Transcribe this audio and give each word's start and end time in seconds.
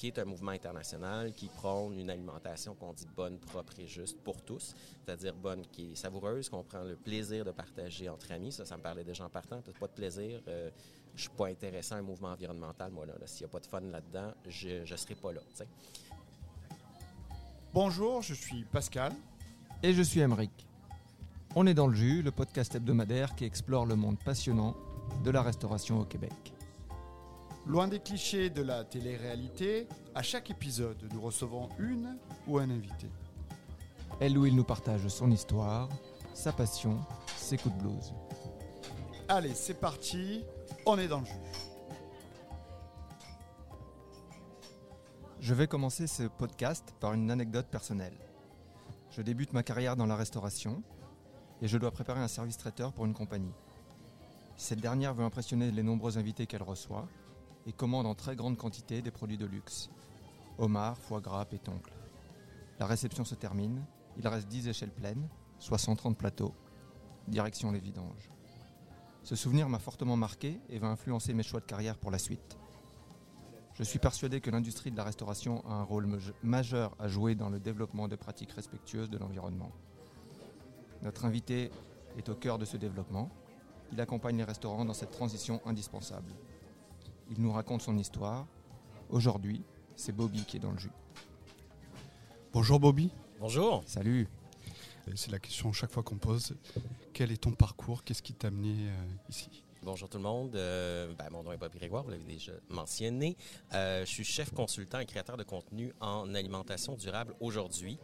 qui 0.00 0.06
est 0.06 0.18
un 0.18 0.24
mouvement 0.24 0.52
international 0.52 1.30
qui 1.34 1.48
prône 1.48 1.98
une 1.98 2.08
alimentation 2.08 2.74
qu'on 2.74 2.94
dit 2.94 3.06
bonne, 3.14 3.36
propre 3.38 3.74
et 3.78 3.86
juste 3.86 4.18
pour 4.24 4.40
tous, 4.40 4.74
c'est-à-dire 5.04 5.34
bonne 5.34 5.60
qui 5.66 5.92
est 5.92 5.94
savoureuse, 5.94 6.48
qu'on 6.48 6.64
prend 6.64 6.82
le 6.84 6.96
plaisir 6.96 7.44
de 7.44 7.50
partager 7.50 8.08
entre 8.08 8.32
amis. 8.32 8.50
Ça, 8.50 8.64
ça 8.64 8.78
me 8.78 8.82
parlait 8.82 9.04
déjà 9.04 9.26
en 9.26 9.28
partant. 9.28 9.60
Pas 9.78 9.86
de 9.88 9.92
plaisir. 9.92 10.40
Euh, 10.48 10.70
je 11.14 11.20
suis 11.20 11.30
pas 11.36 11.48
intéressant 11.48 11.96
à 11.96 11.98
un 11.98 12.02
mouvement 12.02 12.28
environnemental, 12.28 12.90
moi, 12.90 13.04
là. 13.04 13.12
S'il 13.26 13.44
n'y 13.44 13.50
a 13.50 13.52
pas 13.52 13.60
de 13.60 13.66
fun 13.66 13.80
là-dedans, 13.82 14.32
je 14.48 14.90
ne 14.90 14.96
serai 14.96 15.16
pas 15.16 15.32
là. 15.32 15.42
Bonjour, 17.74 18.22
je 18.22 18.32
suis 18.32 18.64
Pascal. 18.64 19.12
Et 19.82 19.92
je 19.92 20.00
suis 20.00 20.20
Emeric. 20.20 20.66
On 21.54 21.66
est 21.66 21.74
dans 21.74 21.88
le 21.88 21.94
jus, 21.94 22.22
le 22.22 22.30
podcast 22.30 22.74
hebdomadaire 22.74 23.34
qui 23.34 23.44
explore 23.44 23.84
le 23.84 23.96
monde 23.96 24.18
passionnant 24.24 24.74
de 25.22 25.30
la 25.30 25.42
restauration 25.42 26.00
au 26.00 26.06
Québec. 26.06 26.54
Loin 27.66 27.88
des 27.88 28.00
clichés 28.00 28.48
de 28.48 28.62
la 28.62 28.84
télé-réalité, 28.84 29.86
à 30.14 30.22
chaque 30.22 30.50
épisode, 30.50 31.06
nous 31.12 31.20
recevons 31.20 31.68
une 31.78 32.16
ou 32.46 32.58
un 32.58 32.70
invité. 32.70 33.10
Elle 34.18 34.38
ou 34.38 34.46
il 34.46 34.56
nous 34.56 34.64
partage 34.64 35.06
son 35.08 35.30
histoire, 35.30 35.88
sa 36.32 36.52
passion, 36.52 36.98
ses 37.36 37.58
coups 37.58 37.76
de 37.76 37.82
blues. 37.82 38.14
Allez, 39.28 39.54
c'est 39.54 39.78
parti, 39.78 40.42
on 40.86 40.98
est 40.98 41.06
dans 41.06 41.20
le 41.20 41.26
jus. 41.26 41.32
Je 45.38 45.54
vais 45.54 45.66
commencer 45.66 46.06
ce 46.06 46.24
podcast 46.24 46.94
par 46.98 47.12
une 47.12 47.30
anecdote 47.30 47.66
personnelle. 47.66 48.16
Je 49.10 49.22
débute 49.22 49.52
ma 49.52 49.62
carrière 49.62 49.96
dans 49.96 50.06
la 50.06 50.16
restauration 50.16 50.82
et 51.60 51.68
je 51.68 51.76
dois 51.76 51.90
préparer 51.90 52.20
un 52.20 52.28
service 52.28 52.56
traiteur 52.56 52.92
pour 52.92 53.04
une 53.04 53.14
compagnie. 53.14 53.52
Cette 54.56 54.80
dernière 54.80 55.14
veut 55.14 55.24
impressionner 55.24 55.70
les 55.70 55.82
nombreux 55.82 56.18
invités 56.18 56.46
qu'elle 56.46 56.62
reçoit 56.62 57.06
et 57.66 57.72
commande 57.72 58.06
en 58.06 58.14
très 58.14 58.36
grande 58.36 58.56
quantité 58.56 59.02
des 59.02 59.10
produits 59.10 59.38
de 59.38 59.46
luxe. 59.46 59.90
Homard, 60.58 60.98
foie 60.98 61.20
gras, 61.20 61.44
pétoncle. 61.44 61.92
La 62.78 62.86
réception 62.86 63.24
se 63.24 63.34
termine, 63.34 63.84
il 64.16 64.26
reste 64.26 64.48
10 64.48 64.68
échelles 64.68 64.92
pleines, 64.92 65.28
soit 65.58 65.78
130 65.78 66.16
plateaux. 66.16 66.54
Direction 67.28 67.70
les 67.70 67.80
vidanges. 67.80 68.30
Ce 69.22 69.36
souvenir 69.36 69.68
m'a 69.68 69.78
fortement 69.78 70.16
marqué 70.16 70.60
et 70.68 70.78
va 70.78 70.88
influencer 70.88 71.34
mes 71.34 71.42
choix 71.42 71.60
de 71.60 71.66
carrière 71.66 71.98
pour 71.98 72.10
la 72.10 72.18
suite. 72.18 72.58
Je 73.74 73.84
suis 73.84 73.98
persuadé 73.98 74.40
que 74.40 74.50
l'industrie 74.50 74.90
de 74.90 74.96
la 74.96 75.04
restauration 75.04 75.64
a 75.66 75.74
un 75.74 75.82
rôle 75.82 76.08
majeur 76.42 76.94
à 76.98 77.08
jouer 77.08 77.34
dans 77.34 77.48
le 77.48 77.60
développement 77.60 78.08
de 78.08 78.16
pratiques 78.16 78.52
respectueuses 78.52 79.10
de 79.10 79.18
l'environnement. 79.18 79.70
Notre 81.02 81.24
invité 81.24 81.70
est 82.18 82.28
au 82.28 82.34
cœur 82.34 82.58
de 82.58 82.64
ce 82.64 82.76
développement. 82.76 83.30
Il 83.92 84.00
accompagne 84.00 84.36
les 84.36 84.44
restaurants 84.44 84.84
dans 84.84 84.94
cette 84.94 85.10
transition 85.10 85.60
indispensable. 85.64 86.32
Il 87.30 87.40
nous 87.40 87.52
raconte 87.52 87.82
son 87.82 87.96
histoire. 87.96 88.44
Aujourd'hui, 89.08 89.62
c'est 89.94 90.10
Bobby 90.10 90.44
qui 90.44 90.56
est 90.56 90.60
dans 90.60 90.72
le 90.72 90.78
jus. 90.78 90.90
Bonjour 92.52 92.80
Bobby. 92.80 93.12
Bonjour. 93.38 93.84
Salut. 93.86 94.26
Euh, 95.06 95.12
c'est 95.14 95.30
la 95.30 95.38
question 95.38 95.72
chaque 95.72 95.92
fois 95.92 96.02
qu'on 96.02 96.18
pose. 96.18 96.56
Quel 97.12 97.30
est 97.30 97.36
ton 97.36 97.52
parcours? 97.52 98.02
Qu'est-ce 98.02 98.22
qui 98.22 98.34
t'a 98.34 98.48
amené 98.48 98.88
euh, 98.88 99.04
ici? 99.28 99.64
Bonjour 99.84 100.08
tout 100.08 100.18
le 100.18 100.24
monde. 100.24 100.56
Euh, 100.56 101.14
ben, 101.14 101.30
mon 101.30 101.44
nom 101.44 101.52
est 101.52 101.56
Bobby 101.56 101.78
Grégoire, 101.78 102.02
vous 102.02 102.10
l'avez 102.10 102.24
déjà 102.24 102.52
mentionné. 102.68 103.36
je 103.72 104.04
suis 104.04 104.24
chef 104.24 104.50
consultant 104.50 104.98
et 104.98 105.06
créateur 105.06 105.36
de 105.36 105.44
contenu 105.44 105.92
en 106.00 106.34
alimentation 106.34 106.96
durable 106.96 107.34
aujourd'hui. 107.38 107.96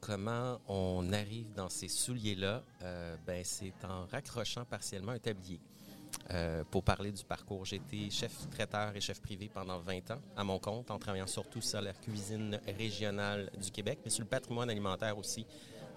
comment 0.00 0.60
on 0.66 1.12
arrive 1.12 1.52
dans 1.54 1.68
ces 1.68 1.88
souliers-là? 1.88 2.64
ben, 3.24 3.42
c'est 3.44 3.72
en 3.84 4.04
raccrochant 4.06 4.64
partiellement 4.64 5.12
un 5.12 5.18
tablier. 5.20 5.60
Pour 6.70 6.82
parler 6.82 7.12
du 7.12 7.24
parcours, 7.24 7.64
j'ai 7.64 7.76
été 7.76 8.10
chef 8.10 8.48
traiteur 8.50 8.96
et 8.96 9.00
chef 9.00 9.20
privé 9.20 9.48
pendant 9.52 9.78
20 9.78 10.10
ans 10.10 10.20
à 10.36 10.42
mon 10.42 10.58
compte, 10.58 10.90
en 10.90 10.98
travaillant 10.98 11.26
surtout 11.26 11.60
sur 11.60 11.80
la 11.80 11.92
cuisine 11.92 12.60
régionale 12.76 13.50
du 13.62 13.70
Québec, 13.70 14.00
mais 14.04 14.10
sur 14.10 14.22
le 14.22 14.28
patrimoine 14.28 14.68
alimentaire 14.68 15.16
aussi 15.16 15.46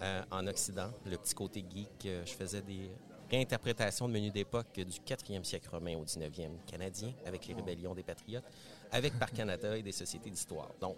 euh, 0.02 0.22
en 0.30 0.46
Occident. 0.46 0.90
Le 1.04 1.18
petit 1.18 1.34
côté 1.34 1.62
geek, 1.68 2.06
euh, 2.06 2.22
je 2.24 2.32
faisais 2.32 2.62
des 2.62 2.90
réinterprétations 3.30 4.08
de 4.08 4.14
menus 4.14 4.32
d'époque 4.32 4.72
du 4.72 4.84
4e 4.84 5.44
siècle 5.44 5.68
romain 5.68 5.94
au 5.98 6.04
19e 6.06 6.64
canadien, 6.66 7.12
avec 7.26 7.46
les 7.46 7.52
rébellions 7.52 7.94
des 7.94 8.02
patriotes, 8.02 8.46
avec 8.92 9.18
Par 9.18 9.30
Canada 9.30 9.76
et 9.76 9.82
des 9.82 9.92
sociétés 9.92 10.30
d'histoire. 10.30 10.70
Donc, 10.80 10.96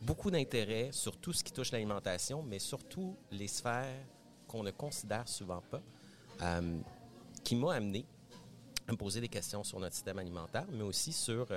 beaucoup 0.00 0.30
d'intérêt 0.30 0.88
sur 0.92 1.18
tout 1.18 1.34
ce 1.34 1.44
qui 1.44 1.52
touche 1.52 1.72
l'alimentation, 1.72 2.42
mais 2.42 2.58
surtout 2.58 3.16
les 3.30 3.48
sphères 3.48 4.06
qu'on 4.48 4.62
ne 4.62 4.70
considère 4.70 5.28
souvent 5.28 5.60
pas, 5.70 5.82
euh, 6.40 6.78
qui 7.44 7.54
m'a 7.54 7.74
amené 7.74 8.06
à 8.88 8.92
me 8.92 8.96
poser 8.96 9.20
des 9.20 9.28
questions 9.28 9.64
sur 9.64 9.78
notre 9.80 9.94
système 9.94 10.18
alimentaire, 10.18 10.66
mais 10.72 10.82
aussi 10.82 11.12
sur 11.12 11.48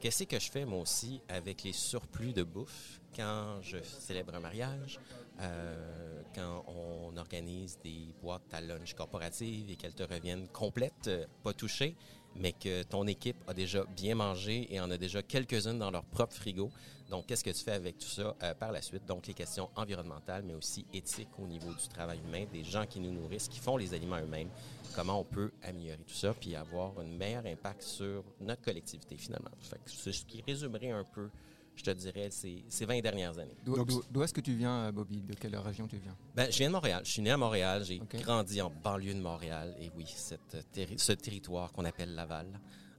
qu'est-ce 0.00 0.24
que 0.24 0.38
je 0.38 0.50
fais 0.50 0.64
moi 0.64 0.80
aussi 0.80 1.20
avec 1.28 1.62
les 1.62 1.72
surplus 1.72 2.32
de 2.32 2.42
bouffe 2.42 3.00
quand 3.14 3.60
je 3.62 3.78
célèbre 3.82 4.34
un 4.34 4.40
mariage, 4.40 5.00
euh, 5.40 6.22
quand 6.34 6.64
on 6.68 7.16
organise 7.16 7.78
des 7.82 8.12
boîtes 8.22 8.52
à 8.52 8.60
lunch 8.60 8.94
corporatives 8.94 9.70
et 9.70 9.76
qu'elles 9.76 9.94
te 9.94 10.02
reviennent 10.02 10.48
complètes, 10.48 11.08
euh, 11.08 11.26
pas 11.42 11.52
touchées, 11.52 11.96
mais 12.36 12.52
que 12.52 12.82
ton 12.84 13.06
équipe 13.06 13.36
a 13.46 13.54
déjà 13.54 13.84
bien 13.96 14.14
mangé 14.14 14.66
et 14.72 14.80
en 14.80 14.90
a 14.90 14.96
déjà 14.96 15.22
quelques-unes 15.22 15.78
dans 15.78 15.90
leur 15.90 16.04
propre 16.04 16.34
frigo. 16.34 16.70
Donc, 17.10 17.26
qu'est-ce 17.26 17.42
que 17.42 17.50
tu 17.50 17.64
fais 17.64 17.72
avec 17.72 17.98
tout 17.98 18.08
ça 18.08 18.36
euh, 18.42 18.54
par 18.54 18.70
la 18.70 18.82
suite? 18.82 19.06
Donc, 19.06 19.26
les 19.26 19.34
questions 19.34 19.70
environnementales, 19.76 20.42
mais 20.46 20.54
aussi 20.54 20.84
éthiques 20.92 21.38
au 21.38 21.46
niveau 21.46 21.72
du 21.72 21.88
travail 21.88 22.20
humain, 22.26 22.44
des 22.52 22.64
gens 22.64 22.84
qui 22.84 23.00
nous 23.00 23.10
nourrissent, 23.10 23.48
qui 23.48 23.58
font 23.58 23.78
les 23.78 23.94
aliments 23.94 24.18
eux-mêmes. 24.18 24.50
Comment 24.94 25.20
on 25.20 25.24
peut 25.24 25.50
améliorer 25.62 26.02
tout 26.06 26.14
ça, 26.14 26.34
puis 26.34 26.54
avoir 26.54 26.98
un 26.98 27.04
meilleur 27.04 27.46
impact 27.46 27.82
sur 27.82 28.24
notre 28.40 28.62
collectivité, 28.62 29.16
finalement? 29.16 29.50
c'est 29.86 30.12
ce 30.12 30.24
qui 30.26 30.42
résumerait 30.42 30.90
un 30.90 31.04
peu 31.04 31.30
je 31.78 31.84
te 31.84 31.90
dirais, 31.90 32.28
ces, 32.30 32.64
ces 32.68 32.84
20 32.84 33.00
dernières 33.00 33.38
années. 33.38 33.56
D'où 33.64 34.22
est-ce 34.22 34.34
que 34.34 34.40
tu 34.40 34.54
viens, 34.54 34.86
euh, 34.86 34.92
Bobby? 34.92 35.20
De 35.22 35.34
quelle 35.34 35.56
région 35.56 35.86
tu 35.86 35.96
viens? 35.98 36.16
Ben, 36.34 36.50
je 36.50 36.58
viens 36.58 36.68
de 36.68 36.72
Montréal. 36.72 37.02
Je 37.04 37.10
suis 37.10 37.22
né 37.22 37.30
à 37.30 37.36
Montréal. 37.36 37.84
J'ai 37.84 38.00
grandi 38.14 38.60
en 38.60 38.70
banlieue 38.70 39.14
de 39.14 39.20
Montréal. 39.20 39.74
Et 39.80 39.90
oui, 39.96 40.04
cette, 40.08 40.56
ce 40.96 41.12
territoire 41.12 41.72
qu'on 41.72 41.84
appelle 41.84 42.14
Laval. 42.14 42.46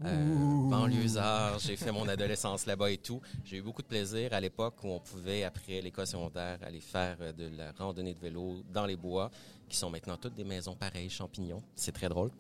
Euh, 0.06 0.70
banlieusard, 0.70 1.60
j'ai 1.60 1.76
fait 1.76 1.92
mon 1.92 2.08
adolescence 2.08 2.66
là-bas 2.66 2.90
et 2.90 2.98
tout. 2.98 3.22
J'ai 3.44 3.58
eu 3.58 3.62
beaucoup 3.62 3.82
de 3.82 3.88
plaisir 3.88 4.34
à 4.34 4.40
l'époque 4.40 4.76
où 4.84 4.88
on 4.88 5.00
pouvait, 5.00 5.44
après 5.44 5.82
l'école 5.82 6.08
secondaire, 6.08 6.58
aller 6.62 6.80
faire 6.80 7.18
euh, 7.20 7.34
de 7.34 7.50
la 7.58 7.74
randonnée 7.74 8.14
de 8.14 8.20
vélo 8.20 8.64
dans 8.72 8.86
les 8.86 8.96
bois, 8.96 9.30
qui 9.68 9.76
sont 9.76 9.90
maintenant 9.90 10.16
toutes 10.16 10.36
des 10.36 10.46
maisons 10.46 10.76
pareilles, 10.76 11.10
champignons. 11.10 11.62
C'est 11.76 11.92
très 11.92 12.08
drôle 12.08 12.32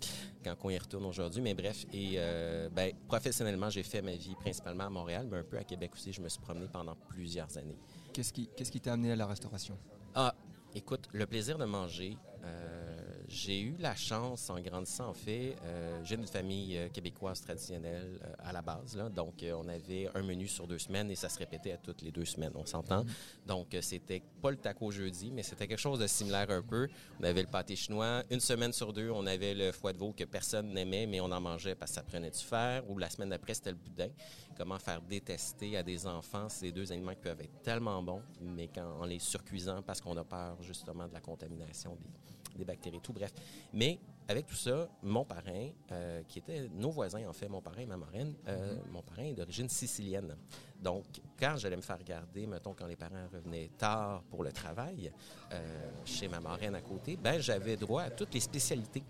quand 0.44 0.56
on 0.64 0.70
y 0.70 0.78
retourne 0.78 1.06
aujourd'hui. 1.06 1.42
Mais 1.42 1.54
bref, 1.54 1.86
et 1.92 2.14
euh, 2.16 2.70
ben, 2.70 2.94
professionnellement, 3.08 3.70
j'ai 3.70 3.84
fait 3.84 4.02
ma 4.02 4.14
vie 4.16 4.36
principalement 4.36 4.86
à 4.86 4.90
Montréal, 4.90 5.28
mais 5.30 5.40
un 5.40 5.44
peu 5.44 5.58
à 5.58 5.64
Québec 5.66 5.92
aussi. 5.94 6.14
Je 6.14 6.22
me 6.22 6.30
suis 6.30 6.42
promené 6.42 6.68
pendant 6.72 6.96
plusieurs 7.10 7.58
années. 7.58 7.78
Qu'est-ce 8.14 8.32
qui 8.32 8.50
qu'est-ce 8.56 8.72
qui 8.72 8.80
t'a 8.80 8.94
amené 8.94 9.12
à 9.12 9.16
la 9.18 9.26
restauration? 9.26 9.78
Ah, 10.16 10.34
écoute, 10.74 11.10
le 11.12 11.26
plaisir 11.26 11.58
de 11.58 11.66
manger. 11.66 12.18
Euh, 12.46 13.09
j'ai 13.30 13.62
eu 13.62 13.76
la 13.80 13.96
chance, 13.96 14.50
en 14.50 14.60
grandissant, 14.60 15.10
en 15.10 15.14
fait, 15.14 15.56
euh, 15.64 16.02
j'ai 16.04 16.16
une 16.16 16.28
famille 16.28 16.78
euh, 16.78 16.90
québécoise 16.90 17.42
traditionnelle 17.42 18.20
euh, 18.24 18.34
à 18.40 18.52
la 18.52 18.62
base. 18.62 18.98
Là, 18.98 19.10
donc, 19.10 19.46
on 19.56 19.68
avait 19.68 20.10
un 20.16 20.24
menu 20.24 20.48
sur 20.48 20.68
deux 20.68 20.80
semaines 20.80 21.12
et 21.12 21.16
ça 21.16 21.30
se 21.30 21.38
répétait 21.38 21.72
à 21.72 21.78
toutes 21.78 22.02
les 22.02 22.12
deux 22.12 22.26
semaines, 22.26 22.52
on 22.56 22.66
s'entend. 22.66 23.04
Mm-hmm. 23.04 23.48
Donc, 23.48 23.78
c'était 23.82 24.22
pas 24.42 24.52
le 24.52 24.58
taco 24.58 24.92
jeudi, 24.92 25.32
mais 25.32 25.44
c'était 25.44 25.68
quelque 25.68 25.80
chose 25.80 26.00
de 26.00 26.08
similaire 26.08 26.50
un 26.50 26.62
peu. 26.62 26.88
On 27.20 27.24
avait 27.24 27.42
le 27.42 27.48
pâté 27.48 27.76
chinois. 27.76 28.24
Une 28.32 28.40
semaine 28.40 28.74
sur 28.74 28.92
deux, 28.92 29.12
on 29.12 29.26
avait 29.28 29.54
le 29.54 29.72
foie 29.72 29.94
de 29.94 29.98
veau 29.98 30.12
que 30.12 30.24
personne 30.24 30.74
n'aimait, 30.74 31.06
mais 31.06 31.22
on 31.22 31.32
en 31.32 31.42
mangeait 31.42 31.76
parce 31.76 31.92
que 31.92 31.96
ça 31.96 32.04
prenait 32.04 32.32
du 32.32 32.40
fer. 32.40 32.84
Ou 32.90 32.98
la 32.98 33.10
semaine 33.10 33.30
d'après, 33.30 33.54
c'était 33.54 33.72
le 33.72 33.78
boudin. 33.78 34.10
Comment 34.58 34.80
faire 34.80 35.02
détester 35.02 35.78
à 35.78 35.84
des 35.84 36.06
enfants 36.08 36.50
ces 36.50 36.72
deux 36.72 36.92
aliments 36.92 37.14
qui 37.14 37.22
peuvent 37.22 37.42
être 37.42 37.62
tellement 37.62 38.02
bons, 38.02 38.22
mais 38.42 38.68
quand, 38.68 39.00
en 39.00 39.06
les 39.06 39.20
surcuisant 39.20 39.82
parce 39.82 40.02
qu'on 40.02 40.18
a 40.18 40.24
peur 40.24 40.58
justement 40.62 41.08
de 41.08 41.14
la 41.14 41.22
contamination 41.22 41.96
des 41.96 42.10
des 42.58 42.66
bactéries, 42.66 43.00
tout 43.02 43.14
bref. 43.14 43.32
Mais 43.74 44.00
avec 44.30 44.46
tout 44.46 44.56
ça, 44.56 44.88
mon 45.02 45.26
parrain, 45.26 45.70
euh, 45.92 46.22
qui 46.28 46.38
était 46.38 46.70
nos 46.76 46.92
voisins 46.92 47.28
en 47.28 47.34
fait, 47.34 47.50
mon 47.50 47.62
parrain 47.62 47.82
et 47.82 47.86
ma 47.88 47.98
marraine, 47.98 48.36
euh, 48.48 48.76
mm-hmm. 48.76 48.92
mon 48.92 49.02
parrain 49.02 49.24
est 49.24 49.34
d'origine 49.34 49.68
sicilienne. 49.68 50.36
Donc, 50.80 51.06
quand 51.40 51.58
j'allais 51.58 51.76
me 51.76 51.82
faire 51.82 51.98
regarder, 51.98 52.46
mettons, 52.46 52.76
quand 52.76 52.86
les 52.86 52.96
parents 52.96 53.28
revenaient 53.34 53.72
tard 53.76 54.22
pour 54.30 54.44
le 54.44 54.52
travail, 54.52 55.12
euh, 55.52 55.90
chez 56.06 56.28
ma 56.28 56.40
marraine 56.40 56.76
à 56.76 56.82
côté, 56.82 57.18
ben 57.18 57.42
j'avais 57.42 57.76
droit 57.76 58.04
à 58.04 58.12
toutes 58.12 58.34
les 58.36 58.40
spécialités 58.40 59.04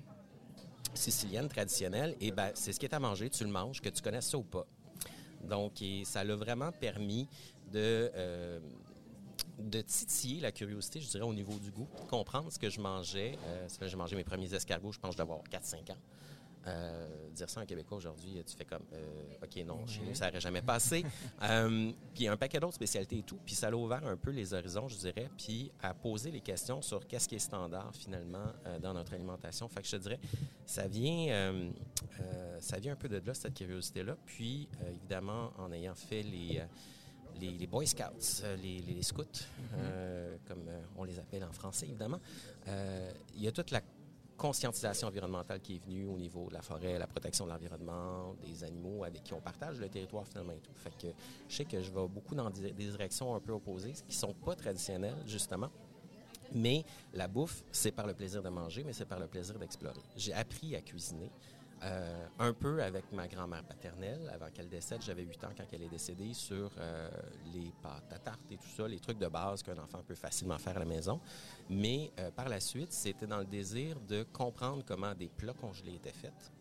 siciliennes 0.94 1.50
traditionnelles. 1.50 2.16
Et 2.22 2.32
ben 2.32 2.52
c'est 2.54 2.72
ce 2.72 2.80
qui 2.80 2.86
est 2.86 2.96
à 2.96 3.00
manger, 3.00 3.30
tu 3.30 3.44
le 3.44 3.52
manges, 3.52 3.82
que 3.82 3.90
tu 3.90 4.02
connaisses 4.02 4.30
ça 4.30 4.38
ou 4.38 4.44
pas. 4.44 4.66
Donc, 5.44 5.84
ça 6.06 6.24
l'a 6.24 6.36
vraiment 6.36 6.72
permis 6.72 7.28
de 7.72 8.10
de 9.60 9.82
titiller 9.82 10.42
la 10.42 10.52
curiosité, 10.52 11.02
je 11.02 11.08
dirais, 11.10 11.24
au 11.24 11.34
niveau 11.34 11.58
du 11.60 11.72
goût, 11.72 11.88
comprendre 12.08 12.52
ce 12.52 12.60
que 12.60 12.70
je 12.70 12.80
mangeais. 12.80 13.38
Euh, 13.46 13.68
j'ai 13.82 13.96
mangé 13.96 14.16
mes 14.16 14.24
premiers 14.24 14.54
escargots, 14.54 14.92
je 14.92 15.00
pense, 15.00 15.16
d'avoir 15.16 15.44
4-5 15.44 15.92
ans. 15.92 15.98
Euh, 16.68 17.08
dire 17.32 17.50
ça 17.50 17.62
en 17.62 17.66
Québécois 17.66 17.98
aujourd'hui, 17.98 18.44
tu 18.46 18.56
fais 18.56 18.66
comme, 18.66 18.84
euh, 18.94 19.44
OK, 19.44 19.66
non, 19.66 19.88
chez 19.88 20.02
nous, 20.02 20.14
ça 20.14 20.28
n'aurait 20.28 20.42
jamais 20.42 20.62
passé. 20.62 21.06
euh, 21.44 21.92
puis 22.14 22.28
un 22.28 22.36
paquet 22.36 22.60
d'autres 22.60 22.76
spécialités 22.76 23.20
et 23.20 23.24
tout. 23.24 23.40
Puis 23.46 23.56
ça 23.56 23.70
a 23.70 23.72
ouvert 23.72 24.06
un 24.06 24.18
peu 24.18 24.32
les 24.32 24.54
horizons, 24.54 24.88
je 24.90 24.98
dirais, 24.98 25.30
puis 25.38 25.72
à 25.82 25.94
poser 25.94 26.32
les 26.32 26.42
questions 26.42 26.82
sur 26.82 27.08
qu'est-ce 27.08 27.30
qui 27.30 27.36
est 27.36 27.40
standard 27.40 27.92
finalement 27.94 28.54
dans 28.82 28.94
notre 28.94 29.14
alimentation. 29.14 29.70
Fait 29.70 29.82
que 29.82 29.88
je 29.88 29.96
te 29.96 30.02
dirais, 30.02 30.20
ça 30.66 30.88
vient, 30.88 31.54
ça 32.60 32.78
vient 32.78 32.94
un 32.94 32.98
peu 32.98 33.08
de 33.08 33.22
là, 33.26 33.34
cette 33.34 33.54
curiosité-là. 33.54 34.18
Puis, 34.26 34.68
évidemment, 34.88 35.54
en 35.58 35.72
ayant 35.72 35.96
fait 35.96 36.24
les... 36.24 36.62
les, 37.40 37.68
Boy 37.68 37.88
Scouts, 37.88 38.44
euh, 38.44 38.56
les, 38.58 39.02
scouts, 39.04 39.24
euh, 39.78 40.36
comme 40.48 40.68
euh, 40.68 40.82
on 40.98 41.04
les 41.04 41.20
appelle 41.20 41.44
en 41.44 41.52
français, 41.52 41.88
évidemment. 41.88 42.20
Il 43.36 43.42
y 43.42 43.48
a 43.48 43.52
toute 43.52 43.72
la 43.72 43.82
conscientisation 44.38 45.08
environnementale 45.10 45.60
qui 45.60 45.76
est 45.76 45.86
venue 45.86 46.06
au 46.06 46.18
niveau 46.18 46.48
de 46.48 46.54
la 46.54 46.62
forêt, 46.62 46.98
la 46.98 47.08
protection 47.08 47.46
de 47.46 47.52
l'environnement, 47.52 48.36
des 48.42 48.64
animaux 48.64 49.04
avec 49.04 49.24
qui 49.24 49.34
on 49.34 49.42
partage 49.42 49.80
le 49.80 49.90
territoire 49.90 50.26
finalement 50.26 50.54
tout. 50.64 50.72
Fait 50.76 51.14
je 51.50 51.56
sais 51.56 51.66
que 51.66 51.82
je 51.82 51.92
vais 51.92 52.08
beaucoup 52.08 52.36
dans 52.36 52.50
des 52.50 52.72
directions 52.72 53.36
un 53.36 53.42
peu 53.42 53.52
opposées, 53.52 53.94
qui 54.08 54.16
sont 54.16 54.34
pas 54.34 54.56
traditionnelles, 54.56 55.18
justement. 55.26 55.70
Mais 56.54 56.84
la 57.14 57.28
bouffe, 57.28 57.64
c'est 57.72 57.92
par 57.92 58.08
le 58.08 58.14
plaisir 58.14 58.42
de 58.42 58.50
manger, 58.50 58.84
mais 58.84 58.94
c'est 58.94 59.06
par 59.06 59.20
le 59.20 59.28
plaisir 59.28 59.60
d'explorer. 59.60 60.02
J'ai 60.16 60.34
appris 60.34 60.76
à 60.76 60.82
cuisiner. 60.82 61.30
Euh, 61.82 62.28
un 62.40 62.52
peu 62.54 62.84
avec 62.84 63.10
ma 63.14 63.28
grand-mère 63.28 63.64
paternelle, 63.64 64.30
avant 64.34 64.50
qu'elle 64.52 64.68
décède, 64.68 65.02
j'avais 65.02 65.24
8 65.24 65.44
ans 65.46 65.50
quand 65.56 65.64
elle 65.72 65.84
est 65.84 65.90
décédée, 65.90 66.34
sur 66.34 66.72
euh, 66.78 67.10
les 67.54 67.72
pâtes 67.82 68.12
à 68.12 68.20
tarte 68.20 68.52
et 68.52 68.58
tout 68.58 68.68
ça, 68.68 68.86
les 68.88 69.00
trucs 69.00 69.18
de 69.18 69.28
base 69.28 69.64
qu'un 69.64 69.78
enfant 69.78 70.04
peut 70.06 70.16
facilement 70.16 70.58
faire 70.58 70.76
à 70.76 70.80
la 70.80 70.86
maison. 70.86 71.22
Mais 71.70 72.12
euh, 72.20 72.32
par 72.32 72.50
la 72.50 72.60
suite, 72.60 72.92
c'était 72.92 73.28
dans 73.28 73.40
le 73.40 73.46
désir 73.46 73.98
de 74.02 74.24
comprendre 74.34 74.84
comment 74.86 75.14
des 75.16 75.30
plats 75.30 75.54
congelés 75.54 75.96
étaient 75.96 76.12
faits. 76.12 76.52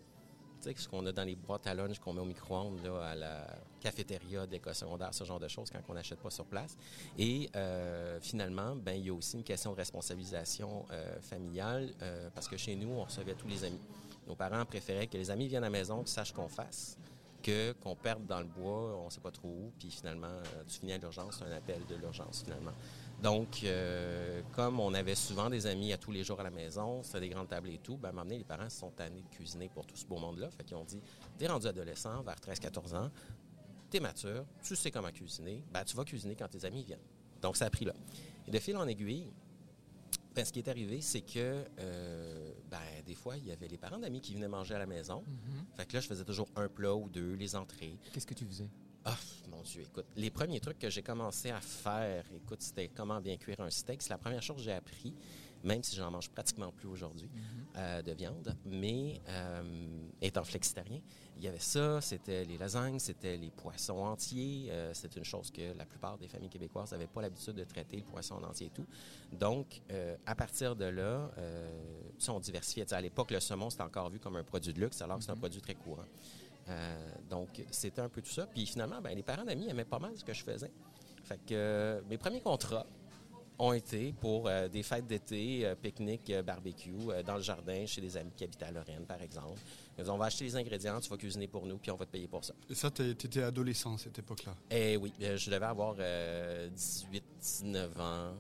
Tu 0.61 0.71
sais, 0.71 0.75
ce 0.77 0.89
qu'on 0.89 1.05
a 1.07 1.13
dans 1.13 1.25
les 1.25 1.37
boîtes 1.37 1.67
à 1.67 1.75
lunch 1.75 1.99
qu'on 1.99 2.13
met 2.13 2.21
au 2.21 2.25
micro-ondes 2.25 2.85
à 3.03 3.15
la 3.15 3.47
cafétéria 3.81 4.47
d'école 4.47 4.75
secondaire, 4.75 5.15
ce 5.15 5.25
genre 5.25 5.41
de 5.41 5.49
choses 5.49 5.71
quand 5.71 5.81
on 5.89 5.95
n'achète 5.95 6.21
pas 6.21 6.31
sur 6.31 6.45
place. 6.47 6.77
Et 7.17 7.49
finalement, 8.21 8.75
ben, 8.75 8.93
il 8.95 9.07
y 9.07 9.11
a 9.11 9.15
aussi 9.15 9.37
une 9.37 9.45
question 9.45 9.71
de 9.71 9.77
responsabilisation 9.77 10.85
familiale 11.21 11.93
parce 12.35 12.49
que 12.49 12.57
chez 12.57 12.75
nous, 12.75 12.91
on 12.91 13.05
recevait 13.05 13.35
tous 13.35 13.47
les 13.47 13.63
amis. 13.63 13.79
Nos 14.29 14.37
parents 14.37 14.65
préféraient 14.67 15.07
que 15.07 15.17
les 15.17 15.31
amis 15.31 15.49
viennent 15.49 15.65
à 15.65 15.67
la 15.67 15.71
maison, 15.71 16.01
qu'ils 16.01 16.09
sachent 16.09 16.33
qu'on 16.35 16.49
fasse, 16.49 16.99
que 17.43 17.73
qu'on 17.73 17.97
perde 17.97 18.27
dans 18.27 18.41
le 18.41 18.47
bois, 18.47 18.95
on 18.99 19.07
ne 19.07 19.11
sait 19.11 19.21
pas 19.21 19.31
trop 19.31 19.49
où, 19.49 19.73
puis 19.79 19.91
finalement, 19.91 20.27
euh, 20.27 20.65
tu 20.67 20.81
finis 20.81 20.93
à 20.93 20.99
l'urgence, 20.99 21.39
c'est 21.39 21.45
un 21.45 21.57
appel 21.57 21.81
de 21.89 21.95
l'urgence 21.95 22.43
finalement. 22.45 22.73
Donc, 23.23 23.63
euh, 23.65 24.43
comme 24.53 24.81
on 24.81 24.93
avait 24.93 25.15
souvent 25.15 25.49
des 25.49 25.67
amis 25.67 25.95
à 25.95 25.99
tous 25.99 26.13
les 26.13 26.25
jours 26.25 26.39
à 26.41 26.43
la 26.43 26.51
maison, 26.51 27.03
c'était 27.03 27.21
des 27.21 27.29
grandes 27.31 27.49
tables 27.49 27.71
et 27.71 27.79
tout, 27.79 27.97
ben, 27.97 28.09
à 28.09 28.11
un 28.11 28.13
moment 28.13 28.25
donné, 28.25 28.39
les 28.39 28.45
parents 28.45 28.69
se 28.69 28.79
sont 28.79 28.91
tannés 28.91 29.23
de 29.23 29.35
cuisiner 29.35 29.71
pour 29.71 29.87
tout 29.87 29.97
ce 29.97 30.05
beau 30.05 30.19
monde-là. 30.19 30.51
Fait 30.51 30.63
qu'ils 30.63 30.77
ont 30.77 30.85
dit, 30.85 31.01
t'es 31.39 31.47
rendu 31.47 31.67
adolescent, 31.67 32.23
vers 32.23 32.37
13-14 32.37 32.95
ans, 32.97 33.11
t'es 33.89 33.99
mature, 33.99 34.45
tu 34.63 34.77
sais 34.77 34.91
comment 34.91 35.11
cuisiner, 35.11 35.65
ben, 35.73 35.85
tu 35.85 35.97
vas 35.97 36.05
cuisiner 36.05 36.37
quand 36.37 36.49
tes 36.49 36.67
amis 36.67 36.85
viennent. 36.85 37.01
Donc, 37.41 37.57
ça 37.57 37.65
a 37.65 37.71
pris 37.71 37.87
là. 37.87 37.95
Et 38.47 38.51
de 38.51 38.59
fil 38.59 38.77
en 38.77 38.87
aiguille, 38.87 39.31
ben, 40.35 40.45
ce 40.45 40.53
qui 40.53 40.61
est 40.61 40.69
arrivé, 40.69 41.01
c'est 41.01 41.23
que 41.23 41.65
euh, 41.79 42.53
ben, 42.71 42.79
des 43.05 43.15
fois, 43.15 43.37
il 43.37 43.47
y 43.47 43.53
avait 43.53 43.69
les 43.69 43.79
parents 43.79 43.99
d'amis 43.99 44.21
qui 44.21 44.35
venaient 44.35 44.49
manger 44.49 44.75
à 44.75 44.79
la 44.79 44.87
maison. 44.87 45.25
Fait 45.75 45.87
que 45.87 45.95
là, 45.95 46.01
je 46.01 46.07
faisais 46.07 46.25
toujours 46.25 46.49
un 46.57 46.69
plat 46.69 46.95
ou 46.95 47.09
deux, 47.09 47.35
les 47.35 47.57
entrées. 47.57 47.99
Qu'est-ce 48.13 48.27
que 48.27 48.35
tu 48.35 48.45
faisais? 48.45 48.69
Ah, 49.05 49.17
mon 49.49 49.63
Dieu, 49.63 49.83
écoute, 49.83 50.07
les 50.17 50.31
premiers 50.31 50.61
trucs 50.61 50.79
que 50.79 50.91
j'ai 50.91 51.03
commencé 51.03 51.51
à 51.51 51.61
faire, 51.61 52.25
écoute, 52.35 52.61
c'était 52.61 52.89
comment 52.89 53.21
bien 53.21 53.37
cuire 53.37 53.61
un 53.61 53.71
steak. 53.71 54.03
C'est 54.03 54.11
la 54.11 54.19
première 54.19 54.43
chose 54.43 54.57
que 54.57 54.63
j'ai 54.63 54.73
appris, 54.73 55.15
même 55.65 55.83
si 55.83 55.97
j'en 55.97 56.11
mange 56.11 56.31
pratiquement 56.31 56.71
plus 56.73 56.89
aujourd'hui, 56.89 57.29
euh, 57.77 58.03
de 58.03 58.13
viande. 58.13 58.57
Mais 58.65 59.21
euh, 59.29 59.63
étant 60.21 60.45
flexitarien, 60.45 61.01
il 61.37 61.45
y 61.45 61.49
avait 61.49 61.59
ça, 61.59 62.01
c'était 62.01 62.45
les 62.45 62.59
lasagnes, 62.59 62.99
c'était 62.99 63.37
les 63.37 63.51
poissons 63.51 63.99
entiers. 63.99 64.69
Euh, 64.71 64.91
c'est 64.95 65.15
une 65.17 65.25
chose 65.25 65.51
que 65.51 65.77
la 65.77 65.85
plupart 65.85 66.19
des 66.19 66.29
familles 66.29 66.49
québécoises 66.49 66.93
n'avaient 66.93 67.07
pas 67.07 67.23
l'habitude 67.23 67.55
de 67.55 67.65
traiter, 67.65 67.97
le 67.97 68.05
poisson 68.05 68.37
en 68.37 68.45
entier 68.45 68.69
et 68.69 68.71
tout. 68.71 68.87
Donc, 69.33 69.83
à 70.27 70.35
partir 70.35 70.77
de 70.77 70.87
là, 70.87 71.31
on 72.29 72.41
diversifiait. 72.41 72.93
À 72.93 73.01
l'époque, 73.01 73.31
le 73.31 73.41
saumon, 73.41 73.71
c'était 73.71 73.83
encore 73.83 74.11
vu 74.11 74.19
comme 74.19 74.37
un 74.37 74.45
produit 74.45 74.73
de 74.73 74.81
luxe, 74.81 75.01
alors 75.03 75.19
que 75.19 75.25
c'est 75.25 75.31
un 75.31 75.37
produit 75.37 75.61
très 75.61 75.75
courant. 75.75 76.07
Donc, 77.29 77.63
c'était 77.71 78.01
un 78.01 78.09
peu 78.09 78.23
tout 78.23 78.31
ça. 78.31 78.47
Puis 78.47 78.67
finalement, 78.67 79.01
ben, 79.01 79.15
les 79.15 79.23
parents 79.23 79.45
d'amis 79.45 79.69
aimaient 79.69 79.85
pas 79.85 79.99
mal 79.99 80.17
ce 80.17 80.25
que 80.25 80.35
je 80.35 80.43
faisais. 80.43 80.71
Fait 81.25 81.39
que 81.47 82.03
mes 82.09 82.19
premiers 82.19 82.41
contrats 82.41 82.87
ont 83.61 83.73
été 83.73 84.13
pour 84.21 84.47
euh, 84.47 84.69
des 84.69 84.83
fêtes 84.83 85.07
d'été, 85.07 85.67
euh, 85.67 85.75
pique-nique, 85.75 86.31
euh, 86.31 86.43
barbecue, 86.43 86.93
dans 87.27 87.37
le 87.37 87.43
jardin, 87.43 87.85
chez 87.87 88.01
des 88.01 88.17
amis 88.17 88.31
qui 88.37 88.45
habitaient 88.45 88.67
à 88.67 88.71
Lorraine, 88.71 89.05
par 89.05 89.21
exemple. 89.21 89.59
Ils 89.97 90.03
disaient, 90.03 90.11
on 90.11 90.17
va 90.19 90.27
acheter 90.27 90.45
les 90.45 90.55
ingrédients, 90.57 91.01
tu 91.01 91.09
vas 91.11 91.17
cuisiner 91.17 91.49
pour 91.49 91.67
nous, 91.67 91.77
puis 91.79 91.91
on 91.91 91.97
va 91.97 92.07
te 92.07 92.11
payer 92.13 92.29
pour 92.29 92.45
ça. 92.45 92.55
Et 92.71 92.75
ça, 92.75 92.91
tu 92.91 93.09
étais 93.11 93.43
adolescent 93.43 93.95
à 93.95 93.99
cette 93.99 94.19
époque-là? 94.19 94.55
Eh 94.71 94.97
oui, 94.97 95.13
je 95.19 95.51
devais 95.51 95.67
avoir 95.67 95.97
euh, 95.99 96.69
18, 96.69 97.25
19 97.41 98.01
ans. 98.01 98.35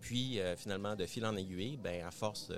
Puis, 0.00 0.38
finalement, 0.56 0.94
de 0.94 1.06
fil 1.06 1.26
en 1.26 1.36
aiguille, 1.36 1.76
ben, 1.76 2.04
à 2.06 2.10
force 2.12 2.48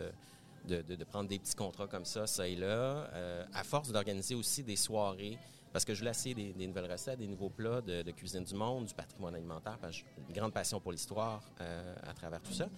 de, 0.68 0.82
de- 0.82 1.04
prendre 1.04 1.28
des 1.28 1.38
petits 1.38 1.54
contrats 1.54 1.86
comme 1.86 2.04
ça, 2.04 2.26
ça 2.26 2.46
et 2.46 2.56
là, 2.56 3.08
à 3.54 3.64
force 3.64 3.90
d'organiser 3.92 4.34
aussi 4.34 4.62
des 4.62 4.76
soirées, 4.76 5.38
parce 5.74 5.84
que 5.84 5.92
je 5.92 5.98
voulais 5.98 6.12
essayer 6.12 6.36
des, 6.36 6.52
des 6.52 6.68
nouvelles 6.68 6.90
recettes, 6.90 7.18
des 7.18 7.26
nouveaux 7.26 7.50
plats 7.50 7.80
de, 7.80 8.02
de 8.02 8.10
cuisine 8.12 8.44
du 8.44 8.54
monde, 8.54 8.86
du 8.86 8.94
patrimoine 8.94 9.34
alimentaire, 9.34 9.76
parce 9.80 9.98
que 9.98 10.04
j'ai 10.04 10.24
une 10.28 10.32
grande 10.32 10.52
passion 10.52 10.78
pour 10.78 10.92
l'histoire 10.92 11.42
euh, 11.60 11.96
à 12.06 12.14
travers 12.14 12.40
tout 12.40 12.52
ça. 12.52 12.68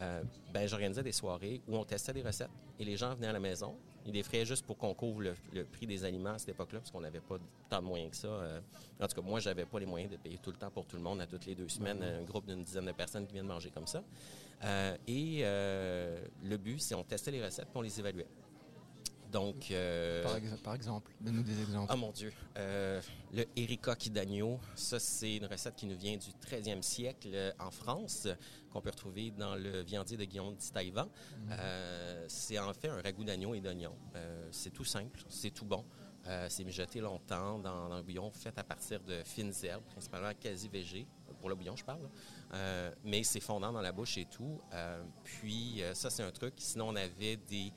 Euh, 0.00 0.22
ben, 0.52 0.68
j'organisais 0.68 1.02
des 1.02 1.10
soirées 1.10 1.60
où 1.66 1.76
on 1.76 1.84
testait 1.84 2.12
des 2.12 2.22
recettes 2.22 2.50
et 2.78 2.84
les 2.84 2.96
gens 2.96 3.12
venaient 3.16 3.26
à 3.26 3.32
la 3.32 3.40
maison. 3.40 3.74
Ils 4.06 4.12
les 4.12 4.22
feraient 4.22 4.44
juste 4.44 4.64
pour 4.64 4.78
qu'on 4.78 4.94
couvre 4.94 5.20
le, 5.20 5.34
le 5.52 5.64
prix 5.64 5.88
des 5.88 6.04
aliments 6.04 6.34
à 6.34 6.38
cette 6.38 6.50
époque-là, 6.50 6.78
parce 6.78 6.92
qu'on 6.92 7.00
n'avait 7.00 7.18
pas 7.18 7.38
tant 7.68 7.82
de 7.82 7.86
moyens 7.86 8.12
que 8.12 8.18
ça. 8.18 8.28
Euh, 8.28 8.60
en 9.00 9.08
tout 9.08 9.20
cas, 9.20 9.26
moi, 9.26 9.40
j'avais 9.40 9.66
pas 9.66 9.80
les 9.80 9.86
moyens 9.86 10.12
de 10.12 10.16
payer 10.16 10.38
tout 10.38 10.52
le 10.52 10.56
temps 10.56 10.70
pour 10.70 10.86
tout 10.86 10.94
le 10.96 11.02
monde 11.02 11.20
à 11.22 11.26
toutes 11.26 11.46
les 11.46 11.56
deux 11.56 11.68
semaines, 11.68 12.04
un 12.04 12.22
groupe 12.22 12.46
d'une 12.46 12.62
dizaine 12.62 12.86
de 12.86 12.92
personnes 12.92 13.26
qui 13.26 13.32
viennent 13.32 13.46
manger 13.46 13.70
comme 13.70 13.88
ça. 13.88 14.04
Euh, 14.62 14.96
et 15.08 15.42
le 15.42 16.56
but, 16.56 16.80
c'est 16.80 16.94
on 16.94 17.02
testait 17.02 17.32
les 17.32 17.44
recettes 17.44 17.66
puis 17.66 17.78
on 17.78 17.82
les 17.82 17.98
évaluait. 17.98 18.28
Donc, 19.34 19.72
euh, 19.72 20.22
par, 20.22 20.36
ex- 20.36 20.60
par 20.62 20.74
exemple, 20.76 21.10
donne-nous 21.20 21.42
des 21.42 21.60
exemples. 21.60 21.90
ah 21.92 21.96
mon 21.96 22.12
Dieu. 22.12 22.32
Euh, 22.56 23.00
le 23.32 23.44
Erika 23.56 23.96
d'agneau, 24.12 24.60
ça 24.76 25.00
c'est 25.00 25.36
une 25.38 25.46
recette 25.46 25.74
qui 25.74 25.86
nous 25.86 25.96
vient 25.98 26.16
du 26.16 26.30
13e 26.30 26.82
siècle 26.82 27.30
euh, 27.34 27.50
en 27.58 27.72
France, 27.72 28.28
qu'on 28.70 28.80
peut 28.80 28.90
retrouver 28.90 29.32
dans 29.32 29.56
le 29.56 29.82
viandier 29.82 30.16
de 30.16 30.24
Guillaume 30.24 30.54
d'Itaïvan. 30.54 31.08
Euh, 31.50 32.24
c'est 32.28 32.60
en 32.60 32.72
fait 32.74 32.88
un 32.88 33.02
ragoût 33.02 33.24
d'agneau 33.24 33.54
et 33.56 33.60
d'oignon. 33.60 33.96
C'est 34.52 34.70
tout 34.72 34.84
simple, 34.84 35.20
c'est 35.28 35.50
tout 35.50 35.64
bon. 35.64 35.84
Euh, 36.28 36.46
c'est 36.48 36.62
mijoté 36.64 37.00
longtemps 37.00 37.58
dans, 37.58 37.88
dans 37.88 37.96
un 37.96 38.02
bouillon 38.02 38.30
fait 38.30 38.56
à 38.56 38.62
partir 38.64 39.00
de 39.02 39.20
fines 39.24 39.52
herbes, 39.64 39.82
principalement 39.90 40.32
quasi 40.40 40.68
végé, 40.68 41.06
pour 41.40 41.48
le 41.48 41.56
bouillon 41.56 41.74
je 41.76 41.84
parle. 41.84 42.08
Euh, 42.54 42.90
mais 43.02 43.24
c'est 43.24 43.40
fondant 43.40 43.72
dans 43.72 43.82
la 43.82 43.90
bouche 43.92 44.16
et 44.16 44.24
tout. 44.26 44.60
Euh, 44.72 45.02
puis 45.24 45.82
ça 45.92 46.08
c'est 46.08 46.22
un 46.22 46.30
truc. 46.30 46.54
Sinon 46.58 46.90
on 46.90 46.96
avait 46.96 47.36
des 47.36 47.72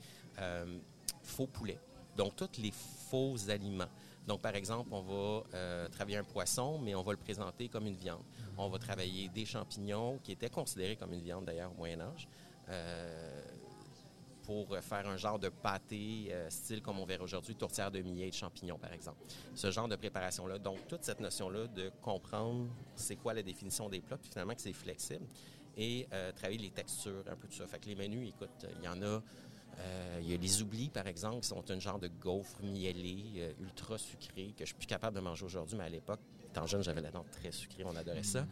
faux 1.22 1.46
poulets. 1.46 1.78
Donc, 2.16 2.34
tous 2.36 2.60
les 2.60 2.72
faux 2.72 3.36
aliments. 3.48 3.88
Donc, 4.26 4.42
par 4.42 4.54
exemple, 4.54 4.90
on 4.92 5.00
va 5.00 5.44
euh, 5.54 5.88
travailler 5.88 6.18
un 6.18 6.24
poisson, 6.24 6.78
mais 6.78 6.94
on 6.94 7.02
va 7.02 7.12
le 7.12 7.18
présenter 7.18 7.68
comme 7.68 7.86
une 7.86 7.96
viande. 7.96 8.22
On 8.58 8.68
va 8.68 8.78
travailler 8.78 9.28
des 9.28 9.46
champignons, 9.46 10.18
qui 10.22 10.32
étaient 10.32 10.50
considérés 10.50 10.96
comme 10.96 11.14
une 11.14 11.22
viande 11.22 11.46
d'ailleurs 11.46 11.70
au 11.72 11.76
Moyen 11.78 12.00
Âge, 12.02 12.28
euh, 12.68 13.42
pour 14.42 14.76
faire 14.78 15.06
un 15.08 15.16
genre 15.16 15.38
de 15.38 15.48
pâté, 15.48 16.26
euh, 16.30 16.50
style 16.50 16.82
comme 16.82 16.98
on 16.98 17.06
verra 17.06 17.24
aujourd'hui, 17.24 17.54
tourtière 17.54 17.90
de 17.90 18.00
millet 18.00 18.28
et 18.28 18.30
de 18.30 18.34
champignons, 18.34 18.78
par 18.78 18.92
exemple. 18.92 19.22
Ce 19.54 19.70
genre 19.70 19.88
de 19.88 19.96
préparation-là. 19.96 20.58
Donc, 20.58 20.86
toute 20.88 21.04
cette 21.04 21.20
notion-là 21.20 21.66
de 21.68 21.90
comprendre 22.02 22.66
c'est 22.96 23.16
quoi 23.16 23.32
la 23.32 23.42
définition 23.42 23.88
des 23.88 24.00
plats, 24.00 24.18
puis 24.18 24.28
finalement 24.28 24.54
que 24.54 24.60
c'est 24.60 24.74
flexible, 24.74 25.24
et 25.76 26.06
travailler 26.36 26.58
les 26.58 26.70
textures, 26.70 27.24
un 27.30 27.36
peu 27.36 27.46
tout 27.46 27.56
ça. 27.56 27.66
Fait 27.66 27.78
que 27.78 27.86
les 27.86 27.94
menus, 27.94 28.30
écoute, 28.30 28.66
il 28.78 28.84
y 28.84 28.88
en 28.88 29.00
a... 29.02 29.22
Euh, 29.80 30.18
il 30.22 30.30
y 30.30 30.34
a 30.34 30.36
les 30.36 30.62
oublis, 30.62 30.88
par 30.88 31.06
exemple, 31.06 31.40
qui 31.40 31.48
sont 31.48 31.70
un 31.70 31.78
genre 31.78 31.98
de 31.98 32.08
gaufre 32.08 32.60
mielé, 32.62 33.24
euh, 33.36 33.52
ultra 33.60 33.96
sucré, 33.96 34.52
que 34.56 34.60
je 34.64 34.66
suis 34.66 34.74
plus 34.74 34.86
capable 34.86 35.14
de 35.16 35.20
manger 35.20 35.44
aujourd'hui, 35.44 35.76
mais 35.76 35.84
à 35.84 35.88
l'époque, 35.88 36.20
étant 36.44 36.66
jeune, 36.66 36.82
j'avais 36.82 37.00
la 37.00 37.10
dent 37.10 37.24
très 37.30 37.52
sucrée, 37.52 37.84
on 37.84 37.94
adorait 37.94 38.22
ça. 38.24 38.46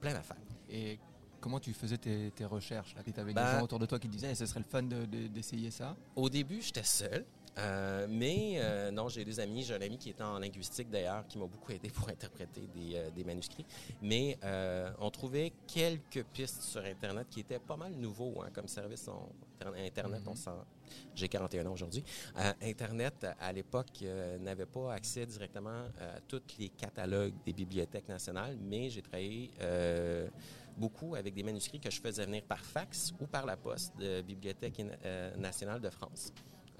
Plein 0.00 0.14
d'affaires. 0.14 0.36
Et 0.70 0.98
comment 1.40 1.60
tu 1.60 1.72
faisais 1.74 1.98
tes, 1.98 2.30
tes 2.30 2.44
recherches? 2.46 2.94
Tu 3.04 3.20
avais 3.20 3.32
Ben- 3.34 3.44
des 3.44 3.52
gens 3.58 3.62
autour 3.64 3.78
de 3.78 3.86
toi 3.86 3.98
qui 3.98 4.08
te 4.08 4.12
disaient 4.12 4.30
Eh, 4.32 4.34
ce 4.34 4.46
serait 4.46 4.60
le 4.60 4.66
fun 4.66 4.82
de- 4.82 5.04
de- 5.04 5.26
d'essayer 5.28 5.70
ça 5.70 5.94
Au 6.16 6.30
début, 6.30 6.62
j'étais 6.62 6.82
seul. 6.84 7.24
Euh, 7.58 8.06
mais 8.08 8.54
euh, 8.56 8.90
non, 8.90 9.08
j'ai 9.08 9.24
des 9.24 9.38
amis. 9.40 9.62
J'ai 9.62 9.74
un 9.74 9.80
ami 9.82 9.98
qui 9.98 10.08
est 10.10 10.20
en 10.20 10.38
linguistique 10.38 10.90
d'ailleurs, 10.90 11.26
qui 11.26 11.38
m'a 11.38 11.46
beaucoup 11.46 11.72
aidé 11.72 11.90
pour 11.90 12.08
interpréter 12.08 12.62
des, 12.74 12.96
euh, 12.96 13.10
des 13.10 13.24
manuscrits. 13.24 13.66
Mais 14.00 14.38
on 15.00 15.10
trouvait 15.10 15.52
quelques 15.66 16.24
pistes 16.32 16.62
sur 16.62 16.82
Internet 16.84 17.26
qui 17.30 17.40
étaient 17.40 17.58
pas 17.58 17.76
mal 17.76 17.92
nouveaux 17.92 18.42
hein, 18.42 18.48
comme 18.54 18.68
service. 18.68 19.06
On- 19.08 19.28
Internet, 19.76 20.22
on 20.26 20.34
s'en... 20.34 20.64
J'ai 21.14 21.28
41 21.28 21.66
ans 21.66 21.72
aujourd'hui. 21.72 22.02
Euh, 22.36 22.52
Internet, 22.62 23.26
à 23.38 23.52
l'époque, 23.52 24.02
euh, 24.02 24.36
n'avait 24.38 24.66
pas 24.66 24.92
accès 24.94 25.24
directement 25.24 25.84
à 26.00 26.20
tous 26.26 26.42
les 26.58 26.68
catalogues 26.70 27.34
des 27.46 27.52
bibliothèques 27.52 28.08
nationales, 28.08 28.56
mais 28.60 28.90
j'ai 28.90 29.02
travaillé 29.02 29.50
euh, 29.60 30.28
beaucoup 30.76 31.14
avec 31.14 31.32
des 31.34 31.42
manuscrits 31.44 31.78
que 31.80 31.90
je 31.90 32.00
faisais 32.00 32.24
venir 32.24 32.42
par 32.42 32.58
fax 32.64 33.12
ou 33.20 33.26
par 33.26 33.46
la 33.46 33.56
poste 33.56 33.96
de 33.98 34.20
Bibliothèque 34.22 34.82
nationale 35.36 35.80
de 35.80 35.90
France. 35.90 36.32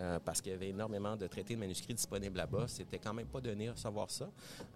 Euh, 0.02 0.18
parce 0.18 0.40
qu'il 0.40 0.50
y 0.50 0.54
avait 0.54 0.71
énormément 0.71 1.16
de 1.16 1.28
traités 1.28 1.54
de 1.54 1.61
manuscrits 1.61 1.94
disponibles 1.94 2.37
là-bas. 2.37 2.66
C'était 2.66 2.99
quand 2.99 3.14
même 3.14 3.28
pas 3.28 3.40
donné 3.40 3.68
à 3.68 3.76
savoir 3.76 4.11
ça. 4.11 4.28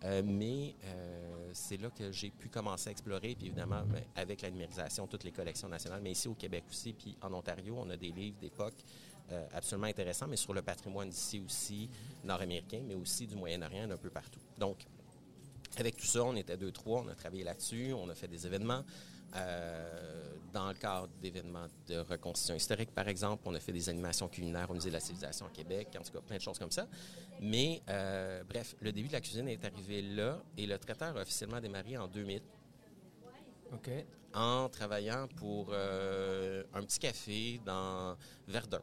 Euh, 0.04 0.22
mais 0.24 0.76
euh, 0.84 1.50
c'est 1.52 1.80
là 1.80 1.90
que 1.90 2.12
j'ai 2.12 2.30
pu 2.30 2.48
commencer 2.48 2.88
à 2.88 2.92
explorer. 2.92 3.34
Puis 3.34 3.46
évidemment, 3.46 3.82
ben, 3.86 4.04
avec 4.14 4.42
la 4.42 4.50
numérisation, 4.50 5.08
toutes 5.08 5.24
les 5.24 5.32
collections 5.32 5.68
nationales, 5.68 6.00
mais 6.00 6.12
ici 6.12 6.28
au 6.28 6.34
Québec 6.34 6.64
aussi, 6.70 6.92
puis 6.92 7.16
en 7.22 7.32
Ontario, 7.34 7.74
on 7.76 7.90
a 7.90 7.96
des 7.96 8.10
livres 8.10 8.38
d'époque 8.40 8.76
absolument 9.52 9.88
intéressants, 9.88 10.28
mais 10.28 10.36
sur 10.36 10.54
le 10.54 10.62
patrimoine 10.62 11.08
d'ici 11.10 11.42
aussi, 11.44 11.90
nord-américain, 12.22 12.80
mais 12.86 12.94
aussi 12.94 13.26
du 13.26 13.34
Moyen-Orient, 13.34 13.90
un 13.90 13.96
peu 13.96 14.08
partout. 14.08 14.38
Donc, 14.56 14.86
avec 15.76 15.96
tout 15.96 16.06
ça, 16.06 16.22
on 16.22 16.36
était 16.36 16.56
deux, 16.56 16.70
trois, 16.70 17.02
on 17.04 17.08
a 17.08 17.14
travaillé 17.16 17.42
là-dessus, 17.42 17.92
on 17.92 18.08
a 18.08 18.14
fait 18.14 18.28
des 18.28 18.46
événements. 18.46 18.84
Euh, 19.36 20.32
dans 20.52 20.68
le 20.68 20.74
cadre 20.74 21.10
d'événements 21.20 21.66
de 21.86 21.98
reconstitution 21.98 22.54
historique, 22.54 22.90
par 22.94 23.06
exemple, 23.08 23.42
on 23.44 23.54
a 23.54 23.60
fait 23.60 23.72
des 23.72 23.90
animations 23.90 24.26
culinaires 24.26 24.70
au 24.70 24.74
Musée 24.74 24.88
de 24.88 24.94
la 24.94 25.00
civilisation 25.00 25.44
à 25.44 25.50
Québec, 25.50 25.88
en 25.98 26.02
tout 26.02 26.12
cas, 26.12 26.20
plein 26.20 26.36
de 26.36 26.40
choses 26.40 26.58
comme 26.58 26.70
ça. 26.70 26.86
Mais, 27.40 27.82
euh, 27.90 28.42
bref, 28.48 28.74
le 28.80 28.90
début 28.90 29.08
de 29.08 29.12
la 29.12 29.20
cuisine 29.20 29.48
est 29.48 29.62
arrivé 29.64 30.00
là 30.00 30.42
et 30.56 30.66
le 30.66 30.78
traiteur 30.78 31.14
a 31.14 31.20
officiellement 31.20 31.60
démarré 31.60 31.98
en 31.98 32.08
2000. 32.08 32.40
OK. 33.74 33.90
En 34.32 34.68
travaillant 34.70 35.28
pour 35.36 35.68
euh, 35.72 36.64
un 36.72 36.82
petit 36.82 37.00
café 37.00 37.60
dans 37.66 38.16
Verdun. 38.48 38.80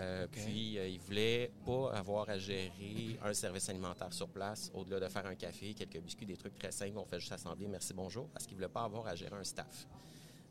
Euh, 0.00 0.26
puis, 0.30 0.78
euh, 0.78 0.88
il 0.88 0.98
voulait 1.00 1.52
pas 1.66 1.92
avoir 1.92 2.28
à 2.30 2.38
gérer 2.38 3.18
un 3.22 3.34
service 3.34 3.68
alimentaire 3.68 4.12
sur 4.12 4.28
place, 4.28 4.70
au-delà 4.74 5.00
de 5.00 5.08
faire 5.08 5.26
un 5.26 5.34
café, 5.34 5.74
quelques 5.74 6.00
biscuits, 6.00 6.26
des 6.26 6.36
trucs 6.36 6.58
très 6.58 6.72
simples. 6.72 6.98
On 6.98 7.04
fait 7.04 7.20
juste 7.20 7.32
assembler, 7.32 7.68
merci, 7.68 7.92
bonjour, 7.92 8.28
parce 8.30 8.46
qu'il 8.46 8.56
voulait 8.56 8.68
pas 8.68 8.84
avoir 8.84 9.06
à 9.06 9.14
gérer 9.14 9.36
un 9.36 9.44
staff. 9.44 9.86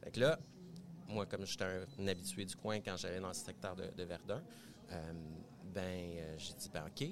Fait 0.03 0.11
que 0.11 0.19
là, 0.19 0.39
moi, 1.07 1.25
comme 1.25 1.45
j'étais 1.45 1.65
un, 1.65 2.07
habitué 2.07 2.45
du 2.45 2.55
coin 2.55 2.79
quand 2.79 2.95
j'allais 2.97 3.19
dans 3.19 3.29
le 3.29 3.33
secteur 3.33 3.75
de, 3.75 4.03
Verdun, 4.03 4.41
euh, 4.91 5.13
ben, 5.73 6.37
j'ai 6.37 6.53
dit, 6.53 6.69
ben, 6.71 6.83
OK, 6.85 7.07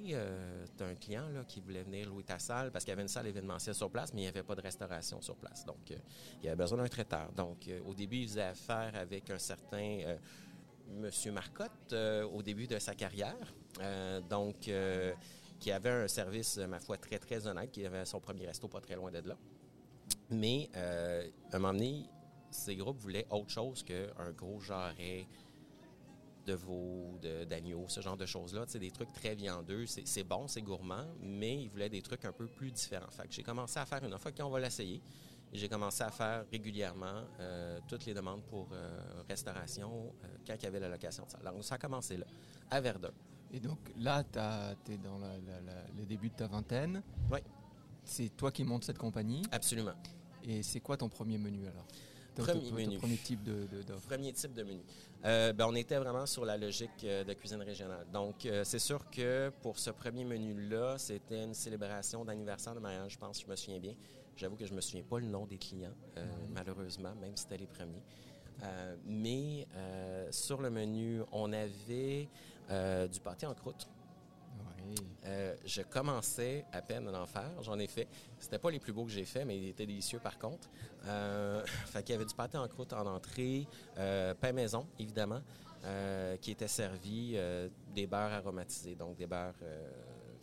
tu 0.76 0.84
as 0.84 0.86
un 0.86 0.94
client 0.94 1.28
là, 1.30 1.44
qui 1.44 1.60
voulait 1.60 1.82
venir 1.82 2.08
louer 2.08 2.22
ta 2.22 2.38
salle 2.38 2.70
parce 2.70 2.84
qu'il 2.84 2.92
y 2.92 2.94
avait 2.94 3.02
une 3.02 3.08
salle 3.08 3.26
événementielle 3.26 3.74
sur 3.74 3.90
place, 3.90 4.14
mais 4.14 4.20
il 4.20 4.24
n'y 4.24 4.28
avait 4.28 4.42
pas 4.42 4.54
de 4.54 4.60
restauration 4.60 5.20
sur 5.20 5.36
place. 5.36 5.64
Donc, 5.64 5.92
il 6.42 6.46
avait 6.46 6.56
besoin 6.56 6.78
d'un 6.78 6.88
traiteur. 6.88 7.32
Donc, 7.32 7.68
au 7.86 7.94
début, 7.94 8.18
il 8.18 8.28
faisait 8.28 8.42
affaire 8.42 8.92
avec 8.94 9.30
un 9.30 9.38
certain 9.38 10.16
M. 10.90 11.32
Marcotte 11.32 11.92
euh, 11.92 12.24
au 12.24 12.42
début 12.42 12.66
de 12.66 12.78
sa 12.78 12.94
carrière. 12.94 13.54
Euh, 13.80 14.20
donc, 14.20 14.68
euh, 14.68 15.12
qui 15.58 15.70
avait 15.70 15.90
un 15.90 16.08
service, 16.08 16.58
ma 16.58 16.80
foi, 16.80 16.96
très, 16.96 17.18
très 17.18 17.46
honnête, 17.46 17.70
qui 17.70 17.84
avait 17.84 18.04
son 18.04 18.20
premier 18.20 18.46
resto 18.46 18.68
pas 18.68 18.80
très 18.80 18.96
loin 18.96 19.10
de 19.10 19.18
là. 19.28 19.36
Mais, 20.30 20.70
à 20.74 21.56
un 21.56 21.58
moment 21.58 21.72
donné, 21.72 22.06
ces 22.50 22.76
groupes 22.76 22.98
voulaient 22.98 23.26
autre 23.30 23.50
chose 23.50 23.82
qu'un 23.82 24.30
gros 24.36 24.60
jarret 24.60 25.26
de 26.46 26.54
veau, 26.54 27.18
d'agneau, 27.48 27.84
ce 27.88 28.00
genre 28.00 28.16
de 28.16 28.26
choses-là. 28.26 28.64
C'est 28.66 28.78
des 28.78 28.90
trucs 28.90 29.12
très 29.12 29.34
viandeux. 29.34 29.84
C'est 29.86 30.24
bon, 30.24 30.48
c'est 30.48 30.62
gourmand, 30.62 31.06
mais 31.20 31.62
ils 31.62 31.68
voulaient 31.68 31.90
des 31.90 32.02
trucs 32.02 32.24
un 32.24 32.32
peu 32.32 32.46
plus 32.46 32.70
différents. 32.70 33.10
Fait 33.10 33.26
j'ai 33.30 33.42
commencé 33.42 33.78
à 33.78 33.84
faire 33.84 34.02
une 34.02 34.18
fois 34.18 34.32
qu'on 34.32 34.48
va 34.48 34.60
l'essayer 34.60 35.02
j'ai 35.52 35.68
commencé 35.68 36.02
à 36.02 36.10
faire 36.10 36.44
régulièrement 36.50 37.24
euh, 37.40 37.78
toutes 37.88 38.06
les 38.06 38.14
demandes 38.14 38.42
pour 38.44 38.68
euh, 38.72 39.22
restauration 39.28 40.12
euh, 40.24 40.28
quand 40.46 40.54
il 40.54 40.62
y 40.62 40.66
avait 40.66 40.80
la 40.80 40.88
location 40.88 41.24
de 41.24 41.30
salle. 41.30 41.42
Donc, 41.42 41.64
ça 41.64 41.74
a 41.74 41.78
commencé 41.78 42.16
là, 42.16 42.26
à 42.70 42.80
Verdun. 42.80 43.10
Et 43.52 43.58
donc 43.58 43.78
là, 43.98 44.22
tu 44.22 44.92
es 44.92 44.98
dans 44.98 45.18
le 45.18 46.06
début 46.06 46.30
de 46.30 46.34
ta 46.36 46.46
vingtaine. 46.46 47.02
Oui. 47.32 47.40
C'est 48.04 48.36
toi 48.36 48.52
qui 48.52 48.62
montes 48.62 48.84
cette 48.84 48.98
compagnie. 48.98 49.42
Absolument. 49.50 49.94
Et 50.44 50.62
c'est 50.62 50.80
quoi 50.80 50.96
ton 50.96 51.08
premier 51.08 51.36
menu 51.36 51.66
alors? 51.66 51.86
Premier 52.36 52.70
menu. 52.70 52.96
premier 52.98 53.16
type 53.16 53.42
de, 53.42 53.66
Premier 54.06 54.32
type 54.32 54.54
de 54.54 54.62
menu. 54.62 54.80
ben, 55.22 55.66
on 55.66 55.74
était 55.74 55.98
vraiment 55.98 56.26
sur 56.26 56.44
la 56.44 56.56
logique 56.56 57.02
de 57.02 57.32
cuisine 57.34 57.60
régionale. 57.60 58.06
Donc, 58.12 58.48
c'est 58.62 58.78
sûr 58.78 59.10
que 59.10 59.50
pour 59.62 59.80
ce 59.80 59.90
premier 59.90 60.24
menu-là, 60.24 60.96
c'était 60.96 61.42
une 61.42 61.52
célébration 61.52 62.24
d'anniversaire 62.24 62.74
de 62.76 62.80
mariage, 62.80 63.12
je 63.12 63.18
pense, 63.18 63.42
je 63.42 63.46
me 63.48 63.56
souviens 63.56 63.80
bien. 63.80 63.94
J'avoue 64.40 64.56
que 64.56 64.64
je 64.64 64.70
ne 64.70 64.76
me 64.76 64.80
souviens 64.80 65.02
pas 65.02 65.18
le 65.18 65.26
nom 65.26 65.44
des 65.44 65.58
clients, 65.58 65.92
euh, 66.16 66.24
malheureusement, 66.54 67.14
même 67.20 67.36
si 67.36 67.42
c'était 67.42 67.58
les 67.58 67.66
premiers. 67.66 68.02
Euh, 68.62 68.96
mais 69.04 69.66
euh, 69.74 70.28
sur 70.32 70.62
le 70.62 70.70
menu, 70.70 71.20
on 71.30 71.52
avait 71.52 72.26
du 73.12 73.20
pâté 73.20 73.44
en 73.46 73.52
croûte. 73.52 73.86
je 75.66 75.82
commençais 75.82 76.64
à 76.72 76.80
peine 76.80 77.06
à 77.08 77.20
en 77.20 77.26
faire. 77.26 77.50
J'en 77.62 77.78
ai 77.78 77.86
fait. 77.86 78.08
C'était 78.38 78.58
pas 78.58 78.70
les 78.70 78.78
plus 78.78 78.94
beaux 78.94 79.04
que 79.04 79.10
j'ai 79.10 79.26
fait, 79.26 79.44
mais 79.44 79.58
ils 79.58 79.68
étaient 79.68 79.84
délicieux 79.84 80.20
par 80.20 80.38
contre. 80.38 80.70
fait 81.86 82.02
qu'il 82.02 82.14
y 82.14 82.16
avait 82.16 82.24
du 82.24 82.34
pâté 82.34 82.56
en 82.56 82.66
croûte 82.66 82.94
en 82.94 83.04
entrée, 83.04 83.66
pain 83.96 84.52
maison, 84.54 84.86
évidemment, 84.98 85.42
qui 86.40 86.52
était 86.52 86.68
servi 86.68 87.36
des 87.94 88.06
beurres 88.06 88.32
aromatisés, 88.32 88.94
donc 88.94 89.16
des 89.16 89.26
beurres 89.26 89.60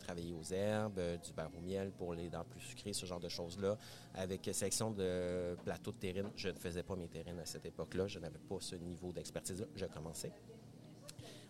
travailler 0.08 0.32
aux 0.32 0.52
herbes, 0.52 0.98
euh, 0.98 1.18
du 1.18 1.32
beurre 1.32 1.50
au 1.56 1.60
miel 1.60 1.92
pour 1.92 2.14
les 2.14 2.30
dents 2.30 2.44
plus 2.44 2.60
sucrées, 2.60 2.94
ce 2.94 3.04
genre 3.04 3.20
de 3.20 3.28
choses-là. 3.28 3.76
Avec 4.14 4.48
section 4.52 4.90
de 4.90 5.54
plateau 5.64 5.92
de 5.92 5.98
terrine, 5.98 6.30
je 6.34 6.48
ne 6.48 6.54
faisais 6.54 6.82
pas 6.82 6.96
mes 6.96 7.08
terrines 7.08 7.38
à 7.38 7.44
cette 7.44 7.66
époque-là. 7.66 8.06
Je 8.06 8.18
n'avais 8.18 8.38
pas 8.38 8.56
ce 8.58 8.76
niveau 8.76 9.12
d'expertise-là. 9.12 9.66
Je 9.74 9.84
commençais. 9.84 10.32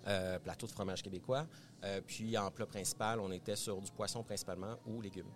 Euh, 0.08 0.40
plateau 0.40 0.66
de 0.66 0.72
fromage 0.72 1.02
québécois. 1.02 1.46
Euh, 1.84 2.00
puis 2.04 2.36
en 2.36 2.50
plat 2.50 2.66
principal, 2.66 3.20
on 3.20 3.30
était 3.30 3.56
sur 3.56 3.80
du 3.80 3.92
poisson 3.92 4.24
principalement 4.24 4.76
ou 4.86 5.00
légumes. 5.00 5.30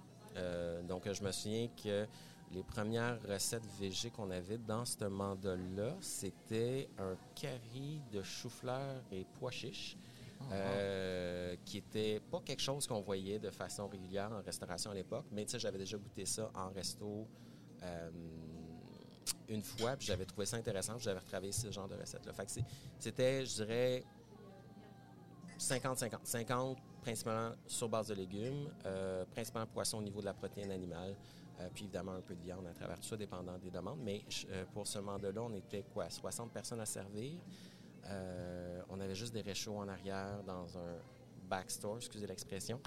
donc 0.88 1.02
je 1.12 1.22
me 1.22 1.30
souviens 1.30 1.68
que 1.82 2.06
les 2.52 2.62
premières 2.62 3.20
recettes 3.28 3.66
végé 3.78 4.10
qu'on 4.10 4.30
avait 4.30 4.58
dans 4.58 4.84
ce 4.84 5.04
mandat-là, 5.04 5.96
c'était 6.00 6.88
un 6.98 7.16
curry 7.36 8.00
de 8.12 8.22
chou-fleur 8.22 9.02
et 9.12 9.26
pois 9.38 9.50
chiches 9.50 9.96
euh, 10.50 11.56
qui 11.64 11.78
était 11.78 12.20
pas 12.30 12.40
quelque 12.40 12.62
chose 12.62 12.86
qu'on 12.86 13.00
voyait 13.00 13.38
de 13.38 13.50
façon 13.50 13.88
régulière 13.88 14.30
en 14.32 14.42
restauration 14.42 14.90
à 14.90 14.94
l'époque, 14.94 15.26
mais 15.30 15.44
tu 15.44 15.52
sais, 15.52 15.58
j'avais 15.58 15.78
déjà 15.78 15.96
goûté 15.96 16.26
ça 16.26 16.50
en 16.54 16.70
resto 16.70 17.26
euh, 17.82 18.10
une 19.48 19.62
fois, 19.62 19.96
puis 19.96 20.06
j'avais 20.06 20.24
trouvé 20.24 20.46
ça 20.46 20.56
intéressant, 20.56 20.98
j'avais 20.98 21.20
retravaillé 21.20 21.52
ce 21.52 21.70
genre 21.70 21.88
de 21.88 21.94
recette-là. 21.94 22.32
Fait 22.32 22.64
c'était, 22.98 23.44
je 23.44 23.54
dirais, 23.54 24.04
50-50. 25.58 26.18
50 26.24 26.78
principalement 27.02 27.52
sur 27.66 27.88
base 27.88 28.08
de 28.08 28.14
légumes, 28.14 28.70
euh, 28.86 29.24
principalement 29.32 29.66
poisson 29.66 29.98
au 29.98 30.02
niveau 30.02 30.20
de 30.20 30.26
la 30.26 30.34
protéine 30.34 30.70
animale, 30.70 31.16
puis 31.74 31.84
évidemment 31.84 32.12
un 32.12 32.20
peu 32.20 32.34
de 32.34 32.42
viande 32.42 32.66
à 32.66 32.72
travers 32.72 32.98
tout 32.98 33.06
ça, 33.06 33.16
dépendant 33.16 33.56
des 33.56 33.70
demandes. 33.70 34.00
Mais 34.02 34.24
pour 34.72 34.84
ce 34.84 34.98
mandat-là, 34.98 35.42
on 35.42 35.54
était 35.54 35.84
quoi, 35.94 36.10
60 36.10 36.50
personnes 36.52 36.80
à 36.80 36.86
servir. 36.86 37.38
Euh, 38.06 38.82
on 38.88 39.00
avait 39.00 39.14
juste 39.14 39.32
des 39.32 39.42
réchauds 39.42 39.76
en 39.76 39.88
arrière 39.88 40.42
dans 40.44 40.76
un 40.78 40.96
backstore, 41.48 41.96
excusez 41.96 42.26
l'expression, 42.26 42.80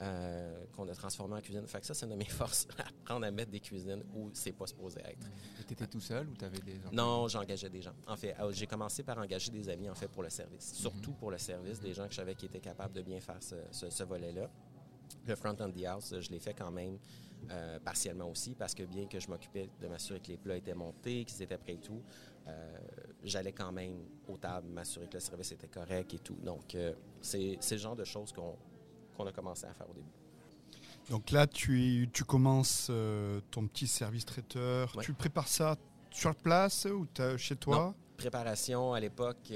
euh, 0.00 0.64
qu'on 0.74 0.88
a 0.88 0.94
transformé 0.94 1.36
en 1.36 1.40
cuisine. 1.40 1.66
Fait 1.66 1.80
que 1.80 1.86
ça, 1.86 1.94
c'est 1.94 2.06
une 2.06 2.12
de 2.12 2.16
mes 2.16 2.24
forces, 2.24 2.66
apprendre 2.78 3.26
à 3.26 3.30
mettre 3.30 3.50
des 3.50 3.60
cuisines 3.60 4.02
où 4.14 4.30
c'est 4.32 4.52
pas 4.52 4.66
supposé 4.66 5.00
être. 5.00 5.26
Et 5.60 5.64
tu 5.66 5.72
étais 5.72 5.86
tout 5.86 6.00
seul 6.00 6.28
ou 6.28 6.34
tu 6.34 6.44
avais 6.44 6.58
des 6.58 6.80
gens? 6.80 6.90
Non, 6.92 7.28
j'engageais 7.28 7.70
des 7.70 7.82
gens. 7.82 7.94
En 8.06 8.16
fait, 8.16 8.34
euh, 8.38 8.52
j'ai 8.52 8.66
commencé 8.66 9.02
par 9.02 9.18
engager 9.18 9.50
des 9.50 9.68
amis, 9.68 9.90
en 9.90 9.94
fait, 9.94 10.08
pour 10.08 10.22
le 10.22 10.30
service. 10.30 10.74
Surtout 10.74 11.10
mhm. 11.10 11.16
pour 11.16 11.30
le 11.30 11.38
service, 11.38 11.80
des 11.80 11.92
gens 11.92 12.06
que 12.06 12.12
je 12.12 12.16
savais 12.16 12.34
qui 12.34 12.46
étaient 12.46 12.60
capables 12.60 12.94
de 12.94 13.02
bien 13.02 13.20
faire 13.20 13.38
ce, 13.40 14.04
volet-là. 14.04 14.50
Le 15.26 15.34
front 15.34 15.56
of 15.60 15.74
the 15.74 15.84
house, 15.84 16.14
je 16.18 16.30
l'ai 16.30 16.38
fait 16.38 16.54
quand 16.54 16.70
même 16.70 16.98
partiellement 17.84 18.30
aussi, 18.30 18.54
parce 18.54 18.74
que 18.74 18.84
bien 18.84 19.06
que 19.06 19.18
je 19.18 19.28
m'occupais 19.28 19.68
de 19.80 19.88
m'assurer 19.88 20.20
que 20.20 20.28
les 20.28 20.36
plats 20.36 20.56
étaient 20.56 20.74
montés, 20.74 21.24
qu'ils 21.24 21.42
étaient 21.42 21.58
prêts 21.58 21.74
et 21.74 21.80
tout, 21.80 22.00
euh, 22.48 22.78
j'allais 23.22 23.52
quand 23.52 23.72
même 23.72 24.04
aux 24.28 24.36
tables 24.36 24.68
m'assurer 24.68 25.06
que 25.06 25.14
le 25.14 25.20
service 25.20 25.52
était 25.52 25.68
correct 25.68 26.14
et 26.14 26.18
tout. 26.18 26.36
Donc, 26.42 26.74
euh, 26.74 26.94
c'est 27.20 27.58
le 27.70 27.76
genre 27.76 27.96
de 27.96 28.04
choses 28.04 28.32
qu'on 28.32 29.26
a 29.26 29.32
commencé 29.32 29.66
à 29.66 29.74
faire 29.74 29.88
au 29.90 29.94
début. 29.94 30.08
Donc 31.08 31.30
là, 31.30 31.46
tu, 31.46 32.08
tu 32.12 32.24
commences 32.24 32.88
euh, 32.90 33.40
ton 33.50 33.66
petit 33.66 33.86
service 33.86 34.24
traiteur. 34.24 34.92
Tu 35.00 35.12
prépares 35.12 35.48
ça 35.48 35.76
sur 36.10 36.34
place 36.34 36.86
ou 36.86 37.06
chez 37.36 37.56
toi? 37.56 37.94
Préparation 38.16 38.92
à 38.92 39.00
l'époque 39.00 39.50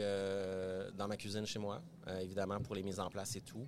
dans 0.96 1.06
ma 1.06 1.16
cuisine 1.16 1.44
chez 1.44 1.58
moi, 1.58 1.82
évidemment 2.20 2.60
pour 2.60 2.74
les 2.74 2.82
mises 2.82 2.98
en 2.98 3.10
place 3.10 3.36
et 3.36 3.42
tout, 3.42 3.66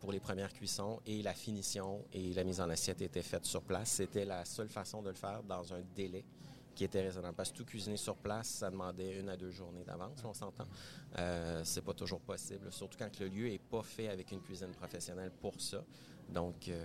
pour 0.00 0.10
les 0.10 0.18
premières 0.18 0.52
cuissons 0.52 1.00
et 1.06 1.22
la 1.22 1.32
finition 1.32 2.04
et 2.12 2.32
la 2.32 2.42
mise 2.42 2.60
en 2.60 2.68
assiette 2.68 3.02
était 3.02 3.22
faite 3.22 3.44
sur 3.44 3.62
place. 3.62 3.90
C'était 3.90 4.24
la 4.24 4.44
seule 4.44 4.68
façon 4.68 5.00
de 5.00 5.10
le 5.10 5.14
faire 5.14 5.44
dans 5.44 5.72
un 5.72 5.80
délai 5.94 6.24
qui 6.74 6.84
était 6.84 7.02
raisonnable. 7.02 7.34
Parce 7.36 7.50
que 7.52 7.56
tout 7.58 7.64
cuisiner 7.64 7.96
sur 7.96 8.16
place, 8.16 8.48
ça 8.48 8.70
demandait 8.70 9.18
une 9.18 9.28
à 9.28 9.36
deux 9.36 9.50
journées 9.50 9.84
d'avance, 9.84 10.22
on 10.24 10.34
s'entend. 10.34 10.66
Euh, 11.18 11.62
c'est 11.64 11.82
pas 11.82 11.94
toujours 11.94 12.20
possible, 12.20 12.70
surtout 12.70 12.98
quand 12.98 13.20
le 13.20 13.28
lieu 13.28 13.48
est 13.48 13.58
pas 13.58 13.82
fait 13.82 14.08
avec 14.08 14.30
une 14.32 14.40
cuisine 14.40 14.72
professionnelle 14.72 15.30
pour 15.40 15.60
ça. 15.60 15.82
Donc, 16.28 16.68
euh, 16.68 16.84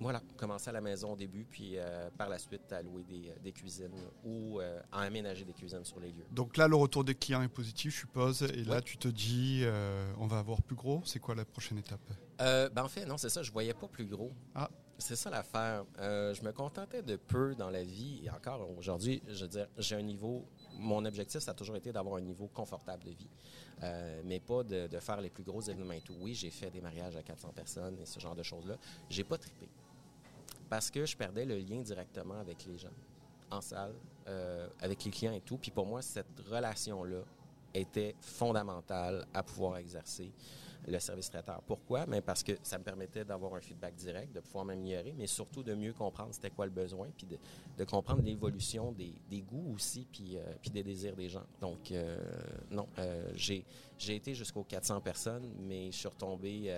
voilà, 0.00 0.20
commencer 0.36 0.68
à 0.68 0.72
la 0.72 0.80
maison 0.80 1.12
au 1.12 1.16
début, 1.16 1.44
puis 1.44 1.74
euh, 1.76 2.10
par 2.18 2.28
la 2.28 2.38
suite 2.38 2.72
à 2.72 2.82
louer 2.82 3.04
des, 3.04 3.32
des 3.42 3.52
cuisines 3.52 3.92
ou 4.24 4.58
euh, 4.60 4.80
à 4.90 5.02
aménager 5.02 5.44
des 5.44 5.52
cuisines 5.52 5.84
sur 5.84 6.00
les 6.00 6.08
lieux. 6.08 6.24
Donc 6.32 6.56
là, 6.56 6.66
le 6.66 6.74
retour 6.74 7.04
des 7.04 7.14
clients 7.14 7.42
est 7.42 7.48
positif, 7.48 7.94
je 7.94 8.00
suppose, 8.00 8.42
et 8.42 8.64
là, 8.64 8.80
tu 8.80 8.96
te 8.96 9.08
dis, 9.08 9.64
on 10.18 10.26
va 10.26 10.38
avoir 10.38 10.60
plus 10.62 10.76
gros. 10.76 11.02
C'est 11.04 11.20
quoi 11.20 11.34
la 11.34 11.44
prochaine 11.44 11.78
étape? 11.78 12.00
Ben, 12.38 12.70
En 12.82 12.88
fait, 12.88 13.04
non, 13.04 13.16
c'est 13.16 13.28
ça, 13.28 13.42
je 13.42 13.52
voyais 13.52 13.74
pas 13.74 13.86
plus 13.86 14.06
gros. 14.06 14.32
Ah. 14.54 14.68
C'est 15.02 15.16
ça 15.16 15.30
l'affaire. 15.30 15.84
Euh, 15.98 16.32
je 16.32 16.42
me 16.44 16.52
contentais 16.52 17.02
de 17.02 17.16
peu 17.16 17.56
dans 17.56 17.70
la 17.70 17.82
vie 17.82 18.20
et 18.22 18.30
encore 18.30 18.68
aujourd'hui, 18.78 19.20
je 19.26 19.42
veux 19.42 19.48
dire, 19.48 19.66
j'ai 19.76 19.96
un 19.96 20.02
niveau. 20.02 20.46
Mon 20.78 21.04
objectif, 21.04 21.40
ça 21.40 21.50
a 21.50 21.54
toujours 21.54 21.74
été 21.74 21.92
d'avoir 21.92 22.16
un 22.16 22.20
niveau 22.20 22.46
confortable 22.46 23.02
de 23.02 23.10
vie, 23.10 23.28
euh, 23.82 24.22
mais 24.24 24.38
pas 24.38 24.62
de, 24.62 24.88
faire 25.00 25.20
les 25.20 25.28
plus 25.28 25.42
gros 25.42 25.60
événements 25.60 25.94
et 25.94 26.00
tout. 26.00 26.14
Oui, 26.20 26.34
j'ai 26.34 26.50
fait 26.50 26.70
des 26.70 26.80
mariages 26.80 27.16
à 27.16 27.22
400 27.22 27.48
personnes 27.52 27.98
et 27.98 28.06
ce 28.06 28.20
genre 28.20 28.36
de 28.36 28.44
choses-là. 28.44 28.76
J'ai 29.10 29.24
pas 29.24 29.38
trippé 29.38 29.68
parce 30.70 30.88
que 30.88 31.04
je 31.04 31.16
perdais 31.16 31.44
le 31.44 31.58
lien 31.58 31.82
directement 31.82 32.38
avec 32.38 32.64
les 32.64 32.78
gens 32.78 32.94
en 33.50 33.60
salle, 33.60 33.94
euh, 34.28 34.68
avec 34.80 35.04
les 35.04 35.10
clients 35.10 35.32
et 35.32 35.40
tout. 35.40 35.58
Puis 35.58 35.72
pour 35.72 35.84
moi, 35.84 36.00
cette 36.00 36.40
relation-là 36.48 37.22
était 37.74 38.14
fondamentale 38.20 39.26
à 39.34 39.42
pouvoir 39.42 39.78
exercer 39.78 40.32
le 40.86 40.98
service 40.98 41.30
traiteur. 41.30 41.62
Pourquoi? 41.62 42.06
Mais 42.06 42.20
parce 42.20 42.42
que 42.42 42.52
ça 42.62 42.78
me 42.78 42.84
permettait 42.84 43.24
d'avoir 43.24 43.54
un 43.54 43.60
feedback 43.60 43.94
direct, 43.94 44.34
de 44.34 44.40
pouvoir 44.40 44.64
m'améliorer, 44.64 45.14
mais 45.16 45.26
surtout 45.26 45.62
de 45.62 45.74
mieux 45.74 45.92
comprendre 45.92 46.32
c'était 46.32 46.50
quoi 46.50 46.66
le 46.66 46.72
besoin, 46.72 47.08
puis 47.16 47.26
de, 47.26 47.84
comprendre 47.84 48.22
l'évolution 48.22 48.92
des, 48.92 49.42
goûts 49.42 49.74
aussi, 49.74 50.06
puis, 50.10 50.36
euh, 50.36 50.42
puis 50.60 50.70
des 50.70 50.82
désirs 50.82 51.16
des 51.16 51.28
gens. 51.28 51.44
Donc, 51.60 51.90
euh, 51.90 52.16
non, 52.70 52.88
euh, 52.98 53.30
j'ai, 53.34 53.64
j'ai 53.98 54.16
été 54.16 54.34
jusqu'aux 54.34 54.64
400 54.64 55.00
personnes, 55.00 55.52
mais 55.58 55.90
je 55.90 55.96
suis 55.96 56.08
retombé 56.08 56.72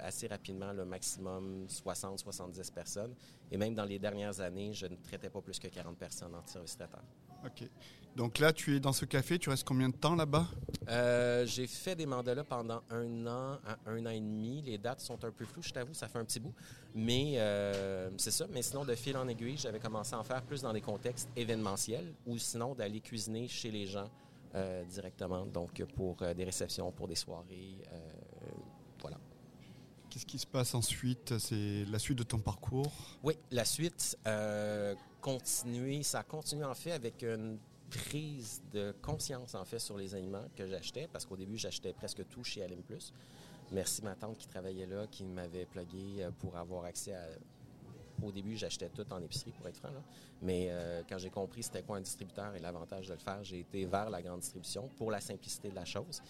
assez 0.00 0.26
rapidement, 0.26 0.72
le 0.72 0.84
maximum 0.84 1.66
60-70 1.66 2.72
personnes. 2.72 3.14
Et 3.50 3.56
même 3.56 3.74
dans 3.74 3.84
les 3.84 3.98
dernières 3.98 4.40
années, 4.40 4.72
je 4.72 4.86
ne 4.86 4.96
traitais 4.96 5.30
pas 5.30 5.40
plus 5.40 5.58
que 5.58 5.68
40 5.68 5.96
personnes 5.96 6.34
en 6.34 6.46
service 6.46 6.76
traiteur. 6.76 7.02
OK. 7.44 7.68
Donc 8.16 8.38
là, 8.38 8.52
tu 8.52 8.76
es 8.76 8.80
dans 8.80 8.92
ce 8.92 9.04
café, 9.04 9.38
tu 9.38 9.50
restes 9.50 9.66
combien 9.66 9.88
de 9.88 9.94
temps 9.94 10.16
là-bas? 10.16 10.48
Euh, 10.88 11.46
j'ai 11.46 11.66
fait 11.66 11.94
des 11.94 12.06
mandats 12.06 12.34
là 12.34 12.42
pendant 12.42 12.82
un 12.90 13.26
an 13.26 13.58
à 13.64 13.78
un 13.86 14.04
an 14.04 14.10
et 14.10 14.20
demi. 14.20 14.62
Les 14.62 14.78
dates 14.78 15.00
sont 15.00 15.24
un 15.24 15.30
peu 15.30 15.44
floues, 15.44 15.62
je 15.62 15.70
t'avoue, 15.70 15.94
ça 15.94 16.08
fait 16.08 16.18
un 16.18 16.24
petit 16.24 16.40
bout. 16.40 16.54
Mais 16.94 17.34
euh, 17.36 18.10
c'est 18.16 18.32
ça. 18.32 18.46
Mais 18.50 18.62
sinon, 18.62 18.84
de 18.84 18.94
fil 18.94 19.16
en 19.16 19.28
aiguille, 19.28 19.56
j'avais 19.56 19.78
commencé 19.78 20.14
à 20.14 20.18
en 20.18 20.24
faire 20.24 20.42
plus 20.42 20.62
dans 20.62 20.72
des 20.72 20.80
contextes 20.80 21.28
événementiels 21.36 22.12
ou 22.26 22.36
sinon 22.36 22.74
d'aller 22.74 23.00
cuisiner 23.00 23.46
chez 23.46 23.70
les 23.70 23.86
gens 23.86 24.10
euh, 24.56 24.84
directement. 24.84 25.46
Donc 25.46 25.82
pour 25.94 26.16
des 26.16 26.44
réceptions, 26.44 26.90
pour 26.90 27.06
des 27.06 27.14
soirées. 27.14 27.78
voilà. 29.00 29.18
Qu'est-ce 30.10 30.26
qui 30.26 30.40
se 30.40 30.46
passe 30.46 30.74
ensuite? 30.74 31.38
C'est 31.38 31.84
la 31.88 32.00
suite 32.00 32.18
de 32.18 32.24
ton 32.24 32.40
parcours? 32.40 32.92
Oui, 33.22 33.34
la 33.52 33.64
suite, 33.64 34.18
ça 36.02 36.22
continue 36.22 36.64
en 36.64 36.74
fait 36.74 36.92
avec 36.92 37.22
une 37.22 37.58
prise 37.90 38.62
de 38.72 38.94
conscience, 39.02 39.54
en 39.54 39.64
fait, 39.64 39.78
sur 39.78 39.96
les 39.96 40.14
aliments 40.14 40.44
que 40.56 40.66
j'achetais, 40.66 41.08
parce 41.12 41.26
qu'au 41.26 41.36
début, 41.36 41.58
j'achetais 41.58 41.92
presque 41.92 42.26
tout 42.28 42.44
chez 42.44 42.62
Alim 42.62 42.82
Plus. 42.82 43.12
Merci 43.72 44.02
ma 44.02 44.14
tante 44.14 44.38
qui 44.38 44.48
travaillait 44.48 44.86
là, 44.86 45.06
qui 45.08 45.24
m'avait 45.24 45.66
plugué 45.66 46.22
euh, 46.22 46.30
pour 46.38 46.56
avoir 46.56 46.84
accès 46.84 47.14
à... 47.14 47.24
Au 48.22 48.30
début, 48.30 48.56
j'achetais 48.56 48.88
tout 48.90 49.10
en 49.12 49.22
épicerie, 49.22 49.52
pour 49.52 49.66
être 49.66 49.78
franc. 49.78 49.88
Mais 50.42 50.66
euh, 50.68 51.02
quand 51.08 51.18
j'ai 51.18 51.30
compris 51.30 51.62
c'était 51.62 51.82
quoi 51.82 51.96
un 51.96 52.02
distributeur 52.02 52.54
et 52.54 52.58
l'avantage 52.58 53.08
de 53.08 53.14
le 53.14 53.18
faire, 53.18 53.42
j'ai 53.42 53.60
été 53.60 53.86
vers 53.86 54.10
la 54.10 54.20
grande 54.20 54.40
distribution 54.40 54.88
pour 54.98 55.10
la 55.10 55.20
simplicité 55.20 55.70
de 55.70 55.74
la 55.74 55.86
chose. 55.86 56.22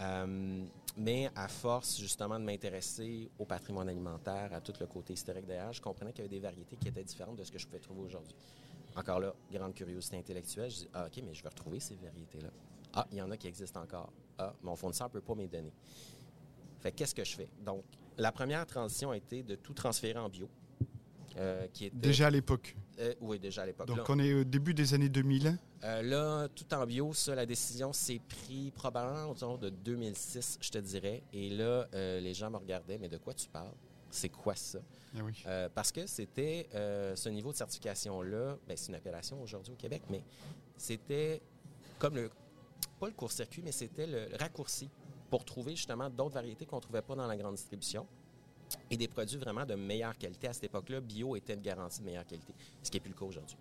Euh, 0.00 0.64
mais 0.98 1.30
à 1.34 1.48
force 1.48 1.98
justement 1.98 2.38
de 2.38 2.44
m'intéresser 2.44 3.30
au 3.38 3.44
patrimoine 3.44 3.88
alimentaire, 3.88 4.52
à 4.52 4.60
tout 4.60 4.72
le 4.80 4.86
côté 4.86 5.12
historique 5.12 5.46
d'ailleurs, 5.46 5.72
je 5.72 5.80
comprenais 5.80 6.12
qu'il 6.12 6.24
y 6.24 6.26
avait 6.26 6.34
des 6.34 6.40
variétés 6.40 6.76
qui 6.76 6.88
étaient 6.88 7.04
différentes 7.04 7.36
de 7.36 7.44
ce 7.44 7.52
que 7.52 7.58
je 7.58 7.66
pouvais 7.66 7.80
trouver 7.80 8.02
aujourd'hui. 8.02 8.34
Encore 8.94 9.20
là, 9.20 9.34
grande 9.52 9.74
curiosité 9.74 10.16
intellectuelle. 10.16 10.70
Je 10.70 10.76
dis, 10.76 10.88
ah, 10.94 11.06
OK, 11.06 11.22
mais 11.22 11.34
je 11.34 11.42
vais 11.42 11.48
retrouver 11.50 11.80
ces 11.80 11.96
variétés-là. 11.96 12.48
Ah, 12.94 13.06
il 13.12 13.18
y 13.18 13.22
en 13.22 13.30
a 13.30 13.36
qui 13.36 13.46
existent 13.46 13.82
encore. 13.82 14.10
Ah, 14.38 14.54
mon 14.62 14.74
fournisseur 14.74 15.08
ne 15.08 15.12
peut 15.12 15.20
pas 15.20 15.34
m'y 15.34 15.48
donner. 15.48 15.72
Fait 16.80 16.92
qu'est-ce 16.92 17.14
que 17.14 17.24
je 17.24 17.36
fais? 17.36 17.48
Donc, 17.62 17.84
la 18.16 18.32
première 18.32 18.64
transition 18.66 19.10
a 19.10 19.16
été 19.16 19.42
de 19.42 19.54
tout 19.54 19.74
transférer 19.74 20.18
en 20.18 20.30
bio. 20.30 20.48
Euh, 21.38 21.66
qui 21.72 21.86
était, 21.86 21.96
déjà 21.96 22.28
à 22.28 22.30
l'époque. 22.30 22.74
Euh, 22.98 23.14
oui, 23.20 23.38
déjà 23.38 23.62
à 23.62 23.66
l'époque. 23.66 23.86
Donc, 23.86 24.08
on 24.08 24.18
est 24.18 24.32
au 24.32 24.44
début 24.44 24.72
des 24.72 24.94
années 24.94 25.10
2000. 25.10 25.58
Euh, 25.84 26.02
là, 26.02 26.48
tout 26.48 26.72
en 26.72 26.86
bio, 26.86 27.12
ça, 27.12 27.34
la 27.34 27.44
décision 27.44 27.92
s'est 27.92 28.20
prise 28.26 28.70
probablement 28.70 29.30
autour 29.30 29.58
de 29.58 29.68
2006, 29.68 30.58
je 30.62 30.70
te 30.70 30.78
dirais. 30.78 31.22
Et 31.32 31.50
là, 31.50 31.86
les 31.92 32.32
gens 32.32 32.50
me 32.50 32.56
regardaient, 32.56 32.98
mais 32.98 33.08
de 33.08 33.18
quoi 33.18 33.34
tu 33.34 33.48
parles? 33.48 33.72
c'est 34.08 34.28
quoi 34.30 34.54
ça? 34.54 34.78
Ah 35.44 35.68
parce 35.74 35.92
que 35.92 36.06
c'était 36.06 36.68
ce 36.72 37.28
niveau 37.28 37.52
de 37.52 37.56
certification-là, 37.56 38.56
ben, 38.66 38.76
c'est 38.76 38.88
une 38.88 38.94
appellation 38.94 39.42
aujourd'hui 39.42 39.74
au 39.74 39.76
Québec, 39.76 40.02
mais 40.08 40.22
c'était 40.78 41.42
comme 41.98 42.14
le, 42.14 42.30
pas 42.98 43.08
le 43.08 43.12
court-circuit, 43.12 43.60
mais 43.62 43.72
c'était 43.72 44.06
le 44.06 44.28
raccourci 44.38 44.88
pour 45.28 45.44
trouver 45.44 45.76
justement 45.76 46.08
d'autres 46.08 46.34
variétés 46.34 46.64
qu'on 46.64 46.76
ne 46.76 46.80
trouvait 46.80 47.02
pas 47.02 47.14
dans 47.14 47.26
la 47.26 47.36
grande 47.36 47.56
distribution 47.56 48.06
et 48.90 48.96
des 48.96 49.08
produits 49.08 49.38
vraiment 49.38 49.64
de 49.64 49.74
meilleure 49.74 50.16
qualité. 50.16 50.48
À 50.48 50.52
cette 50.52 50.64
époque-là, 50.64 51.00
bio 51.00 51.36
était 51.36 51.54
une 51.54 51.62
garantie 51.62 52.00
de 52.00 52.06
meilleure 52.06 52.26
qualité, 52.26 52.54
ce 52.82 52.90
qui 52.90 52.96
n'est 52.96 53.00
plus 53.00 53.10
le 53.10 53.18
cas 53.18 53.24
aujourd'hui. 53.24 53.56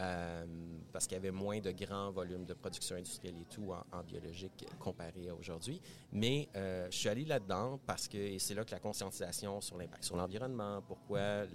Euh, 0.00 0.44
parce 0.92 1.08
qu'il 1.08 1.16
y 1.16 1.18
avait 1.18 1.32
moins 1.32 1.58
de 1.58 1.72
grands 1.72 2.12
volumes 2.12 2.44
de 2.44 2.54
production 2.54 2.94
industrielle 2.94 3.34
et 3.36 3.44
tout 3.52 3.72
en, 3.72 4.02
biologique 4.04 4.64
comparé 4.78 5.28
à 5.28 5.34
aujourd'hui. 5.34 5.80
Mais 6.12 6.48
euh, 6.54 6.86
je 6.88 6.96
suis 6.96 7.08
allé 7.08 7.24
là-dedans 7.24 7.80
parce 7.84 8.06
que 8.06 8.38
c'est 8.38 8.54
là 8.54 8.64
que 8.64 8.70
la 8.70 8.78
conscientisation 8.78 9.60
sur 9.60 9.76
l'impact 9.76 10.04
sur 10.04 10.16
l'environnement, 10.16 10.82
pourquoi 10.86 11.46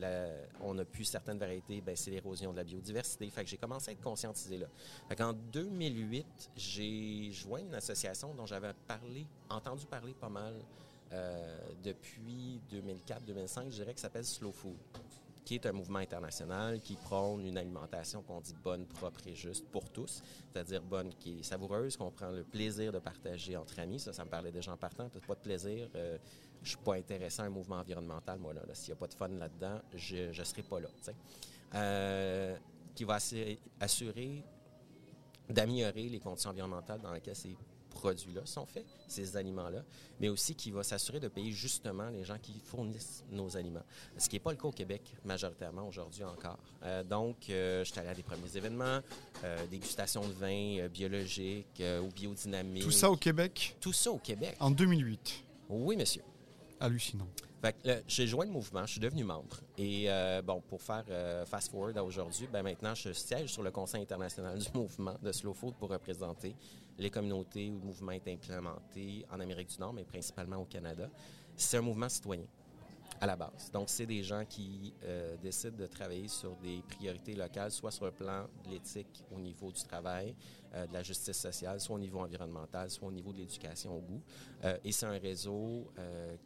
on 0.62 0.78
a 0.78 0.84
plus 0.84 1.06
certaines 1.06 1.38
variétés, 1.38 1.80
ben, 1.80 1.96
c'est 1.96 2.12
l'érosion 2.12 2.52
de 2.52 2.58
la 2.58 2.66
biodiversité. 2.66 3.30
Fait 3.30 3.46
que 3.46 3.50
j'ai 3.50 3.58
commencé 3.58 3.92
à 3.92 3.94
être 3.94 4.02
conscientisé 4.02 4.58
là. 4.58 4.68
Fait 5.08 5.16
qu'en 5.16 5.32
2008, 5.32 6.52
j'ai 6.58 7.32
joint 7.32 7.62
une 7.62 7.76
association 7.76 8.34
dont 8.34 8.46
j'avais 8.46 8.74
parlé, 8.88 9.26
entendu 9.50 9.86
parler 9.86 10.14
pas 10.14 10.30
mal 10.30 10.54
depuis 11.84 12.62
2004-2005, 12.72 13.66
je 13.66 13.76
dirais, 13.76 13.94
que 13.94 14.00
s'appelle 14.00 14.26
Slow 14.26 14.52
Food 14.52 14.78
qui 15.44 15.56
est 15.56 15.66
un 15.66 15.72
mouvement 15.72 16.00
international 16.00 16.80
qui 16.82 16.96
prône 16.96 17.46
une 17.46 17.58
alimentation 17.58 18.22
qu'on 18.22 18.40
dit 18.40 18.56
bonne, 18.64 18.86
propre 18.86 19.20
et 19.28 19.36
juste 19.36 19.66
pour 19.70 19.90
tous, 19.90 20.22
c'est-à-dire 20.52 20.82
bonne 20.82 21.14
qui 21.16 21.40
est 21.40 21.44
savoureuse, 21.44 21.98
qu'on 21.98 22.12
prend 22.12 22.30
le 22.30 22.44
plaisir 22.44 22.92
de 22.92 23.00
partager 23.00 23.58
entre 23.58 23.80
amis. 23.80 24.00
Ça, 24.00 24.14
ça 24.14 24.24
me 24.24 24.30
parlait 24.30 24.52
déjà 24.52 24.72
en 24.72 24.78
partant. 24.78 25.10
Pas 25.10 25.36
de 25.36 25.40
plaisir. 25.40 25.90
Euh, 25.96 26.18
je 26.62 26.70
suis 26.70 26.78
pas 26.78 26.96
intéressé 26.96 27.42
à 27.42 27.46
un 27.46 27.50
mouvement 27.50 27.78
environnemental, 27.78 28.40
moi. 28.40 28.54
Là, 28.54 28.62
S'il 28.74 28.94
n'y 28.94 28.98
a 28.98 29.00
pas 29.00 29.08
de 29.08 29.14
fun 29.14 29.28
là-dedans, 29.28 29.82
je 29.94 30.28
ne 30.28 30.44
serai 30.44 30.64
pas 30.64 30.80
là. 30.80 30.88
Euh, 31.76 32.56
qui 32.96 33.04
va 33.04 33.18
assurer 33.80 34.44
d'améliorer 35.50 36.08
les 36.10 36.20
conditions 36.20 36.52
environnementales 36.52 37.02
dans 37.02 37.12
lesquelles 37.12 37.36
c'est 37.36 37.56
produits-là 37.94 38.42
sont 38.46 38.66
faits, 38.66 38.86
ces 39.08 39.38
aliments-là, 39.38 39.84
mais 40.20 40.30
aussi 40.30 40.56
qui 40.56 40.72
va 40.72 40.84
s'assurer 40.84 41.20
de 41.20 41.28
payer 41.28 41.52
justement 41.52 42.10
les 42.10 42.24
gens 42.24 42.38
qui 42.42 42.60
fournissent 42.66 43.24
nos 43.32 43.56
aliments. 43.56 43.84
Ce 44.18 44.28
qui 44.28 44.36
n'est 44.36 44.40
pas 44.40 44.52
le 44.52 44.58
cas 44.58 44.68
au 44.68 44.72
Québec 44.72 45.02
majoritairement 45.24 45.88
aujourd'hui 45.88 46.24
encore. 46.24 46.60
Euh, 46.84 47.04
donc, 47.04 47.50
euh, 47.50 47.84
je 47.84 47.92
suis 47.92 48.00
allé 48.00 48.10
à 48.10 48.16
des 48.16 48.24
premiers 48.24 48.58
événements, 48.58 49.00
euh, 49.44 49.68
dégustation 49.68 50.28
de 50.28 50.34
vin 50.34 50.88
biologique 50.88 51.82
ou 52.02 52.08
biodynamique. 52.12 52.84
Tout 52.84 52.92
ça 52.92 53.10
au 53.10 53.18
Québec? 53.18 53.76
Tout 53.80 53.94
ça 53.94 54.12
au 54.12 54.18
Québec. 54.18 54.56
En 54.60 54.72
2008? 54.72 55.44
Oui, 55.70 55.96
monsieur. 55.96 56.24
Hallucinant. 56.80 57.28
J'ai 58.08 58.28
joint 58.28 58.46
le 58.46 58.52
mouvement, 58.52 58.86
je 58.86 58.92
suis 58.92 59.00
devenu 59.00 59.24
membre. 59.24 59.58
Et 59.78 60.08
bon, 60.44 60.62
pour 60.62 60.82
faire 60.82 61.06
fast 61.46 61.72
forward 61.72 61.98
à 61.98 62.04
aujourd'hui, 62.04 62.48
ben 62.52 62.64
maintenant 62.64 62.94
je 62.94 63.14
siège 63.14 63.52
sur 63.52 63.64
le 63.64 63.72
Conseil 63.72 64.02
international 64.02 64.58
du 64.60 64.68
mouvement 64.74 65.16
de 65.22 65.32
Slow 65.32 65.54
Food 65.54 65.76
pour 65.76 65.90
représenter 65.90 66.56
les 66.98 67.10
communautés 67.10 67.70
où 67.70 67.80
le 67.80 67.86
mouvement 67.86 68.12
est 68.12 68.28
implémenté 68.28 69.26
en 69.32 69.40
Amérique 69.40 69.70
du 69.70 69.80
Nord, 69.80 69.94
mais 69.94 70.04
principalement 70.04 70.58
au 70.58 70.66
Canada. 70.66 71.10
C'est 71.56 71.78
un 71.78 71.82
mouvement 71.82 72.10
citoyen 72.10 72.44
à 73.24 73.26
la 73.26 73.38
base. 73.38 73.72
Donc, 73.72 73.90
c'est 73.90 74.06
des 74.06 74.22
gens 74.22 74.44
qui 74.44 74.94
euh, 75.06 75.38
décident 75.38 75.78
de 75.78 75.88
travailler 75.88 76.28
sur 76.28 76.58
des 76.58 76.84
priorités 76.90 77.36
locales, 77.36 77.72
soit 77.72 77.90
sur 77.90 78.04
le 78.04 78.12
plan 78.12 78.48
de 78.66 78.72
l'éthique 78.72 79.24
au 79.32 79.40
niveau 79.40 79.72
du 79.72 79.82
travail, 79.82 80.36
euh, 80.74 80.86
de 80.86 80.92
la 80.92 81.04
justice 81.04 81.38
sociale, 81.38 81.80
soit 81.80 81.96
au 81.96 82.00
niveau 82.00 82.20
environnemental, 82.20 82.90
soit 82.90 83.08
au 83.08 83.14
niveau 83.14 83.32
de 83.32 83.38
l'éducation 83.38 83.96
au 83.98 84.02
goût. 84.02 84.22
Euh, 84.66 84.78
et 84.84 84.92
c'est 84.92 85.06
un 85.06 85.18
réseau 85.18 85.88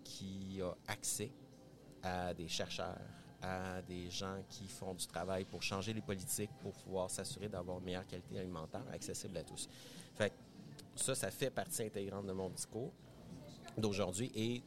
qui 0.03 0.61
a 0.61 0.75
accès 0.87 1.31
à 2.03 2.35
des 2.35 2.47
chercheurs, 2.47 3.01
à 3.41 3.81
des 3.81 4.11
gens 4.11 4.43
qui 4.47 4.67
font 4.67 4.93
du 4.93 5.07
travail 5.07 5.45
pour 5.45 5.63
changer 5.63 5.93
les 5.93 6.01
politiques, 6.01 6.51
pour 6.61 6.73
pouvoir 6.73 7.09
s'assurer 7.09 7.49
d'avoir 7.49 7.79
une 7.79 7.85
meilleure 7.85 8.05
qualité 8.05 8.37
alimentaire 8.37 8.85
accessible 8.93 9.35
à 9.37 9.43
tous. 9.43 9.67
Ça, 10.95 11.15
ça 11.15 11.31
fait 11.31 11.49
partie 11.49 11.81
intégrante 11.81 12.27
de 12.27 12.33
mon 12.33 12.49
discours 12.49 12.91
d'aujourd'hui 13.77 14.31
et 14.35 14.61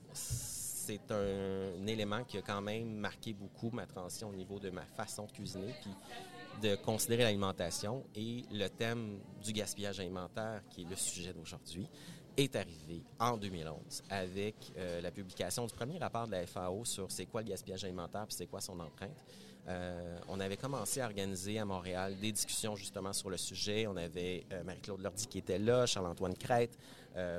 c'est 0.90 1.14
un, 1.14 1.86
élément 1.86 2.24
qui 2.24 2.38
a 2.38 2.42
quand 2.42 2.60
même 2.60 2.94
marqué 2.94 3.32
beaucoup 3.32 3.70
ma 3.70 3.86
transition 3.86 4.28
au 4.30 4.34
niveau 4.34 4.58
de 4.58 4.70
ma 4.70 4.84
façon 4.84 5.26
de 5.26 5.30
cuisiner 5.30 5.72
puis 5.80 5.92
de 6.62 6.74
considérer 6.76 7.22
l'alimentation 7.22 8.04
et 8.16 8.42
le 8.50 8.66
thème 8.68 9.20
du 9.42 9.52
gaspillage 9.52 10.00
alimentaire 10.00 10.62
qui 10.68 10.82
est 10.82 10.90
le 10.90 10.96
sujet 10.96 11.32
d'aujourd'hui 11.32 11.88
est 12.36 12.56
arrivé 12.56 13.04
en 13.20 13.36
2011 13.36 14.02
avec 14.10 14.72
euh, 14.76 15.00
la 15.00 15.12
publication 15.12 15.64
du 15.66 15.74
premier 15.74 15.98
rapport 15.98 16.26
de 16.26 16.32
la 16.32 16.46
FAO 16.46 16.84
sur 16.84 17.10
c'est 17.10 17.26
quoi 17.26 17.42
le 17.42 17.48
gaspillage 17.48 17.84
alimentaire 17.84 18.26
puis 18.26 18.34
c'est 18.36 18.46
quoi 18.46 18.60
son 18.60 18.78
empreinte. 18.80 19.24
On 20.28 20.40
avait 20.40 20.56
commencé 20.56 21.00
à 21.00 21.06
organiser 21.06 21.58
à 21.58 21.64
Montréal 21.64 22.16
des 22.20 22.32
discussions 22.32 22.76
justement 22.76 23.12
sur 23.12 23.30
le 23.30 23.36
sujet. 23.36 23.86
On 23.86 23.96
avait 23.96 24.44
Marie-Claude 24.64 25.00
Lordy 25.00 25.26
qui 25.26 25.38
était 25.38 25.58
là, 25.58 25.86
Charles-Antoine 25.86 26.34
Crête, 26.34 26.76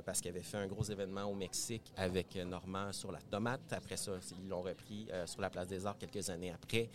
parce 0.05 0.21
qu'il 0.21 0.29
avait 0.29 0.41
fait 0.41 0.57
un 0.57 0.67
gros 0.67 0.83
événement 0.83 1.25
au 1.25 1.35
Mexique 1.35 1.91
avec 1.97 2.35
Normand 2.37 2.93
sur 2.93 3.11
la 3.11 3.19
tomate. 3.19 3.73
Après 3.73 3.97
ça, 3.97 4.13
ils 4.41 4.47
l'ont 4.47 4.61
repris 4.61 5.07
sur 5.25 5.41
la 5.41 5.49
place 5.49 5.67
des 5.67 5.85
Arts 5.85 5.97
quelques 5.97 6.29
années 6.29 6.51
après. 6.51 6.89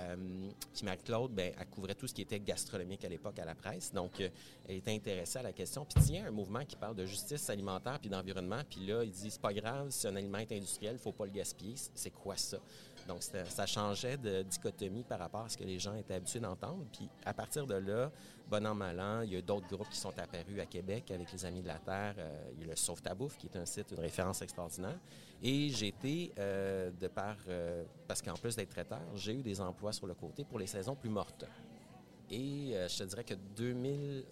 Euh, 0.00 0.16
puis 0.72 0.84
Marie-Claude, 0.84 1.32
ben, 1.32 1.52
elle 1.58 1.66
couvrait 1.66 1.94
tout 1.94 2.06
ce 2.06 2.14
qui 2.14 2.22
était 2.22 2.40
gastronomique 2.40 3.04
à 3.04 3.08
l'époque 3.08 3.38
à 3.38 3.44
la 3.44 3.54
presse. 3.54 3.92
Donc, 3.92 4.20
euh, 4.20 4.28
elle 4.68 4.76
était 4.76 4.92
intéressée 4.92 5.38
à 5.38 5.42
la 5.42 5.52
question. 5.52 5.84
Puis 5.84 6.02
tiens, 6.04 6.26
un 6.26 6.30
mouvement 6.30 6.64
qui 6.64 6.76
parle 6.76 6.94
de 6.94 7.04
justice 7.04 7.50
alimentaire 7.50 7.98
puis 7.98 8.08
d'environnement. 8.08 8.60
Puis 8.68 8.86
là, 8.86 9.02
il 9.04 9.10
dit, 9.10 9.30
c'est 9.30 9.40
pas 9.40 9.52
grave, 9.52 9.88
c'est 9.90 10.08
un 10.08 10.16
aliment 10.16 10.38
industriel, 10.38 10.94
il 10.94 10.98
faut 10.98 11.12
pas 11.12 11.26
le 11.26 11.32
gaspiller. 11.32 11.74
C'est 11.94 12.10
quoi 12.10 12.36
ça? 12.36 12.58
Donc, 13.10 13.24
ça 13.24 13.66
changeait 13.66 14.16
de 14.16 14.42
dichotomie 14.42 15.02
par 15.02 15.18
rapport 15.18 15.40
à 15.40 15.48
ce 15.48 15.58
que 15.58 15.64
les 15.64 15.80
gens 15.80 15.96
étaient 15.96 16.14
habitués 16.14 16.38
d'entendre. 16.38 16.84
Puis, 16.92 17.08
à 17.24 17.34
partir 17.34 17.66
de 17.66 17.74
là, 17.74 18.12
bon 18.48 18.64
an, 18.64 18.72
mal 18.72 19.00
an, 19.00 19.22
il 19.22 19.32
y 19.32 19.36
a 19.36 19.42
d'autres 19.42 19.66
groupes 19.66 19.88
qui 19.90 19.98
sont 19.98 20.16
apparus 20.16 20.60
à 20.60 20.66
Québec 20.66 21.10
avec 21.10 21.32
les 21.32 21.44
Amis 21.44 21.60
de 21.60 21.66
la 21.66 21.80
Terre. 21.80 22.14
Euh, 22.18 22.50
il 22.54 22.60
y 22.60 22.64
a 22.64 22.68
le 22.68 22.76
Sauve 22.76 23.02
ta 23.02 23.12
bouffe, 23.12 23.36
qui 23.36 23.48
est 23.48 23.56
un 23.56 23.66
site, 23.66 23.90
une 23.90 23.98
référence 23.98 24.42
extraordinaire. 24.42 24.96
Et 25.42 25.70
j'ai 25.70 25.88
été, 25.88 26.32
euh, 26.38 26.92
de 26.92 27.08
par, 27.08 27.34
euh, 27.48 27.82
parce 28.06 28.22
qu'en 28.22 28.34
plus 28.34 28.54
d'être 28.54 28.70
traiteur, 28.70 29.02
j'ai 29.16 29.34
eu 29.34 29.42
des 29.42 29.60
emplois 29.60 29.92
sur 29.92 30.06
le 30.06 30.14
côté 30.14 30.44
pour 30.44 30.60
les 30.60 30.68
saisons 30.68 30.94
plus 30.94 31.10
mortes. 31.10 31.44
Et 32.30 32.74
je 32.88 32.96
te 32.96 33.02
dirais 33.02 33.24
que 33.24 33.34
2000, 33.56 34.24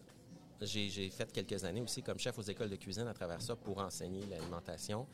j'ai 0.61 1.11
fait 1.11 1.33
quelques 1.33 1.65
années 1.65 1.81
aussi 1.81 2.01
comme 2.01 2.21
chef 2.21 2.39
aux 2.39 2.43
écoles 2.43 2.71
de 2.71 2.77
cuisine 2.77 3.09
à 3.09 3.13
travers 3.13 3.43
ça 3.43 3.57
pour 3.57 3.79
enseigner 3.79 4.25
l'alimentation. 4.31 5.05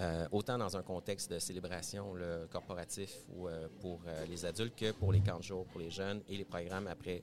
Euh, 0.00 0.26
autant 0.32 0.56
dans 0.56 0.74
un 0.74 0.82
contexte 0.82 1.30
de 1.30 1.38
célébration 1.38 2.14
corporatif 2.50 3.14
ou 3.36 3.46
euh, 3.46 3.68
pour 3.80 4.00
euh, 4.06 4.24
les 4.24 4.46
adultes 4.46 4.74
que 4.74 4.90
pour 4.92 5.12
les 5.12 5.20
camps 5.20 5.36
de 5.36 5.42
jour 5.42 5.66
pour 5.66 5.80
les 5.80 5.90
jeunes 5.90 6.22
et 6.30 6.36
les 6.38 6.46
programmes 6.46 6.86
après, 6.86 7.22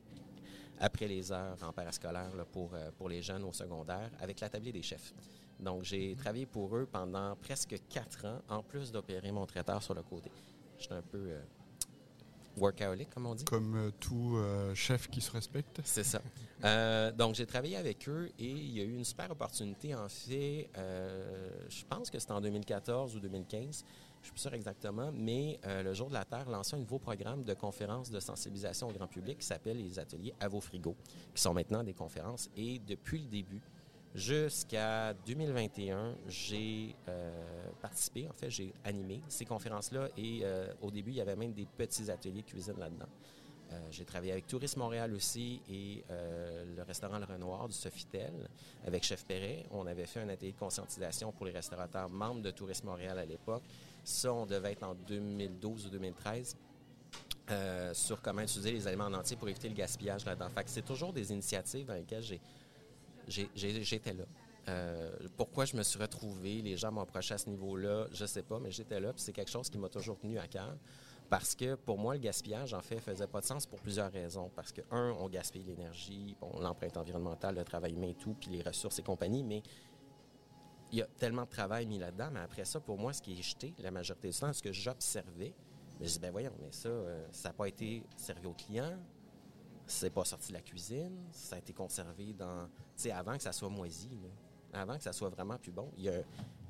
après 0.79 1.07
les 1.07 1.31
heures 1.31 1.57
en 1.63 1.73
parascolaire 1.73 2.29
pour, 2.51 2.71
pour 2.95 3.09
les 3.09 3.23
jeunes 3.23 3.43
au 3.43 3.53
secondaire 3.53 4.11
avec 4.21 4.39
l'atelier 4.39 4.71
des 4.71 4.83
chefs. 4.83 5.13
Donc, 5.59 5.83
j'ai 5.83 6.15
travaillé 6.15 6.45
pour 6.45 6.73
eux 6.77 6.87
pendant 6.89 7.35
presque 7.35 7.75
quatre 7.89 8.25
ans, 8.25 8.39
en 8.47 8.63
plus 8.63 8.91
d'opérer 8.91 9.31
mon 9.31 9.45
traiteur 9.45 9.83
sur 9.83 9.93
le 9.93 10.03
côté. 10.03 10.31
J'étais 10.77 10.93
un 10.93 11.01
peu 11.01 11.33
workaholic, 12.59 13.09
comme 13.09 13.25
on 13.25 13.35
dit. 13.35 13.45
Comme 13.45 13.75
euh, 13.75 13.91
tout 13.99 14.35
euh, 14.35 14.73
chef 14.75 15.09
qui 15.09 15.21
se 15.21 15.31
respecte. 15.31 15.81
C'est 15.83 16.03
ça. 16.03 16.21
Euh, 16.65 17.13
donc, 17.13 17.35
j'ai 17.35 17.45
travaillé 17.45 17.77
avec 17.77 18.09
eux 18.09 18.29
et 18.37 18.51
il 18.51 18.77
y 18.77 18.81
a 18.81 18.83
eu 18.83 18.93
une 18.93 19.05
super 19.05 19.31
opportunité. 19.31 19.95
En 19.95 20.09
fait, 20.09 20.69
je 20.75 21.85
pense 21.85 22.09
que 22.09 22.19
c'était 22.19 22.33
en 22.33 22.41
2014 22.41 23.15
ou 23.15 23.21
2015. 23.21 23.55
Je 23.55 23.67
ne 23.67 24.23
suis 24.23 24.31
plus 24.33 24.41
sûr 24.41 24.53
exactement, 24.53 25.09
mais 25.13 25.57
le 25.65 25.93
Jour 25.93 26.09
de 26.09 26.15
la 26.15 26.25
Terre 26.25 26.49
lançait 26.49 26.75
un 26.75 26.79
nouveau 26.79 26.99
programme 26.99 27.45
de 27.45 27.53
conférences 27.53 28.09
de 28.09 28.19
sensibilisation 28.19 28.89
au 28.89 28.91
grand 28.91 29.07
public 29.07 29.37
qui 29.37 29.45
s'appelle 29.45 29.81
les 29.81 29.99
ateliers 29.99 30.33
à 30.41 30.49
vos 30.49 30.59
frigos, 30.59 30.97
qui 31.33 31.41
sont 31.41 31.53
maintenant 31.53 31.81
des 31.81 31.93
conférences. 31.93 32.49
Et 32.57 32.79
depuis 32.79 33.19
le 33.19 33.29
début, 33.29 33.61
Jusqu'à 34.15 35.13
2021, 35.27 36.15
j'ai 36.27 36.95
euh, 37.07 37.31
participé, 37.79 38.27
en 38.27 38.33
fait, 38.33 38.49
j'ai 38.49 38.73
animé 38.83 39.21
ces 39.27 39.45
conférences-là 39.45 40.09
et 40.17 40.39
euh, 40.43 40.73
au 40.81 40.89
début, 40.89 41.11
il 41.11 41.17
y 41.17 41.21
avait 41.21 41.35
même 41.35 41.53
des 41.53 41.67
petits 41.67 42.09
ateliers 42.09 42.41
de 42.41 42.47
cuisine 42.47 42.79
là-dedans. 42.79 43.05
Euh, 43.71 43.79
j'ai 43.91 44.05
travaillé 44.05 44.31
avec 44.31 44.47
Tourisme 44.47 44.79
Montréal 44.79 45.13
aussi 45.13 45.61
et 45.69 46.03
le 46.09 46.81
restaurant 46.81 47.19
Le 47.19 47.25
Renoir 47.25 47.67
du 47.67 47.75
Sofitel 47.75 48.33
avec 48.83 49.03
Chef 49.03 49.23
Perret. 49.25 49.67
On 49.69 49.85
avait 49.85 50.07
fait 50.07 50.21
un 50.21 50.29
atelier 50.29 50.53
de 50.53 50.57
conscientisation 50.57 51.31
pour 51.31 51.45
les 51.45 51.51
restaurateurs 51.51 52.09
membres 52.09 52.41
de 52.41 52.49
Tourisme 52.49 52.87
Montréal 52.87 53.19
à 53.19 53.25
l'époque. 53.25 53.63
Ça, 54.03 54.33
on 54.33 54.47
devait 54.47 54.71
être 54.71 54.83
en 54.83 54.95
2012 54.95 55.85
ou 55.85 55.89
2013. 55.91 56.57
sur 57.93 58.23
comment 58.23 58.41
utiliser 58.41 58.71
les 58.71 58.87
aliments 58.87 59.05
en 59.05 59.13
entier 59.13 59.37
pour 59.37 59.49
éviter 59.49 59.69
le 59.69 59.75
gaspillage 59.75 60.25
là-dedans. 60.25 60.49
Fait 60.49 60.67
c'est 60.67 60.85
toujours 60.85 61.13
des 61.13 61.31
initiatives 61.31 61.85
dans 61.85 61.93
lesquelles 61.93 62.23
j'ai 62.23 62.41
j'étais 63.29 64.13
là. 64.13 64.25
Euh, 64.67 65.11
pourquoi 65.37 65.65
je 65.65 65.75
me 65.75 65.83
suis 65.83 65.99
retrouvé, 65.99 66.61
les 66.61 66.77
gens 66.77 66.91
m'ont 66.91 67.01
approché 67.01 67.33
à 67.33 67.37
ce 67.37 67.49
niveau-là, 67.49 68.07
je 68.11 68.23
ne 68.23 68.27
sais 68.27 68.43
pas, 68.43 68.59
mais 68.59 68.71
j'étais 68.71 68.99
là. 68.99 69.13
c'est 69.15 69.33
quelque 69.33 69.49
chose 69.49 69.69
qui 69.69 69.77
m'a 69.77 69.89
toujours 69.89 70.19
tenu 70.19 70.37
à 70.37 70.47
cœur. 70.47 70.75
Parce 71.29 71.53
que 71.53 71.75
pour 71.75 71.99
moi, 71.99 72.15
le 72.15 72.19
gaspillage, 72.19 72.73
en 72.73 72.81
fait, 72.81 72.99
faisait 72.99 73.27
pas 73.27 73.39
de 73.39 73.45
sens 73.45 73.65
pour 73.67 73.79
plusieurs 73.79 74.11
raisons. 74.11 74.49
Parce 74.55 74.71
que, 74.71 74.81
un, 74.89 75.11
on 75.19 75.29
gaspille 75.29 75.63
l'énergie, 75.63 76.35
l'empreinte 76.59 76.97
environnementale, 76.97 77.55
le 77.55 77.63
travail 77.63 77.93
humain 77.93 78.09
et 78.09 78.15
tout, 78.15 78.35
puis 78.39 78.49
les 78.49 78.63
ressources 78.63 78.97
et 78.97 79.03
compagnie, 79.03 79.43
mais 79.43 79.61
il 80.91 80.97
y 80.97 81.01
a 81.03 81.07
tellement 81.19 81.43
de 81.43 81.49
travail 81.49 81.85
mis 81.85 81.99
là-dedans. 81.99 82.29
Mais 82.33 82.39
après 82.39 82.65
ça, 82.65 82.79
pour 82.79 82.97
moi, 82.97 83.13
ce 83.13 83.21
qui 83.21 83.33
est 83.33 83.43
jeté, 83.43 83.75
la 83.77 83.91
majorité 83.91 84.29
du 84.29 84.37
temps, 84.37 84.51
ce 84.51 84.63
que 84.63 84.73
j'observais, 84.73 85.53
je 86.01 86.07
dis, 86.07 86.19
ben 86.19 86.31
voyons, 86.31 86.53
mais 86.59 86.71
ça, 86.71 86.89
euh, 86.89 87.27
ça 87.31 87.49
n'a 87.49 87.53
pas 87.53 87.67
été 87.67 88.03
servi 88.15 88.47
aux 88.47 88.53
clients, 88.53 88.97
c'est 89.85 90.09
pas 90.09 90.25
sorti 90.25 90.49
de 90.49 90.53
la 90.53 90.61
cuisine, 90.61 91.27
ça 91.31 91.57
a 91.57 91.59
été 91.59 91.73
conservé 91.73 92.33
dans, 92.33 92.69
sais, 93.01 93.11
avant 93.11 93.35
que 93.35 93.43
ça 93.43 93.51
soit 93.51 93.69
moisi, 93.69 94.09
avant 94.73 94.97
que 94.97 95.03
ça 95.03 95.13
soit 95.13 95.29
vraiment 95.29 95.57
plus 95.57 95.71
bon. 95.71 95.91
Il 95.97 96.03
y 96.03 96.09
a 96.09 96.21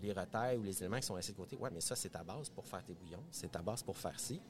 les 0.01 0.13
retailles 0.13 0.57
ou 0.57 0.63
les 0.63 0.77
éléments 0.79 0.97
qui 0.97 1.05
sont 1.05 1.15
laissés 1.15 1.33
de 1.33 1.37
côté. 1.37 1.57
Ouais, 1.57 1.69
mais 1.71 1.81
ça, 1.81 1.95
c'est 1.95 2.09
ta 2.09 2.23
base 2.23 2.49
pour 2.49 2.65
faire 2.65 2.83
tes 2.83 2.93
bouillons, 2.93 3.23
c'est 3.31 3.51
ta 3.51 3.61
base 3.61 3.83
pour 3.83 3.97
faire 3.97 4.19
ci. 4.19 4.41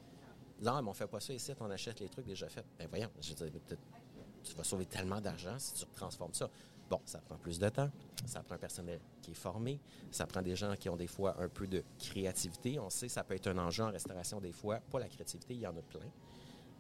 Non, 0.62 0.82
mais 0.82 0.90
on 0.90 0.94
fait 0.94 1.08
pas 1.08 1.20
ça 1.20 1.34
ici, 1.34 1.54
on 1.60 1.72
achète 1.72 2.00
les 2.00 2.10
trucs 2.10 2.26
déjà 2.26 2.50
faits. 2.50 2.66
Ben 2.78 2.88
voyons, 2.90 3.10
je 3.22 3.34
tu 3.34 4.56
vas 4.56 4.64
sauver 4.64 4.86
tellement 4.86 5.20
d'argent 5.20 5.58
si 5.58 5.74
tu 5.74 5.86
transformes 5.94 6.34
ça. 6.34 6.50
Bon, 6.90 7.02
ça 7.06 7.20
prend 7.20 7.38
plus 7.38 7.60
de 7.60 7.70
temps, 7.70 7.90
ça 8.26 8.42
prend 8.42 8.56
un 8.56 8.58
personnel 8.58 9.00
qui 9.22 9.32
est 9.32 9.36
formé, 9.36 9.80
ça 10.12 10.26
prend 10.26 10.42
des 10.42 10.56
gens 10.56 10.76
qui 10.76 10.90
ont 10.90 10.96
des 10.96 11.08
fois 11.08 11.36
un 11.40 11.48
peu 11.48 11.68
de 11.68 11.84
créativité. 12.00 12.80
On 12.80 12.90
sait 12.90 13.10
ça 13.10 13.24
peut 13.24 13.36
être 13.36 13.48
un 13.48 13.58
enjeu 13.60 13.84
en 13.84 13.92
restauration 13.92 14.42
des 14.42 14.52
fois. 14.52 14.80
Pas 14.80 15.00
la 15.00 15.08
créativité, 15.08 15.54
il 15.54 15.60
y 15.60 15.68
en 15.68 15.78
a 15.78 15.82
plein 15.82 16.00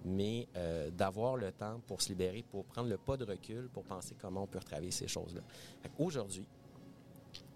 mais 0.05 0.47
euh, 0.55 0.89
d'avoir 0.91 1.35
le 1.35 1.51
temps 1.51 1.81
pour 1.87 2.01
se 2.01 2.09
libérer, 2.09 2.43
pour 2.43 2.65
prendre 2.65 2.89
le 2.89 2.97
pas 2.97 3.17
de 3.17 3.25
recul, 3.25 3.69
pour 3.69 3.83
penser 3.83 4.15
comment 4.19 4.43
on 4.43 4.47
peut 4.47 4.59
retravailler 4.59 4.91
ces 4.91 5.07
choses-là. 5.07 5.41
Aujourd'hui, 5.97 6.45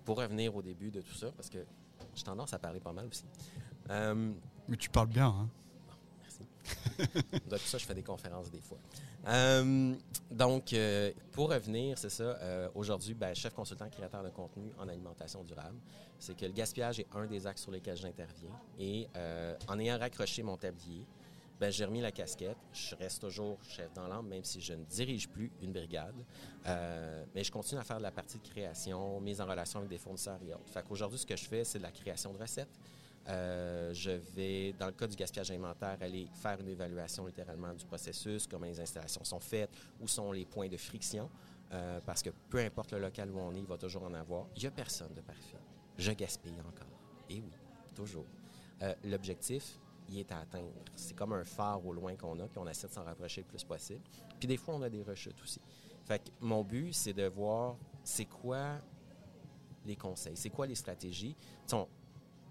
pour 0.03 0.17
revenir 0.17 0.55
au 0.55 0.61
début 0.61 0.91
de 0.91 1.01
tout 1.01 1.13
ça, 1.13 1.31
parce 1.31 1.49
que 1.49 1.59
j'ai 2.15 2.23
tendance 2.23 2.53
à 2.53 2.59
parler 2.59 2.79
pas 2.79 2.91
mal 2.91 3.07
aussi. 3.07 3.25
Euh, 3.89 4.33
mais 4.67 4.77
tu 4.77 4.89
parles 4.89 5.07
bien, 5.07 5.27
hein? 5.27 5.49
merci. 6.21 6.45
tout 7.49 7.57
ça, 7.57 7.77
je 7.77 7.85
fais 7.85 7.95
des 7.95 8.03
conférences 8.03 8.51
des 8.51 8.61
fois. 8.61 8.77
Euh, 9.27 9.95
donc, 10.29 10.75
pour 11.31 11.49
revenir, 11.49 11.97
c'est 11.97 12.09
ça. 12.09 12.69
Aujourd'hui, 12.75 13.13
ben, 13.13 13.33
chef 13.33 13.53
consultant 13.53 13.89
créateur 13.89 14.21
de 14.21 14.29
contenu 14.29 14.69
en 14.77 14.89
alimentation 14.89 15.43
durable, 15.43 15.77
c'est 16.19 16.35
que 16.35 16.45
le 16.45 16.51
gaspillage 16.51 16.99
est 16.99 17.07
un 17.15 17.25
des 17.25 17.47
axes 17.47 17.61
sur 17.61 17.71
lesquels 17.71 17.97
j'interviens. 17.97 18.51
Et 18.77 19.07
en 19.69 19.79
ayant 19.79 19.97
raccroché 19.97 20.43
mon 20.43 20.57
tablier, 20.57 21.07
ben, 21.59 21.71
j'ai 21.71 21.85
remis 21.85 22.01
la 22.01 22.11
casquette. 22.11 22.57
Je 22.73 22.95
reste 22.95 23.21
toujours 23.21 23.57
chef 23.63 23.93
dans 23.93 24.07
l'âme, 24.07 24.27
même 24.27 24.43
si 24.43 24.59
je 24.59 24.73
ne 24.73 24.83
dirige 24.83 25.29
plus 25.29 25.51
une 25.61 25.71
brigade. 25.71 26.15
Euh, 26.65 27.25
mais 27.33 27.43
je 27.43 27.51
continue 27.51 27.79
à 27.79 27.83
faire 27.83 27.97
de 27.97 28.03
la 28.03 28.11
partie 28.11 28.37
de 28.37 28.47
création, 28.47 29.19
mise 29.21 29.39
en 29.39 29.45
relation 29.45 29.79
avec 29.79 29.89
des 29.89 29.97
fournisseurs 29.97 30.39
et 30.45 30.53
autres. 30.53 30.69
Fait 30.69 30.83
qu'aujourd'hui, 30.83 31.19
ce 31.19 31.25
que 31.25 31.35
je 31.35 31.45
fais, 31.45 31.63
c'est 31.63 31.77
de 31.77 31.83
la 31.83 31.91
création 31.91 32.33
de 32.33 32.37
recettes. 32.37 32.79
Euh, 33.29 33.93
je 33.93 34.11
vais, 34.11 34.73
dans 34.73 34.87
le 34.87 34.91
cas 34.91 35.07
du 35.07 35.15
gaspillage 35.15 35.51
alimentaire, 35.51 35.97
aller 36.01 36.27
faire 36.33 36.59
une 36.59 36.67
évaluation 36.67 37.25
littéralement 37.25 37.73
du 37.73 37.85
processus, 37.85 38.47
comment 38.47 38.65
les 38.65 38.79
installations 38.81 39.23
sont 39.23 39.39
faites, 39.39 39.69
où 40.01 40.07
sont 40.07 40.33
les 40.33 40.45
points 40.45 40.67
de 40.67 40.75
friction, 40.75 41.29
euh, 41.71 42.01
parce 42.05 42.21
que 42.21 42.31
peu 42.49 42.59
importe 42.59 42.91
le 42.91 42.99
local 42.99 43.31
où 43.31 43.39
on 43.39 43.53
est, 43.53 43.59
il 43.59 43.65
va 43.65 43.77
toujours 43.77 44.03
en 44.03 44.13
avoir. 44.13 44.47
Il 44.57 44.61
n'y 44.61 44.67
a 44.67 44.71
personne 44.71 45.13
de 45.13 45.21
parfait. 45.21 45.61
Je 45.97 46.11
gaspille 46.11 46.59
encore. 46.59 46.87
Et 47.29 47.35
oui, 47.35 47.53
toujours. 47.95 48.25
L'objectif, 49.05 49.79
il 50.09 50.19
est 50.19 50.31
à 50.31 50.39
atteindre. 50.39 50.71
C'est 50.95 51.15
comme 51.15 51.33
un 51.33 51.43
phare 51.43 51.85
au 51.85 51.93
loin 51.93 52.15
qu'on 52.15 52.39
a, 52.39 52.47
puis 52.47 52.59
on 52.59 52.67
essaie 52.67 52.87
de 52.87 52.93
s'en 52.93 53.03
rapprocher 53.03 53.41
le 53.41 53.47
plus 53.47 53.63
possible. 53.63 54.01
Puis 54.39 54.47
des 54.47 54.57
fois, 54.57 54.75
on 54.75 54.81
a 54.81 54.89
des 54.89 55.03
rechutes 55.03 55.41
aussi. 55.41 55.61
Fait 56.05 56.19
que 56.19 56.29
mon 56.41 56.63
but, 56.63 56.93
c'est 56.93 57.13
de 57.13 57.25
voir 57.27 57.77
c'est 58.03 58.25
quoi 58.25 58.79
les 59.85 59.95
conseils, 59.95 60.35
c'est 60.35 60.49
quoi 60.49 60.67
les 60.67 60.75
stratégies. 60.75 61.35
Sont, 61.67 61.87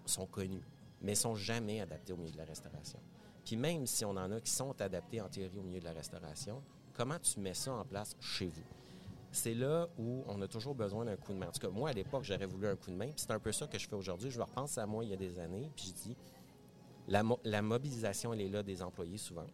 sont 0.07 0.27
connues, 0.27 0.65
mais 1.01 1.15
sont 1.15 1.35
jamais 1.35 1.81
adaptées 1.81 2.13
au 2.13 2.17
milieu 2.17 2.33
de 2.33 2.39
la 2.39 2.45
restauration. 2.45 2.99
Puis 3.45 3.57
même 3.57 3.87
si 3.87 4.05
on 4.05 4.11
en 4.11 4.31
a 4.31 4.41
qui 4.41 4.51
sont 4.51 4.81
adaptés 4.81 5.21
en 5.21 5.29
théorie 5.29 5.59
au 5.59 5.63
milieu 5.63 5.81
de 5.81 5.85
la 5.85 5.93
restauration, 5.93 6.63
comment 6.95 7.19
tu 7.19 7.41
mets 7.41 7.55
ça 7.55 7.73
en 7.73 7.85
place 7.85 8.17
chez 8.21 8.47
vous? 8.47 8.63
C'est 9.31 9.55
là 9.55 9.89
où 9.99 10.25
on 10.29 10.41
a 10.43 10.49
toujours 10.49 10.75
besoin 10.75 11.07
d'un 11.07 11.17
coup 11.17 11.33
de 11.33 11.39
main. 11.39 11.49
En 11.49 11.53
tout 11.53 11.61
cas, 11.61 11.71
moi, 11.71 11.89
à 11.89 11.93
l'époque, 11.93 12.23
j'aurais 12.23 12.47
voulu 12.47 12.69
un 12.69 12.77
coup 12.77 12.91
de 12.91 12.97
main. 12.97 13.07
Puis 13.07 13.15
c'est 13.17 13.31
un 13.31 13.39
peu 13.39 13.51
ça 13.51 13.67
que 13.67 13.79
je 13.79 13.89
fais 13.89 13.97
aujourd'hui. 13.97 14.31
Je 14.31 14.41
repense 14.41 14.77
à 14.77 14.85
moi 14.85 15.05
il 15.05 15.11
y 15.11 15.15
a 15.15 15.17
des 15.17 15.39
années, 15.39 15.71
puis 15.75 15.87
je 15.87 16.09
dis, 16.09 16.17
la, 17.09 17.63
mobilisation, 17.63 18.33
elle 18.33 18.43
est 18.43 18.49
là 18.49 18.63
des 18.63 18.83
employés 18.83 19.19
souvent. 19.19 19.47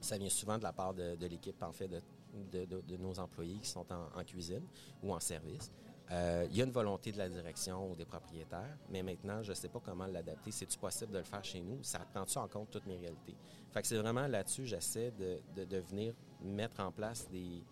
Ça 0.00 0.16
vient 0.18 0.28
souvent 0.28 0.58
de 0.58 0.62
la 0.62 0.72
part 0.72 0.94
de, 0.94 1.26
l'équipe, 1.26 1.62
en 1.62 1.72
fait, 1.72 1.88
de, 1.88 2.96
nos 2.96 3.18
employés 3.18 3.58
qui 3.58 3.68
sont 3.68 3.86
en, 3.92 4.24
cuisine 4.24 4.64
ou 5.02 5.12
en 5.12 5.20
service. 5.20 5.70
Euh, 6.10 6.46
il 6.50 6.56
y 6.56 6.60
a 6.60 6.64
une 6.64 6.72
volonté 6.72 7.10
de 7.10 7.18
la 7.18 7.28
direction 7.28 7.90
ou 7.90 7.94
des 7.94 8.04
propriétaires, 8.04 8.76
mais 8.90 9.02
maintenant, 9.02 9.42
je 9.42 9.50
ne 9.50 9.54
sais 9.54 9.68
pas 9.68 9.80
comment 9.80 10.06
l'adapter. 10.06 10.50
C'est-tu 10.50 10.78
possible 10.78 11.12
de 11.12 11.18
le 11.18 11.24
faire 11.24 11.44
chez 11.44 11.62
nous? 11.62 11.82
Ça 11.82 12.00
prend-tu 12.00 12.36
en 12.38 12.48
compte 12.48 12.70
toutes 12.70 12.86
mes 12.86 12.98
réalités? 12.98 13.34
Fait 13.70 13.80
que 13.80 13.88
c'est 13.88 13.96
vraiment 13.96 14.26
là-dessus, 14.26 14.66
j'essaie 14.66 15.12
de, 15.12 15.76
venir 15.78 16.14
mettre 16.42 16.80
en 16.80 16.92
place 16.92 17.28
des, 17.30 17.62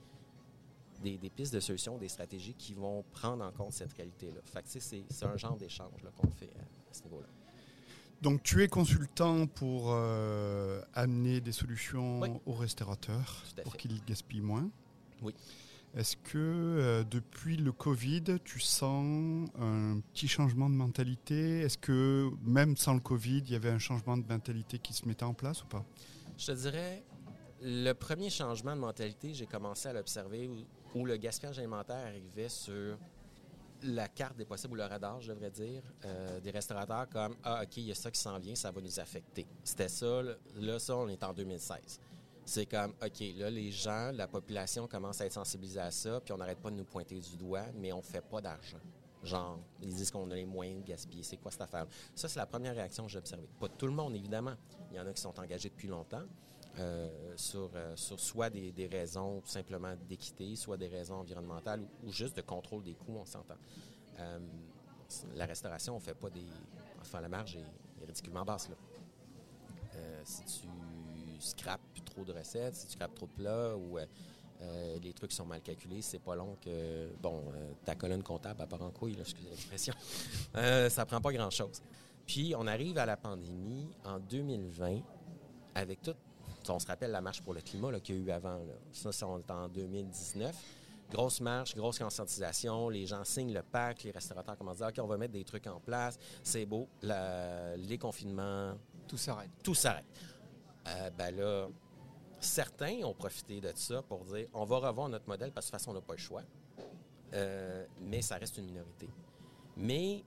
pistes 1.31 1.53
de 1.53 1.61
solutions, 1.61 1.99
des 1.99 2.09
stratégies 2.09 2.55
qui 2.55 2.73
vont 2.73 3.05
prendre 3.13 3.45
en 3.45 3.53
compte 3.53 3.73
cette 3.73 3.93
réalité-là. 3.93 4.41
C'est 4.65 5.27
un 5.27 5.37
genre 5.37 5.57
d'échange 5.57 6.03
qu'on 6.17 6.31
fait 6.31 6.51
à 6.91 6.95
ce 6.95 7.03
niveau-là. 7.03 7.29
Donc 8.23 8.43
tu 8.43 8.63
es 8.63 8.69
consultant 8.69 9.47
pour 9.47 9.87
euh, 9.89 10.83
amener 10.95 11.41
des 11.41 11.53
solutions 11.53 12.21
aux 12.45 12.55
restaurateurs 12.55 13.45
pour 13.63 13.77
qu'ils 13.77 14.05
gaspillent 14.05 14.43
moins. 14.43 14.71
Oui. 15.23 15.35
Est-ce 15.97 16.17
que 16.17 16.39
euh, 16.39 17.03
depuis 17.03 17.57
le 17.57 17.73
Covid, 17.73 18.23
tu 18.45 18.61
sens 18.61 19.49
un 19.59 20.01
petit 20.13 20.29
changement 20.29 20.71
de 20.71 20.75
mentalité? 20.75 21.61
Est-ce 21.61 21.79
que 21.79 22.31
même 22.45 22.77
sans 22.77 22.95
le 22.95 23.01
Covid, 23.01 23.39
il 23.39 23.51
y 23.51 23.57
avait 23.57 23.71
un 23.71 23.79
changement 23.79 24.17
de 24.17 24.25
mentalité 24.27 24.79
qui 24.79 24.93
se 24.93 25.09
mettait 25.09 25.25
en 25.25 25.35
place 25.35 25.65
ou 25.65 25.67
pas? 25.67 25.85
Je 26.39 26.47
te 26.47 26.53
dirais, 26.53 27.03
le 27.61 27.93
premier 27.93 28.31
changement 28.31 28.77
de 28.77 28.81
mentalité, 28.81 29.35
j'ai 29.35 29.47
commencé 29.47 29.89
à 29.89 29.93
l'observer 29.93 30.49
où, 30.95 31.07
le 31.07 31.17
gaspillage 31.17 31.59
alimentaire 31.59 32.07
arrivait 32.07 32.49
sur 32.49 32.97
la 33.83 34.09
carte 34.09 34.37
des 34.37 34.45
possibles 34.45 34.75
ou 34.75 34.77
le 34.77 34.85
radar, 34.85 35.21
je 35.21 35.33
devrais 35.33 35.51
dire, 35.51 35.83
euh, 36.05 36.41
des 36.41 36.51
restaurateurs 36.51 37.09
comme 37.09 37.37
Ah, 37.43 37.63
OK, 37.63 37.77
il 37.79 37.85
y 37.85 37.91
a 37.93 37.95
ça 37.95 38.11
qui 38.11 38.21
s'en 38.21 38.39
vient, 38.39 38.55
ça 38.55 38.71
va 38.71 38.81
nous 38.81 39.01
affecter. 39.01 39.47
C'était 39.65 39.89
ça, 39.89 40.23
là, 40.57 40.79
ça, 40.79 40.97
on 40.97 41.09
est 41.09 41.23
en 41.23 41.33
2016 41.33 42.01
c'est 42.51 42.67
comme, 42.67 42.93
OK, 43.01 43.21
là, 43.37 43.49
les 43.49 43.71
gens, 43.71 44.11
la 44.13 44.27
population 44.27 44.89
commence 44.89 45.21
à 45.21 45.27
être 45.27 45.33
sensibilisée 45.33 45.79
à 45.79 45.93
ça, 45.93 46.21
puis 46.21 46.33
on 46.33 46.37
n'arrête 46.37 46.59
pas 46.59 46.71
de 46.71 46.75
nous 46.75 46.85
pointer 46.85 47.21
du 47.21 47.37
doigt, 47.37 47.67
mais 47.77 47.93
on 47.93 48.03
fait 48.03 48.23
pas 48.23 48.41
d'argent. 48.41 48.81
Genre, 49.23 49.61
ils 49.83 49.95
disent 49.95 50.11
qu'on 50.11 50.29
a 50.31 50.35
les 50.35 50.47
moyens 50.47 50.83
de 50.83 50.89
gaspiller. 50.89 51.23
C'est 51.23 51.37
quoi 51.37 51.51
cette 51.53 51.61
affaire? 51.61 51.87
Ça, 52.15 52.29
c'est 52.29 52.39
la 52.39 52.47
première 52.47 52.75
réaction 52.75 53.05
que 53.05 53.11
j'ai 53.11 53.19
observée. 53.19 53.49
Pas 53.61 53.69
tout 53.69 53.87
le 53.87 53.93
monde, 53.93 54.17
évidemment. 54.17 54.55
Il 54.91 54.97
y 54.97 55.01
en 55.01 55.07
a 55.07 55.13
qui 55.13 55.21
sont 55.21 55.39
engagés 55.39 55.69
depuis 55.69 55.89
longtemps. 55.89 56.23
Euh, 56.79 57.11
sur, 57.37 57.71
euh, 57.75 57.97
sur 57.97 58.21
soit 58.21 58.49
des, 58.49 58.89
raisons 58.91 59.43
simplement 59.45 59.95
d'équité, 60.09 60.55
soit 60.55 60.77
des 60.77 60.87
raisons 60.87 61.17
environnementales 61.17 61.85
ou, 62.05 62.13
juste 62.13 62.37
de 62.37 62.43
contrôle 62.43 62.85
des 62.85 62.95
coûts, 62.95 63.17
on 63.17 63.25
s'entend. 63.25 63.57
Euh, 64.21 64.39
la 65.35 65.47
restauration, 65.47 65.97
on 65.97 66.01
fait 66.01 66.15
pas 66.15 66.31
des... 66.31 66.47
Enfin, 67.01 67.21
la 67.21 67.29
marge 67.29 67.57
est, 67.57 68.07
ridiculement 68.07 68.45
basse, 68.45 68.69
là. 68.69 68.77
si 70.25 70.45
tu 70.45 70.69
scrapes 71.41 71.81
trop 72.05 72.25
de 72.25 72.33
recettes, 72.33 72.77
si 72.77 72.87
tu 72.87 72.93
scrapes 72.93 73.15
trop 73.15 73.27
de 73.27 73.33
plats 73.33 73.77
ou 73.77 73.99
les 75.03 75.13
trucs 75.13 75.33
sont 75.33 75.45
mal 75.45 75.61
calculés, 75.61 76.01
c'est 76.01 76.19
pas 76.19 76.35
long 76.35 76.57
que, 76.63 77.11
bon, 77.21 77.45
ta 77.85 77.95
colonne 77.95 78.23
comptable, 78.23 78.63
à 78.63 78.67
part 78.67 78.83
en 78.83 78.91
couille, 78.91 79.17
excusez 79.21 79.51
l'expression, 79.51 79.93
ça 80.89 81.05
prend 81.05 81.21
pas 81.21 81.33
grand-chose. 81.33 81.83
Puis, 82.27 82.55
on 82.57 82.67
arrive 82.67 82.97
à 82.97 83.05
la 83.05 83.17
pandémie 83.19 83.89
en 84.05 84.19
2020 84.19 85.01
avec 85.75 86.01
tout, 86.01 86.15
on 86.69 86.79
se 86.79 86.87
rappelle 86.87 87.11
la 87.11 87.21
marche 87.21 87.43
pour 87.43 87.55
le 87.55 87.61
climat 87.61 87.99
qu'il 88.01 88.17
y 88.17 88.19
a 88.19 88.23
eu 88.23 88.31
avant. 88.31 88.61
Ça, 88.93 89.13
c'est 89.13 89.25
en 89.25 89.69
2019 89.69 90.55
grosse 91.11 91.41
marche, 91.41 91.75
grosse 91.75 91.99
conscientisation, 91.99 92.89
les 92.89 93.05
gens 93.07 93.25
signent 93.25 93.53
le 93.53 93.63
pacte, 93.63 94.05
les 94.05 94.13
restaurateurs 94.13 94.57
commencent 94.57 94.81
à 94.81 94.91
dire, 94.91 95.03
OK, 95.03 95.05
on 95.05 95.09
va 95.09 95.19
mettre 95.19 95.33
des 95.33 95.45
trucs 95.45 95.67
en 95.67 95.81
place, 95.81 96.19
c'est 96.43 96.65
beau, 96.65 96.89
les 97.03 97.99
confinements... 97.99 98.75
Tout 99.09 99.17
s'arrête. 99.17 99.51
Tout 99.63 99.75
s'arrête. 99.75 100.05
Euh, 100.87 101.11
ben 101.11 101.35
là, 101.35 101.69
certains 102.39 103.03
ont 103.03 103.13
profité 103.13 103.61
de 103.61 103.73
ça 103.75 104.03
pour 104.03 104.25
dire 104.25 104.47
on 104.55 104.65
va 104.65 104.79
revoir 104.79 105.09
notre 105.09 105.29
modèle 105.29 105.53
parce 105.53 105.67
que 105.67 105.73
de 105.73 105.77
toute 105.77 105.81
façon, 105.81 105.91
on 105.91 105.95
n'a 105.95 106.01
pas 106.01 106.15
le 106.15 106.19
choix. 106.21 106.43
Euh, 107.35 107.85
mais 108.01 108.23
ça 108.23 108.37
reste 108.37 108.57
une 108.59 108.67
minorité. 108.67 109.09
Mais, 109.77 110.25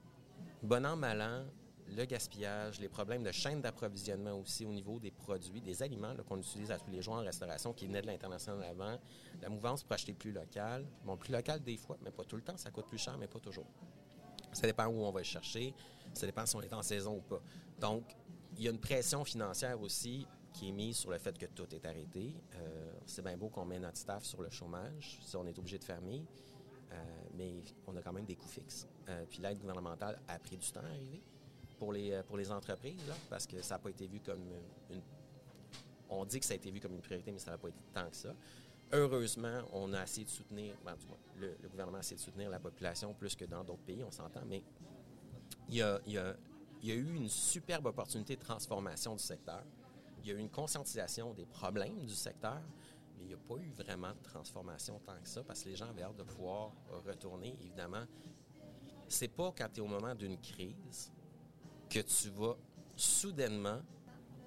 bon 0.62 0.84
an, 0.84 0.96
mal 0.96 1.22
an, 1.22 1.44
le 1.88 2.04
gaspillage, 2.04 2.80
les 2.80 2.88
problèmes 2.88 3.22
de 3.22 3.32
chaîne 3.32 3.60
d'approvisionnement 3.60 4.38
aussi 4.38 4.64
au 4.64 4.72
niveau 4.72 4.98
des 4.98 5.10
produits, 5.10 5.60
des 5.60 5.82
aliments 5.82 6.14
qu'on 6.26 6.38
utilise 6.38 6.70
à 6.70 6.78
tous 6.78 6.90
les 6.90 7.02
jours 7.02 7.14
en 7.14 7.20
restauration, 7.20 7.72
qui 7.72 7.86
venaient 7.86 8.02
de 8.02 8.06
l'international 8.06 8.62
avant, 8.64 8.98
la 9.40 9.48
mouvance 9.48 9.82
pour 9.82 9.92
acheter 9.92 10.14
plus 10.14 10.32
local. 10.32 10.86
Bon, 11.04 11.16
plus 11.16 11.32
local 11.32 11.62
des 11.62 11.76
fois, 11.76 11.98
mais 12.02 12.10
pas 12.10 12.24
tout 12.24 12.36
le 12.36 12.42
temps. 12.42 12.56
Ça 12.56 12.70
coûte 12.70 12.86
plus 12.86 12.98
cher, 12.98 13.16
mais 13.18 13.26
pas 13.26 13.40
toujours. 13.40 13.66
Ça 14.52 14.66
dépend 14.66 14.86
où 14.86 15.04
on 15.04 15.10
va 15.10 15.20
le 15.20 15.24
chercher. 15.24 15.74
Ça 16.12 16.26
dépend 16.26 16.46
si 16.46 16.56
on 16.56 16.62
est 16.62 16.72
en 16.72 16.82
saison 16.82 17.16
ou 17.16 17.20
pas. 17.20 17.42
Donc, 17.80 18.04
il 18.56 18.62
y 18.62 18.68
a 18.68 18.70
une 18.70 18.80
pression 18.80 19.24
financière 19.24 19.80
aussi 19.80 20.26
qui 20.52 20.68
est 20.68 20.72
mise 20.72 20.96
sur 20.96 21.10
le 21.10 21.18
fait 21.18 21.36
que 21.36 21.46
tout 21.46 21.66
est 21.74 21.84
arrêté. 21.84 22.34
Euh, 22.54 22.92
c'est 23.04 23.22
bien 23.22 23.36
beau 23.36 23.48
qu'on 23.48 23.64
met 23.64 23.80
notre 23.80 23.98
staff 23.98 24.24
sur 24.24 24.40
le 24.40 24.50
chômage, 24.50 25.18
si 25.22 25.36
on 25.36 25.44
est 25.46 25.58
obligé 25.58 25.78
de 25.78 25.84
fermer, 25.84 26.24
euh, 26.92 26.96
mais 27.36 27.54
on 27.88 27.96
a 27.96 28.02
quand 28.02 28.12
même 28.12 28.24
des 28.24 28.36
coûts 28.36 28.48
fixes. 28.48 28.86
Euh, 29.08 29.24
puis 29.28 29.40
l'aide 29.40 29.58
gouvernementale 29.58 30.20
a 30.28 30.38
pris 30.38 30.56
du 30.56 30.70
temps 30.70 30.84
à 30.84 30.88
arriver 30.88 31.20
pour 31.78 31.92
les, 31.92 32.22
pour 32.26 32.36
les 32.36 32.50
entreprises, 32.50 33.12
parce 33.28 33.46
que 33.46 33.60
ça 33.62 33.74
n'a 33.74 33.78
pas 33.78 33.90
été 33.90 34.06
vu 34.06 34.20
comme 34.20 34.40
une... 34.90 35.00
On 36.08 36.24
dit 36.24 36.38
que 36.38 36.46
ça 36.46 36.52
a 36.52 36.56
été 36.56 36.70
vu 36.70 36.80
comme 36.80 36.94
une 36.94 37.00
priorité, 37.00 37.32
mais 37.32 37.38
ça 37.38 37.52
n'a 37.52 37.58
pas 37.58 37.68
été 37.68 37.80
tant 37.92 38.08
que 38.08 38.16
ça. 38.16 38.34
Heureusement, 38.92 39.62
on 39.72 39.92
a 39.94 40.02
essayé 40.02 40.24
de 40.24 40.30
soutenir, 40.30 40.76
ben, 40.84 40.94
du 40.96 41.06
moins, 41.06 41.18
le, 41.36 41.56
gouvernement 41.68 41.98
a 41.98 42.00
essayé 42.00 42.16
de 42.16 42.20
soutenir 42.20 42.50
la 42.50 42.60
population 42.60 43.12
plus 43.14 43.34
que 43.34 43.44
dans 43.44 43.64
d'autres 43.64 43.82
pays, 43.82 44.04
on 44.04 44.10
s'entend, 44.10 44.42
mais 44.46 44.62
il 45.68 45.76
y 45.76 45.82
a, 45.82 45.98
y 46.06 46.18
a 46.18 46.36
il 46.84 46.90
y 46.90 46.92
a 46.92 46.96
eu 46.96 47.14
une 47.14 47.30
superbe 47.30 47.86
opportunité 47.86 48.36
de 48.36 48.42
transformation 48.42 49.14
du 49.16 49.22
secteur. 49.22 49.64
Il 50.22 50.28
y 50.28 50.32
a 50.32 50.34
eu 50.34 50.38
une 50.38 50.50
conscientisation 50.50 51.32
des 51.32 51.46
problèmes 51.46 52.04
du 52.04 52.14
secteur, 52.14 52.60
mais 53.16 53.24
il 53.24 53.28
n'y 53.28 53.32
a 53.32 53.38
pas 53.38 53.54
eu 53.56 53.70
vraiment 53.70 54.12
de 54.12 54.22
transformation 54.22 55.00
tant 55.00 55.18
que 55.18 55.26
ça 55.26 55.42
parce 55.44 55.62
que 55.62 55.70
les 55.70 55.76
gens 55.76 55.88
avaient 55.88 56.02
hâte 56.02 56.16
de 56.16 56.24
pouvoir 56.24 56.72
retourner. 57.06 57.56
Évidemment, 57.62 58.04
c'est 59.08 59.28
pas 59.28 59.50
quand 59.56 59.66
tu 59.72 59.80
es 59.80 59.82
au 59.82 59.86
moment 59.86 60.14
d'une 60.14 60.38
crise 60.38 61.10
que 61.88 62.00
tu 62.00 62.28
vas 62.30 62.56
soudainement 62.96 63.80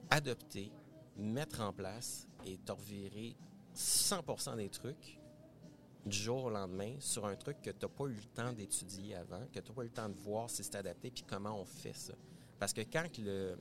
adopter, 0.10 0.72
mettre 1.18 1.62
en 1.62 1.74
place 1.74 2.28
et 2.46 2.58
te 2.58 2.72
revirer 2.72 3.36
100% 3.76 4.58
des 4.58 4.70
trucs 4.70 5.20
du 6.06 6.18
jour 6.18 6.46
au 6.46 6.50
lendemain 6.50 6.96
sur 7.00 7.26
un 7.26 7.36
truc 7.36 7.62
que 7.62 7.70
tu 7.70 7.86
n'as 7.86 7.90
pas 7.90 8.06
eu 8.06 8.14
le 8.14 8.24
temps 8.34 8.54
d'étudier 8.54 9.16
avant, 9.16 9.46
que 9.52 9.60
tu 9.60 9.70
n'as 9.70 9.76
pas 9.76 9.82
eu 9.82 9.88
le 9.88 9.92
temps 9.92 10.10
de 10.10 10.18
voir 10.18 10.50
si 10.50 10.64
c'est 10.64 10.76
adapté, 10.76 11.12
puis 11.12 11.24
comment 11.28 11.60
on 11.60 11.66
fait 11.66 11.94
ça. 11.94 12.14
Parce 12.60 12.74
que 12.74 12.82
quand 12.82 13.06
le, 13.20 13.58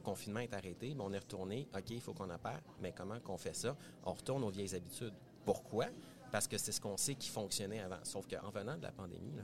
confinement 0.00 0.40
est 0.40 0.54
arrêté, 0.54 0.94
ben, 0.94 1.04
on 1.06 1.12
est 1.12 1.18
retourné, 1.18 1.68
OK, 1.74 1.90
il 1.90 2.00
faut 2.00 2.14
qu'on 2.14 2.30
appelle, 2.30 2.62
mais 2.80 2.92
comment 2.92 3.20
qu'on 3.20 3.36
fait 3.36 3.54
ça? 3.54 3.76
On 4.04 4.14
retourne 4.14 4.42
aux 4.44 4.50
vieilles 4.50 4.74
habitudes. 4.74 5.14
Pourquoi? 5.44 5.86
Parce 6.32 6.48
que 6.48 6.58
c'est 6.58 6.72
ce 6.72 6.80
qu'on 6.80 6.96
sait 6.96 7.14
qui 7.14 7.28
fonctionnait 7.28 7.80
avant. 7.80 8.02
Sauf 8.02 8.26
qu'en 8.26 8.50
venant 8.50 8.76
de 8.76 8.82
la 8.82 8.92
pandémie, 8.92 9.34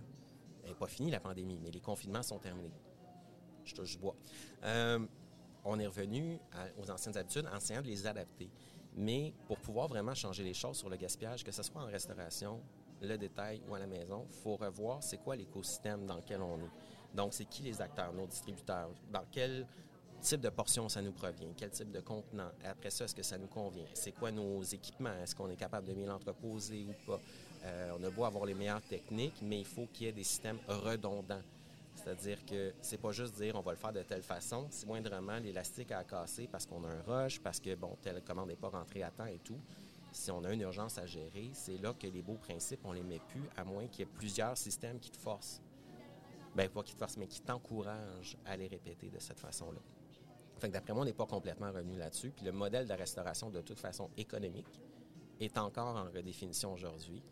elle 0.64 0.70
n'est 0.70 0.74
pas 0.74 0.88
finie 0.88 1.10
la 1.10 1.20
pandémie, 1.20 1.58
mais 1.62 1.70
les 1.70 1.80
confinements 1.80 2.22
sont 2.22 2.38
terminés. 2.38 2.72
Je 3.70 3.74
touche 3.74 3.98
bois. 3.98 4.16
Euh, 4.64 4.98
on 5.64 5.78
est 5.78 5.86
revenu 5.86 6.38
aux 6.78 6.90
anciennes 6.90 7.16
habitudes 7.16 7.46
en 7.52 7.56
essayant 7.56 7.82
de 7.82 7.86
les 7.86 8.06
adapter. 8.06 8.50
Mais 8.96 9.32
pour 9.46 9.58
pouvoir 9.58 9.88
vraiment 9.88 10.14
changer 10.14 10.42
les 10.42 10.54
choses 10.54 10.78
sur 10.78 10.88
le 10.88 10.96
gaspillage, 10.96 11.44
que 11.44 11.52
ce 11.52 11.62
soit 11.62 11.82
en 11.82 11.86
restauration, 11.86 12.60
le 13.00 13.16
détail 13.16 13.62
ou 13.68 13.74
à 13.74 13.78
la 13.78 13.86
maison, 13.86 14.26
il 14.28 14.36
faut 14.42 14.56
revoir 14.56 15.02
c'est 15.02 15.18
quoi 15.18 15.36
l'écosystème 15.36 16.06
dans 16.06 16.16
lequel 16.16 16.42
on 16.42 16.58
est. 16.58 17.14
Donc, 17.14 17.32
c'est 17.34 17.44
qui 17.44 17.62
les 17.62 17.80
acteurs, 17.80 18.12
nos 18.12 18.26
distributeurs, 18.26 18.90
dans 19.12 19.24
quel 19.30 19.66
type 20.20 20.40
de 20.40 20.50
portion 20.50 20.88
ça 20.88 21.00
nous 21.00 21.12
provient, 21.12 21.48
quel 21.56 21.70
type 21.70 21.90
de 21.90 22.00
contenant. 22.00 22.50
Après 22.64 22.90
ça, 22.90 23.04
est-ce 23.04 23.14
que 23.14 23.22
ça 23.22 23.38
nous 23.38 23.46
convient? 23.46 23.86
C'est 23.94 24.12
quoi 24.12 24.30
nos 24.30 24.62
équipements? 24.62 25.14
Est-ce 25.22 25.34
qu'on 25.34 25.48
est 25.50 25.56
capable 25.56 25.86
de 25.86 25.94
bien 25.94 26.06
l'entreposer 26.06 26.84
ou 26.88 27.06
pas? 27.06 27.20
Euh, 27.64 27.96
on 27.98 28.02
a 28.04 28.10
beau 28.10 28.24
avoir 28.24 28.44
les 28.44 28.54
meilleures 28.54 28.82
techniques, 28.82 29.40
mais 29.42 29.60
il 29.60 29.66
faut 29.66 29.86
qu'il 29.86 30.06
y 30.06 30.08
ait 30.08 30.12
des 30.12 30.24
systèmes 30.24 30.58
redondants. 30.68 31.42
C'est-à-dire 31.94 32.44
que 32.44 32.72
c'est 32.80 32.98
pas 32.98 33.12
juste 33.12 33.34
dire 33.34 33.56
on 33.56 33.60
va 33.60 33.72
le 33.72 33.76
faire 33.76 33.92
de 33.92 34.02
telle 34.02 34.22
façon, 34.22 34.66
c'est 34.70 34.86
moindrement 34.86 35.38
l'élastique 35.38 35.92
à 35.92 36.02
casser 36.04 36.48
parce 36.50 36.66
qu'on 36.66 36.82
a 36.84 36.88
un 36.88 37.02
rush, 37.02 37.40
parce 37.40 37.60
que 37.60 37.74
bon, 37.74 37.96
telle 38.00 38.22
commande 38.22 38.48
n'est 38.48 38.56
pas 38.56 38.68
rentrée 38.68 39.02
à 39.02 39.10
temps 39.10 39.26
et 39.26 39.38
tout. 39.38 39.60
Si 40.12 40.30
on 40.30 40.42
a 40.44 40.52
une 40.52 40.62
urgence 40.62 40.98
à 40.98 41.06
gérer, 41.06 41.50
c'est 41.52 41.76
là 41.78 41.92
que 41.92 42.06
les 42.06 42.22
beaux 42.22 42.38
principes, 42.38 42.80
on 42.84 42.92
les 42.92 43.02
met 43.02 43.20
plus, 43.28 43.44
à 43.56 43.64
moins 43.64 43.86
qu'il 43.86 44.00
y 44.00 44.02
ait 44.02 44.12
plusieurs 44.12 44.56
systèmes 44.56 44.98
qui 44.98 45.10
te 45.10 45.18
forcent. 45.18 45.62
Ben, 46.54 46.68
pas 46.68 46.82
qui 46.82 46.94
te 46.94 46.98
forcent, 46.98 47.16
mais 47.16 47.28
qui 47.28 47.40
t'encouragent 47.40 48.36
à 48.44 48.56
les 48.56 48.66
répéter 48.66 49.08
de 49.08 49.20
cette 49.20 49.38
façon-là. 49.38 49.78
Fait 50.58 50.68
que 50.68 50.72
d'après 50.72 50.92
moi, 50.92 51.02
on 51.02 51.04
n'est 51.04 51.12
pas 51.12 51.26
complètement 51.26 51.70
revenu 51.70 51.96
là-dessus. 51.96 52.30
Puis 52.30 52.44
le 52.44 52.52
modèle 52.52 52.86
de 52.86 52.92
restauration, 52.92 53.50
de 53.50 53.60
toute 53.60 53.78
façon 53.78 54.10
économique, 54.16 54.80
est 55.38 55.56
encore 55.56 55.96
en 55.96 56.04
redéfinition 56.04 56.72
aujourd'hui. 56.72 57.22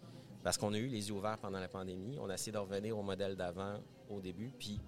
Parce 0.43 0.57
qu'on 0.57 0.73
a 0.73 0.79
eu 0.79 0.87
les 0.87 1.09
yeux 1.09 1.15
ouverts 1.15 1.39
pendant 1.39 1.59
la 1.59 1.69
pandémie. 1.69 2.17
On 2.21 2.31
a 2.31 2.35
essayé 2.35 2.53
de 2.53 2.59
revenir 2.59 2.97
au 2.97 3.03
modèle 3.03 3.37
d'avant 3.37 3.81
au 4.09 4.21
début. 4.21 4.53
Puis 4.59 4.81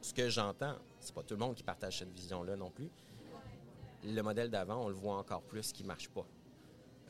ce 0.00 0.14
que 0.14 0.28
j'entends, 0.28 0.76
c'est 1.00 1.14
pas 1.14 1.22
tout 1.22 1.34
le 1.34 1.40
monde 1.40 1.54
qui 1.54 1.62
partage 1.62 1.98
cette 1.98 2.12
vision-là 2.12 2.56
non 2.56 2.70
plus. 2.70 2.90
Le 4.04 4.22
modèle 4.22 4.50
d'avant, 4.50 4.84
on 4.84 4.88
le 4.88 4.94
voit 4.94 5.16
encore 5.16 5.42
plus 5.42 5.72
qui 5.72 5.84
marche 5.84 6.08
pas. 6.08 6.26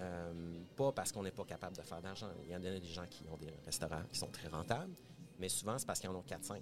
Euh, 0.00 0.60
pas 0.76 0.92
parce 0.92 1.12
qu'on 1.12 1.22
n'est 1.22 1.32
pas 1.32 1.44
capable 1.44 1.76
de 1.76 1.82
faire 1.82 2.00
d'argent. 2.00 2.30
Il 2.44 2.50
y 2.50 2.54
en 2.54 2.64
a 2.64 2.78
des 2.78 2.86
gens 2.86 3.06
qui 3.06 3.24
ont 3.28 3.36
des 3.36 3.52
restaurants 3.64 4.02
qui 4.10 4.18
sont 4.18 4.28
très 4.28 4.48
rentables, 4.48 4.94
mais 5.38 5.48
souvent 5.48 5.76
c'est 5.76 5.86
parce 5.86 6.00
qu'ils 6.00 6.08
en 6.08 6.14
ont 6.14 6.22
4-5. 6.22 6.60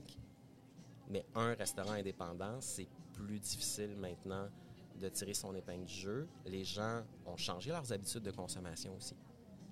Mais 1.09 1.24
un 1.35 1.54
restaurant 1.54 1.92
indépendant, 1.92 2.61
c'est 2.61 2.88
plus 3.12 3.38
difficile 3.38 3.94
maintenant 3.96 4.48
de 5.00 5.09
tirer 5.09 5.35
son 5.35 5.54
épingle 5.54 5.85
du 5.85 5.94
jeu. 5.94 6.28
Les 6.46 6.64
gens 6.64 7.02
ont 7.26 7.37
changé 7.37 7.70
leurs 7.70 7.92
habitudes 7.92 8.22
de 8.22 8.30
consommation 8.30 8.96
aussi, 8.96 9.14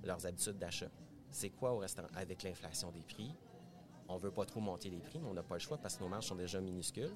leurs 0.04 0.26
habitudes 0.26 0.58
d'achat. 0.58 0.90
C'est 1.30 1.50
quoi 1.50 1.72
au 1.72 1.78
restaurant? 1.78 2.08
Avec 2.14 2.42
l'inflation 2.42 2.92
des 2.92 3.02
prix, 3.02 3.34
on 4.09 4.17
veut 4.17 4.31
pas 4.31 4.45
trop 4.45 4.61
monter 4.61 4.90
les 4.90 5.01
prix, 5.01 5.19
mais 5.19 5.29
on 5.29 5.35
n'a 5.35 5.43
pas 5.43 5.55
le 5.55 5.61
choix 5.61 5.79
parce 5.79 5.97
que 5.97 6.03
nos 6.03 6.09
marges 6.09 6.27
sont 6.27 6.37
déjà 6.37 6.61
minuscules. 6.61 7.14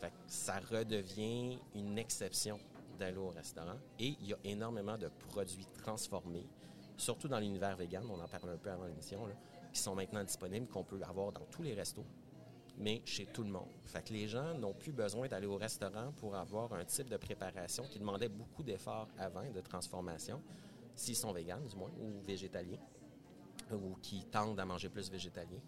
Fait 0.00 0.12
ça 0.26 0.58
redevient 0.60 1.58
une 1.74 1.98
exception 1.98 2.58
d'aller 2.98 3.18
au 3.18 3.28
restaurant. 3.28 3.78
Et 3.98 4.16
il 4.20 4.26
y 4.26 4.32
a 4.32 4.38
énormément 4.44 4.96
de 4.96 5.08
produits 5.28 5.66
transformés, 5.82 6.46
surtout 6.96 7.28
dans 7.28 7.38
l'univers 7.38 7.76
vegan, 7.76 8.04
on 8.10 8.20
en 8.20 8.28
parle 8.28 8.50
un 8.50 8.56
peu 8.56 8.70
avant 8.70 8.86
l'émission, 8.86 9.26
qui 9.72 9.80
sont 9.80 9.94
maintenant 9.94 10.22
disponibles, 10.22 10.68
qu'on 10.68 10.84
peut 10.84 11.00
avoir 11.02 11.32
dans 11.32 11.44
tous 11.50 11.62
les 11.62 11.74
restos. 11.74 12.04
mais 12.76 13.02
chez 13.04 13.26
tout 13.26 13.42
le 13.42 13.50
monde. 13.50 13.68
Fait 13.84 14.08
les 14.10 14.26
gens 14.26 14.54
n'ont 14.54 14.74
plus 14.74 14.92
besoin 14.92 15.28
d'aller 15.28 15.46
au 15.46 15.56
restaurant 15.56 16.12
pour 16.16 16.34
avoir 16.34 16.72
un 16.72 16.84
type 16.84 17.08
de 17.08 17.16
préparation 17.16 17.84
qui 17.84 17.98
demandait 17.98 18.28
beaucoup 18.28 18.62
d'efforts 18.62 19.08
avant 19.18 19.48
de 19.50 19.60
transformation, 19.60 20.42
s'ils 20.94 21.16
sont 21.16 21.32
véganes 21.32 21.66
du 21.66 21.76
moins, 21.76 21.90
ou 22.00 22.20
végétaliens, 22.22 22.80
ou 23.72 23.94
qui 24.02 24.24
tendent 24.24 24.58
à 24.58 24.64
manger 24.64 24.88
plus 24.88 25.10
végétalien. 25.10 25.58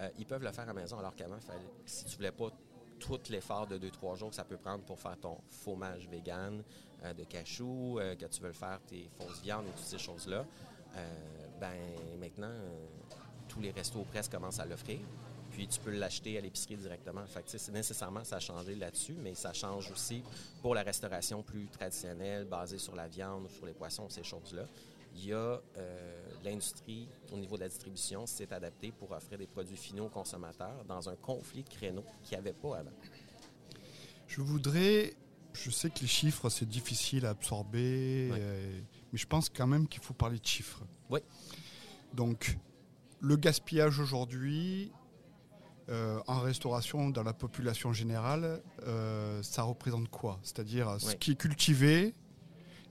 Euh, 0.00 0.08
ils 0.18 0.26
peuvent 0.26 0.42
le 0.42 0.52
faire 0.52 0.64
à 0.64 0.66
la 0.66 0.74
maison, 0.74 0.98
alors 0.98 1.14
qu'avant, 1.14 1.38
si 1.84 2.04
tu 2.04 2.16
voulais 2.16 2.32
pas 2.32 2.50
tout 2.98 3.20
l'effort 3.30 3.66
de 3.66 3.78
2-3 3.78 4.16
jours 4.16 4.30
que 4.30 4.36
ça 4.36 4.44
peut 4.44 4.56
prendre 4.56 4.84
pour 4.84 4.98
faire 4.98 5.18
ton 5.18 5.38
fromage 5.48 6.08
vegan 6.08 6.62
euh, 7.04 7.12
de 7.12 7.24
cachou, 7.24 7.98
euh, 7.98 8.14
que 8.14 8.26
tu 8.26 8.40
veux 8.40 8.48
le 8.48 8.54
faire 8.54 8.80
tes 8.86 9.08
fausses 9.18 9.42
viandes 9.42 9.66
et 9.66 9.70
toutes 9.70 9.86
ces 9.86 9.98
choses-là, 9.98 10.44
ben 11.60 11.76
maintenant, 12.18 12.54
tous 13.48 13.60
les 13.60 13.70
restos 13.70 14.02
presque 14.10 14.32
commencent 14.32 14.60
à 14.60 14.64
l'offrir. 14.64 14.98
Puis 15.50 15.68
tu 15.68 15.78
peux 15.78 15.90
l'acheter 15.90 16.38
à 16.38 16.40
l'épicerie 16.40 16.76
directement. 16.76 17.26
Fait 17.26 17.42
c'est 17.46 17.70
nécessairement, 17.70 18.24
ça 18.24 18.36
a 18.36 18.40
changé 18.40 18.74
là-dessus, 18.74 19.14
mais 19.18 19.34
ça 19.34 19.52
change 19.52 19.90
aussi 19.90 20.22
pour 20.62 20.74
la 20.74 20.82
restauration 20.82 21.42
plus 21.42 21.66
traditionnelle, 21.66 22.46
basée 22.46 22.78
sur 22.78 22.96
la 22.96 23.08
viande, 23.08 23.50
sur 23.50 23.66
les 23.66 23.74
poissons, 23.74 24.08
ces 24.08 24.24
choses-là 24.24 24.64
il 25.16 25.26
y 25.26 25.32
a 25.32 25.60
euh, 25.76 26.26
l'industrie 26.44 27.08
au 27.32 27.36
niveau 27.36 27.56
de 27.56 27.62
la 27.62 27.68
distribution 27.68 28.26
s'est 28.26 28.52
adaptée 28.52 28.92
pour 28.92 29.10
offrir 29.12 29.38
des 29.38 29.46
produits 29.46 29.76
finaux 29.76 30.06
aux 30.06 30.10
consommateurs 30.10 30.84
dans 30.86 31.08
un 31.08 31.16
conflit 31.16 31.62
de 31.62 31.68
créneaux 31.68 32.04
qu'il 32.22 32.32
n'y 32.32 32.38
avait 32.38 32.52
pas 32.52 32.78
avant. 32.78 32.90
Je 34.26 34.40
voudrais, 34.40 35.14
je 35.52 35.70
sais 35.70 35.90
que 35.90 36.00
les 36.00 36.06
chiffres 36.06 36.50
c'est 36.50 36.68
difficile 36.68 37.26
à 37.26 37.30
absorber, 37.30 38.30
euh, 38.32 38.80
mais 39.12 39.18
je 39.18 39.26
pense 39.26 39.48
quand 39.48 39.66
même 39.66 39.88
qu'il 39.88 40.02
faut 40.02 40.14
parler 40.14 40.38
de 40.38 40.46
chiffres. 40.46 40.82
Oui. 41.08 41.20
Donc, 42.12 42.58
le 43.20 43.36
gaspillage 43.36 43.98
aujourd'hui, 43.98 44.92
euh, 45.88 46.20
en 46.26 46.40
restauration 46.40 47.10
dans 47.10 47.22
la 47.22 47.32
population 47.32 47.92
générale, 47.92 48.62
ça 49.42 49.62
représente 49.62 50.08
quoi? 50.08 50.38
C'est-à-dire 50.42 51.00
ce 51.00 51.14
qui 51.14 51.32
est 51.32 51.36
cultivé, 51.36 52.14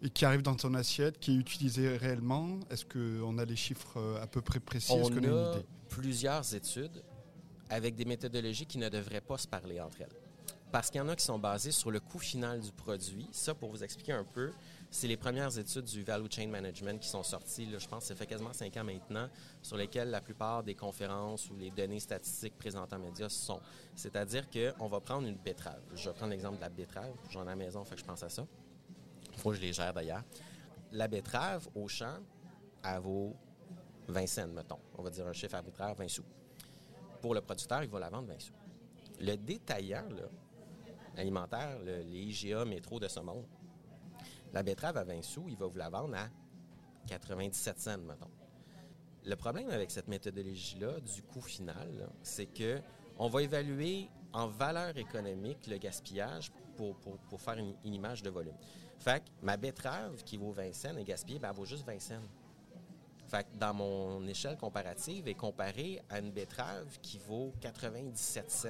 et 0.01 0.09
qui 0.09 0.25
arrive 0.25 0.41
dans 0.41 0.55
ton 0.55 0.73
assiette, 0.73 1.19
qui 1.19 1.31
est 1.31 1.39
utilisé 1.39 1.97
réellement? 1.97 2.59
Est-ce 2.69 2.85
qu'on 2.85 3.37
a 3.37 3.45
les 3.45 3.55
chiffres 3.55 3.97
euh, 3.97 4.21
à 4.21 4.27
peu 4.27 4.41
près 4.41 4.59
précis? 4.59 4.91
On 4.93 5.09
a, 5.23 5.57
plusieurs 5.89 6.53
études 6.53 7.03
avec 7.69 7.95
des 7.95 8.05
méthodologies 8.05 8.65
qui 8.65 8.77
ne 8.77 8.89
devraient 8.89 9.21
pas 9.21 9.37
se 9.37 9.47
parler 9.47 9.79
entre 9.79 10.01
elles. 10.01 10.15
Parce 10.71 10.89
qu'il 10.89 10.99
y 10.99 11.01
en 11.01 11.07
a 11.07 11.15
qui 11.15 11.23
sont 11.23 11.39
basées 11.39 11.71
sur 11.71 11.89
le 11.89 11.99
coût 11.99 12.19
final 12.19 12.59
du 12.59 12.71
produit. 12.71 13.27
Ça, 13.31 13.53
pour 13.53 13.69
vous 13.69 13.83
expliquer 13.83 14.11
un 14.11 14.25
peu, 14.25 14.51
c'est 14.91 15.07
les 15.07 15.15
premières 15.15 15.57
études 15.57 15.85
du 15.85 16.03
Value 16.03 16.27
Chain 16.29 16.47
Management 16.47 16.99
qui 16.99 17.07
sont 17.07 17.23
sorties, 17.23 17.67
je 17.77 17.87
pense, 17.87 18.05
ça 18.05 18.15
fait 18.15 18.25
quasiment 18.25 18.53
cinq 18.53 18.75
ans 18.77 18.83
maintenant, 18.83 19.29
sur 19.61 19.77
lesquelles 19.77 20.09
la 20.09 20.21
plupart 20.21 20.63
des 20.63 20.75
conférences 20.75 21.49
ou 21.49 21.55
les 21.55 21.71
données 21.71 21.99
statistiques 21.99 22.57
présentées 22.57 22.95
en 22.95 22.99
médias 22.99 23.29
sont. 23.29 23.61
C'est-à-dire 23.95 24.47
qu'on 24.49 24.87
va 24.87 24.99
prendre 24.99 25.27
une 25.27 25.37
betterave. 25.37 25.81
Je 25.93 26.09
vais 26.09 26.15
prendre 26.15 26.31
l'exemple 26.31 26.57
de 26.57 26.61
la 26.61 26.69
betterave. 26.69 27.13
J'en 27.29 27.41
ai 27.41 27.43
à 27.43 27.49
la 27.51 27.55
maison, 27.55 27.85
fait 27.85 27.95
que 27.95 28.01
je 28.01 28.05
pense 28.05 28.23
à 28.23 28.29
ça. 28.29 28.45
Que 29.45 29.53
je 29.53 29.61
les 29.61 29.73
gère 29.73 29.93
d'ailleurs. 29.93 30.23
La 30.91 31.07
betterave 31.07 31.67
au 31.75 31.87
champ, 31.87 32.17
elle 32.83 32.99
vaut 32.99 33.35
20 34.07 34.25
cents, 34.27 34.47
mettons. 34.47 34.79
On 34.97 35.03
va 35.03 35.11
dire 35.11 35.27
un 35.27 35.33
chiffre 35.33 35.53
arbitraire, 35.53 35.93
20 35.93 36.07
sous. 36.07 36.25
Pour 37.21 37.35
le 37.35 37.41
producteur, 37.41 37.83
il 37.83 37.89
va 37.89 37.99
la 37.99 38.09
vendre 38.09 38.27
20 38.27 38.39
sous. 38.39 38.53
Le 39.19 39.35
détaillant 39.35 40.07
alimentaire, 41.15 41.77
les 41.83 42.03
IGA 42.03 42.65
métro 42.65 42.99
de 42.99 43.07
ce 43.07 43.19
monde, 43.19 43.45
la 44.51 44.63
betterave 44.63 44.97
à 44.97 45.03
20 45.03 45.21
sous, 45.21 45.45
il 45.47 45.57
va 45.57 45.67
vous 45.67 45.77
la 45.77 45.89
vendre 45.89 46.15
à 46.15 46.27
97 47.07 47.79
cents, 47.79 47.97
mettons. 47.99 48.31
Le 49.25 49.35
problème 49.35 49.69
avec 49.69 49.91
cette 49.91 50.07
méthodologie-là, 50.07 50.99
du 51.01 51.21
coût 51.21 51.41
final, 51.41 52.09
c'est 52.23 52.47
que 52.47 52.81
on 53.17 53.27
va 53.27 53.43
évaluer 53.43 54.09
en 54.35 54.47
valeur 54.47 54.97
économique 54.97 55.65
le 55.67 55.77
gaspillage 55.77 56.51
pour, 56.75 57.39
faire 57.39 57.57
une, 57.57 57.73
image 57.85 58.21
de 58.21 58.29
volume. 58.29 58.55
Fait 58.99 59.23
que 59.23 59.29
ma 59.41 59.55
betterave 59.55 60.23
qui 60.25 60.35
vaut 60.35 60.51
20 60.51 60.73
cents 60.73 60.97
est 60.97 61.05
gaspillée, 61.05 61.39
ben, 61.39 61.49
elle 61.49 61.55
vaut 61.55 61.65
juste 61.65 61.85
20 61.85 61.99
cents. 62.01 62.21
Fait 63.27 63.43
que 63.43 63.57
dans 63.57 63.73
mon 63.73 64.27
échelle 64.27 64.57
comparative, 64.57 65.27
est 65.29 65.35
comparée 65.35 66.01
à 66.09 66.19
une 66.19 66.31
betterave 66.31 66.99
qui 67.01 67.17
vaut 67.17 67.53
97 67.61 68.51
cents. 68.51 68.69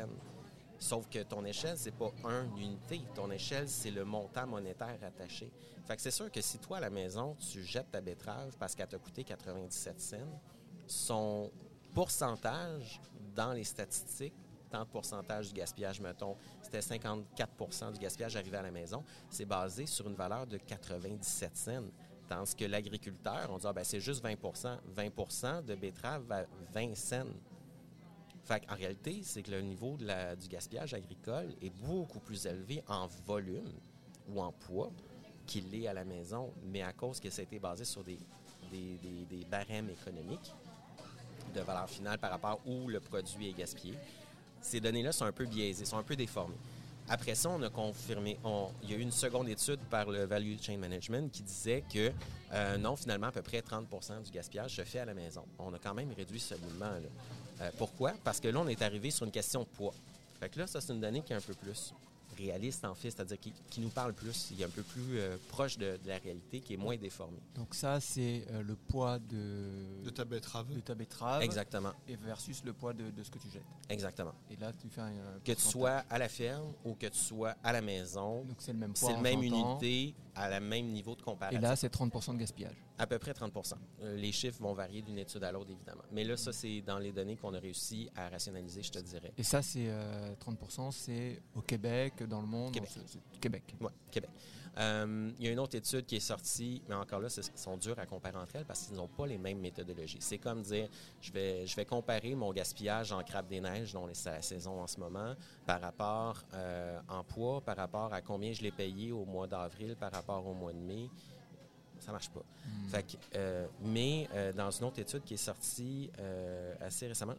Sauf 0.78 1.10
que 1.10 1.23
ton 1.23 1.43
échelle, 1.45 1.78
c'est 1.78 1.95
pas 1.95 2.12
une 2.25 2.58
unité. 2.60 3.01
Ton 3.15 3.32
échelle, 3.32 3.67
c'est 3.67 3.91
le 3.91 4.06
montant 4.06 4.45
monétaire 4.45 4.99
attaché. 5.01 5.51
Fait 5.86 5.95
que 5.95 6.01
c'est 6.01 6.12
sûr 6.12 6.32
que 6.32 6.41
si 6.41 6.60
toi, 6.60 6.78
à 6.78 6.82
la 6.82 6.89
maison, 6.91 7.36
tu 7.39 7.63
jettes 7.63 7.89
ta 7.89 8.01
betterave 8.01 8.56
parce 8.60 8.75
qu'elle 8.75 8.88
t'a 8.88 8.99
coûté 8.99 9.23
97 9.23 9.99
cents, 9.99 10.41
son 10.86 11.51
pourcentage 11.93 13.01
dans 13.34 13.54
les 13.54 13.63
statistiques 13.63 14.36
tant 14.75 14.83
de 14.83 14.89
pourcentage 14.89 15.47
du 15.47 15.53
gaspillage, 15.53 16.01
mettons, 16.01 16.35
c'était 16.61 16.79
54% 16.79 17.93
du 17.93 17.99
gaspillage 17.99 18.35
arrivé 18.35 18.57
à 18.57 18.61
la 18.61 18.71
maison, 18.71 19.03
c'est 19.29 19.45
basé 19.45 19.85
sur 19.85 20.07
une 20.07 20.15
valeur 20.15 20.45
de 20.45 20.57
97 20.57 21.55
cents. 21.55 21.83
Tandis 22.27 22.55
que 22.55 22.65
l'agriculteur, 22.65 23.49
on 23.51 23.57
dit, 23.57 23.67
ah, 23.67 23.73
ben, 23.73 23.83
c'est 23.83 24.01
juste 24.01 24.23
20% 24.23 24.79
20% 24.95 25.63
de 25.63 25.75
betterave 25.75 26.29
à 26.31 26.43
20 26.73 26.95
cents. 26.95 27.23
En 28.49 28.75
réalité, 28.75 29.21
c'est 29.23 29.41
que 29.41 29.51
le 29.51 29.61
niveau 29.61 29.97
du 29.97 30.47
gaspillage 30.49 30.93
agricole 30.93 31.55
est 31.61 31.73
beaucoup 31.83 32.19
plus 32.19 32.45
élevé 32.45 32.83
en 32.88 33.07
volume 33.25 33.71
ou 34.27 34.41
en 34.41 34.51
poids 34.51 34.91
qu'il 35.45 35.69
l'est 35.69 35.88
à 35.88 35.93
la 35.93 36.03
maison, 36.03 36.51
mais 36.63 36.81
à 36.81 36.91
cause 36.91 37.19
que 37.19 37.29
ça 37.29 37.41
a 37.41 37.43
été 37.43 37.59
basé 37.59 37.85
sur 37.85 38.03
des, 38.03 38.19
des 38.71 39.45
barèmes 39.49 39.89
économiques 39.89 40.53
de 41.53 41.61
valeur 41.61 41.89
finale 41.89 42.17
par 42.17 42.31
rapport 42.31 42.59
où 42.65 42.88
le 42.88 42.99
produit 42.99 43.49
est 43.49 43.53
gaspillé 43.53 43.97
ces 44.65 44.80
données-là 44.80 45.12
sont 45.12 45.25
un 45.25 45.32
peu 45.32 45.45
biaisées, 45.45 45.86
sont 45.86 45.97
un 45.97 46.04
peu 46.04 46.15
déformées. 46.15 46.58
Après 47.08 47.36
ça, 47.36 47.49
on 47.49 47.62
a 47.62 47.69
confirmé, 47.69 48.39
il 48.82 48.89
y 48.89 48.93
a 48.93 48.97
eu 48.97 49.01
une 49.01 49.12
seconde 49.12 49.47
étude 49.47 49.80
par 49.91 50.10
le 50.10 50.25
Value 50.25 50.56
Chain 50.60 50.78
Management 50.78 51.32
qui 51.32 51.43
disait 51.43 51.84
que 51.93 52.12
euh, 52.51 52.78
non, 52.78 52.95
finalement, 52.95 53.28
à 53.28 53.32
peu 53.32 53.43
près 53.43 53.60
30% 53.60 54.23
du 54.23 54.32
gaspillage 54.32 54.75
se 54.75 54.84
fait 54.84 54.99
à 54.99 55.06
la 55.06 55.13
maison. 55.13 55.43
On 55.60 55.71
a 55.73 55.78
quand 55.78 55.93
même 55.93 56.12
réduit 56.17 56.39
ce 56.39 56.56
mouvement-là. 56.56 57.08
Euh, 57.62 57.71
pourquoi? 57.78 58.13
Parce 58.23 58.39
que 58.39 58.47
là, 58.47 58.60
on 58.60 58.67
est 58.67 58.82
arrivé 58.82 59.12
sur 59.12 59.25
une 59.25 59.32
question 59.32 59.62
de 59.62 59.67
poids. 59.67 59.93
Fait 60.39 60.49
que 60.49 60.58
là, 60.58 60.65
ça, 60.65 60.82
c'est 60.82 60.93
une 60.93 60.99
donnée 60.99 61.21
qui 61.21 61.34
est 61.34 61.36
un 61.36 61.41
peu 61.41 61.54
plus 61.54 61.93
réaliste, 62.38 62.86
en 62.86 62.95
fait, 62.95 63.12
c'est-à-dire 63.12 63.38
qui, 63.39 63.82
nous 63.82 63.89
parle 63.89 64.13
plus, 64.13 64.52
il 64.52 64.62
est 64.62 64.65
un 64.65 64.69
peu 64.69 64.84
plus 64.84 65.19
euh, 65.19 65.38
proche 65.50 65.78
de, 65.78 66.00
la 66.06 66.17
réalité, 66.17 66.60
qui 66.60 66.74
est 66.74 66.78
moins 66.78 66.98
déformé. 66.98 67.38
Donc 67.56 67.76
ça, 67.76 68.00
c'est 68.00 68.45
euh, 68.52 68.62
le 68.63 68.76
poids 68.76 69.19
de... 69.19 70.04
De 70.04 70.10
ta 70.10 70.26
betterave. 70.26 70.74
De 70.74 70.80
ta 70.80 70.95
betterave. 70.95 71.41
Exactement. 71.41 71.93
Et 72.08 72.15
versus 72.15 72.63
le 72.63 72.74
poids 72.74 72.93
de, 72.93 73.12
ce 73.24 73.30
que 73.30 73.39
tu 73.39 73.50
jettes. 73.50 73.63
Exactement. 73.89 74.34
Et 74.50 74.56
là, 74.56 74.71
tu 74.74 74.89
fais 74.89 75.02
un... 75.02 75.12
Que 75.43 75.52
tu 75.52 75.62
sois 75.62 76.04
à 76.10 76.17
la 76.17 76.30
ferme 76.30 76.74
ou 76.84 76.93
que 76.95 77.08
tu 77.08 77.19
sois 77.19 77.56
à 77.63 77.71
la 77.71 77.82
maison. 77.82 78.43
Donc 78.43 78.58
c'est 78.60 78.74
le 78.74 78.80
même 78.80 78.93
poids. 78.93 79.10
C'est 79.10 79.15
le 79.15 79.21
même 79.21 79.43
unité, 79.43 80.15
à 80.36 80.50
la 80.50 80.60
même 80.60 80.88
niveau 80.88 81.15
de 81.15 81.21
comparaison. 81.21 81.58
Et 81.58 81.62
là, 81.62 81.76
c'est 81.76 81.93
30% 81.93 82.34
de 82.34 82.39
gaspillage. 82.39 82.76
À 82.98 83.08
peu 83.08 83.17
près 83.19 83.32
30% 83.32 83.74
euh, 84.02 84.15
Les 84.15 84.32
chiffres 84.32 84.62
vont 84.62 84.74
varier 84.74 85.02
d'une 85.02 85.17
étude 85.17 85.43
à 85.43 85.52
l'autre, 85.52 85.71
évidemment. 85.71 86.04
Mais 86.12 86.24
là, 86.24 86.38
ça, 86.38 86.54
c'est 86.54 86.82
dans 86.82 87.00
les 87.00 87.12
données 87.12 87.36
qu'on 87.38 87.54
a 87.54 87.60
réussi 87.60 88.10
à 88.15 88.30
rationaliser, 88.30 88.84
je 88.84 88.91
te 88.91 89.00
dirais. 89.00 89.34
Et 89.38 89.43
ça, 89.43 89.62
c'est 89.62 89.89
30% 90.39 90.91
c'est 90.91 91.41
au 91.56 91.62
Québec, 91.62 92.24
dans 92.24 92.41
le 92.41 92.48
monde? 92.48 92.74
Québec. 92.74 92.91
Québec. 93.39 93.76
Oui, 93.80 93.89
Québec. 94.12 94.30
Euh, 94.77 95.31
il 95.39 95.45
y 95.45 95.47
a 95.47 95.51
une 95.51 95.59
autre 95.59 95.75
étude 95.75 96.05
qui 96.05 96.17
est 96.17 96.21
sortie, 96.21 96.81
mais 96.89 96.95
encore 96.95 97.19
là, 97.19 97.29
elles 97.35 97.43
sont 97.55 97.77
dures 97.77 97.97
à 97.97 98.05
comparer 98.05 98.38
entre 98.38 98.57
elles 98.57 98.65
parce 98.65 98.83
qu'ils 98.83 98.97
n'ont 98.97 99.07
pas 99.07 99.25
les 99.25 99.38
mêmes 99.38 99.59
méthodologies. 99.59 100.17
C'est 100.19 100.38
comme 100.38 100.61
dire, 100.61 100.89
je 101.21 101.31
vais, 101.31 101.65
je 101.65 101.75
vais 101.75 101.85
comparer 101.85 102.35
mon 102.35 102.51
gaspillage 102.51 103.11
en 103.11 103.23
crabe 103.23 103.47
des 103.47 103.61
neiges, 103.61 103.93
dont 103.93 104.07
c'est 104.13 104.31
la 104.31 104.41
saison 104.41 104.81
en 104.81 104.88
ce 104.88 104.99
moment, 104.99 105.33
par 105.65 105.79
rapport 105.79 106.43
euh, 106.53 106.99
en 107.07 107.23
poids, 107.23 107.61
par 107.61 107.77
rapport 107.77 108.13
à 108.13 108.21
combien 108.21 108.51
je 108.51 108.61
l'ai 108.61 108.71
payé 108.71 109.11
au 109.11 109.25
mois 109.25 109.47
d'avril, 109.47 109.95
par 109.95 110.11
rapport 110.11 110.45
au 110.45 110.53
mois 110.53 110.73
de 110.73 110.79
mai 110.79 111.09
ça 111.97 112.11
marche 112.11 112.29
pas. 112.29 112.41
Hmm. 112.41 112.88
Fait 112.89 113.17
euh, 113.35 113.65
mais 113.81 114.27
dans 114.55 114.69
une 114.69 114.85
autre 114.85 114.99
étude 114.99 115.23
qui 115.23 115.35
est 115.35 115.38
sortie 115.38 116.11
assez 116.81 117.07
récemment, 117.07 117.33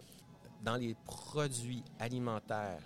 dans 0.64 0.77
les 0.77 0.96
produits 1.05 1.85
alimentaires 2.01 2.81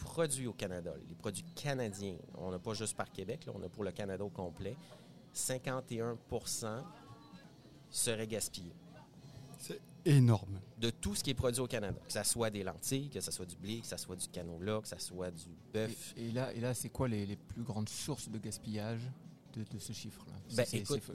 produits 0.00 0.46
au 0.46 0.52
Canada, 0.52 0.92
les 1.08 1.14
produits 1.14 1.44
canadiens, 1.54 2.16
on 2.36 2.50
n'a 2.50 2.58
pas 2.58 2.74
juste 2.74 2.96
par 2.96 3.10
Québec, 3.12 3.46
là, 3.46 3.52
on 3.54 3.62
a 3.62 3.68
pour 3.68 3.84
le 3.84 3.92
Canada 3.92 4.24
au 4.24 4.30
complet, 4.30 4.76
51% 5.34 6.82
seraient 7.90 8.26
gaspillés. 8.26 8.74
C'est 9.58 9.80
énorme. 10.04 10.60
De 10.78 10.90
tout 10.90 11.14
ce 11.14 11.22
qui 11.22 11.30
est 11.30 11.34
produit 11.34 11.60
au 11.60 11.66
Canada, 11.66 11.98
que 12.06 12.12
ce 12.12 12.22
soit 12.24 12.50
des 12.50 12.62
lentilles, 12.62 13.10
que 13.10 13.20
ce 13.20 13.30
soit 13.30 13.46
du 13.46 13.56
blé, 13.56 13.80
que 13.80 13.86
ce 13.86 13.96
soit 13.96 14.16
du 14.16 14.26
canola, 14.28 14.80
que 14.80 14.88
ce 14.88 14.98
soit 14.98 15.30
du 15.30 15.54
bœuf. 15.72 16.14
Et, 16.16 16.30
là, 16.32 16.52
et 16.54 16.60
là 16.60 16.74
c'est 16.74 16.88
quoi 16.88 17.06
les, 17.06 17.36
plus 17.36 17.62
grandes 17.62 17.88
sources 17.88 18.28
de 18.28 18.38
gaspillage 18.38 19.00
de, 19.54 19.78
ce 19.78 19.92
chiffre-là? 19.92 20.32
Ben, 20.56 20.64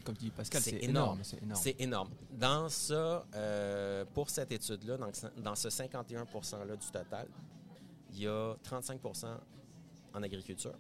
comme 0.04 0.15
dit 0.15 0.30
Pascal, 0.30 0.62
c'est 0.62 0.84
énorme. 0.84 1.21
C'est 1.56 1.80
énorme. 1.82 2.10
Dans 2.32 2.69
ça, 2.69 3.26
euh, 3.34 4.06
pour 4.13 4.30
cette 4.30 4.52
étude-là, 4.52 4.98
dans, 4.98 5.10
dans 5.38 5.56
ce 5.56 5.69
51 5.69 6.24
%-là 6.24 6.76
du 6.76 6.88
total, 6.88 7.28
il 8.15 8.23
y 8.23 8.28
a 8.28 8.56
35% 8.63 9.25
en 10.13 10.23
agriculture. 10.23 10.78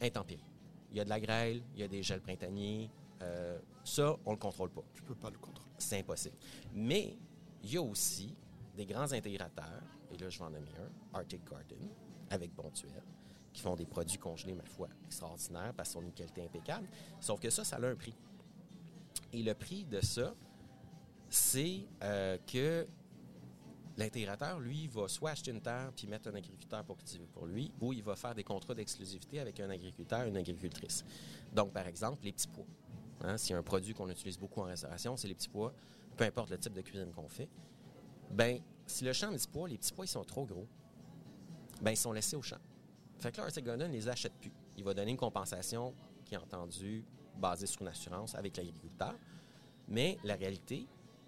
Intempéries. 0.00 0.44
Il 0.90 0.96
y 0.96 1.00
a 1.00 1.04
de 1.04 1.08
la 1.08 1.20
grêle, 1.20 1.62
il 1.74 1.80
y 1.80 1.82
a 1.82 1.88
des 1.88 2.02
gels 2.02 2.20
printaniers. 2.20 2.90
Euh, 3.22 3.58
ça, 3.84 4.16
on 4.24 4.30
ne 4.30 4.34
le 4.36 4.40
contrôle 4.40 4.70
pas. 4.70 4.82
Tu 4.94 5.02
peux 5.02 5.14
pas 5.14 5.30
le 5.30 5.38
contrôler. 5.38 5.68
C'est 5.78 5.98
impossible. 5.98 6.36
Mais 6.72 7.16
il 7.62 7.72
y 7.72 7.76
a 7.76 7.82
aussi 7.82 8.34
des 8.76 8.86
grands 8.86 9.12
intégrateurs, 9.12 9.82
et 10.12 10.16
là, 10.16 10.28
je 10.28 10.38
vais 10.38 10.44
en 10.44 10.50
nommer 10.50 10.70
un, 10.78 11.18
Arctic 11.18 11.42
Garden, 11.48 11.88
avec 12.30 12.54
Bonduel, 12.54 13.02
qui 13.52 13.60
font 13.60 13.74
des 13.74 13.86
produits 13.86 14.18
congelés, 14.18 14.54
ma 14.54 14.64
foi, 14.64 14.88
extraordinaires 15.06 15.74
parce 15.76 15.90
qu'ils 15.90 15.98
ont 15.98 16.02
une 16.02 16.12
qualité 16.12 16.44
impeccable. 16.44 16.88
Sauf 17.20 17.40
que 17.40 17.50
ça, 17.50 17.64
ça 17.64 17.76
a 17.76 17.84
un 17.84 17.96
prix. 17.96 18.14
Et 19.32 19.42
le 19.42 19.54
prix 19.54 19.84
de 19.84 20.00
ça, 20.00 20.34
c'est 21.28 21.86
euh, 22.02 22.38
que 22.46 22.86
l'intégrateur, 24.00 24.58
lui, 24.58 24.88
va 24.88 25.06
soit 25.08 25.30
acheter 25.30 25.50
une 25.50 25.60
terre 25.60 25.92
puis 25.94 26.06
mettre 26.06 26.28
un 26.28 26.34
agriculteur 26.34 26.84
pour 26.84 26.96
cultiver 26.96 27.26
pour 27.32 27.46
lui, 27.46 27.70
ou 27.80 27.92
il 27.92 28.02
va 28.02 28.16
faire 28.16 28.34
des 28.34 28.44
contrats 28.44 28.74
d'exclusivité 28.74 29.40
avec 29.40 29.60
un 29.60 29.70
agriculteur, 29.70 30.22
une 30.26 30.36
agricultrice. 30.36 31.04
Donc, 31.52 31.72
par 31.72 31.86
exemple, 31.86 32.24
les 32.24 32.32
petits 32.32 32.48
pois. 32.48 32.66
Hein, 33.22 33.36
S'il 33.36 33.52
y 33.52 33.54
a 33.54 33.58
un 33.58 33.62
produit 33.62 33.92
qu'on 33.92 34.08
utilise 34.08 34.38
beaucoup 34.38 34.60
en 34.60 34.64
restauration, 34.64 35.16
c'est 35.16 35.28
les 35.28 35.34
petits 35.34 35.48
pois, 35.48 35.72
peu 36.16 36.24
importe 36.24 36.50
le 36.50 36.58
type 36.58 36.72
de 36.72 36.80
cuisine 36.80 37.12
qu'on 37.12 37.28
fait. 37.28 37.48
Ben, 38.30 38.60
si 38.86 39.04
le 39.04 39.12
champ 39.12 39.30
de 39.30 39.36
petits 39.36 39.48
pois, 39.48 39.68
les 39.68 39.76
petits 39.76 39.92
pois, 39.92 40.04
ils 40.04 40.08
sont 40.08 40.24
trop 40.24 40.46
gros, 40.46 40.66
ben, 41.82 41.90
ils 41.90 41.96
sont 41.96 42.12
laissés 42.12 42.36
au 42.36 42.42
champ. 42.42 42.58
Fait 43.18 43.30
que 43.30 43.36
là, 43.36 43.44
Arctic 43.44 43.66
ne 43.66 43.86
les 43.86 44.08
achète 44.08 44.32
plus. 44.40 44.52
Il 44.76 44.84
va 44.84 44.94
donner 44.94 45.10
une 45.10 45.16
compensation 45.16 45.94
qui 46.24 46.34
est 46.34 46.38
entendue 46.38 47.04
basée 47.36 47.66
sur 47.66 47.82
une 47.82 47.88
assurance 47.88 48.34
avec 48.34 48.56
l'agriculteur. 48.56 49.14
Mais 49.88 50.16
la 50.24 50.36
réalité, 50.36 50.86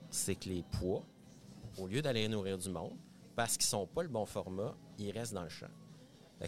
c'est 0.09 0.37
que 0.37 0.49
les 0.49 0.63
pois, 0.63 1.05
au 1.79 1.87
lieu 1.87 2.03
d'aller 2.03 2.29
nourrir 2.29 2.59
du 2.59 2.71
monde, 2.71 2.97
parce 3.35 3.57
qu'ils 3.57 3.67
sont 3.67 3.87
pas 3.87 4.03
le 4.03 4.09
bon 4.09 4.27
format, 4.27 4.75
ils 4.99 5.11
restent 5.11 5.35
dans 5.35 5.43
le 5.43 5.49
champ. 5.49 5.71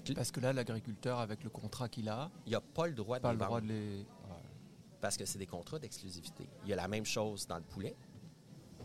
Que 0.05 0.13
Parce 0.13 0.33
que 0.33 0.41
là, 0.41 0.53
l'agriculteur, 0.53 1.21
avec 1.21 1.45
le 1.45 1.51
contrat 1.51 1.89
qu'il 1.89 2.09
a, 2.09 2.31
il 2.47 2.53
n'a 2.53 2.61
pas 2.61 2.87
le 2.89 2.95
droit 2.95 3.19
de 3.19 3.23
pas 3.23 3.33
les 3.33 3.39
le 3.39 3.45
droit 3.45 3.61
de 3.61 3.67
les. 3.69 4.07
parce 5.01 5.17
que 5.17 5.25
c'est 5.25 5.39
des 5.39 5.47
contrats 5.47 5.79
d'exclusivité. 5.79 6.49
Il 6.65 6.71
y 6.71 6.73
a 6.73 6.77
la 6.77 6.89
même 6.89 7.05
chose 7.05 7.47
dans 7.47 7.59
le 7.59 7.63
poulet, 7.63 7.95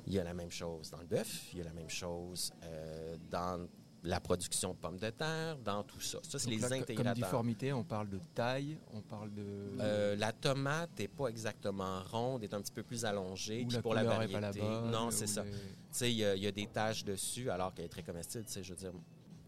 il 0.06 0.14
y 0.14 0.20
a 0.20 0.24
la 0.24 0.34
même 0.34 0.52
chose 0.52 0.92
dans 0.92 1.00
le 1.00 1.08
bœuf, 1.08 1.52
il 1.54 1.60
y 1.60 1.62
a 1.62 1.66
la 1.66 1.74
même 1.74 1.90
chose 1.90 2.54
euh, 2.64 3.18
dans 3.32 3.68
la 4.04 4.20
production 4.22 4.72
de 4.74 4.78
pommes 4.78 4.98
de 4.98 5.10
terre, 5.10 5.58
dans 5.58 5.84
tout 5.84 6.00
ça. 6.00 6.20
Ça, 6.24 6.40
c'est 6.40 6.50
les 6.50 6.58
là, 6.58 6.68
co- 6.70 6.74
Comme 6.76 6.82
intégrateurs. 6.84 7.14
difformité, 7.16 7.74
on 7.74 7.84
parle 7.84 8.10
de 8.10 8.20
taille, 8.34 8.78
on 8.94 9.02
parle 9.02 9.34
de. 9.34 9.44
Euh, 9.82 10.16
la 10.16 10.32
tomate 10.32 10.98
n'est 10.98 11.08
pas 11.10 11.28
exactement 11.28 12.02
ronde, 12.04 12.44
est 12.44 12.54
un 12.54 12.62
petit 12.62 12.72
peu 12.72 12.84
plus 12.84 13.04
allongée. 13.04 13.66
ou 13.66 13.70
la 13.72 13.82
pour 13.82 13.94
la 13.94 14.02
couleur 14.04 14.22
est 14.22 14.28
pas 14.30 14.40
variété, 14.40 14.66
non, 14.92 15.12
c'est 15.12 15.28
ça. 15.28 15.44
les- 15.44 15.52
Tu 15.52 15.58
sais, 15.92 16.12
il 16.12 16.18
y, 16.18 16.24
a- 16.24 16.36
il 16.36 16.42
y 16.44 16.48
a 16.48 16.52
des 16.52 16.68
taches 16.68 17.04
dessus 17.04 17.50
alors 17.50 17.74
qu'elle 17.74 17.86
est 17.86 17.90
très 17.90 18.04
comestible, 18.04 18.46
tu 18.46 18.54
sais, 18.54 18.64
je 18.64 18.70
veux 18.74 18.80
dire. 18.80 18.94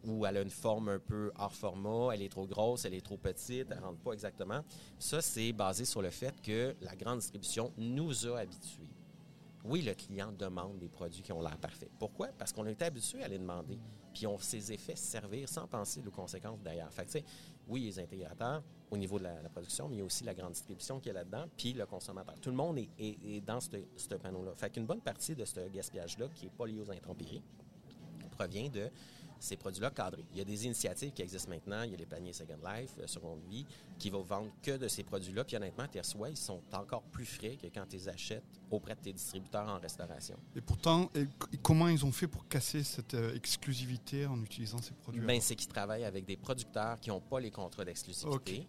Ou 0.04 0.26
elle 0.26 0.38
a 0.38 0.42
une 0.42 0.50
forme 0.50 0.90
un 0.90 1.00
peu 1.00 1.32
hors 1.38 1.54
format, 1.54 2.10
elle 2.16 2.24
est 2.24 2.30
trop 2.30 2.48
grosse, 2.48 2.86
elle 2.86 2.96
est 2.96 3.06
trop 3.06 3.18
petite, 3.18 3.68
elle 3.70 3.78
ne 3.78 3.84
rentre 3.84 4.00
pas 4.00 4.14
exactement. 4.14 4.62
Ça, 4.98 5.22
c'est 5.22 5.54
basé 5.54 5.86
sur 5.86 6.02
le 6.02 6.10
fait 6.10 6.42
que 6.42 6.76
la 6.82 6.96
grande 6.96 7.20
distribution 7.20 7.72
nous 7.78 8.26
a 8.28 8.40
habitués. 8.40 8.90
Oui, 9.64 9.84
le 9.84 9.94
client 9.94 10.32
demande 10.32 10.80
des 10.80 10.90
produits 10.90 11.22
qui 11.22 11.32
ont 11.32 11.42
l'air 11.42 11.56
parfaits. 11.58 11.92
Pourquoi? 12.00 12.30
Parce 12.38 12.52
qu'on 12.52 12.66
a 12.66 12.72
été 12.72 12.84
habitué 12.84 13.24
à 13.24 13.28
les 13.28 13.38
demander. 13.38 13.78
Puis 14.14 14.28
on 14.28 14.38
ces 14.38 14.72
effets 14.72 14.96
servir 14.96 15.48
sans 15.48 15.68
penser 15.68 16.02
aux 16.06 16.12
conséquences 16.12 16.62
derrière. 16.62 16.92
Fait 16.92 17.06
que, 17.06 17.26
oui, 17.68 17.82
les 17.82 18.00
intégrateurs 18.00 18.62
au 18.90 18.98
niveau 18.98 19.18
de 19.18 19.24
la, 19.24 19.50
production, 19.50 19.88
mais 19.88 19.96
il 19.96 20.00
y 20.00 20.02
a 20.02 20.06
aussi 20.06 20.24
la 20.26 20.34
grande 20.34 20.52
distribution 20.52 21.00
qui 21.00 21.10
est 21.10 21.14
là-dedans, 21.14 21.46
puis 21.56 21.74
le 21.74 21.86
consommateur. 21.86 22.36
Tout 22.42 22.50
le 22.50 22.58
monde 22.58 22.78
est, 22.78 23.42
dans 23.46 23.62
ce 23.62 23.70
ce 23.96 24.16
panneau-là. 24.16 24.54
Fait 24.56 24.70
qu'une 24.70 24.86
bonne 24.86 25.02
partie 25.02 25.34
de 25.34 25.46
ce 25.46 25.68
gaspillage-là, 25.70 26.28
qui 26.36 26.46
n'est 26.46 26.52
pas 26.52 26.66
lié 26.66 26.80
aux 26.80 26.92
intempéries, 26.92 27.42
provient 28.32 28.70
de 28.70 28.90
ces 29.42 29.58
produits-là 29.58 29.90
cadrés. 29.90 30.24
Il 30.34 30.38
y 30.38 30.42
a 30.42 30.46
des 30.46 30.66
initiatives 30.66 31.12
qui 31.12 31.22
existent 31.24 31.50
maintenant. 31.50 31.82
Il 31.82 31.92
y 31.92 31.94
a 31.96 31.98
les 31.98 32.06
paniers 32.06 32.32
Second 32.32 32.60
Life, 32.64 32.92
euh, 33.00 33.08
Seconde 33.08 33.42
Vie, 33.50 33.66
qui 33.98 34.12
vont 34.12 34.22
vendre 34.22 34.52
que 34.62 34.78
de 34.78 34.88
ces 34.88 35.04
produits-là. 35.04 35.44
Puis 35.44 35.56
honnêtement, 35.58 35.88
tes 35.88 36.00
reçois, 36.00 36.30
ils 36.30 36.38
sont 36.38 36.62
encore 36.72 37.02
plus 37.02 37.26
frais 37.26 37.58
que 37.58 37.66
quand 37.68 37.86
tu 37.90 37.96
les 37.98 38.08
achètes 38.08 38.44
auprès 38.70 38.94
de 38.96 39.00
tes 39.02 39.14
distributeurs 39.14 39.68
en 39.68 39.80
restauration. 39.80 40.38
Et 40.56 40.62
pourtant, 40.62 41.10
et- 41.16 41.22
et 41.54 41.58
comment 41.62 41.88
ils 41.88 42.06
ont 42.06 42.12
fait 42.12 42.28
pour 42.28 42.48
casser 42.48 42.84
cette 42.84 43.16
euh, 43.16 43.34
exclusivité 43.36 44.28
en 44.28 44.40
utilisant 44.44 44.78
ces 44.80 44.94
produits 44.94 45.22
Ben, 45.22 45.42
c'est 45.42 45.56
qu'ils 45.56 45.68
travaillent 45.70 46.06
avec 46.06 46.24
des 46.26 46.38
producteurs 46.38 47.00
qui 47.00 47.10
n'ont 47.10 47.20
pas 47.20 47.40
les 47.40 47.50
contrats 47.52 47.84
d'exclusivité, 47.84 48.68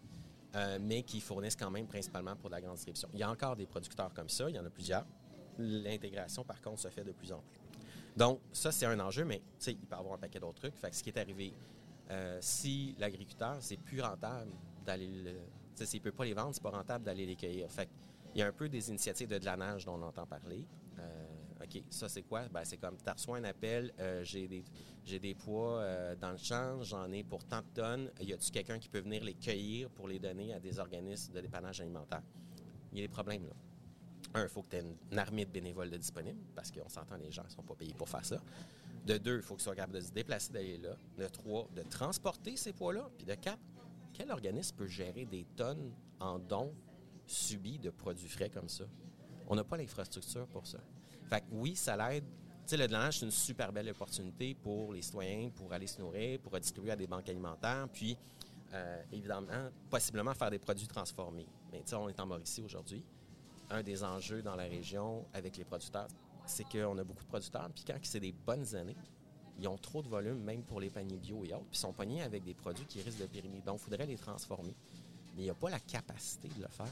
euh, 0.54 0.78
mais 0.80 1.02
qui 1.02 1.20
fournissent 1.20 1.56
quand 1.56 1.70
même 1.70 1.86
principalement 1.86 2.34
pour 2.36 2.48
la 2.48 2.60
grande 2.62 2.76
distribution. 2.76 3.08
Il 3.12 3.18
y 3.20 3.22
a 3.22 3.30
encore 3.30 3.56
des 3.56 3.66
producteurs 3.66 4.12
comme 4.14 4.28
ça, 4.30 4.48
il 4.48 4.56
y 4.56 4.58
en 4.58 4.64
a 4.64 4.70
plusieurs. 4.70 5.04
L'intégration, 5.58 6.44
par 6.44 6.60
contre, 6.62 6.80
se 6.80 6.88
fait 6.88 7.04
de 7.04 7.12
plus 7.12 7.30
en 7.30 7.38
plus. 7.40 7.60
Donc, 8.16 8.40
ça, 8.52 8.72
c'est 8.72 8.86
un 8.86 8.98
enjeu, 9.00 9.24
mais 9.24 9.42
il 9.66 9.76
peut 9.76 9.96
y 9.96 9.98
avoir 9.98 10.14
un 10.14 10.18
paquet 10.18 10.38
d'autres 10.38 10.60
trucs. 10.60 10.76
Fait 10.76 10.90
que 10.90 10.96
ce 10.96 11.02
qui 11.02 11.10
est 11.10 11.18
arrivé, 11.18 11.54
euh, 12.10 12.38
si 12.40 12.94
l'agriculteur, 12.98 13.56
c'est 13.60 13.78
plus 13.78 14.00
rentable 14.00 14.50
d'aller 14.84 15.08
le. 15.08 15.34
S'il 15.74 16.00
ne 16.00 16.04
peut 16.04 16.12
pas 16.12 16.24
les 16.24 16.34
vendre, 16.34 16.50
c'est 16.52 16.62
pas 16.62 16.70
rentable 16.70 17.04
d'aller 17.04 17.26
les 17.26 17.34
cueillir. 17.34 17.70
Fait 17.70 17.88
il 18.34 18.38
y 18.38 18.42
a 18.42 18.46
un 18.46 18.52
peu 18.52 18.68
des 18.68 18.88
initiatives 18.88 19.28
de 19.28 19.38
glanage 19.38 19.84
dont 19.84 19.94
on 19.94 20.02
entend 20.02 20.26
parler. 20.26 20.66
Euh, 20.98 21.26
OK, 21.62 21.82
ça, 21.90 22.08
c'est 22.08 22.22
quoi? 22.22 22.48
Ben, 22.48 22.64
c'est 22.64 22.78
comme, 22.78 22.96
tu 22.96 23.10
reçois 23.10 23.36
un 23.36 23.44
appel, 23.44 23.92
euh, 24.00 24.24
j'ai 24.24 24.48
des, 24.48 24.64
j'ai 25.04 25.18
des 25.18 25.36
euh, 25.48 26.16
dans 26.16 26.30
le 26.30 26.36
champ, 26.36 26.82
j'en 26.82 27.10
ai 27.12 27.22
pour 27.22 27.44
tant 27.44 27.60
de 27.60 27.66
tonnes. 27.74 28.10
Y 28.20 28.32
a-tu 28.32 28.50
quelqu'un 28.50 28.78
qui 28.78 28.88
peut 28.88 29.00
venir 29.00 29.22
les 29.22 29.34
cueillir 29.34 29.90
pour 29.90 30.08
les 30.08 30.18
donner 30.18 30.54
à 30.54 30.60
des 30.60 30.78
organismes 30.78 31.32
de 31.32 31.40
dépannage 31.40 31.80
alimentaire? 31.80 32.22
Il 32.92 32.98
y 32.98 33.02
a 33.02 33.04
des 33.04 33.12
problèmes, 33.12 33.46
là. 33.46 33.54
Un, 34.34 34.44
il 34.44 34.48
faut 34.48 34.62
que 34.62 34.68
tu 34.68 34.76
aies 34.76 34.84
une 35.10 35.18
armée 35.18 35.44
de 35.44 35.50
bénévoles 35.50 35.90
de 35.90 35.96
disponibles, 35.96 36.40
parce 36.54 36.70
qu'on 36.70 36.88
s'entend, 36.88 37.16
les 37.16 37.30
gens 37.30 37.44
ne 37.44 37.50
sont 37.50 37.62
pas 37.62 37.74
payés 37.74 37.94
pour 37.94 38.08
faire 38.08 38.24
ça. 38.24 38.40
De 39.04 39.18
deux, 39.18 39.36
il 39.36 39.42
faut 39.42 39.54
qu'ils 39.54 39.64
soient 39.64 39.74
capables 39.74 39.94
de 39.94 40.00
se 40.00 40.12
déplacer 40.12 40.52
d'aller 40.52 40.78
là. 40.78 40.96
De 41.18 41.26
trois, 41.26 41.68
de 41.74 41.82
transporter 41.82 42.56
ces 42.56 42.72
poids-là. 42.72 43.10
Puis 43.16 43.26
de 43.26 43.34
quatre, 43.34 43.60
quel 44.12 44.30
organisme 44.30 44.76
peut 44.76 44.86
gérer 44.86 45.24
des 45.24 45.44
tonnes 45.56 45.92
en 46.20 46.38
dons 46.38 46.74
subis 47.26 47.78
de 47.78 47.90
produits 47.90 48.28
frais 48.28 48.48
comme 48.48 48.68
ça? 48.68 48.84
On 49.48 49.56
n'a 49.56 49.64
pas 49.64 49.76
l'infrastructure 49.76 50.46
pour 50.46 50.66
ça. 50.66 50.78
Fait 51.28 51.40
que 51.40 51.46
oui, 51.50 51.74
ça 51.74 51.96
l'aide. 51.96 52.24
Tu 52.24 52.30
sais, 52.66 52.76
le 52.76 52.86
glanage, 52.86 53.18
c'est 53.18 53.24
une 53.24 53.32
super 53.32 53.72
belle 53.72 53.88
opportunité 53.88 54.54
pour 54.54 54.92
les 54.92 55.02
citoyens, 55.02 55.50
pour 55.50 55.72
aller 55.72 55.88
se 55.88 56.00
nourrir, 56.00 56.38
pour 56.38 56.58
distribuer 56.60 56.92
à 56.92 56.96
des 56.96 57.08
banques 57.08 57.28
alimentaires, 57.28 57.88
puis 57.92 58.16
euh, 58.72 59.02
évidemment, 59.10 59.68
possiblement 59.90 60.32
faire 60.32 60.50
des 60.50 60.60
produits 60.60 60.86
transformés. 60.86 61.48
Mais 61.72 61.80
tu 61.80 61.88
sais, 61.88 61.96
on 61.96 62.08
est 62.08 62.20
en 62.20 62.26
Mauricie 62.26 62.62
aujourd'hui. 62.62 63.02
Un 63.70 63.82
des 63.82 64.04
enjeux 64.04 64.42
dans 64.42 64.56
la 64.56 64.64
région 64.64 65.24
avec 65.32 65.56
les 65.56 65.64
producteurs, 65.64 66.08
c'est 66.46 66.64
qu'on 66.64 66.98
a 66.98 67.04
beaucoup 67.04 67.22
de 67.22 67.28
producteurs, 67.28 67.70
puis 67.74 67.84
quand 67.86 67.96
c'est 68.02 68.20
des 68.20 68.32
bonnes 68.32 68.74
années, 68.74 68.96
ils 69.58 69.68
ont 69.68 69.76
trop 69.76 70.02
de 70.02 70.08
volume, 70.08 70.42
même 70.42 70.62
pour 70.62 70.80
les 70.80 70.90
paniers 70.90 71.18
bio 71.18 71.44
et 71.44 71.52
autres, 71.52 71.66
puis 71.70 71.76
ils 71.76 71.78
sont 71.78 71.92
pognés 71.92 72.22
avec 72.22 72.42
des 72.42 72.54
produits 72.54 72.86
qui 72.86 73.00
risquent 73.02 73.20
de 73.20 73.26
périmer. 73.26 73.60
Donc, 73.60 73.78
il 73.80 73.84
faudrait 73.84 74.06
les 74.06 74.16
transformer. 74.16 74.74
Mais 75.34 75.42
il 75.42 75.44
n'y 75.44 75.50
a 75.50 75.54
pas 75.54 75.70
la 75.70 75.78
capacité 75.78 76.48
de 76.48 76.62
le 76.62 76.68
faire. 76.68 76.86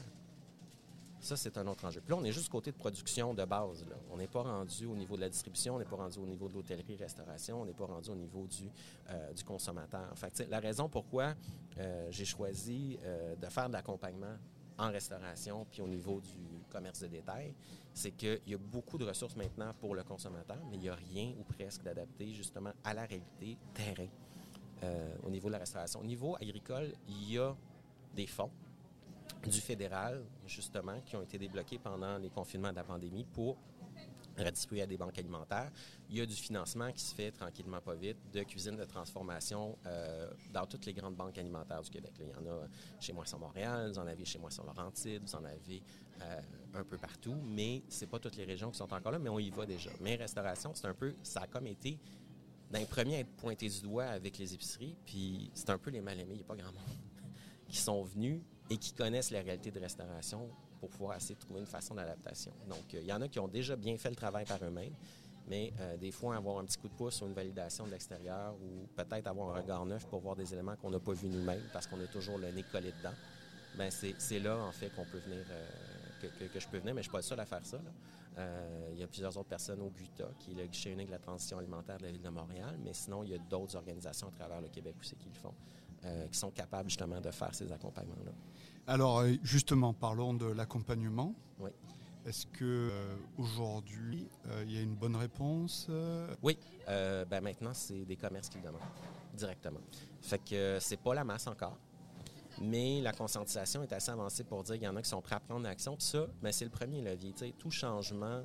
Ça, 1.19 1.37
c'est 1.37 1.55
un 1.59 1.67
autre 1.67 1.85
enjeu. 1.85 2.01
Puis 2.01 2.09
là, 2.09 2.17
on 2.19 2.23
est 2.23 2.31
juste 2.31 2.49
côté 2.49 2.71
de 2.71 2.77
production 2.77 3.35
de 3.35 3.45
base. 3.45 3.85
On 4.11 4.17
n'est 4.17 4.27
pas 4.27 4.41
rendu 4.41 4.87
au 4.87 4.95
niveau 4.95 5.15
de 5.15 5.21
la 5.21 5.29
distribution, 5.29 5.75
on 5.75 5.79
n'est 5.79 5.85
pas 5.85 5.95
rendu 5.95 6.17
au 6.17 6.25
niveau 6.25 6.49
de 6.49 6.55
l'hôtellerie-restauration, 6.55 7.61
on 7.61 7.65
n'est 7.65 7.73
pas 7.73 7.85
rendu 7.85 8.09
au 8.09 8.15
niveau 8.15 8.47
du, 8.47 8.71
euh, 9.09 9.33
consommateur. 9.45 10.17
Fait 10.17 10.31
tu 10.31 10.37
sais, 10.37 10.47
la 10.49 10.59
raison 10.59 10.89
pourquoi 10.89 11.35
euh, 11.77 12.07
j'ai 12.09 12.25
choisi 12.25 12.97
euh, 13.03 13.35
de 13.35 13.45
faire 13.47 13.67
de 13.67 13.73
l'accompagnement 13.73 14.35
en 14.77 14.91
restauration 14.91 15.65
puis 15.69 15.81
au 15.81 15.87
niveau 15.87 16.19
du 16.21 16.63
commerce 16.69 17.01
de 17.01 17.07
détail, 17.07 17.53
c'est 17.93 18.11
qu'il 18.11 18.41
y 18.47 18.53
a 18.53 18.57
beaucoup 18.57 18.97
de 18.97 19.05
ressources 19.05 19.35
maintenant 19.35 19.73
pour 19.79 19.95
le 19.95 20.03
consommateur, 20.03 20.57
mais 20.69 20.77
il 20.77 20.81
n'y 20.81 20.89
a 20.89 20.95
rien 20.95 21.33
ou 21.39 21.43
presque 21.43 21.83
d'adapté 21.83 22.33
justement 22.33 22.71
à 22.83 22.93
la 22.93 23.05
réalité 23.05 23.57
terrain 23.73 24.07
euh, 24.83 25.15
au 25.23 25.29
niveau 25.29 25.47
de 25.47 25.53
la 25.53 25.59
restauration. 25.59 25.99
Au 25.99 26.05
niveau 26.05 26.35
agricole, 26.35 26.93
il 27.07 27.33
y 27.33 27.37
a 27.37 27.55
des 28.15 28.27
fonds 28.27 28.51
du 29.43 29.59
fédéral, 29.59 30.23
justement, 30.45 30.99
qui 31.05 31.15
ont 31.15 31.21
été 31.21 31.37
débloqués 31.37 31.79
pendant 31.79 32.17
les 32.17 32.29
confinements 32.29 32.71
de 32.71 32.75
la 32.75 32.83
pandémie 32.83 33.25
pour 33.25 33.57
redistribuer 34.37 34.81
à 34.81 34.87
des 34.87 34.97
banques 34.97 35.17
alimentaires. 35.17 35.71
Il 36.09 36.17
y 36.17 36.21
a 36.21 36.25
du 36.25 36.35
financement 36.35 36.91
qui 36.91 37.01
se 37.01 37.13
fait 37.15 37.31
tranquillement, 37.31 37.81
pas 37.81 37.95
vite, 37.95 38.17
de 38.31 38.43
cuisine 38.43 38.75
de 38.75 38.85
transformation 38.85 39.77
euh, 39.85 40.29
dans 40.51 40.65
toutes 40.65 40.85
les 40.85 40.93
grandes 40.93 41.15
banques 41.15 41.37
alimentaires 41.37 41.81
du 41.81 41.89
Québec. 41.89 42.13
il 42.19 42.27
y 42.27 42.33
en 42.33 42.51
a 42.51 42.67
chez 42.99 43.13
moi 43.13 43.25
sur 43.25 43.39
Montréal, 43.39 43.91
vous 43.91 43.99
en 43.99 44.07
avez 44.07 44.25
chez 44.25 44.39
moi 44.39 44.51
sur 44.51 44.63
Laurentide, 44.65 45.21
vous 45.23 45.35
en 45.35 45.43
avez 45.43 45.83
euh, 46.21 46.41
un 46.73 46.83
peu 46.83 46.97
partout, 46.97 47.35
mais 47.43 47.83
c'est 47.89 48.07
pas 48.07 48.19
toutes 48.19 48.35
les 48.37 48.45
régions 48.45 48.71
qui 48.71 48.77
sont 48.77 48.93
encore 48.93 49.11
là, 49.11 49.19
mais 49.19 49.29
on 49.29 49.39
y 49.39 49.49
va 49.49 49.65
déjà. 49.65 49.91
Mais 49.99 50.15
restauration, 50.15 50.73
c'est 50.73 50.87
un 50.87 50.93
peu, 50.93 51.15
ça 51.23 51.41
a 51.41 51.47
comme 51.47 51.67
été 51.67 51.99
d'un 52.69 52.85
premier 52.85 53.17
à 53.17 53.19
être 53.19 53.35
pointé 53.35 53.67
du 53.67 53.81
doigt 53.81 54.05
avec 54.05 54.37
les 54.37 54.53
épiceries, 54.53 54.95
puis 55.05 55.51
c'est 55.53 55.69
un 55.69 55.77
peu 55.77 55.89
les 55.89 56.01
mal-aimés, 56.01 56.33
il 56.33 56.37
n'y 56.37 56.43
a 56.43 56.45
pas 56.45 56.55
grand 56.55 56.71
monde 56.71 56.97
qui 57.67 57.77
sont 57.77 58.03
venus 58.03 58.41
et 58.69 58.77
qui 58.77 58.93
connaissent 58.93 59.31
la 59.31 59.41
réalité 59.41 59.71
de 59.71 59.79
restauration 59.79 60.49
pour 60.81 60.89
pouvoir 60.89 61.15
essayer 61.15 61.35
de 61.35 61.39
trouver 61.39 61.59
une 61.59 61.67
façon 61.67 61.93
d'adaptation. 61.93 62.51
Donc, 62.67 62.93
euh, 62.93 62.99
il 63.01 63.05
y 63.07 63.13
en 63.13 63.21
a 63.21 63.27
qui 63.27 63.39
ont 63.39 63.47
déjà 63.47 63.75
bien 63.75 63.95
fait 63.97 64.09
le 64.09 64.15
travail 64.15 64.45
par 64.45 64.57
eux-mêmes, 64.63 64.95
mais 65.47 65.71
euh, 65.79 65.95
des 65.95 66.11
fois, 66.11 66.35
avoir 66.35 66.57
un 66.57 66.65
petit 66.65 66.77
coup 66.79 66.89
de 66.89 66.93
pouce 66.93 67.21
ou 67.21 67.27
une 67.27 67.33
validation 67.33 67.85
de 67.85 67.91
l'extérieur 67.91 68.55
ou 68.55 68.87
peut-être 68.95 69.27
avoir 69.27 69.55
un 69.55 69.61
regard 69.61 69.85
neuf 69.85 70.07
pour 70.07 70.19
voir 70.21 70.35
des 70.35 70.51
éléments 70.53 70.75
qu'on 70.75 70.89
n'a 70.89 70.99
pas 70.99 71.13
vus 71.13 71.29
nous-mêmes 71.29 71.63
parce 71.71 71.85
qu'on 71.85 72.01
a 72.01 72.07
toujours 72.07 72.39
le 72.39 72.51
nez 72.51 72.63
collé 72.63 72.91
dedans, 72.91 73.13
ben 73.77 73.89
c'est 73.91 74.39
là, 74.39 74.57
en 74.57 74.71
fait, 74.71 74.89
qu'on 74.89 75.05
peut 75.05 75.19
venir, 75.19 75.45
euh, 75.51 75.67
que, 76.51 76.59
je 76.59 76.67
peux 76.67 76.79
venir, 76.79 76.95
mais 76.95 77.03
je 77.03 77.09
ne 77.09 77.09
suis 77.09 77.11
pas 77.11 77.19
le 77.19 77.23
seul 77.23 77.39
à 77.39 77.45
faire 77.45 77.65
ça. 77.65 77.79
il 78.91 78.97
y 78.99 79.03
a 79.03 79.07
plusieurs 79.07 79.37
autres 79.37 79.49
personnes 79.49 79.81
au 79.81 79.89
GUTA, 79.91 80.29
qui 80.39 80.51
est 80.51 80.55
le 80.55 80.65
guichet 80.65 80.91
unique 80.91 81.07
de 81.07 81.11
la 81.11 81.19
transition 81.19 81.59
alimentaire 81.59 81.99
de 81.99 82.05
la 82.05 82.11
Ville 82.11 82.23
de 82.23 82.29
Montréal, 82.29 82.75
mais 82.83 82.93
sinon, 82.93 83.23
il 83.23 83.29
y 83.29 83.35
a 83.35 83.37
d'autres 83.37 83.75
organisations 83.75 84.29
à 84.29 84.31
travers 84.31 84.61
le 84.61 84.67
Québec 84.67 84.95
aussi 84.99 85.15
qui 85.15 85.29
le 85.29 85.35
font, 85.35 85.53
euh, 86.05 86.27
qui 86.27 86.37
sont 86.37 86.51
capables 86.51 86.89
justement 86.89 87.21
de 87.21 87.31
faire 87.31 87.53
ces 87.53 87.71
accompagnements-là. 87.71 88.31
Alors, 88.87 89.19
euh, 89.19 89.33
justement, 89.43 89.93
parlons 89.93 90.33
de 90.33 90.45
l'accompagnement. 90.45 91.33
Oui. 91.59 91.69
Est-ce 92.25 92.45
que 92.45 92.89
euh, 92.91 93.15
aujourd'hui 93.37 94.27
euh, 94.47 94.63
il 94.67 94.73
y 94.73 94.77
a 94.77 94.81
une 94.81 94.95
bonne 94.95 95.15
réponse? 95.15 95.89
Oui, 96.43 96.57
ben 96.85 97.41
maintenant 97.41 97.73
c'est 97.73 98.05
des 98.05 98.15
commerces 98.15 98.49
qui 98.49 98.57
le 98.57 98.65
demandent 98.65 98.81
directement. 99.33 99.79
Fait 100.21 100.37
que 100.37 100.77
c'est 100.79 100.99
pas 100.99 101.13
la 101.15 101.23
masse 101.23 101.47
encore. 101.47 101.77
Mais 102.61 103.01
la 103.01 103.13
conscientisation 103.13 103.81
est 103.81 103.93
assez 103.93 104.11
avancée 104.11 104.43
pour 104.43 104.61
dire 104.63 104.75
qu'il 104.75 104.83
y 104.83 104.87
en 104.87 104.95
a 104.95 105.01
qui 105.01 105.09
sont 105.09 105.21
prêts 105.21 105.35
à 105.35 105.39
prendre 105.39 105.63
l'action. 105.63 105.95
Puis 105.95 106.05
ça, 106.05 106.27
ben, 106.41 106.51
c'est 106.51 106.65
le 106.65 106.71
premier 106.71 107.01
levier. 107.01 107.33
tout 107.57 107.71
changement 107.71 108.43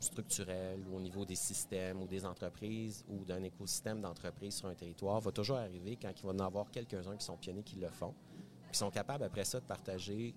structurel 0.00 0.80
ou 0.88 0.96
au 0.96 1.00
niveau 1.00 1.24
des 1.24 1.34
systèmes 1.34 2.02
ou 2.02 2.06
des 2.06 2.24
entreprises 2.24 3.04
ou 3.08 3.24
d'un 3.24 3.42
écosystème 3.42 4.00
d'entreprises 4.00 4.54
sur 4.54 4.68
un 4.68 4.74
territoire 4.74 5.20
va 5.20 5.30
toujours 5.30 5.58
arriver 5.58 5.96
quand 6.00 6.10
il 6.16 6.26
va 6.26 6.32
y 6.32 6.36
en 6.36 6.38
avoir 6.40 6.70
quelques-uns 6.70 7.16
qui 7.16 7.24
sont 7.24 7.36
pionniers 7.36 7.62
qui 7.62 7.76
le 7.76 7.90
font, 7.90 8.14
qui 8.72 8.78
sont 8.78 8.90
capables 8.90 9.24
après 9.24 9.44
ça 9.44 9.60
de 9.60 9.66
partager 9.66 10.34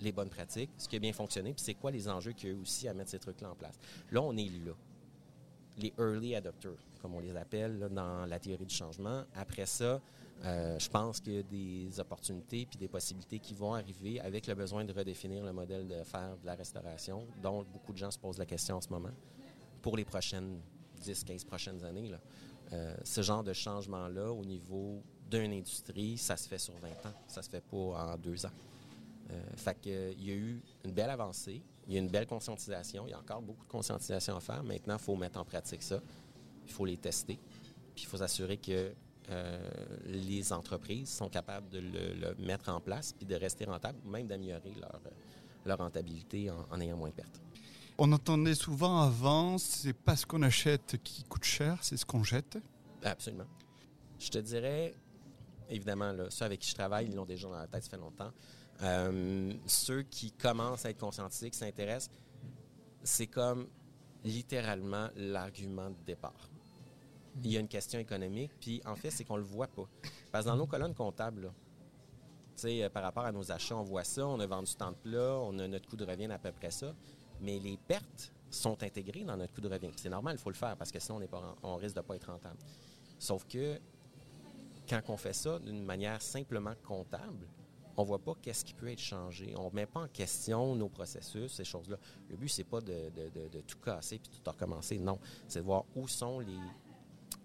les 0.00 0.12
bonnes 0.12 0.30
pratiques, 0.30 0.70
ce 0.76 0.88
qui 0.88 0.96
a 0.96 0.98
bien 0.98 1.12
fonctionné, 1.12 1.52
puis 1.52 1.62
c'est 1.62 1.74
quoi 1.74 1.90
les 1.90 2.08
enjeux 2.08 2.32
qu'il 2.32 2.50
y 2.50 2.52
aussi 2.52 2.88
à 2.88 2.94
mettre 2.94 3.10
ces 3.10 3.18
trucs-là 3.18 3.50
en 3.50 3.54
place. 3.54 3.78
Là, 4.10 4.22
on 4.22 4.36
est 4.36 4.48
là. 4.64 4.72
Les 5.76 5.92
early 5.98 6.34
adopters, 6.34 6.78
comme 6.98 7.14
on 7.14 7.20
les 7.20 7.36
appelle 7.36 7.88
dans 7.90 8.26
la 8.26 8.38
théorie 8.38 8.66
du 8.66 8.74
changement. 8.74 9.24
Après 9.34 9.66
ça, 9.66 10.00
euh, 10.44 10.78
je 10.78 10.88
pense 10.88 11.20
qu'il 11.20 11.34
y 11.34 11.38
a 11.38 11.42
des 11.42 12.00
opportunités 12.00 12.66
puis 12.66 12.78
des 12.78 12.88
possibilités 12.88 13.38
qui 13.38 13.54
vont 13.54 13.74
arriver 13.74 14.20
avec 14.20 14.46
le 14.46 14.54
besoin 14.54 14.84
de 14.84 14.92
redéfinir 14.92 15.44
le 15.44 15.52
modèle 15.52 15.88
de 15.88 16.02
faire 16.04 16.36
de 16.40 16.46
la 16.46 16.54
restauration, 16.54 17.26
dont 17.42 17.64
beaucoup 17.64 17.92
de 17.92 17.98
gens 17.98 18.10
se 18.10 18.18
posent 18.18 18.38
la 18.38 18.46
question 18.46 18.76
en 18.76 18.80
ce 18.80 18.88
moment, 18.88 19.12
pour 19.82 19.96
les 19.96 20.04
prochaines 20.04 20.60
10, 21.00 21.24
15 21.24 21.44
prochaines 21.44 21.84
années. 21.84 22.10
Euh, 22.72 22.94
ce 23.02 23.22
genre 23.22 23.42
de 23.42 23.52
changement-là, 23.52 24.30
au 24.30 24.44
niveau 24.44 25.02
d'une 25.30 25.52
industrie, 25.52 26.18
ça 26.18 26.36
se 26.36 26.48
fait 26.48 26.58
sur 26.58 26.74
20 26.74 26.88
ans. 27.06 27.14
Ça 27.26 27.42
se 27.42 27.50
fait 27.50 27.62
pas 27.62 27.76
en 27.76 28.16
deux 28.16 28.46
ans. 28.46 28.52
Euh, 29.30 29.42
fait 29.56 29.76
il 29.84 30.24
y 30.24 30.30
a 30.30 30.34
eu 30.34 30.62
une 30.84 30.92
belle 30.92 31.10
avancée, 31.10 31.62
il 31.86 31.94
y 31.94 31.96
a 31.96 32.00
une 32.00 32.08
belle 32.08 32.26
conscientisation, 32.26 33.06
il 33.06 33.10
y 33.10 33.12
a 33.12 33.18
encore 33.18 33.42
beaucoup 33.42 33.64
de 33.64 33.70
conscientisation 33.70 34.36
à 34.36 34.40
faire. 34.40 34.62
Maintenant, 34.62 34.96
il 34.96 35.02
faut 35.02 35.16
mettre 35.16 35.38
en 35.38 35.44
pratique 35.44 35.82
ça, 35.82 36.00
il 36.68 36.72
faut 36.72 36.84
les 36.84 36.96
tester, 36.96 37.38
puis 37.94 38.04
il 38.04 38.06
faut 38.06 38.18
s'assurer 38.18 38.58
que 38.58 38.92
euh, 39.30 39.58
les 40.06 40.52
entreprises 40.52 41.10
sont 41.10 41.28
capables 41.28 41.68
de 41.68 41.80
le, 41.80 42.34
mettre 42.38 42.70
en 42.70 42.80
place 42.80 43.12
puis 43.12 43.26
de 43.26 43.34
rester 43.34 43.64
rentables, 43.64 43.98
même 44.06 44.26
d'améliorer 44.26 44.72
leur, 44.80 45.00
leur 45.66 45.78
rentabilité 45.78 46.50
en, 46.50 46.80
ayant 46.80 46.96
moins 46.96 47.10
de 47.10 47.14
pertes. 47.14 47.40
On 47.98 48.10
entendait 48.12 48.54
souvent 48.54 49.02
avant, 49.02 49.58
c'est 49.58 49.92
pas 49.92 50.16
ce 50.16 50.24
qu'on 50.24 50.42
achète 50.42 50.96
qui 51.02 51.24
coûte 51.24 51.44
cher, 51.44 51.78
c'est 51.82 51.96
ce 51.96 52.06
qu'on 52.06 52.22
jette. 52.22 52.58
Absolument. 53.02 53.46
Je 54.18 54.30
te 54.30 54.38
dirais, 54.38 54.94
évidemment, 55.68 56.12
là, 56.12 56.30
ceux 56.30 56.44
avec 56.44 56.60
qui 56.60 56.70
je 56.70 56.74
travaille, 56.74 57.06
ils 57.06 57.14
l'ont 57.14 57.26
déjà 57.26 57.48
dans 57.48 57.58
la 57.58 57.66
tête, 57.66 57.84
ça 57.84 57.90
fait 57.90 57.96
longtemps. 57.96 58.32
Euh, 58.82 59.52
ceux 59.66 60.02
qui 60.02 60.32
commencent 60.32 60.86
à 60.86 60.90
être 60.90 60.98
conscientisés, 60.98 61.50
qui 61.50 61.58
s'intéressent, 61.58 62.10
c'est 63.02 63.26
comme 63.26 63.66
littéralement 64.24 65.08
l'argument 65.16 65.90
de 65.90 65.96
départ 66.06 66.48
il 67.44 67.52
y 67.52 67.56
a 67.56 67.60
une 67.60 67.68
question 67.68 67.98
économique. 67.98 68.52
Puis 68.60 68.80
en 68.84 68.96
fait, 68.96 69.10
c'est 69.10 69.24
qu'on 69.24 69.36
le 69.36 69.42
voit 69.42 69.68
pas. 69.68 69.88
Parce 70.32 70.44
que 70.44 70.50
dans 70.50 70.56
nos 70.56 70.66
colonnes 70.66 70.94
comptables, 70.94 71.52
euh, 72.64 72.88
par 72.90 73.02
rapport 73.02 73.24
à 73.24 73.32
nos 73.32 73.52
achats, 73.52 73.76
on 73.76 73.82
voit 73.82 74.04
ça, 74.04 74.26
on 74.26 74.40
a 74.40 74.46
vendu 74.46 74.74
tant 74.74 74.90
de 74.90 74.96
plats, 74.96 75.38
on 75.40 75.58
a 75.58 75.68
notre 75.68 75.88
coût 75.88 75.96
de 75.96 76.04
revient 76.04 76.30
à 76.30 76.38
peu 76.38 76.52
près 76.52 76.70
ça. 76.70 76.94
Mais 77.40 77.58
les 77.58 77.76
pertes 77.76 78.32
sont 78.50 78.82
intégrées 78.82 79.24
dans 79.24 79.36
notre 79.36 79.54
coût 79.54 79.60
de 79.60 79.68
revient. 79.68 79.90
C'est 79.96 80.08
normal, 80.08 80.36
il 80.38 80.42
faut 80.42 80.50
le 80.50 80.56
faire 80.56 80.76
parce 80.76 80.90
que 80.90 80.98
sinon, 80.98 81.18
on, 81.18 81.20
est 81.20 81.28
pas, 81.28 81.56
on 81.62 81.76
risque 81.76 81.94
de 81.94 82.00
ne 82.00 82.06
pas 82.06 82.16
être 82.16 82.30
rentable. 82.30 82.58
Sauf 83.18 83.46
que 83.46 83.78
quand 84.88 85.00
on 85.08 85.16
fait 85.16 85.34
ça 85.34 85.58
d'une 85.58 85.84
manière 85.84 86.20
simplement 86.22 86.74
comptable, 86.86 87.46
on 87.96 88.02
ne 88.02 88.06
voit 88.06 88.20
pas 88.20 88.34
qu'est-ce 88.40 88.64
qui 88.64 88.74
peut 88.74 88.88
être 88.88 89.00
changé. 89.00 89.54
On 89.56 89.70
ne 89.70 89.74
met 89.74 89.86
pas 89.86 90.00
en 90.00 90.08
question 90.08 90.74
nos 90.76 90.88
processus, 90.88 91.52
ces 91.52 91.64
choses-là. 91.64 91.96
Le 92.30 92.36
but, 92.36 92.48
c'est 92.48 92.64
pas 92.64 92.80
de, 92.80 93.10
de, 93.10 93.60
tout 93.62 93.78
casser 93.78 94.20
puis 94.20 94.30
tout 94.30 94.50
recommencer. 94.50 94.98
Non, 94.98 95.18
c'est 95.48 95.58
de 95.58 95.64
voir 95.64 95.84
où 95.96 96.06
sont 96.06 96.38
les, 96.38 96.58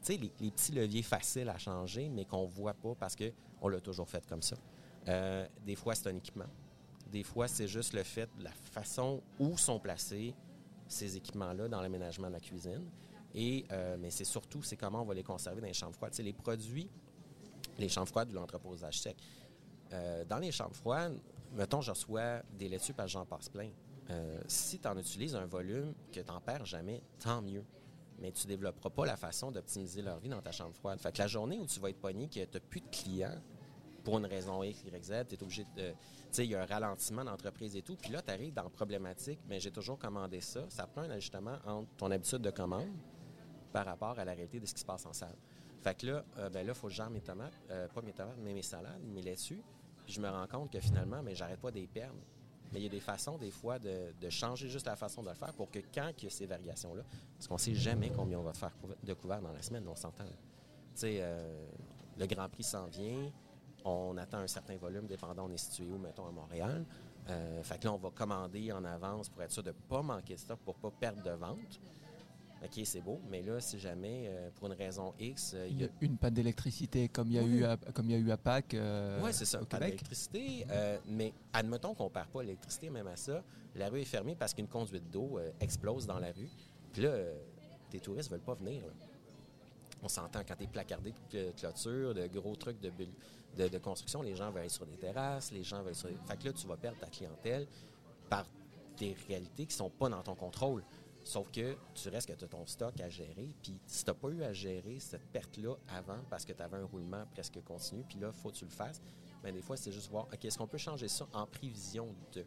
sais, 0.03 0.17
les, 0.17 0.51
petits 0.51 0.71
leviers 0.71 1.03
faciles 1.03 1.49
à 1.49 1.57
changer, 1.57 2.09
mais 2.09 2.25
qu'on 2.25 2.43
ne 2.43 2.51
voit 2.51 2.73
pas 2.73 2.95
parce 2.95 3.15
qu'on 3.15 3.67
l'a 3.67 3.79
toujours 3.79 4.07
fait 4.09 4.25
comme 4.27 4.41
ça. 4.41 4.55
Euh, 5.07 5.47
des 5.65 5.75
fois, 5.75 5.95
c'est 5.95 6.09
un 6.09 6.15
équipement. 6.15 6.47
Des 7.11 7.23
fois, 7.23 7.47
c'est 7.47 7.67
juste 7.67 7.93
le 7.93 8.03
fait 8.03 8.29
de 8.37 8.43
la 8.43 8.51
façon 8.51 9.21
où 9.39 9.57
sont 9.57 9.79
placés 9.79 10.33
ces 10.87 11.17
équipements-là 11.17 11.67
dans 11.67 11.81
l'aménagement 11.81 12.27
de 12.27 12.33
la 12.33 12.39
cuisine. 12.39 12.85
Euh, 13.35 13.97
mais 13.99 14.09
c'est 14.09 14.25
surtout, 14.25 14.61
c'est 14.61 14.77
comment 14.77 15.01
on 15.01 15.05
va 15.05 15.13
les 15.13 15.23
conserver 15.23 15.59
dans 15.61 15.67
les 15.67 15.73
chambres 15.73 15.95
froides. 15.95 16.13
les 16.19 16.33
produits, 16.33 16.89
les 17.79 17.89
chambres 17.89 18.07
froides 18.07 18.31
ou 18.31 18.35
l'entreposage 18.35 18.99
sec. 18.99 19.17
Euh, 19.91 20.23
dans 20.25 20.37
les 20.37 20.51
chambres 20.51 20.75
froides, 20.75 21.19
mettons, 21.53 21.81
je 21.81 21.91
reçois 21.91 22.41
des 22.57 22.69
laitues 22.69 22.93
parce 22.93 23.07
que 23.07 23.13
j'en 23.13 23.25
passe 23.25 23.49
plein. 23.49 23.69
si 24.47 24.79
tu 24.79 24.87
en 24.87 24.97
utilises 24.97 25.35
un 25.35 25.45
volume 25.45 25.93
que 26.11 26.19
tu 26.19 26.27
n'en 26.27 26.41
perds 26.41 26.65
jamais, 26.65 27.01
tant 27.19 27.41
mieux 27.41 27.63
mais 28.24 28.32
tu 28.32 28.47
ne 28.47 28.53
développeras 28.53 28.89
pas 28.89 29.05
la 29.05 29.17
façon 29.17 29.51
d'optimiser 29.51 30.01
leur 30.01 30.17
vie 30.17 30.30
dans 30.30 30.41
ta 30.41 30.53
chambre 30.53 30.74
froide. 30.74 30.99
Fait 30.99 31.11
que 31.11 31.19
la 31.19 31.28
journée 31.28 31.59
où 31.59 31.67
tu 31.67 31.80
vas 31.82 31.89
être 31.89 31.99
pogné, 31.99 32.28
que 32.28 32.34
tu 32.34 32.39
n'as 32.39 32.59
plus 32.61 32.80
de 32.80 32.88
clients, 32.89 33.38
pour 34.03 34.17
une 34.17 34.26
raison 34.26 34.63
X, 34.63 34.84
Y, 34.84 35.03
Z, 35.03 35.28
tu 35.28 35.36
es 35.36 35.43
obligé 35.43 35.65
de. 35.76 35.91
Tu 35.91 35.95
sais, 36.32 36.45
il 36.45 36.51
y 36.51 36.55
a 36.55 36.61
un 36.61 36.65
ralentissement 36.65 37.24
d'entreprise 37.24 37.76
et 37.76 37.82
tout. 37.82 37.95
Puis 37.95 38.11
là, 38.11 38.21
tu 38.21 38.32
arrives 38.32 38.53
dans 38.53 38.69
problématique, 38.69 39.39
mais 39.47 39.59
j'ai 39.59 39.71
toujours 39.71 39.97
commandé 39.97 40.41
ça. 40.41 40.65
Ça 40.69 40.88
prend 40.88 41.01
un 41.01 41.09
ajustement 41.09 41.57
entre 41.65 41.89
ton 41.97 42.11
habitude 42.11 42.39
de 42.39 42.49
commande 42.49 42.91
par 43.71 43.86
rapport 43.86 44.17
à 44.19 44.26
la 44.26 44.34
réalité 44.34 44.59
de 44.59 44.65
ce 44.65 44.74
qui 44.74 44.82
se 44.82 44.86
passe 44.86 45.05
en 45.05 45.13
salle. 45.13 45.36
Fait 45.82 45.97
que 45.97 46.07
là, 46.07 46.26
euh, 46.38 46.49
ben 46.49 46.65
là, 46.65 46.74
il 46.74 46.80
faut 46.80 46.88
que 46.88 46.93
je 46.93 47.03
mes 47.03 47.21
tomates, 47.21 47.53
euh, 47.69 47.88
pas 47.89 48.01
mes 48.01 48.13
tomates, 48.13 48.38
mais 48.41 48.53
mes 48.53 48.61
salades, 48.61 49.01
mes 49.03 49.21
laitues. 49.21 49.61
Puis 50.05 50.13
je 50.13 50.21
me 50.21 50.30
rends 50.30 50.47
compte 50.47 50.71
que 50.71 50.80
finalement, 50.80 51.21
mais 51.21 51.36
j'arrête 51.36 51.59
pas 51.59 51.71
d'y 51.71 51.88
perdre. 51.88 52.19
Mais 52.74 52.80
il 52.80 52.84
y 52.84 52.88
a 52.88 52.89
des 52.89 52.99
façons, 52.99 53.38
des 53.38 53.51
fois, 53.51 53.78
de, 53.78 54.30
changer 54.30 54.67
juste 54.67 54.88
la 54.88 54.95
façon 54.95 55.21
de 55.21 55.30
le 55.30 55.36
faire 55.36 55.53
pour 55.53 55.69
que 55.69 55.80
quand 55.93 56.11
il 56.17 56.24
y 56.24 56.28
a 56.28 56.30
ces 56.30 56.47
variations-là, 56.47 57.03
parce 57.38 57.47
qu'on 57.47 57.55
ne 57.55 57.59
sait 57.59 57.76
jamais 57.76 58.09
combien 58.09 58.39
on 58.39 58.43
va 58.43 58.53
faire 58.53 58.71
de 59.03 59.13
couverts 59.13 59.41
dans 59.41 59.51
la 59.51 59.61
semaine, 59.61 59.88
on 59.88 59.95
s'entend. 59.95 60.26
Tu 60.26 60.32
sais, 60.95 61.17
euh, 61.21 61.67
le 62.17 62.26
Grand 62.26 62.49
Prix 62.49 62.63
s'en 62.63 62.88
vient, 62.88 63.32
on 63.86 64.17
attend 64.17 64.39
un 64.39 64.47
certain 64.47 64.78
volume, 64.78 65.05
dépendant, 65.05 65.45
on 65.47 65.51
est 65.51 65.57
situé 65.57 65.86
où, 65.86 65.97
mettons, 65.97 66.28
à 66.28 66.32
Montréal. 66.32 66.86
Euh, 67.30 67.63
fait 67.63 67.80
que 67.80 67.86
là, 67.86 67.93
on 67.93 67.97
va 67.97 68.09
commander 68.09 68.71
en 68.71 68.84
avance 68.84 69.30
pour 69.30 69.41
être 69.43 69.51
sûr 69.51 69.63
de 69.63 69.69
ne 69.69 69.74
pas 69.74 70.01
manquer 70.01 70.36
de 70.36 70.39
stock, 70.39 70.59
pour 70.59 70.76
ne 70.76 70.82
pas 70.82 70.91
perdre 70.91 71.24
de 71.24 71.32
vente. 71.32 71.80
OK, 72.64 72.82
c'est 72.86 73.01
beau, 73.01 73.20
mais 73.30 73.41
là, 73.41 73.59
si 73.59 73.78
jamais, 73.78 74.28
euh, 74.28 74.49
pour 74.55 74.68
une 74.68 74.74
raison 74.74 75.14
X, 75.20 75.53
euh, 75.53 75.68
il 75.70 75.82
y 75.82 75.84
a 75.84 75.89
une 75.99 76.18
panne 76.18 76.34
d'électricité 76.34 77.09
comme 77.09 77.28
il 77.28 77.34
y 77.34 77.39
a 77.39 77.43
eu 77.43 77.66
à, 77.66 77.76
comme 77.93 78.09
il 78.09 78.14
y 78.14 78.16
a 78.16 78.20
eu 78.20 78.32
à 78.32 78.38
Pâques. 78.38 78.74
Euh, 78.74 79.20
oui, 79.22 79.32
c'est 79.34 79.43
ça, 79.43 79.61
au 79.61 79.66
Québec. 79.66 79.89
d'électricité. 79.89 80.66
mais 81.05 81.34
admettons 81.51 81.93
qu'on 81.93 82.05
ne 82.05 82.09
perd 82.09 82.28
pas 82.28 82.41
l'électricité, 82.41 82.89
même 82.89 83.07
à 83.07 83.18
ça, 83.18 83.43
la 83.76 83.89
rue 83.89 84.01
est 84.01 84.05
fermée 84.05 84.36
parce 84.36 84.53
qu'une 84.53 84.68
conduite 84.68 85.09
d'eau 85.11 85.39
explose 85.59 86.07
dans 86.07 86.20
la 86.20 86.32
rue. 86.32 86.49
Puis 86.93 87.01
là, 87.01 87.11
tes 87.89 87.99
touristes 87.99 88.32
ne 88.32 88.36
veulent 88.36 88.45
pas 88.45 88.55
venir. 88.55 88.84
On 90.01 90.07
s'entend 90.07 90.41
quand 90.47 90.55
tu 90.55 90.64
es 90.64 90.68
placardé 90.68 91.14
de 91.32 91.51
clôture, 91.51 92.14
de 92.14 92.28
gros 92.28 92.55
trucs 92.55 92.80
de, 92.80 92.91
de, 93.57 93.68
de, 93.68 93.78
construction, 93.78 94.22
les 94.22 94.36
gens 94.36 94.51
veulent 94.51 94.61
aller 94.61 94.70
sur 94.70 94.86
des 94.86 94.97
terrasses, 94.97 95.51
les 95.51 95.64
gens 95.64 95.82
veulent 95.82 95.95
sur 95.95 96.09
des... 96.09 96.18
Fait 96.28 96.38
que 96.38 96.45
là, 96.45 96.53
tu 96.53 96.68
vas 96.68 96.76
perdre 96.76 96.99
ta 96.99 97.07
clientèle 97.07 97.68
par 98.30 98.45
des 98.97 99.16
réalités 99.28 99.66
qui 99.66 99.74
ne 99.74 99.78
sont 99.78 99.89
pas 99.89 100.09
dans 100.09 100.22
ton 100.22 100.36
contrôle. 100.36 100.84
Sauf 101.24 101.49
que 101.51 101.78
tu 101.93 102.09
restes 102.09 102.28
que 102.28 102.34
tu 102.34 102.43
as 102.43 102.47
ton 102.47 102.65
stock 102.65 102.99
à 102.99 103.09
gérer. 103.09 103.55
Puis 103.61 103.80
si 103.88 104.03
tu 104.03 104.09
n'as 104.09 104.15
pas 104.15 104.30
eu 104.30 104.43
à 104.43 104.51
gérer 104.51 104.99
cette 104.99 105.26
perte-là 105.32 105.76
avant 105.88 106.19
parce 106.30 106.45
que 106.45 106.53
tu 106.53 106.61
avais 106.61 106.78
un 106.78 106.86
roulement 106.86 107.26
presque 107.32 107.63
continu, 107.63 108.03
puis 108.03 108.19
là, 108.19 108.32
il 108.34 108.39
faut 108.41 108.49
que 108.49 108.55
tu 108.55 108.65
le 108.65 108.71
fasses, 108.71 109.01
bien, 109.41 109.53
des 109.53 109.61
fois, 109.61 109.78
c'est 109.78 109.91
juste 109.91 110.09
voir, 110.09 110.28
OK, 110.34 110.45
est-ce 110.45 110.57
qu'on 110.57 110.67
peut 110.67 110.78
changer 110.78 111.07
ça 111.07 111.28
en 111.34 111.45
prévision 111.45 112.13
de? 112.34 112.45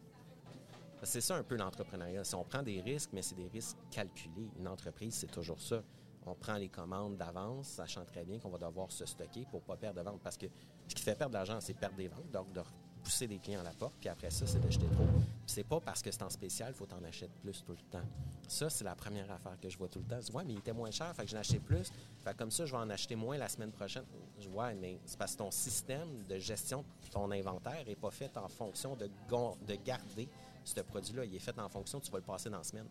C'est 1.03 1.21
ça 1.21 1.37
un 1.37 1.43
peu 1.43 1.57
l'entrepreneuriat. 1.57 2.25
Si 2.25 2.35
on 2.35 2.45
prend 2.45 2.63
des 2.63 2.81
risques, 2.81 3.11
mais 3.13 3.23
c'est 3.23 3.35
des 3.35 3.49
risques 3.49 3.77
calculés. 3.91 4.51
Une 4.59 4.67
entreprise, 4.67 5.15
c'est 5.15 5.31
toujours 5.31 5.61
ça. 5.61 5.83
On 6.25 6.35
prend 6.35 6.57
les 6.57 6.69
commandes 6.69 7.17
d'avance, 7.17 7.69
sachant 7.69 8.05
très 8.05 8.25
bien 8.25 8.39
qu'on 8.39 8.49
va 8.49 8.59
devoir 8.59 8.91
se 8.91 9.07
stocker 9.07 9.47
pour 9.51 9.61
ne 9.61 9.67
pas 9.67 9.77
perdre 9.77 10.03
de 10.03 10.05
vente. 10.05 10.21
Parce 10.23 10.37
que 10.37 10.47
ce 10.89 10.95
qui 10.95 11.03
fait 11.03 11.15
perdre 11.15 11.33
de 11.33 11.37
l'argent, 11.37 11.61
c'est 11.61 11.75
perdre 11.75 11.97
des 11.97 12.09
ventes. 12.09 12.31
Donc, 12.33 12.53
de 12.53 12.61
pousser 13.07 13.29
des 13.29 13.39
clients 13.39 13.61
à 13.61 13.63
la 13.63 13.71
porte, 13.71 13.95
puis 14.01 14.09
après 14.09 14.31
ça, 14.31 14.49
c'est 14.49 14.59
d'acheter 14.59 14.87
trop. 14.87 15.07
Puis 15.07 15.23
c'est 15.47 15.63
pas 15.63 15.79
parce 15.79 16.03
que 16.03 16.11
c'est 16.11 16.25
en 16.25 16.29
spécial, 16.29 16.73
il 16.73 16.77
faut 16.77 16.87
t'en 16.87 17.03
acheter 17.05 17.31
plus 17.41 17.63
tout 17.65 17.71
le 17.71 17.91
temps. 17.93 18.05
Ça, 18.49 18.69
c'est 18.69 18.83
la 18.83 18.97
première 18.97 19.31
affaire 19.31 19.57
que 19.61 19.69
je 19.71 19.79
vois 19.79 19.87
tout 19.87 20.01
le 20.01 20.07
temps. 20.07 20.17
Je 20.21 20.27
dis, 20.27 20.33
ouais, 20.33 20.43
mais 20.45 20.55
il 20.55 20.59
était 20.59 20.73
moins 20.73 20.91
cher, 20.91 21.15
fait 21.15 21.25
que 21.25 21.31
j'en 21.31 21.39
acheté 21.39 21.61
plus. 21.61 21.93
Fait 22.25 22.37
comme 22.37 22.51
ça, 22.51 22.67
je 22.67 22.73
vais 22.73 22.79
en 22.79 22.91
acheter 22.91 23.15
moins 23.15 23.39
la 23.39 23.49
semaine 23.49 23.71
prochaine. 23.71 24.03
Je 24.41 24.49
vois, 24.49 24.75
mais 24.75 24.99
c'est 25.07 25.17
parce 25.17 25.35
que 25.35 25.39
ton 25.39 25.53
système 25.53 26.25
de 26.29 26.37
gestion 26.39 26.85
de 27.05 27.09
ton 27.13 27.31
inventaire 27.31 27.85
n'est 27.87 27.95
pas 27.95 28.11
fait 28.11 28.37
en 28.37 28.49
fonction 28.49 28.97
de, 28.97 29.07
de 29.07 29.75
garder 29.85 30.29
ce 30.65 30.81
produit-là. 30.81 31.25
Il 31.27 31.35
est 31.37 31.39
fait 31.39 31.57
en 31.61 31.69
fonction, 31.69 32.01
tu 32.01 32.11
vas 32.11 32.19
le 32.19 32.25
passer 32.25 32.51
dans 32.51 32.59
la 32.59 32.65
semaine. 32.65 32.87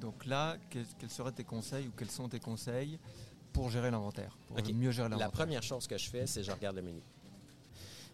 Donc, 0.00 0.26
là, 0.26 0.56
quels, 0.68 0.84
seraient 1.08 1.30
tes 1.30 1.44
conseils 1.44 1.86
ou 1.86 1.92
quels 1.96 2.10
sont 2.10 2.28
tes 2.28 2.40
conseils 2.40 2.98
pour 3.52 3.70
gérer 3.70 3.92
l'inventaire, 3.92 4.36
pour 4.48 4.56
mieux 4.74 4.90
gérer 4.90 5.08
l'inventaire? 5.08 5.28
La 5.28 5.32
première 5.32 5.62
chose 5.62 5.86
que 5.86 5.96
je 5.96 6.10
fais, 6.10 6.26
c'est 6.26 6.40
que 6.40 6.46
je 6.46 6.50
regarde 6.50 6.74
le 6.74 6.82
menu. 6.82 7.00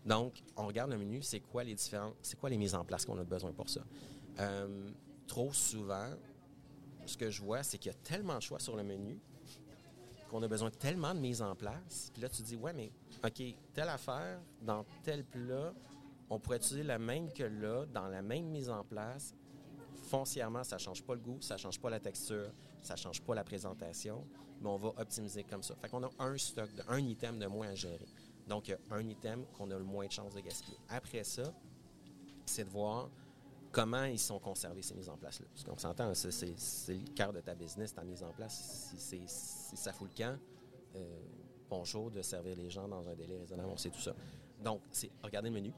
Donc, 0.05 0.42
on 0.57 0.66
regarde 0.66 0.90
le 0.90 0.98
menu, 0.98 1.22
c'est 1.22 1.40
quoi 1.40 1.62
les 1.64 1.74
différents, 1.74 2.14
c'est 2.22 2.38
quoi 2.38 2.48
les 2.51 2.57
mises 2.57 2.74
en 2.74 2.84
place 2.84 3.05
qu'on 3.05 3.18
a 3.18 3.24
besoin 3.24 3.53
pour 3.53 3.68
ça? 3.68 3.82
Euh, 4.38 4.90
trop 5.26 5.53
souvent, 5.53 6.11
ce 7.05 7.16
que 7.16 7.30
je 7.30 7.42
vois, 7.42 7.62
c'est 7.62 7.78
qu'il 7.78 7.92
y 7.92 7.94
a 7.94 7.98
tellement 7.98 8.36
de 8.36 8.42
choix 8.42 8.59
sur 8.59 8.76
le 8.76 8.82
menu 8.82 9.18
qu'on 10.30 10.42
a 10.42 10.48
besoin 10.48 10.70
de 10.70 10.74
tellement 10.76 11.12
de 11.12 11.18
mises 11.18 11.42
en 11.42 11.55
place. 11.55 12.11
Puis 12.12 12.22
là, 12.22 12.28
tu 12.28 12.42
dis, 12.42 12.57
ouais, 12.57 12.72
mais 12.72 12.92
OK, 13.24 13.42
telle 13.74 13.88
affaire, 13.88 14.40
dans 14.62 14.84
tel 15.03 15.24
plat, 15.24 15.74
on 16.30 16.38
pourrait 16.38 16.59
utiliser 16.59 16.84
la 16.84 16.98
même 16.98 17.32
que 17.32 17.42
là, 17.42 17.84
dans 17.86 18.07
la 18.07 18.22
même 18.22 18.46
mise 18.46 18.70
en 18.70 18.84
place, 18.84 19.34
foncièrement, 20.05 20.62
ça 20.62 20.76
ne 20.76 20.80
change 20.80 21.03
pas 21.03 21.14
le 21.14 21.20
goût, 21.20 21.38
ça 21.40 21.55
ne 21.55 21.59
change 21.59 21.80
pas 21.80 21.90
la 21.90 21.98
texture, 21.98 22.53
ça 22.80 22.94
ne 22.94 22.98
change 22.98 23.20
pas 23.20 23.34
la 23.34 23.44
présentation, 23.44 24.24
mais 24.61 24.68
on 24.68 24.76
va 24.76 24.88
optimiser 24.96 25.42
comme 25.42 25.62
ça. 25.62 25.74
Fait 25.74 25.88
qu'on 25.88 26.03
a 26.05 26.11
un 26.20 26.38
stock, 26.38 26.70
un 26.88 26.98
item 26.98 27.38
de 27.38 27.46
moins 27.46 27.68
à 27.68 27.74
gérer. 27.74 28.07
Donc, 28.51 28.76
un 28.90 29.09
item 29.09 29.46
qu'on 29.57 29.70
a 29.70 29.78
le 29.78 29.84
moins 29.84 30.07
de 30.07 30.11
chances 30.11 30.34
de 30.34 30.40
gaspiller. 30.40 30.76
Après 30.88 31.22
ça, 31.22 31.55
c'est 32.44 32.64
de 32.64 32.68
voir 32.68 33.09
comment 33.70 34.03
ils 34.03 34.18
sont 34.18 34.40
conservés, 34.40 34.82
ces 34.82 34.96
mises 34.96 35.09
en 35.09 35.16
place-là. 35.16 35.46
Parce 35.55 35.62
qu'on 35.62 35.78
s'entend, 35.78 36.12
c'est 36.14 36.57
le 36.88 37.14
cœur 37.14 37.32
de 37.32 37.40
ta 37.40 37.55
business, 37.55 37.94
ta 37.94 38.03
mise 38.03 38.24
en 38.24 38.32
place. 38.32 38.92
Si, 38.98 39.22
ça 39.28 39.92
fout 39.92 40.11
le 40.11 40.16
camp, 40.16 40.36
euh, 40.96 41.20
bonjour 41.68 42.11
de 42.11 42.22
servir 42.22 42.57
les 42.57 42.68
gens 42.70 42.88
dans 42.88 43.09
un 43.09 43.14
délai 43.14 43.38
raisonnable, 43.38 43.70
on 43.72 43.76
sait 43.76 43.90
tout 43.90 44.01
ça. 44.01 44.16
Donc, 44.64 44.80
c'est 44.90 45.12
regarder 45.22 45.48
le 45.48 45.55
menu, 45.55 45.72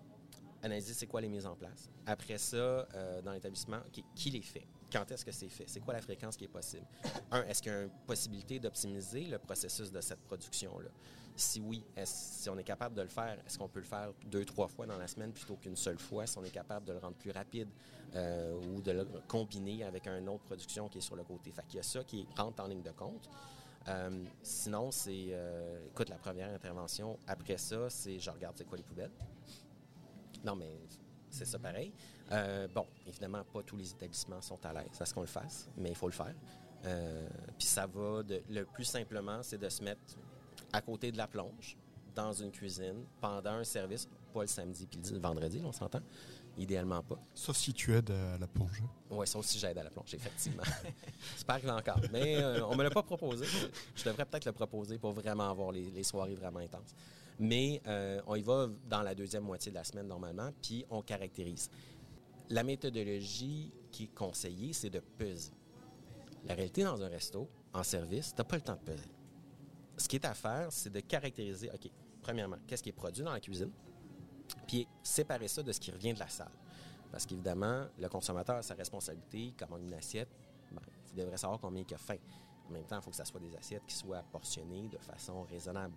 analyser 0.63 0.95
c'est 0.95 1.07
quoi 1.07 1.21
les 1.21 1.29
mises 1.29 1.45
en 1.45 1.55
place. 1.55 1.91
Après 2.07 2.39
ça, 2.39 2.57
euh, 2.57 3.21
dans 3.21 3.33
l'établissement, 3.33 3.81
qui, 4.15 4.31
les 4.31 4.41
fait? 4.41 4.67
Quand 4.93 5.11
est-ce 5.11 5.25
que 5.25 5.33
c'est 5.33 5.49
fait? 5.49 5.65
C'est 5.67 5.81
quoi 5.81 5.95
la 5.95 6.03
fréquence 6.03 6.37
qui 6.37 6.45
est 6.45 6.49
possible? 6.49 6.87
Un, 7.31 7.45
est-ce 7.45 7.63
qu'il 7.63 7.73
y 7.73 7.75
a 7.75 7.83
une 7.83 7.91
possibilité 8.07 8.61
d'optimiser 8.61 9.23
le 9.25 9.39
processus 9.39 9.91
de 9.91 10.01
cette 10.01 10.21
production-là? 10.21 10.91
Si 11.35 11.61
oui, 11.61 11.83
si 12.05 12.51
on 12.51 12.59
est 12.59 12.65
capable 12.65 12.95
de 12.95 13.01
le 13.01 13.09
faire, 13.09 13.39
est-ce 13.47 13.57
qu'on 13.59 13.69
peut 13.69 13.81
le 13.81 13.87
faire 13.87 14.13
deux, 14.27 14.45
trois 14.45 14.69
fois 14.69 14.85
dans 14.85 14.99
la 14.99 15.09
semaine 15.09 15.33
plutôt 15.33 15.57
qu'une 15.57 15.77
seule 15.77 15.99
fois? 15.99 16.27
Si 16.27 16.37
on 16.37 16.45
est 16.45 16.51
capable 16.51 16.87
de 16.87 16.93
le 16.93 16.99
rendre 16.99 17.17
plus 17.17 17.31
rapide 17.31 17.71
euh, 18.15 18.61
ou 18.67 18.83
de 18.83 18.93
le 18.93 19.07
combiner 19.27 19.83
avec 19.85 20.07
une 20.07 20.29
autre 20.29 20.45
production 20.45 20.91
qui 20.91 20.99
est 20.99 21.03
sur 21.03 21.17
le 21.17 21.25
côté? 21.25 21.51
Fait 21.51 21.63
qu'il 21.67 21.79
y 21.79 21.81
a 21.81 21.85
ça 21.85 22.05
qui 22.05 22.27
rentre 22.37 22.63
en 22.63 22.67
ligne 22.67 22.83
de 22.83 22.91
compte. 22.91 23.31
Euh, 23.89 24.25
sinon, 24.43 24.91
c'est, 24.91 25.35
écoute, 25.89 26.11
la 26.11 26.19
première 26.19 26.51
intervention, 26.51 27.19
après 27.27 27.57
ça, 27.57 27.89
c'est 27.89 28.19
je 28.19 28.31
regarde 28.31 28.55
c'est 28.59 28.67
quoi 28.67 28.77
les 28.77 28.85
poubelles. 28.85 29.11
Non, 30.45 30.55
mais 30.55 30.81
c'est 31.31 31.47
ça 31.47 31.59
pareil. 31.59 31.95
Euh, 32.33 32.67
bon, 32.75 32.87
évidemment, 33.07 33.45
pas 33.53 33.63
tous 33.63 33.77
les 33.77 33.91
établissements 33.91 34.41
sont 34.41 34.65
à 34.65 34.73
l'aise 34.73 35.01
à 35.01 35.05
ce 35.05 35.13
qu'on 35.13 35.21
le 35.21 35.27
fasse, 35.27 35.69
mais 35.77 35.91
il 35.91 35.95
faut 35.95 36.09
le 36.09 36.13
faire. 36.13 36.35
Euh, 36.85 37.29
puis 37.59 37.67
ça 37.67 37.87
va, 37.87 38.23
de, 38.23 38.43
le 38.49 38.65
plus 38.65 38.85
simplement, 38.85 39.43
c'est 39.43 39.59
de 39.59 39.69
se 39.69 39.83
mettre 39.83 40.01
à 40.73 40.81
côté 40.81 41.13
de 41.13 41.19
la 41.19 41.27
plonge, 41.27 41.77
dans 42.15 42.33
une 42.33 42.51
cuisine, 42.51 43.05
pendant 43.21 43.53
un 43.53 43.65
service, 43.65 44.09
pas 44.33 44.43
le 44.43 44.47
samedi 44.47 44.87
puis 44.87 45.01
le 45.13 45.19
vendredi, 45.19 45.63
on 45.65 45.73
s'entend, 45.73 46.01
idéalement 46.57 47.03
pas. 47.03 47.19
Sauf 47.35 47.57
si 47.57 47.73
tu 47.73 47.95
aides 47.95 48.11
à 48.11 48.39
la 48.39 48.47
plonge. 48.47 48.83
Oui, 49.11 49.27
sauf 49.27 49.45
si 49.47 49.59
j'aide 49.59 49.79
à 49.79 49.85
la 49.85 49.91
plonge, 49.91 50.13
effectivement. 50.15 50.63
c'est 51.37 51.47
pas 51.47 51.55
arrivé 51.55 51.71
encore, 51.71 52.01
mais 52.11 52.37
euh, 52.37 52.67
on 52.67 52.77
me 52.77 52.83
l'a 52.83 52.91
pas 52.91 53.03
proposé. 53.03 53.47
Je 53.95 54.05
devrais 54.05 54.25
peut-être 54.25 54.47
le 54.47 54.53
proposer 54.53 54.99
pour 54.99 55.13
vraiment 55.13 55.51
avoir 55.51 55.73
les 55.73 56.03
soirées 56.03 56.35
vraiment 56.35 56.61
intenses. 56.61 56.95
Mais 57.39 57.81
euh, 57.87 58.21
on 58.27 58.37
y 58.37 58.43
va 58.43 58.69
dans 58.89 59.03
la 59.03 59.15
deuxième 59.15 59.45
moitié 59.45 59.71
de 59.73 59.77
la 59.77 59.85
semaine 59.85 60.07
normalement, 60.07 60.51
puis 60.63 60.85
on 60.91 61.03
caractérise. 61.03 61.71
La 62.53 62.63
méthodologie 62.63 63.73
qui 63.91 64.05
est 64.05 64.15
conseillée, 64.15 64.75
c'est 64.75 64.91
de 64.91 65.01
peser. 65.01 65.55
La 66.45 66.53
réalité 66.53 66.85
dans 66.85 67.03
un 67.03 67.09
resto, 67.09 67.49
en 67.73 67.83
service, 67.83 68.35
tu 68.35 68.39
n'as 68.39 68.45
pas 68.45 68.57
le 68.57 68.63
temps 68.63 68.75
de 68.75 68.93
peser. 68.93 69.09
Ce 69.97 70.07
qui 70.07 70.17
est 70.17 70.27
à 70.27 70.35
faire, 70.35 70.71
c'est 70.71 70.91
de 70.91 71.01
caractériser, 71.01 71.71
OK, 71.73 71.91
premièrement, 72.21 72.59
qu'est-ce 72.67 72.83
qui 72.83 72.91
est 72.91 72.93
produit 72.93 73.25
dans 73.25 73.33
la 73.33 73.41
cuisine, 73.41 73.71
puis 74.67 74.87
séparer 75.03 75.49
ça 75.49 75.63
de 75.63 75.73
ce 75.73 75.81
qui 75.81 75.91
revient 75.91 76.13
de 76.13 76.19
la 76.19 76.29
salle. 76.29 76.53
Parce 77.11 77.25
qu'évidemment, 77.25 77.87
le 77.99 78.09
consommateur 78.11 78.57
a 78.57 78.63
sa 78.63 78.75
responsabilité, 78.75 79.55
comme 79.59 79.81
une 79.83 79.95
assiette, 79.95 80.29
ben, 80.73 80.83
il 81.11 81.21
devrait 81.21 81.39
savoir 81.39 81.59
combien 81.59 81.83
il 81.89 81.95
a 81.95 81.99
faim. 81.99 82.19
En 82.69 82.73
même 82.73 82.85
temps, 82.85 82.99
il 82.99 83.03
faut 83.03 83.11
que 83.11 83.17
ce 83.17 83.25
soit 83.25 83.41
des 83.41 83.57
assiettes 83.57 83.87
qui 83.87 83.95
soient 83.95 84.25
portionnées 84.31 84.89
de 84.89 84.99
façon 84.99 85.45
raisonnable. 85.45 85.95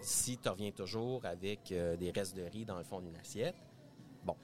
Si 0.00 0.38
tu 0.38 0.48
reviens 0.48 0.70
toujours 0.70 1.24
avec 1.26 1.72
euh, 1.72 1.96
des 1.96 2.12
restes 2.12 2.36
de 2.36 2.42
riz 2.42 2.64
dans 2.64 2.78
le 2.78 2.84
fond 2.84 3.00
d'une 3.00 3.16
assiette, 3.16 3.56
bon, 4.24 4.36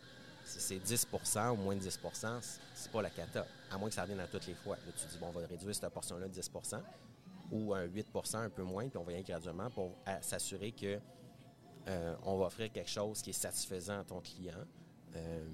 si 0.49 0.61
c'est 0.61 0.79
10% 0.79 1.51
ou 1.51 1.57
moins 1.57 1.77
de 1.77 1.83
10% 1.83 2.41
c'est 2.75 2.93
pas 2.93 3.03
la 3.03 3.11
cata. 3.11 3.47
À 3.71 3.79
moins 3.79 3.89
que 3.89 3.95
ça 3.95 4.03
revienne 4.03 4.21
à 4.21 4.27
toutes 4.27 4.47
les 4.47 4.55
fois. 4.55 4.77
Là, 4.77 4.93
tu 4.97 5.07
dis, 5.07 5.19
bon, 5.19 5.27
on 5.29 5.39
va 5.39 5.47
réduire 5.47 5.75
cette 5.75 5.89
portion-là 5.91 6.29
de 6.29 6.41
10% 6.41 6.81
ou 7.51 7.75
un 7.75 7.87
8% 7.87 8.37
un 8.37 8.51
peu 8.51 8.63
moins, 8.63 8.89
puis 8.89 8.99
on 8.99 9.05
va 9.05 9.13
y 9.13 9.15
aller 9.17 9.25
graduellement 9.25 9.71
pour 9.71 9.97
s'assurer 10.21 10.73
que 10.73 10.99
euh, 11.89 12.15
on 12.25 12.37
va 12.37 12.47
offrir 12.47 12.71
quelque 12.71 12.91
chose 12.91 13.23
qui 13.23 13.31
est 13.31 13.35
satisfaisant 13.35 14.01
à 14.01 14.05
ton 14.05 14.21
client. 14.21 14.65
Euh, 15.17 15.49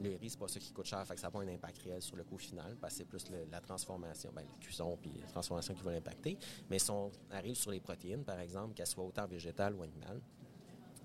le 0.00 0.16
riz, 0.16 0.30
c'est 0.30 0.38
pas 0.38 0.48
ça 0.48 0.58
qui 0.58 0.72
coûte 0.72 0.86
cher, 0.86 1.06
fait 1.06 1.14
que 1.14 1.20
ça 1.20 1.26
n'a 1.26 1.30
pas 1.30 1.40
un 1.40 1.48
impact 1.48 1.78
réel 1.78 2.02
sur 2.02 2.16
le 2.16 2.24
coût 2.24 2.38
final, 2.38 2.76
parce 2.80 2.94
que 2.94 2.98
c'est 2.98 3.04
plus 3.04 3.26
la 3.50 3.60
transformation, 3.60 4.30
ben, 4.34 4.42
la 4.42 4.58
cuisson 4.64 4.96
puis 5.00 5.12
la 5.20 5.28
transformation 5.28 5.74
qui 5.74 5.82
va 5.82 5.92
l'impacter. 5.92 6.38
Mais 6.70 6.78
si 6.78 6.90
on 6.90 7.10
arrive 7.30 7.54
sur 7.54 7.70
les 7.70 7.80
protéines, 7.80 8.24
par 8.24 8.40
exemple, 8.40 8.74
qu'elles 8.74 8.86
soient 8.86 9.04
autant 9.04 9.26
végétales 9.26 9.74
ou 9.74 9.82
animales, 9.82 10.20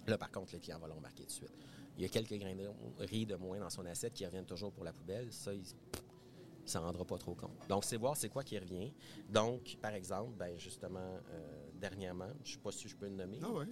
là, 0.07 0.17
par 0.17 0.31
contre, 0.31 0.53
le 0.53 0.59
client 0.59 0.79
va 0.79 0.87
le 0.87 0.93
remarquer 0.93 1.23
tout 1.23 1.27
de 1.27 1.31
suite. 1.31 1.53
Il 1.97 2.03
y 2.03 2.05
a 2.05 2.09
quelques 2.09 2.37
grains 2.37 2.55
de 2.55 2.69
riz 2.99 3.25
de 3.25 3.35
moins 3.35 3.59
dans 3.59 3.69
son 3.69 3.85
assiette 3.85 4.13
qui 4.13 4.25
reviennent 4.25 4.45
toujours 4.45 4.71
pour 4.71 4.83
la 4.83 4.93
poubelle. 4.93 5.31
Ça, 5.31 5.53
il, 5.53 5.59
ne 5.59 6.67
s'en 6.69 6.81
rendra 6.81 7.05
pas 7.05 7.17
trop 7.17 7.35
compte. 7.35 7.67
Donc, 7.67 7.83
c'est 7.83 7.97
voir 7.97 8.15
c'est 8.15 8.29
quoi 8.29 8.43
qui 8.43 8.57
revient. 8.57 8.93
Donc, 9.29 9.77
par 9.81 9.93
exemple, 9.93 10.31
ben 10.37 10.57
justement, 10.57 10.99
euh, 10.99 11.69
dernièrement, 11.79 12.29
je 12.43 12.51
ne 12.51 12.55
sais 12.55 12.61
pas 12.61 12.71
si 12.71 12.87
je 12.87 12.95
peux 12.95 13.07
le 13.07 13.15
nommer. 13.15 13.39
Ah 13.43 13.49
oui, 13.51 13.65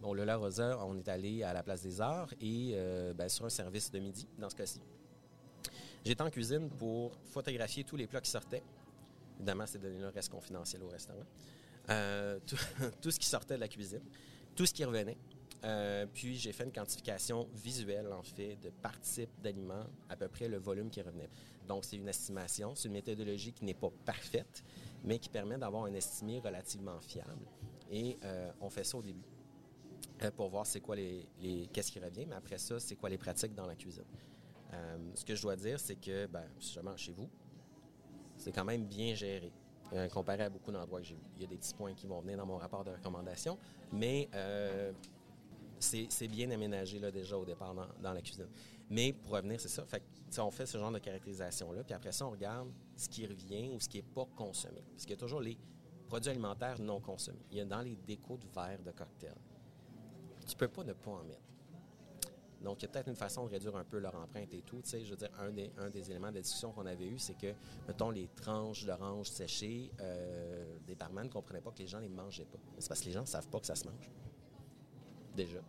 Bon, 0.00 0.14
le 0.14 0.24
La 0.24 0.36
Rosa, 0.36 0.78
on 0.84 0.96
est 0.96 1.08
allé 1.08 1.42
à 1.42 1.52
la 1.52 1.62
Place 1.62 1.82
des 1.82 2.00
Arts 2.00 2.32
et 2.40 2.72
euh, 2.74 3.14
ben, 3.14 3.28
sur 3.28 3.44
un 3.44 3.50
service 3.50 3.90
de 3.90 3.98
midi, 3.98 4.28
dans 4.38 4.50
ce 4.50 4.56
cas-ci. 4.56 4.80
J'étais 6.04 6.22
en 6.22 6.30
cuisine 6.30 6.68
pour 6.68 7.12
photographier 7.24 7.84
tous 7.84 7.96
les 7.96 8.06
plats 8.06 8.20
qui 8.20 8.30
sortaient. 8.30 8.62
Évidemment, 9.36 9.64
c'est 9.66 9.78
donné 9.78 10.02
un 10.02 10.10
reste 10.10 10.30
confidentiel 10.30 10.82
au 10.82 10.88
restaurant. 10.88 11.24
Euh, 11.90 12.38
tout, 13.00 13.10
ce 13.10 13.18
qui 13.18 13.26
sortait 13.26 13.54
de 13.54 13.60
la 13.60 13.68
cuisine, 13.68 14.02
tout 14.54 14.66
ce 14.66 14.74
qui 14.74 14.84
revenait. 14.84 15.16
Puis 16.12 16.36
j'ai 16.36 16.52
fait 16.52 16.64
une 16.64 16.72
quantification 16.72 17.48
visuelle, 17.54 18.12
en 18.12 18.22
fait, 18.22 18.56
de 18.56 18.70
par 18.70 19.00
type 19.00 19.30
d'aliments, 19.42 19.86
à 20.08 20.16
peu 20.16 20.28
près 20.28 20.48
le 20.48 20.58
volume 20.58 20.90
qui 20.90 21.00
revenait. 21.02 21.30
Donc, 21.68 21.84
c'est 21.84 21.96
une 21.96 22.08
estimation, 22.08 22.74
c'est 22.74 22.88
une 22.88 22.94
méthodologie 22.94 23.52
qui 23.52 23.64
n'est 23.64 23.74
pas 23.74 23.90
parfaite, 24.04 24.64
mais 25.04 25.18
qui 25.18 25.28
permet 25.28 25.58
d'avoir 25.58 25.84
un 25.84 25.94
estimé 25.94 26.40
relativement 26.40 27.00
fiable. 27.00 27.46
Et 27.90 28.18
euh, 28.24 28.50
on 28.60 28.70
fait 28.70 28.84
ça 28.84 28.98
au 28.98 29.02
début 29.02 29.24
euh, 30.22 30.30
pour 30.30 30.48
voir 30.48 30.66
c'est 30.66 30.80
quoi 30.80 30.96
les, 30.96 31.28
qu'est-ce 31.72 31.92
qui 31.92 32.00
revient, 32.00 32.26
mais 32.26 32.36
après 32.36 32.58
ça, 32.58 32.80
c'est 32.80 32.96
quoi 32.96 33.08
les 33.08 33.18
pratiques 33.18 33.54
dans 33.54 33.66
la 33.66 33.74
cuisine. 33.74 34.04
Euh, 34.72 34.96
ce 35.14 35.24
que 35.24 35.34
je 35.34 35.42
dois 35.42 35.56
dire, 35.56 35.78
c'est 35.78 35.96
que, 35.96 36.26
ben, 36.26 36.44
justement, 36.58 36.96
chez 36.96 37.12
vous, 37.12 37.28
c'est 38.36 38.52
quand 38.52 38.64
même 38.64 38.86
bien 38.86 39.14
géré. 39.14 39.52
comparé 40.12 40.44
à 40.44 40.48
beaucoup 40.48 40.72
d'endroits 40.72 41.00
que 41.00 41.06
j'ai 41.06 41.14
vus. 41.14 41.30
Il 41.36 41.42
y 41.42 41.44
a 41.44 41.48
des 41.48 41.58
petits 41.58 41.74
points 41.74 41.92
qui 41.94 42.06
vont 42.06 42.20
venir 42.20 42.38
dans 42.38 42.46
mon 42.46 42.56
rapport 42.56 42.82
de 42.82 42.90
recommandation, 42.90 43.58
mais 43.92 44.28
c'est 45.82 46.28
bien 46.28 46.50
aménagé 46.50 46.98
là, 46.98 47.10
déjà 47.10 47.36
au 47.36 47.44
départ 47.44 47.74
dans, 47.74 48.12
la 48.12 48.22
cuisine. 48.22 48.48
Mais 48.88 49.12
pour 49.12 49.32
revenir, 49.32 49.60
c'est 49.60 49.68
ça. 49.68 49.84
On 50.38 50.50
fait 50.50 50.66
ce 50.66 50.78
genre 50.78 50.92
de 50.92 50.98
caractérisation-là, 50.98 51.84
puis 51.84 51.94
après 51.94 52.12
ça, 52.12 52.26
on 52.26 52.30
regarde 52.30 52.70
ce 52.96 53.08
qui 53.08 53.26
revient 53.26 53.68
ou 53.68 53.80
ce 53.80 53.88
qui 53.88 53.98
n'est 53.98 54.02
pas 54.02 54.26
consommé. 54.36 54.82
Parce 54.90 55.02
qu'il 55.02 55.10
y 55.10 55.14
a 55.14 55.20
toujours 55.20 55.40
les 55.40 55.58
produits 56.08 56.30
alimentaires 56.30 56.80
non 56.80 57.00
consommés. 57.00 57.44
Il 57.50 57.58
y 57.58 57.60
a 57.60 57.64
dans 57.64 57.80
les 57.80 57.96
décos 57.96 58.38
de 58.38 58.46
verre 58.54 58.82
de 58.82 58.90
cocktail. 58.90 59.34
Tu 60.46 60.56
peux 60.56 60.68
pas 60.68 60.84
ne 60.84 60.92
pas 60.92 61.10
en 61.10 61.24
mettre. 61.24 61.40
Donc, 62.62 62.80
il 62.80 62.82
y 62.82 62.84
a 62.86 62.88
peut-être 62.88 63.08
une 63.08 63.16
façon 63.16 63.44
de 63.46 63.50
réduire 63.50 63.74
un 63.76 63.84
peu 63.84 63.98
leur 63.98 64.14
empreinte 64.14 64.54
et 64.54 64.62
tout. 64.62 64.80
Tu 64.82 64.90
sais, 64.90 65.04
je 65.04 65.10
veux 65.10 65.16
dire, 65.16 65.30
un 65.38 65.50
des, 65.50 66.10
éléments 66.10 66.30
de 66.30 66.40
discussion 66.40 66.70
qu'on 66.70 66.86
avait 66.86 67.06
eu, 67.08 67.18
c'est 67.18 67.36
que, 67.36 67.54
mettons, 67.88 68.10
les 68.10 68.28
tranches 68.28 68.84
d'orange 68.84 69.28
séchées, 69.30 69.90
euh, 70.00 70.78
des 70.86 70.94
barman 70.94 71.24
ne 71.24 71.28
comprenaient 71.32 71.60
pas 71.60 71.72
que 71.72 71.80
les 71.80 71.88
gens 71.88 71.98
ne 71.98 72.04
les 72.04 72.08
mangeaient 72.08 72.44
pas. 72.44 72.58
C'est 72.78 72.88
parce 72.88 73.00
que 73.00 73.06
les 73.06 73.12
gens 73.12 73.22
ne 73.22 73.26
savent 73.26 73.48
pas 73.48 73.58
que 73.58 73.66
ça 73.66 73.74
se 73.74 73.84
mange 73.86 74.10
déjà. 75.34 75.60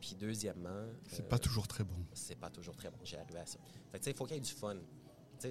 Puis 0.00 0.14
deuxièmement... 0.18 0.86
C'est 1.08 1.28
pas 1.28 1.36
euh, 1.36 1.40
toujours 1.40 1.66
très 1.66 1.84
bon. 1.84 1.96
C'est 2.12 2.38
pas 2.38 2.50
toujours 2.50 2.76
très 2.76 2.90
bon. 2.90 2.98
J'ai 3.04 3.18
arrivé 3.18 3.38
à 3.38 3.46
ça. 3.46 3.58
Fait 3.90 3.98
que, 3.98 4.10
il 4.10 4.16
faut 4.16 4.24
qu'il 4.24 4.36
y 4.36 4.38
ait 4.38 4.42
du 4.42 4.52
fun. 4.52 4.76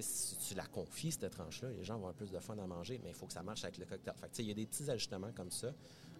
si 0.00 0.36
tu 0.36 0.54
la 0.54 0.66
confies, 0.66 1.12
cette 1.12 1.30
tranche-là, 1.30 1.70
les 1.70 1.84
gens 1.84 1.94
vont 1.94 2.08
avoir 2.08 2.14
plus 2.14 2.30
de 2.30 2.38
fun 2.38 2.56
à 2.58 2.66
manger, 2.66 3.00
mais 3.02 3.10
il 3.10 3.14
faut 3.14 3.26
que 3.26 3.32
ça 3.32 3.42
marche 3.42 3.64
avec 3.64 3.78
le 3.78 3.86
cocktail. 3.86 4.14
Fait 4.16 4.28
que, 4.28 4.42
il 4.42 4.48
y 4.48 4.50
a 4.50 4.54
des 4.54 4.66
petits 4.66 4.90
ajustements 4.90 5.32
comme 5.32 5.50
ça. 5.50 5.72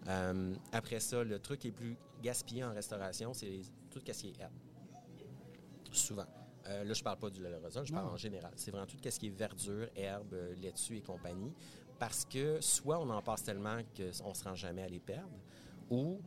Euh, 0.07 0.55
après 0.71 0.99
ça, 0.99 1.23
le 1.23 1.39
truc 1.39 1.61
qui 1.61 1.69
est 1.69 1.71
plus 1.71 1.97
gaspillé 2.21 2.63
en 2.63 2.73
restauration, 2.73 3.33
c'est 3.33 3.61
tout 3.89 3.99
ce 3.99 4.11
qui 4.11 4.29
est 4.29 4.39
herbe. 4.39 4.53
Souvent. 5.91 6.25
Euh, 6.67 6.83
là, 6.83 6.93
je 6.93 7.01
parle 7.01 7.17
pas 7.17 7.29
du 7.29 7.41
lait 7.41 7.49
je 7.83 7.93
parle 7.93 8.07
en 8.07 8.17
général. 8.17 8.51
C'est 8.57 8.71
vraiment 8.71 8.85
tout 8.85 8.97
ce 9.01 9.19
qui 9.19 9.27
est 9.27 9.31
verdure, 9.31 9.87
herbe, 9.95 10.35
laitue 10.57 10.97
et 10.97 11.01
compagnie. 11.01 11.53
Parce 11.97 12.25
que 12.25 12.59
soit 12.61 12.99
on 12.99 13.09
en 13.09 13.21
passe 13.21 13.43
tellement 13.43 13.79
qu'on 13.95 14.29
ne 14.29 14.33
se 14.33 14.43
rend 14.43 14.55
jamais 14.55 14.83
à 14.83 14.87
les 14.87 14.99
perdre, 14.99 15.31
ou 15.89 16.21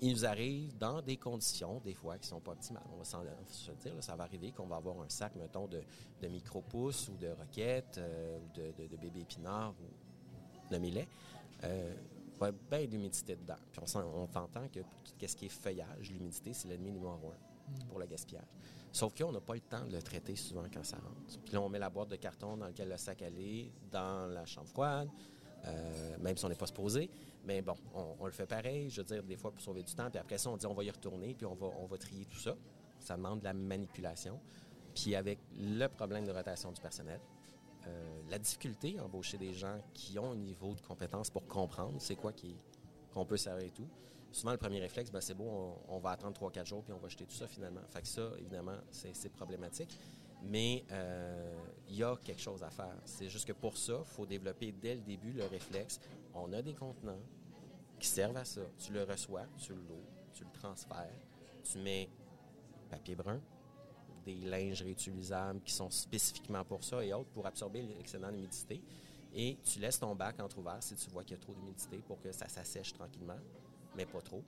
il 0.00 0.12
nous 0.12 0.26
arrive 0.26 0.76
dans 0.76 1.00
des 1.00 1.16
conditions, 1.16 1.80
des 1.80 1.94
fois, 1.94 2.18
qui 2.18 2.26
ne 2.26 2.36
sont 2.36 2.40
pas 2.40 2.52
optimales. 2.52 2.84
On 2.92 2.98
va 2.98 3.04
se 3.04 3.72
dire, 3.72 3.92
ça 4.00 4.16
va 4.16 4.24
arriver 4.24 4.52
qu'on 4.52 4.66
va 4.66 4.76
avoir 4.76 5.00
un 5.00 5.08
sac, 5.08 5.34
mettons, 5.36 5.66
de, 5.66 5.82
de 6.20 6.28
micro-pousses 6.28 7.08
ou 7.08 7.16
de 7.16 7.28
roquettes, 7.28 7.98
euh, 7.98 8.38
de, 8.54 8.72
de, 8.86 8.96
bébés 8.96 9.20
épinards 9.20 9.74
ou 9.80 10.72
de 10.72 10.78
millet. 10.78 11.08
Euh, 11.64 11.94
il 12.34 12.38
va 12.38 12.46
y 12.46 12.48
avoir 12.48 12.70
bien 12.70 12.86
d'humidité 12.86 13.36
dedans. 13.36 13.56
Puis 13.72 13.80
on, 13.96 14.00
on 14.00 14.22
entend 14.24 14.68
que 14.68 14.80
tout 14.80 15.26
ce 15.26 15.36
qui 15.36 15.46
est 15.46 15.48
feuillage, 15.48 16.10
l'humidité, 16.10 16.52
c'est 16.52 16.68
l'ennemi 16.68 16.90
numéro 16.92 17.12
un 17.12 17.18
mm. 17.18 17.88
pour 17.88 17.98
le 17.98 18.06
gaspillage. 18.06 18.48
Sauf 18.92 19.12
qu'on 19.14 19.32
n'a 19.32 19.40
pas 19.40 19.54
le 19.54 19.60
temps 19.60 19.84
de 19.86 19.92
le 19.92 20.02
traiter 20.02 20.36
souvent 20.36 20.64
quand 20.72 20.84
ça 20.84 20.96
rentre. 20.96 21.40
Puis 21.44 21.52
là, 21.52 21.60
on 21.60 21.68
met 21.68 21.80
la 21.80 21.90
boîte 21.90 22.10
de 22.10 22.16
carton 22.16 22.56
dans 22.56 22.66
laquelle 22.66 22.88
le 22.88 22.96
sac 22.96 23.22
allait, 23.22 23.70
dans 23.90 24.26
la 24.32 24.46
chambre 24.46 24.68
froide, 24.68 25.08
euh, 25.66 26.16
même 26.18 26.36
si 26.36 26.44
on 26.44 26.48
n'est 26.48 26.54
pas 26.54 26.66
supposé. 26.66 27.10
Mais 27.44 27.60
bon, 27.60 27.74
on, 27.94 28.24
le 28.24 28.32
fait 28.32 28.46
pareil, 28.46 28.88
je 28.88 29.00
veux 29.02 29.06
dire, 29.06 29.22
des 29.22 29.36
fois 29.36 29.50
pour 29.50 29.60
sauver 29.60 29.82
du 29.82 29.94
temps. 29.94 30.10
Puis 30.10 30.18
après 30.18 30.38
ça, 30.38 30.50
on 30.50 30.56
dit 30.56 30.66
on 30.66 30.74
va 30.74 30.84
y 30.84 30.90
retourner, 30.90 31.34
puis 31.34 31.46
on 31.46 31.54
va, 31.54 31.66
on 31.78 31.86
va 31.86 31.98
trier 31.98 32.24
tout 32.24 32.38
ça. 32.38 32.56
Ça 32.98 33.16
demande 33.16 33.40
de 33.40 33.44
la 33.44 33.52
manipulation. 33.52 34.40
Puis 34.94 35.14
avec 35.14 35.38
le 35.58 35.86
problème 35.88 36.24
de 36.24 36.32
rotation 36.32 36.72
du 36.72 36.80
personnel, 36.80 37.20
euh, 37.86 38.22
la 38.30 38.38
difficulté 38.38 38.98
à 38.98 39.04
embaucher 39.04 39.36
des 39.36 39.52
gens 39.52 39.78
qui 39.92 40.18
ont 40.18 40.32
un 40.32 40.36
niveau 40.36 40.74
de 40.74 40.80
compétence 40.80 41.28
pour 41.28 41.46
comprendre 41.46 41.96
c'est 41.98 42.16
quoi 42.16 42.32
qu'on 43.12 43.26
peut 43.26 43.36
servir 43.36 43.66
et 43.66 43.70
tout. 43.70 43.88
Souvent, 44.32 44.52
le 44.52 44.58
premier 44.58 44.80
réflexe, 44.80 45.10
ben, 45.10 45.20
c'est 45.20 45.34
bon, 45.34 45.76
on, 45.88 45.98
va 45.98 46.10
attendre 46.10 46.36
3-4 46.36 46.66
jours 46.66 46.82
puis 46.82 46.92
on 46.92 46.98
va 46.98 47.08
jeter 47.08 47.26
tout 47.26 47.34
ça 47.34 47.46
finalement. 47.46 47.82
Fait 47.90 48.02
que 48.02 48.08
ça, 48.08 48.30
évidemment, 48.38 48.76
c'est 48.90 49.32
problématique. 49.32 49.98
Mais 50.42 50.84
euh, 50.90 51.64
il 51.88 51.96
y 51.96 52.02
a 52.02 52.16
quelque 52.16 52.40
chose 52.40 52.62
à 52.62 52.70
faire. 52.70 52.96
C'est 53.04 53.28
juste 53.28 53.46
que 53.46 53.52
pour 53.52 53.76
ça, 53.76 54.00
il 54.00 54.14
faut 54.14 54.26
développer 54.26 54.72
dès 54.72 54.94
le 54.94 55.00
début 55.02 55.32
le 55.32 55.44
réflexe. 55.44 56.00
On 56.34 56.52
a 56.52 56.62
des 56.62 56.74
contenants 56.74 57.20
qui 57.98 58.08
servent 58.08 58.36
à 58.36 58.44
ça. 58.44 58.62
Tu 58.78 58.92
le 58.92 59.04
reçois, 59.04 59.46
tu 59.56 59.72
l'eau, 59.72 60.04
tu 60.32 60.44
le 60.44 60.50
transfères, 60.50 61.20
tu 61.62 61.78
mets 61.78 62.08
papier 62.90 63.14
brun, 63.14 63.40
des 64.24 64.34
linges 64.36 64.82
réutilisables 64.82 65.60
qui 65.60 65.72
sont 65.72 65.90
spécifiquement 65.90 66.64
pour 66.64 66.82
ça 66.82 67.04
et 67.04 67.12
autres 67.12 67.30
pour 67.30 67.46
absorber 67.46 67.82
l'excédent 67.82 68.30
d'humidité. 68.30 68.82
Et 69.34 69.58
tu 69.64 69.80
laisses 69.80 69.98
ton 69.98 70.14
bac 70.14 70.40
entre-ouvert 70.40 70.82
si 70.82 70.94
tu 70.94 71.10
vois 71.10 71.24
qu'il 71.24 71.36
y 71.36 71.40
a 71.40 71.42
trop 71.42 71.54
d'humidité 71.54 71.98
pour 71.98 72.20
que 72.20 72.30
ça 72.32 72.48
s'assèche 72.48 72.92
tranquillement, 72.92 73.38
mais 73.96 74.06
pas 74.06 74.20
trop. 74.20 74.42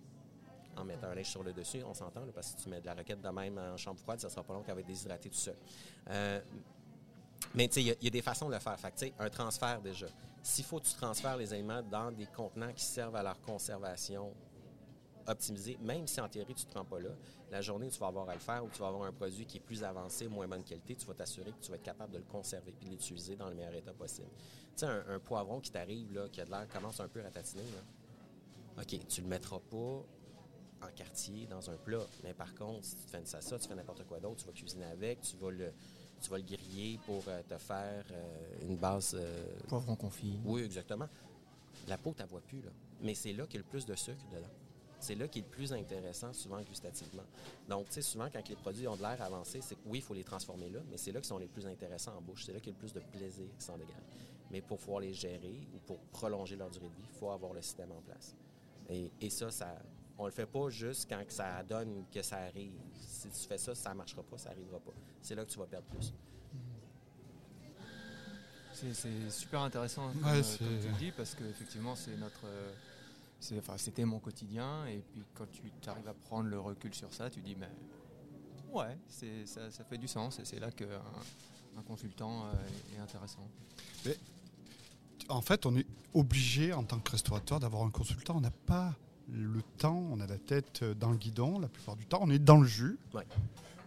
En 0.76 0.84
mettant 0.84 1.08
un 1.08 1.14
linge 1.14 1.30
sur 1.30 1.42
le 1.42 1.52
dessus, 1.52 1.82
on 1.84 1.94
s'entend, 1.94 2.20
parce 2.34 2.52
que 2.52 2.58
si 2.58 2.64
tu 2.64 2.68
mets 2.70 2.80
de 2.80 2.86
la 2.86 2.94
roquette 2.94 3.20
de 3.20 3.28
même 3.30 3.58
en 3.58 3.76
chambre 3.76 3.98
froide, 3.98 4.20
ça 4.20 4.28
sera 4.28 4.42
pas 4.44 4.52
long 4.52 4.62
qu'elle 4.62 4.74
va 4.74 4.80
être 4.80 4.86
déshydratée 4.86 5.30
tout 5.30 5.38
seul. 5.38 5.56
Euh, 6.10 6.40
mais 7.54 7.66
il 7.66 7.96
y, 8.00 8.06
a 8.06 8.10
des 8.10 8.22
façons 8.22 8.48
de 8.48 8.54
le 8.54 8.60
faire. 8.60 8.76
Un 9.18 9.30
transfert 9.30 9.80
déjà. 9.80 10.06
S'il 10.42 10.64
faut 10.64 10.78
que 10.78 10.86
tu 10.86 10.94
transfères 10.94 11.36
les 11.36 11.52
aliments 11.52 11.82
dans 11.82 12.12
des 12.12 12.26
contenants 12.26 12.72
qui 12.72 12.84
servent 12.84 13.16
à 13.16 13.22
leur 13.22 13.40
conservation 13.40 14.32
optimisée, 15.26 15.76
même 15.80 16.06
si 16.06 16.20
en 16.20 16.28
théorie 16.28 16.54
tu 16.54 16.66
ne 16.66 16.72
te 16.72 16.78
rends 16.78 16.84
pas 16.84 17.00
là, 17.00 17.10
la 17.50 17.60
journée 17.60 17.86
où 17.86 17.90
tu 17.90 17.98
vas 17.98 18.08
avoir 18.08 18.28
à 18.28 18.34
le 18.34 18.40
faire, 18.40 18.64
ou 18.64 18.68
tu 18.70 18.80
vas 18.80 18.88
avoir 18.88 19.04
un 19.04 19.12
produit 19.12 19.46
qui 19.46 19.58
est 19.58 19.60
plus 19.60 19.82
avancé, 19.82 20.28
moins 20.28 20.46
bonne 20.46 20.62
qualité, 20.62 20.94
tu 20.94 21.06
vas 21.06 21.14
t'assurer 21.14 21.50
que 21.50 21.60
tu 21.60 21.70
vas 21.70 21.76
être 21.76 21.82
capable 21.82 22.12
de 22.12 22.18
le 22.18 22.24
conserver 22.24 22.74
et 22.80 22.84
de 22.84 22.90
l'utiliser 22.90 23.36
dans 23.36 23.48
le 23.48 23.54
meilleur 23.54 23.74
état 23.74 23.92
possible. 23.92 24.28
Tu 24.76 24.84
sais, 24.84 24.86
un, 24.86 25.18
poivron 25.18 25.60
qui 25.60 25.70
t'arrive, 25.70 26.12
là, 26.12 26.28
qui 26.28 26.40
a 26.40 26.44
de 26.44 26.50
l'air, 26.50 26.68
commence 26.68 27.00
un 27.00 27.08
peu 27.08 27.24
à 27.24 27.30
tatiner, 27.30 27.62
OK, 28.78 29.06
tu 29.08 29.22
le 29.22 29.28
mettras 29.28 29.58
pas 29.58 30.04
en 30.82 30.92
quartier, 30.94 31.46
dans 31.46 31.70
un 31.70 31.76
plat. 31.76 32.04
Mais 32.22 32.34
par 32.34 32.54
contre, 32.54 32.84
si 32.84 32.96
tu 32.96 33.08
fais 33.08 33.24
ça, 33.24 33.40
ça 33.40 33.58
tu 33.58 33.68
fais 33.68 33.74
n'importe 33.74 34.04
quoi 34.04 34.20
d'autre, 34.20 34.36
tu 34.36 34.46
vas 34.46 34.52
cuisiner 34.52 34.84
avec, 34.84 35.20
tu 35.22 35.36
vas 35.36 35.50
le, 35.50 35.72
tu 36.20 36.30
vas 36.30 36.38
le 36.38 36.44
griller 36.44 36.98
pour 37.04 37.22
euh, 37.28 37.42
te 37.48 37.58
faire 37.58 38.04
euh, 38.10 38.68
une 38.68 38.76
base. 38.76 39.16
Euh, 39.18 39.46
poivron 39.68 39.96
confit. 39.96 40.38
Oui, 40.44 40.62
exactement. 40.62 41.08
La 41.88 41.98
peau, 41.98 42.14
tu 42.16 42.22
ne 42.22 42.28
vois 42.28 42.40
plus, 42.40 42.62
là. 42.62 42.70
Mais 43.02 43.14
c'est 43.14 43.32
là 43.32 43.44
qu'il 43.46 43.54
y 43.54 43.58
a 43.58 43.64
le 43.64 43.68
plus 43.70 43.86
de 43.86 43.94
sucre 43.94 44.24
dedans. 44.32 44.50
C'est 44.98 45.14
là 45.14 45.28
qui 45.28 45.40
est 45.40 45.42
le 45.42 45.48
plus 45.48 45.72
intéressant, 45.72 46.32
souvent 46.32 46.60
gustativement. 46.62 47.22
Donc, 47.68 47.86
tu 47.86 47.94
sais, 47.94 48.02
souvent, 48.02 48.28
quand 48.32 48.48
les 48.48 48.56
produits 48.56 48.88
ont 48.88 48.96
de 48.96 49.02
l'air 49.02 49.20
avancé, 49.20 49.60
c'est 49.60 49.74
que 49.74 49.80
oui, 49.86 49.98
il 49.98 50.02
faut 50.02 50.14
les 50.14 50.24
transformer 50.24 50.70
là, 50.70 50.80
mais 50.90 50.96
c'est 50.96 51.12
là 51.12 51.20
qu'ils 51.20 51.28
sont 51.28 51.38
les 51.38 51.48
plus 51.48 51.66
intéressants 51.66 52.16
en 52.16 52.22
bouche. 52.22 52.44
C'est 52.46 52.52
là 52.52 52.60
qu'il 52.60 52.72
y 52.72 52.76
a 52.76 52.76
le 52.76 52.78
plus 52.78 52.94
de 52.94 53.00
plaisir 53.00 53.46
qui 53.58 53.64
s'en 53.64 53.76
dégage. 53.76 53.94
Mais 54.50 54.62
pour 54.62 54.78
pouvoir 54.78 55.00
les 55.00 55.12
gérer 55.12 55.60
ou 55.74 55.78
pour 55.86 55.98
prolonger 56.12 56.56
leur 56.56 56.70
durée 56.70 56.88
de 56.88 56.94
vie, 56.94 57.08
il 57.12 57.18
faut 57.18 57.30
avoir 57.30 57.52
le 57.52 57.60
système 57.60 57.92
en 57.92 58.00
place. 58.00 58.34
Et, 58.88 59.10
et 59.20 59.30
ça, 59.30 59.50
ça, 59.50 59.76
on 60.18 60.26
le 60.26 60.32
fait 60.32 60.46
pas 60.46 60.70
juste 60.70 61.08
quand 61.08 61.22
ça 61.28 61.62
donne 61.62 62.04
que 62.12 62.22
ça 62.22 62.38
arrive. 62.38 62.72
Si 62.94 63.28
tu 63.28 63.48
fais 63.48 63.58
ça, 63.58 63.74
ça 63.74 63.90
ne 63.90 63.96
marchera 63.96 64.22
pas, 64.22 64.38
ça 64.38 64.50
n'arrivera 64.50 64.78
pas. 64.80 64.92
C'est 65.22 65.34
là 65.34 65.44
que 65.44 65.50
tu 65.50 65.58
vas 65.58 65.66
perdre 65.66 65.86
plus. 65.88 66.12
C'est 68.72 69.30
super 69.30 69.62
intéressant, 69.62 70.12
comme, 70.12 70.26
euh, 70.26 70.42
tu 70.58 70.64
le 70.88 70.98
dis, 70.98 71.10
parce 71.10 71.34
qu'effectivement, 71.34 71.96
c'est 71.96 72.14
notre. 72.16 72.44
Euh, 72.44 72.72
enfin, 73.58 73.78
c'était 73.78 74.04
mon 74.04 74.18
quotidien, 74.18 74.86
et 74.86 74.98
puis 74.98 75.24
quand 75.34 75.46
tu 75.50 75.88
arrives 75.88 76.08
à 76.08 76.12
prendre 76.12 76.50
le 76.50 76.60
recul 76.60 76.94
sur 76.94 77.12
ça, 77.14 77.30
tu 77.30 77.40
dis, 77.40 77.56
mais 77.56 77.70
ouais, 78.72 78.98
ça, 79.46 79.70
ça 79.70 79.84
fait 79.84 79.96
du 79.96 80.08
sens, 80.08 80.38
et 80.40 80.44
c'est 80.44 80.60
là 80.60 80.70
qu'un 80.70 81.00
un 81.78 81.82
consultant 81.82 82.46
euh, 82.46 82.96
est 82.96 83.00
intéressant. 83.00 83.48
Mais, 84.04 84.16
en 85.28 85.40
fait, 85.40 85.66
on 85.66 85.76
est 85.76 85.86
obligé, 86.14 86.72
en 86.72 86.84
tant 86.84 86.98
que 86.98 87.10
restaurateur, 87.10 87.60
d'avoir 87.60 87.82
un 87.82 87.90
consultant. 87.90 88.36
On 88.36 88.40
n'a 88.40 88.50
pas 88.50 88.94
le 89.32 89.62
temps, 89.78 90.06
on 90.10 90.20
a 90.20 90.26
la 90.26 90.38
tête 90.38 90.84
dans 90.84 91.10
le 91.10 91.16
guidon 91.16 91.58
la 91.58 91.68
plupart 91.68 91.96
du 91.96 92.06
temps, 92.06 92.20
on 92.22 92.30
est 92.30 92.38
dans 92.38 92.58
le 92.60 92.66
jus, 92.66 92.98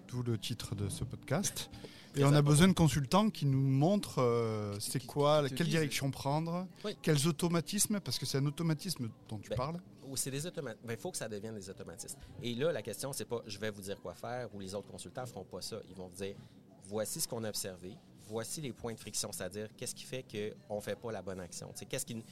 d'où 0.07 0.23
le 0.23 0.37
titre 0.37 0.75
de 0.75 0.89
ce 0.89 1.03
podcast. 1.03 1.69
Et 2.15 2.23
on 2.23 2.33
a 2.33 2.41
besoin 2.41 2.67
de 2.67 2.73
consultants 2.73 3.29
qui 3.29 3.45
nous 3.45 3.61
montrent 3.61 4.19
euh, 4.19 4.75
c'est 4.79 5.05
quoi, 5.05 5.47
quelle 5.49 5.67
direction 5.67 6.09
prendre, 6.11 6.67
quels 7.01 7.27
automatismes, 7.27 7.99
parce 7.99 8.17
que 8.17 8.25
c'est 8.25 8.39
un 8.39 8.45
automatisme 8.45 9.09
dont 9.27 9.37
tu 9.37 9.49
ben, 9.49 9.55
parles. 9.55 9.79
C'est 10.15 10.31
des 10.31 10.45
automatismes. 10.45 10.87
Ben, 10.87 10.93
il 10.93 10.99
faut 10.99 11.11
que 11.11 11.17
ça 11.17 11.29
devienne 11.29 11.55
des 11.55 11.69
automatismes. 11.69 12.17
Et 12.41 12.55
là, 12.55 12.71
la 12.71 12.81
question, 12.81 13.13
c'est 13.13 13.25
pas 13.25 13.41
je 13.45 13.59
vais 13.59 13.69
vous 13.69 13.81
dire 13.81 14.01
quoi 14.01 14.15
faire 14.15 14.53
ou 14.55 14.59
les 14.59 14.73
autres 14.73 14.87
consultants 14.87 15.21
ne 15.21 15.27
feront 15.27 15.43
pas 15.43 15.61
ça. 15.61 15.77
Ils 15.87 15.95
vont 15.95 16.07
vous 16.07 16.15
dire 16.15 16.35
voici 16.83 17.21
ce 17.21 17.27
qu'on 17.27 17.43
a 17.43 17.49
observé, 17.49 17.93
voici 18.27 18.61
les 18.61 18.73
points 18.73 18.93
de 18.93 18.99
friction, 18.99 19.31
c'est-à-dire 19.31 19.69
qu'est-ce 19.77 19.93
qui 19.93 20.03
fait 20.03 20.23
qu'on 20.23 20.77
ne 20.77 20.81
fait 20.81 20.95
pas 20.95 21.11
la 21.11 21.21
bonne 21.21 21.39
action? 21.39 21.71
Qu'est-ce 21.87 22.05
qui 22.05 22.23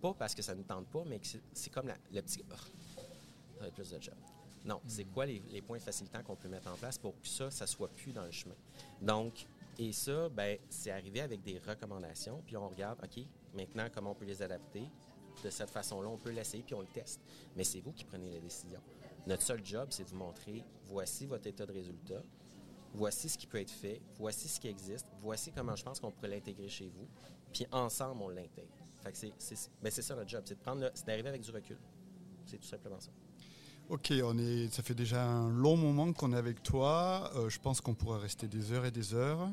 pas 0.00 0.14
parce 0.14 0.34
que 0.34 0.42
ça 0.42 0.54
ne 0.54 0.62
tente 0.62 0.86
pas, 0.86 1.04
mais 1.06 1.20
c'est 1.52 1.70
comme 1.70 1.92
le 2.12 2.22
petit. 2.22 2.42
Oh, 2.50 2.54
ça 2.54 3.60
va 3.60 3.66
être 3.68 3.74
plus 3.74 3.90
de 3.90 4.00
job. 4.00 4.14
Non, 4.64 4.80
c'est 4.86 5.04
quoi 5.04 5.26
les, 5.26 5.62
points 5.62 5.78
facilitants 5.78 6.22
qu'on 6.22 6.36
peut 6.36 6.48
mettre 6.48 6.70
en 6.70 6.76
place 6.76 6.98
pour 6.98 7.18
que 7.20 7.26
ça, 7.26 7.50
ça 7.50 7.66
soit 7.66 7.88
plus 7.88 8.12
dans 8.12 8.24
le 8.24 8.30
chemin? 8.30 8.56
Donc, 9.00 9.46
et 9.78 9.92
ça, 9.92 10.28
ben, 10.28 10.58
c'est 10.68 10.90
arrivé 10.90 11.20
avec 11.20 11.42
des 11.42 11.58
recommandations, 11.58 12.42
puis 12.46 12.56
on 12.56 12.68
regarde, 12.68 12.98
OK, 13.02 13.24
maintenant, 13.54 13.86
comment 13.92 14.10
on 14.10 14.14
peut 14.14 14.26
les 14.26 14.42
adapter? 14.42 14.82
De 15.42 15.48
cette 15.48 15.70
façon-là, 15.70 16.08
on 16.08 16.18
peut 16.18 16.30
l'essayer, 16.30 16.62
puis 16.62 16.74
on 16.74 16.80
le 16.80 16.86
teste. 16.88 17.20
Mais 17.56 17.64
c'est 17.64 17.80
vous 17.80 17.92
qui 17.92 18.04
prenez 18.04 18.28
les 18.28 18.40
décisions. 18.40 18.82
Notre 19.26 19.42
seul 19.42 19.64
job, 19.64 19.88
c'est 19.90 20.04
de 20.04 20.10
vous 20.10 20.16
montrer, 20.16 20.62
voici 20.84 21.24
votre 21.24 21.46
état 21.46 21.64
de 21.64 21.72
résultat, 21.72 22.22
voici 22.92 23.28
ce 23.28 23.38
qui 23.38 23.46
peut 23.46 23.60
être 23.60 23.70
fait, 23.70 24.02
voici 24.16 24.48
ce 24.48 24.60
qui 24.60 24.68
existe, 24.68 25.06
voici 25.22 25.52
comment 25.52 25.76
je 25.76 25.84
pense 25.84 26.00
qu'on 26.00 26.10
pourrait 26.10 26.28
l'intégrer 26.28 26.68
chez 26.68 26.88
vous, 26.88 27.06
puis 27.52 27.66
ensemble, 27.72 28.22
on 28.22 28.28
l'intègre. 28.28 28.79
Ben, 29.04 29.90
c'est 29.90 30.02
ça 30.02 30.14
notre 30.14 30.28
job, 30.28 30.42
c'est 30.44 30.54
de 30.54 30.60
prendre, 30.60 30.90
c'est 30.94 31.06
d'arriver 31.06 31.28
avec 31.28 31.42
du 31.42 31.50
recul. 31.50 31.78
C'est 32.46 32.58
tout 32.58 32.68
simplement 32.68 33.00
ça. 33.00 33.10
Ok, 33.88 34.12
on 34.22 34.38
est, 34.38 34.72
ça 34.72 34.84
fait 34.84 34.94
déjà 34.94 35.24
un 35.24 35.50
long 35.50 35.76
moment 35.76 36.12
qu'on 36.12 36.32
est 36.32 36.36
avec 36.36 36.62
toi. 36.62 37.30
Euh, 37.34 37.48
je 37.48 37.58
pense 37.58 37.80
qu'on 37.80 37.94
pourrait 37.94 38.20
rester 38.20 38.46
des 38.46 38.70
heures 38.72 38.86
et 38.86 38.92
des 38.92 39.14
heures. 39.14 39.50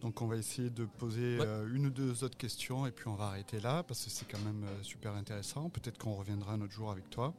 Donc 0.00 0.20
on 0.20 0.26
va 0.26 0.36
essayer 0.36 0.70
de 0.70 0.84
poser 0.84 1.38
euh, 1.40 1.68
une 1.72 1.86
ou 1.86 1.90
deux 1.90 2.24
autres 2.24 2.36
questions 2.36 2.86
et 2.86 2.90
puis 2.90 3.08
on 3.08 3.14
va 3.14 3.26
arrêter 3.26 3.60
là 3.60 3.82
parce 3.82 4.04
que 4.04 4.10
c'est 4.10 4.26
quand 4.30 4.40
même 4.40 4.64
euh, 4.64 4.82
super 4.82 5.14
intéressant. 5.14 5.68
Peut-être 5.68 5.98
qu'on 5.98 6.14
reviendra 6.14 6.54
un 6.54 6.60
autre 6.60 6.72
jour 6.72 6.90
avec 6.90 7.08
toi. 7.10 7.34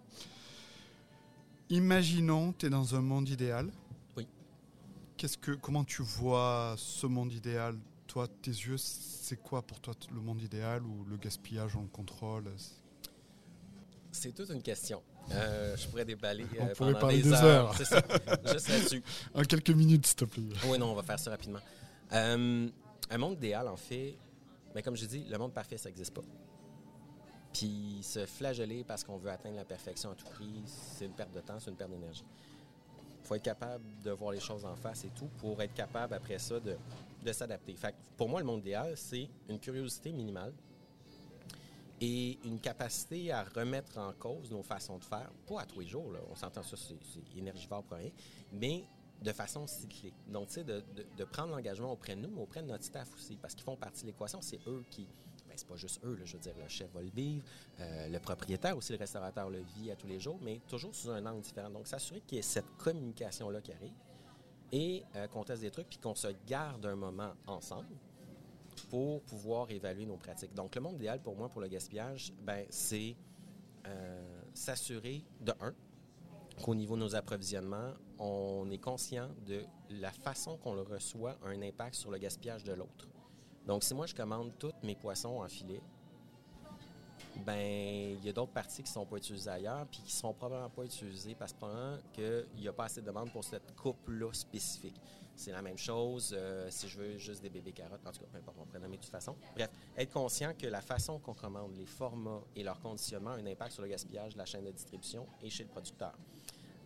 Imaginons, 1.70 2.54
tu 2.54 2.66
es 2.66 2.70
dans 2.70 2.96
un 2.96 3.02
monde 3.02 3.30
idéal. 3.30 3.72
Oui. 4.18 4.28
Qu'est-ce 5.18 5.38
que, 5.38 5.52
comment 5.52 5.84
tu 5.84 6.02
vois 6.02 6.76
ce 6.78 7.08
monde 7.08 7.32
idéal 7.32 7.78
Toi, 8.14 8.28
tes 8.44 8.52
yeux, 8.52 8.78
c'est 8.78 9.42
quoi 9.42 9.64
pour 9.64 9.80
toi 9.80 9.96
le 10.14 10.22
monde 10.22 10.40
idéal 10.40 10.84
ou 10.84 11.04
le 11.06 11.18
gaspillage, 11.18 11.76
on 11.76 11.82
le 11.82 11.88
contrôle? 11.88 12.46
C'est 14.12 14.36
toute 14.36 14.52
une 14.52 14.62
question. 14.62 15.02
Euh, 15.32 15.76
je 15.76 15.88
pourrais 15.88 16.06
déballer 16.06 16.46
on 16.60 16.64
euh, 16.64 16.74
pourrait 16.76 16.94
parler 16.94 17.24
des, 17.24 17.34
heures. 17.34 17.76
C'est 17.76 17.86
ça, 17.86 18.04
juste 18.52 18.70
là-dessus. 18.70 19.04
En 19.34 19.42
quelques 19.42 19.72
minutes, 19.72 20.06
s'il 20.06 20.16
te 20.18 20.26
plaît. 20.26 20.44
Oui, 20.68 20.78
non, 20.78 20.92
on 20.92 20.94
va 20.94 21.02
faire 21.02 21.18
ça 21.18 21.32
rapidement. 21.32 21.58
Euh, 22.12 22.70
un 23.10 23.18
monde 23.18 23.34
idéal, 23.38 23.68
en 23.68 23.78
fait, 23.78 24.16
mais 24.76 24.84
comme 24.84 24.96
je 24.96 25.08
dis, 25.08 25.24
le 25.28 25.38
monde 25.40 25.52
parfait, 25.52 25.80
ça 25.80 25.90
n'existe 25.90 26.14
pas. 26.14 26.22
Puis 27.52 28.02
se 28.04 28.28
flageller 28.28 28.84
parce 28.84 29.04
qu'on 29.04 29.18
veut 29.18 29.32
atteindre 29.32 29.56
la 29.56 29.66
perfection 29.66 30.12
à 30.12 30.14
tout 30.14 30.26
prix, 30.26 30.62
c'est 30.68 31.06
une 31.06 31.16
perte 31.16 31.34
de 31.34 31.42
temps, 31.42 31.60
c'est 31.60 31.72
une 31.72 31.78
perte 31.78 31.90
d'énergie. 31.90 32.26
Faut 33.24 33.36
être 33.36 33.44
capable 33.44 33.84
de 34.04 34.12
voir 34.12 34.32
les 34.32 34.40
choses 34.40 34.66
en 34.66 34.76
face 34.76 35.06
et 35.06 35.10
tout 35.10 35.30
pour 35.40 35.62
être 35.62 35.74
capable, 35.74 36.14
après 36.14 36.40
ça, 36.40 36.60
de, 36.60 36.76
de 37.24 37.32
s'adapter. 37.32 37.76
Pour 38.18 38.30
moi, 38.30 38.40
le 38.40 38.46
monde 38.46 38.62
idéal, 38.62 38.94
c'est 38.96 39.30
une 39.50 39.60
curiosité 39.60 40.12
minimale, 40.12 40.54
et 42.06 42.38
une 42.44 42.60
capacité 42.60 43.32
à 43.32 43.44
remettre 43.44 43.98
en 43.98 44.12
cause 44.12 44.52
nos 44.52 44.62
façons 44.62 44.98
de 44.98 45.06
faire, 45.06 45.32
pas 45.48 45.62
à 45.62 45.66
tous 45.66 45.80
les 45.80 45.88
jours, 45.88 46.12
là, 46.12 46.20
on 46.30 46.36
s'entend 46.36 46.62
ça, 46.62 46.76
c'est 46.76 47.38
énergivore 47.38 47.82
pour 47.84 47.98
rien, 47.98 48.12
mais 48.52 48.84
de 49.22 49.32
façon 49.32 49.66
cyclique. 49.68 50.16
Donc, 50.28 50.48
tu 50.50 50.56
sais, 50.56 50.64
de, 50.66 50.84
prendre 51.32 51.52
l'engagement 51.56 51.94
auprès 51.94 52.18
de 52.18 52.22
nous, 52.22 52.30
mais 52.30 52.42
auprès 52.42 52.62
de 52.62 52.68
notre 52.68 52.84
staff 52.84 53.08
aussi, 53.16 53.38
parce 53.38 53.56
qu'ils 53.56 53.64
font 53.64 53.78
partie 53.78 54.02
de 54.02 54.08
l'équation, 54.08 54.42
c'est 54.42 54.60
eux 54.68 54.84
qui... 54.90 55.08
Ben, 55.54 55.60
c'est 55.60 55.68
pas 55.68 55.76
juste 55.76 56.04
eux, 56.04 56.20
je 56.26 56.34
veux 56.34 56.40
dire, 56.40 56.56
le 56.58 56.68
chef 56.68 56.92
va 56.94 57.02
le 57.04 57.12
vivre, 57.12 57.46
euh, 57.80 58.08
le 58.08 58.18
propriétaire 58.18 58.76
aussi, 58.76 58.92
le 58.92 58.98
restaurateur 58.98 59.52
le 59.52 59.60
vit 59.78 59.92
à 59.92 59.96
tous 59.96 60.08
les 60.08 60.20
jours, 60.20 60.40
mais 60.42 60.60
toujours 60.68 60.96
sous 60.96 61.12
un 61.12 61.24
angle 61.28 61.42
différent. 61.42 61.70
Donc, 61.70 61.86
s'assurer 61.86 62.22
qu'il 62.22 62.38
y 62.38 62.40
ait 62.40 62.42
cette 62.42 62.76
communication-là 62.78 63.62
qui 63.62 63.72
arrive 63.72 63.94
et 64.72 65.04
euh, 65.16 65.28
qu'on 65.28 65.44
teste 65.44 65.62
des 65.62 65.70
trucs, 65.70 65.88
puis 65.90 66.00
qu'on 66.00 66.16
se 66.16 66.30
garde 66.48 66.84
un 66.88 66.96
moment 66.96 67.34
ensemble, 67.46 67.96
pour 68.90 69.22
pouvoir 69.22 69.70
évaluer 69.70 70.08
nos 70.08 70.18
pratiques. 70.18 70.56
Donc, 70.56 70.74
le 70.74 70.82
monde 70.82 70.96
idéal 70.96 71.22
pour 71.22 71.36
moi, 71.36 71.50
pour 71.50 71.62
le 71.62 71.68
gaspillage, 71.68 72.34
ben, 72.42 72.66
c'est 72.72 73.16
euh, 73.86 74.42
s'assurer, 74.56 75.24
de 75.40 75.54
un, 75.62 75.76
qu'au 76.64 76.74
niveau 76.74 76.96
de 76.96 77.02
nos 77.02 77.16
approvisionnements, 77.16 77.94
on 78.18 78.68
est 78.72 78.80
conscient 78.80 79.30
de 79.46 79.64
la 79.92 80.12
façon 80.12 80.58
qu'on 80.58 80.74
le 80.74 80.82
reçoit 80.82 81.38
un 81.46 81.62
impact 81.62 81.94
sur 81.94 82.10
le 82.10 82.18
gaspillage 82.18 82.64
de 82.64 82.74
l'autre. 82.74 83.08
Donc, 83.66 83.84
si 83.84 83.94
moi, 83.94 84.06
je 84.06 84.16
commande 84.16 84.52
tous 84.60 84.74
mes 84.84 84.96
poissons 84.96 85.42
en 85.42 85.48
filet, 85.48 85.82
ben 87.46 88.16
il 88.18 88.24
y 88.24 88.30
a 88.30 88.34
d'autres 88.34 88.52
parties 88.52 88.84
qui 88.84 88.90
ne 88.90 88.94
sont 88.94 89.06
pas 89.06 89.18
utilisées 89.18 89.50
ailleurs, 89.50 89.88
puis 89.88 90.02
qui 90.02 90.14
ne 90.14 90.18
seront 90.18 90.34
probablement 90.34 90.70
pas 90.70 90.84
utilisées 90.84 91.36
parce 91.36 91.56
qu'il 92.14 92.46
n'y 92.56 92.68
a 92.68 92.74
pas 92.74 92.86
assez 92.86 93.02
de 93.02 93.06
demande 93.08 93.32
pour 93.32 93.44
cette 93.44 93.76
coupe-là 93.76 94.32
spécifique. 94.34 95.00
C'est 95.36 95.52
la 95.52 95.64
même 95.64 95.78
chose 95.78 96.36
euh, 96.38 96.68
si 96.70 96.88
je 96.88 97.00
veux 97.00 97.18
juste 97.18 97.42
des 97.42 97.50
bébés 97.50 97.72
carottes. 97.72 98.06
En 98.06 98.12
tout 98.12 98.20
cas, 98.20 98.28
peu 98.32 98.38
importe, 98.38 98.58
on 98.62 98.66
pourrait 98.66 98.80
nommer 98.80 98.98
de 98.98 99.02
toute 99.02 99.12
façon. 99.12 99.36
Bref, 99.56 99.72
être 99.98 100.12
conscient 100.12 100.54
que 100.54 100.68
la 100.68 100.82
façon 100.82 101.18
qu'on 101.18 101.34
commande, 101.34 101.76
les 101.76 101.88
formats 101.88 102.44
et 102.56 102.64
leur 102.64 102.80
conditionnement 102.80 103.32
ont 103.32 103.44
un 103.44 103.46
impact 103.48 103.72
sur 103.72 103.82
le 103.82 103.88
gaspillage 103.88 104.34
de 104.34 104.38
la 104.38 104.46
chaîne 104.46 104.66
de 104.66 104.72
distribution 104.72 105.26
et 105.42 105.50
chez 105.50 105.64
le 105.64 105.70
producteur. 105.70 106.14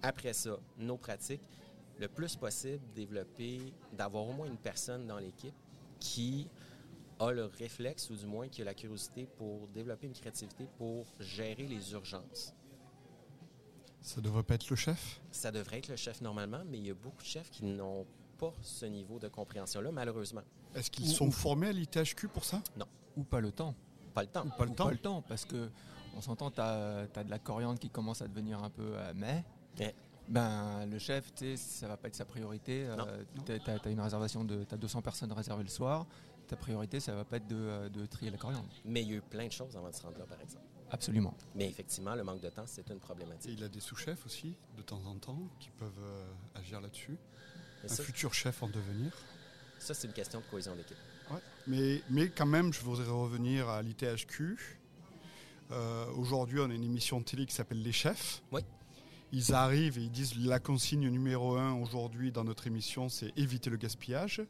Après 0.02 0.32
ça, 0.32 0.58
nos 0.78 0.98
pratiques, 0.98 1.42
le 2.00 2.08
plus 2.08 2.38
possible, 2.38 2.82
développer, 2.96 3.74
d'avoir 3.92 4.26
au 4.26 4.32
moins 4.32 4.48
une 4.48 4.58
personne 4.58 5.08
dans 5.08 5.18
l'équipe 5.18 5.56
qui 6.00 6.48
a 7.20 7.32
le 7.32 7.46
réflexe, 7.46 8.10
ou 8.10 8.16
du 8.16 8.26
moins 8.26 8.48
qui 8.48 8.62
a 8.62 8.66
la 8.66 8.74
curiosité 8.74 9.28
pour 9.38 9.68
développer 9.70 10.08
une 10.08 10.14
créativité 10.14 10.68
pour 10.78 11.06
gérer 11.20 11.66
les 11.66 11.92
urgences. 11.94 12.54
Ça 14.02 14.22
devrait 14.22 14.44
pas 14.44 14.56
être 14.56 14.70
le 14.70 14.76
chef? 14.76 15.20
Ça 15.32 15.52
devrait 15.52 15.80
être 15.80 15.90
le 15.90 15.96
chef 15.96 16.22
normalement, 16.22 16.62
mais 16.66 16.78
il 16.78 16.88
y 16.88 16.92
a 16.92 16.94
beaucoup 16.94 17.22
de 17.22 17.28
chefs 17.28 17.50
qui 17.50 17.66
n'ont 17.66 18.06
pas 18.38 18.54
ce 18.62 18.86
niveau 18.86 19.20
de 19.20 19.28
compréhension-là, 19.28 19.92
malheureusement. 19.92 20.44
Est-ce 20.76 20.92
qu'ils 20.92 21.10
sont 21.10 21.32
formés 21.32 21.68
à 21.68 21.72
l'ITHQ 21.72 22.28
pour 22.28 22.46
ça? 22.46 22.62
Non. 22.78 22.86
Ou 23.16 23.24
pas 23.24 23.42
le 23.42 23.52
temps. 23.52 23.74
Pas 24.14 24.22
le 24.22 24.28
temps. 24.30 24.46
Ou 24.46 24.50
pas 24.50 24.66
le 24.66 24.76
temps. 24.76 24.86
Pas 24.86 24.92
le 24.92 24.98
temps, 24.98 25.22
parce 25.24 25.44
que 25.44 25.70
on 26.16 26.22
s'entend, 26.22 26.52
tu 26.52 26.62
as, 26.62 27.08
de 27.24 27.30
la 27.30 27.40
coriandre 27.40 27.80
qui 27.80 27.90
commence 27.90 28.22
à 28.22 28.28
devenir 28.28 28.64
un 28.64 28.70
peu 28.70 28.96
euh, 28.96 29.14
mais. 29.16 29.44
Ben, 30.28 30.86
le 30.86 31.00
chef, 31.00 31.32
ça 31.56 31.88
va 31.88 31.98
pas 31.98 32.08
être 32.10 32.16
sa 32.16 32.26
priorité. 32.26 32.86
Euh, 32.86 33.24
tu 33.46 33.52
as, 33.52 33.90
une 33.90 34.02
réservation 34.02 34.44
de. 34.44 34.64
Tu 34.64 34.74
as 34.74 34.78
200 34.78 35.02
personnes 35.02 35.32
réservées 35.32 35.64
le 35.64 35.70
soir. 35.70 36.06
Ta 36.48 36.56
priorité, 36.56 37.00
ça 37.00 37.14
va 37.14 37.26
pas 37.26 37.38
être 37.38 37.48
de, 37.48 37.56
euh, 37.56 37.90
de, 37.90 38.06
trier 38.06 38.32
la 38.32 38.38
coriandre. 38.38 38.70
Mais 38.86 39.02
il 39.02 39.10
y 39.10 39.14
a 39.14 39.18
eu 39.18 39.22
plein 39.22 39.48
de 39.48 39.52
choses 39.52 39.76
avant 39.76 39.90
de 39.90 39.96
se 39.96 40.02
rendre 40.02 40.18
là, 40.18 40.26
par 40.26 40.40
exemple. 40.42 40.66
Absolument. 40.90 41.34
Mais 41.56 41.68
effectivement, 41.68 42.16
le 42.16 42.24
manque 42.24 42.42
de 42.42 42.50
temps, 42.50 42.66
c'est 42.66 42.90
une 42.90 43.00
problématique. 43.00 43.52
Et 43.52 43.54
il 43.54 43.64
a 43.64 43.68
des 43.68 43.82
sous-chefs 43.82 44.26
aussi, 44.26 44.56
de 44.78 44.82
temps 44.82 45.02
en 45.06 45.16
temps, 45.16 45.40
qui 45.60 45.70
peuvent 45.72 45.92
agir 46.56 46.80
là-dessus. 46.80 47.18
Un 47.84 47.94
futur 47.94 48.34
chef 48.34 48.64
en 48.64 48.70
devenir. 48.70 49.12
Ça, 49.80 49.94
c'est 49.94 50.08
une 50.08 50.14
question 50.14 50.40
de 50.40 50.46
cohésion 50.46 50.76
d'équipe. 50.76 50.98
Ouais. 51.32 51.40
Mais, 51.68 52.02
mais 52.10 52.30
quand 52.30 52.46
même, 52.46 52.74
je 52.74 52.82
voudrais 52.82 53.06
revenir 53.06 53.68
à 53.70 53.82
l'ITHQ. 53.82 54.58
Euh, 55.72 56.06
aujourd'hui, 56.14 56.60
on 56.60 56.70
a 56.70 56.74
une 56.74 56.84
émission 56.84 57.20
de 57.20 57.26
télé 57.26 57.46
qui 57.46 57.54
s'appelle 57.54 57.82
Les 57.82 57.92
Chefs. 57.92 58.42
Oui. 58.52 58.62
Ils 59.32 59.54
arrivent 59.54 59.98
et 59.98 60.04
ils 60.04 60.12
disent 60.12 60.38
la 60.38 60.60
consigne 60.60 61.10
numéro 61.10 61.56
un 61.56 61.74
aujourd'hui 61.74 62.32
dans 62.32 62.44
notre 62.44 62.68
émission, 62.68 63.10
c'est 63.10 63.38
éviter 63.38 63.70
le 63.70 63.78
gaspillage. 63.78 64.42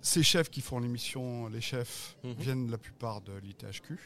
Ces 0.00 0.22
chefs 0.22 0.50
qui 0.50 0.60
font 0.60 0.80
l'émission, 0.80 1.48
les 1.48 1.60
chefs, 1.60 2.16
mhm. 2.24 2.32
viennent 2.34 2.70
la 2.70 2.78
plupart 2.78 3.20
de 3.20 3.32
l'ITHQ. 3.34 3.98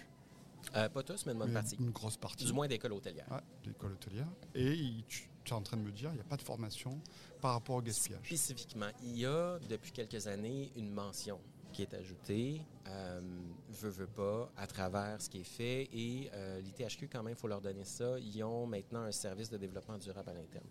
Euh, 0.74 0.88
pas 0.88 1.02
tous, 1.02 1.26
mais 1.26 1.32
une 1.32 1.38
bonne 1.38 1.52
partie. 1.52 1.76
Une 1.76 1.90
grosse 1.90 2.16
partie. 2.16 2.44
Du 2.44 2.52
moins 2.52 2.66
d'école 2.66 2.92
hôtelière. 2.92 3.26
Ouais, 3.30 3.40
d'école 3.64 3.92
hôtelière. 3.92 4.28
Et 4.54 4.76
tu, 5.06 5.28
es 5.46 5.52
en 5.52 5.62
train 5.62 5.76
de 5.76 5.82
me 5.82 5.92
dire, 5.92 6.10
il 6.10 6.16
n'y 6.16 6.20
a 6.20 6.24
pas 6.24 6.36
de 6.36 6.42
formation 6.42 7.00
par 7.40 7.52
rapport 7.52 7.76
au 7.76 7.82
gaspillage. 7.82 8.26
Spécifiquement, 8.26 8.90
il 9.02 9.18
y 9.18 9.26
a 9.26 9.58
depuis 9.68 9.92
quelques 9.92 10.26
années 10.26 10.72
une 10.76 10.90
mention 10.90 11.40
qui 11.76 11.82
est 11.82 11.92
ajoutée, 11.92 12.62
euh, 12.88 13.20
veut, 13.68 13.90
veut 13.90 14.06
pas, 14.06 14.50
à 14.56 14.66
travers 14.66 15.20
ce 15.20 15.28
qui 15.28 15.40
est 15.40 15.44
fait. 15.44 15.90
Et 15.92 16.30
euh, 16.32 16.58
l'ITHQ, 16.62 17.06
quand 17.12 17.22
même, 17.22 17.34
il 17.34 17.38
faut 17.38 17.48
leur 17.48 17.60
donner 17.60 17.84
ça. 17.84 18.18
Ils 18.18 18.42
ont 18.42 18.66
maintenant 18.66 19.02
un 19.02 19.12
service 19.12 19.50
de 19.50 19.58
développement 19.58 19.98
durable 19.98 20.30
à 20.30 20.32
l'interne. 20.32 20.64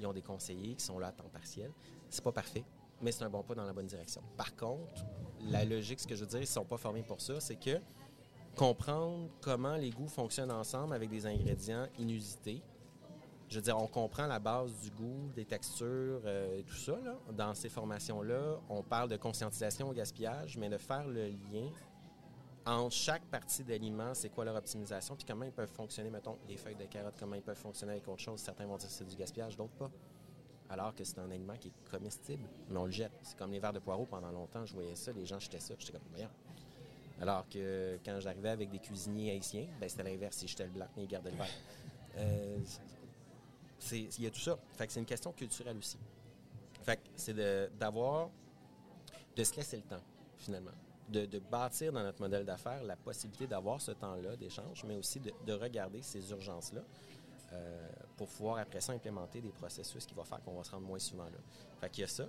Ils 0.00 0.06
ont 0.06 0.14
des 0.14 0.22
conseillers 0.22 0.74
qui 0.74 0.82
sont 0.82 0.98
là 0.98 1.08
à 1.08 1.12
temps 1.12 1.28
partiel. 1.30 1.70
C'est 2.08 2.24
pas 2.24 2.32
parfait, 2.32 2.64
mais 3.02 3.12
c'est 3.12 3.24
un 3.24 3.28
bon 3.28 3.42
pas 3.42 3.54
dans 3.54 3.66
la 3.66 3.74
bonne 3.74 3.86
direction. 3.86 4.22
Par 4.38 4.56
contre, 4.56 5.04
la 5.50 5.66
logique, 5.66 6.00
ce 6.00 6.06
que 6.06 6.14
je 6.14 6.20
veux 6.20 6.30
dire, 6.30 6.40
ils 6.40 6.46
sont 6.46 6.64
pas 6.64 6.78
formés 6.78 7.02
pour 7.02 7.20
ça, 7.20 7.38
c'est 7.38 7.56
que 7.56 7.78
comprendre 8.54 9.28
comment 9.42 9.76
les 9.76 9.90
goûts 9.90 10.08
fonctionnent 10.08 10.50
ensemble 10.52 10.94
avec 10.94 11.10
des 11.10 11.26
ingrédients 11.26 11.88
inusités. 11.98 12.62
Je 13.48 13.56
veux 13.56 13.62
dire, 13.62 13.78
on 13.78 13.86
comprend 13.86 14.26
la 14.26 14.38
base 14.38 14.72
du 14.80 14.90
goût, 14.90 15.30
des 15.34 15.44
textures 15.44 16.20
euh, 16.24 16.58
et 16.58 16.64
tout 16.64 16.74
ça. 16.74 16.98
Dans 17.32 17.54
ces 17.54 17.68
formations-là, 17.68 18.58
on 18.68 18.82
parle 18.82 19.08
de 19.08 19.16
conscientisation 19.16 19.88
au 19.88 19.92
gaspillage, 19.92 20.56
mais 20.58 20.68
de 20.68 20.78
faire 20.78 21.06
le 21.06 21.28
lien 21.28 21.70
entre 22.66 22.96
chaque 22.96 23.24
partie 23.26 23.62
d'aliment, 23.62 24.12
c'est 24.12 24.28
quoi 24.28 24.44
leur 24.44 24.56
optimisation, 24.56 25.14
puis 25.14 25.24
comment 25.24 25.44
ils 25.44 25.52
peuvent 25.52 25.70
fonctionner, 25.70 26.10
mettons, 26.10 26.36
les 26.48 26.56
feuilles 26.56 26.74
de 26.74 26.86
carottes, 26.86 27.14
comment 27.16 27.36
ils 27.36 27.42
peuvent 27.42 27.56
fonctionner 27.56 27.92
avec 27.92 28.08
autre 28.08 28.20
chose. 28.20 28.40
Certains 28.40 28.66
vont 28.66 28.76
dire 28.76 28.88
que 28.88 28.92
c'est 28.92 29.04
du 29.04 29.14
gaspillage, 29.14 29.56
d'autres 29.56 29.74
pas. 29.74 29.90
Alors 30.68 30.92
que 30.92 31.04
c'est 31.04 31.20
un 31.20 31.30
aliment 31.30 31.56
qui 31.56 31.68
est 31.68 31.90
comestible, 31.90 32.42
mais 32.68 32.76
on 32.76 32.86
le 32.86 32.90
jette. 32.90 33.12
C'est 33.22 33.38
comme 33.38 33.52
les 33.52 33.60
verres 33.60 33.72
de 33.72 33.78
poireaux 33.78 34.06
pendant 34.06 34.32
longtemps, 34.32 34.66
je 34.66 34.74
voyais 34.74 34.96
ça, 34.96 35.12
les 35.12 35.24
gens 35.24 35.38
jetaient 35.38 35.60
ça, 35.60 35.74
j'étais 35.78 35.92
comme, 35.92 36.08
voyons, 36.10 36.28
alors 37.20 37.48
que 37.48 37.98
quand 38.04 38.18
j'arrivais 38.20 38.50
avec 38.50 38.70
des 38.70 38.78
cuisiniers 38.78 39.30
haïtiens, 39.30 39.66
ben 39.80 39.88
c'était 39.88 40.02
l'inverse. 40.02 40.42
Ils 40.42 40.48
jetaient 40.48 40.66
le 40.66 40.70
blanc, 40.70 40.86
mais 40.96 41.04
ils 41.04 41.08
gardaient 41.08 41.30
le 41.30 41.36
vert. 41.36 41.46
Euh, 42.18 42.58
il 43.92 44.22
y 44.22 44.26
a 44.26 44.30
tout 44.30 44.40
ça. 44.40 44.58
Fait 44.74 44.86
que 44.86 44.92
c'est 44.92 45.00
une 45.00 45.06
question 45.06 45.32
culturelle 45.32 45.76
aussi. 45.78 45.98
Fait 46.82 46.96
que 46.96 47.02
c'est 47.16 47.34
d'avoir, 47.78 48.30
de, 49.34 49.44
se 49.44 49.56
laisser 49.56 49.76
le 49.76 49.82
temps, 49.82 50.02
finalement. 50.38 50.72
De, 51.08 51.38
bâtir 51.38 51.92
dans 51.92 52.02
notre 52.02 52.20
modèle 52.20 52.44
d'affaires 52.44 52.82
la 52.82 52.96
possibilité 52.96 53.46
d'avoir 53.46 53.80
ce 53.80 53.92
temps-là 53.92 54.36
d'échange, 54.36 54.84
mais 54.84 54.96
aussi 54.96 55.20
de, 55.20 55.52
regarder 55.52 56.02
ces 56.02 56.30
urgences-là 56.30 56.82
euh, 57.52 57.88
pour 58.16 58.28
pouvoir 58.28 58.58
après 58.58 58.80
ça 58.80 58.92
implémenter 58.92 59.40
des 59.40 59.52
processus 59.52 60.04
qui 60.04 60.14
vont 60.14 60.24
faire 60.24 60.42
qu'on 60.42 60.56
va 60.56 60.64
se 60.64 60.70
rendre 60.72 60.86
moins 60.86 60.98
souvent 60.98 61.24
là. 61.24 61.38
Fait 61.80 61.90
qu'il 61.90 62.02
y 62.02 62.04
a 62.04 62.08
ça. 62.08 62.26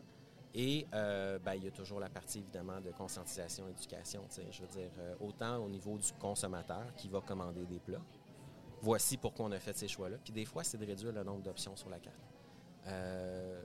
Et 0.53 0.87
euh, 0.93 1.37
ben, 1.39 1.53
il 1.53 1.65
y 1.65 1.67
a 1.67 1.71
toujours 1.71 1.99
la 1.99 2.09
partie, 2.09 2.39
évidemment, 2.39 2.81
de 2.81 2.91
conscientisation, 2.91 3.67
éducation. 3.69 4.23
Je 4.51 4.61
veux 4.61 4.67
dire, 4.67 4.89
euh, 4.99 5.15
autant 5.19 5.57
au 5.57 5.69
niveau 5.69 5.97
du 5.97 6.11
consommateur 6.13 6.95
qui 6.95 7.09
va 7.09 7.21
commander 7.21 7.65
des 7.65 7.79
plats. 7.79 8.01
Voici 8.81 9.17
pourquoi 9.17 9.45
on 9.45 9.51
a 9.51 9.59
fait 9.59 9.75
ces 9.75 9.87
choix-là. 9.87 10.17
Puis 10.23 10.33
des 10.33 10.45
fois, 10.45 10.63
c'est 10.63 10.77
de 10.77 10.85
réduire 10.85 11.11
le 11.11 11.23
nombre 11.23 11.41
d'options 11.41 11.75
sur 11.75 11.89
la 11.89 11.99
carte. 11.99 12.15
Euh, 12.87 13.61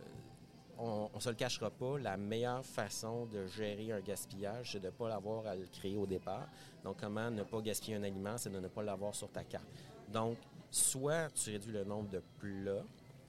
on 0.78 1.10
ne 1.14 1.20
se 1.20 1.28
le 1.28 1.34
cachera 1.36 1.70
pas, 1.70 1.98
la 1.98 2.16
meilleure 2.16 2.64
façon 2.64 3.26
de 3.26 3.46
gérer 3.46 3.92
un 3.92 4.00
gaspillage, 4.00 4.72
c'est 4.72 4.80
de 4.80 4.86
ne 4.86 4.90
pas 4.90 5.08
l'avoir 5.08 5.46
à 5.46 5.54
le 5.54 5.66
créer 5.66 5.96
au 5.96 6.06
départ. 6.06 6.48
Donc, 6.82 6.96
comment 6.98 7.30
ne 7.30 7.42
pas 7.42 7.60
gaspiller 7.60 7.96
un 7.96 8.02
aliment, 8.02 8.36
c'est 8.38 8.50
de 8.50 8.58
ne 8.58 8.68
pas 8.68 8.82
l'avoir 8.82 9.14
sur 9.14 9.30
ta 9.30 9.44
carte. 9.44 9.68
Donc, 10.08 10.38
soit 10.70 11.30
tu 11.34 11.50
réduis 11.50 11.72
le 11.72 11.84
nombre 11.84 12.08
de 12.08 12.22
plats 12.38 12.84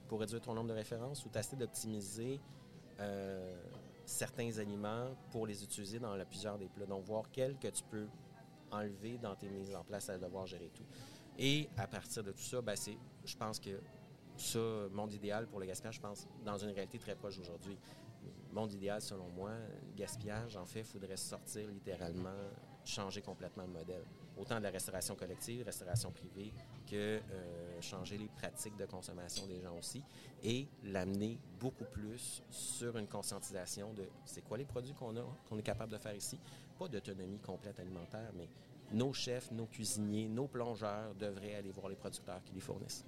pour 0.08 0.22
réduire 0.22 0.42
ton 0.42 0.54
nombre 0.54 0.70
de 0.70 0.74
références, 0.74 1.26
ou 1.26 1.30
tu 1.30 1.38
essaies 1.38 1.56
d'optimiser 1.56 2.40
euh, 3.00 3.62
certains 4.06 4.58
aliments 4.58 5.10
pour 5.32 5.46
les 5.46 5.64
utiliser 5.64 6.00
dans 6.00 6.16
la, 6.16 6.26
plusieurs 6.26 6.58
des 6.58 6.70
plats. 6.70 6.86
Donc, 6.86 7.04
voir 7.04 7.26
quels 7.32 7.58
que 7.58 7.68
tu 7.68 7.84
peux 7.84 8.08
enlever 8.72 9.18
dans 9.20 9.36
tes 9.36 9.50
mises 9.50 9.76
en 9.76 9.84
place 9.84 10.10
à 10.10 10.18
devoir 10.18 10.48
gérer 10.48 10.72
tout. 10.74 10.86
Et 11.38 11.70
à 11.78 11.88
partir 11.88 12.24
de 12.24 12.32
tout 12.32 12.42
ça, 12.42 12.62
ben, 12.62 12.76
c'est, 12.76 12.98
je 13.26 13.36
pense 13.36 13.60
que 13.60 13.80
ça, 14.38 14.60
monde 14.92 15.14
idéal 15.14 15.48
pour 15.48 15.60
le 15.60 15.66
gaspillage, 15.66 15.96
je 15.96 16.02
pense, 16.02 16.28
dans 16.44 16.58
une 16.58 16.72
réalité 16.72 16.98
très 17.00 17.16
proche 17.16 17.38
aujourd'hui. 17.40 17.78
Monde 18.52 18.72
idéal, 18.74 19.02
selon 19.02 19.30
moi, 19.30 19.52
gaspillage, 19.96 20.56
en 20.58 20.66
fait, 20.66 20.82
il 20.82 20.86
faudrait 20.86 21.18
sortir 21.18 21.68
littéralement, 21.70 22.30
changer 22.86 23.22
complètement 23.22 23.64
le 23.64 23.72
modèle. 23.72 24.04
Autant 24.38 24.58
de 24.58 24.64
la 24.64 24.70
restauration 24.70 25.16
collective, 25.16 25.64
restauration 25.64 26.12
privée, 26.12 26.54
que 26.88 26.96
euh, 26.96 27.82
changer 27.82 28.18
les 28.18 28.28
pratiques 28.28 28.76
de 28.78 28.86
consommation 28.86 29.46
des 29.48 29.62
gens 29.62 29.78
aussi 29.78 30.04
et 30.44 30.68
l'amener 30.84 31.40
beaucoup 31.60 31.86
plus 31.86 32.44
sur 32.50 32.98
une 32.98 33.08
conscientisation 33.08 33.94
de 33.94 34.08
c'est 34.26 34.42
quoi 34.42 34.58
les 34.58 34.66
produits 34.66 34.94
qu'on 34.94 35.16
a, 35.18 35.24
qu'on 35.48 35.58
est 35.58 35.64
capable 35.64 35.92
de 35.92 35.98
faire 35.98 36.16
ici. 36.16 36.40
Pas 36.78 36.88
d'autonomie 36.88 37.40
complète 37.40 37.80
alimentaire, 37.80 38.32
mais 38.36 38.50
nos 38.94 39.14
chefs, 39.14 39.52
nos 39.52 39.66
cuisiniers, 39.66 40.28
nos 40.30 40.48
plongeurs 40.48 41.14
devraient 41.16 41.56
aller 41.56 41.72
voir 41.72 41.90
les 41.90 41.96
producteurs 41.96 42.42
qui 42.44 42.54
les 42.54 42.62
fournissent. 42.62 43.04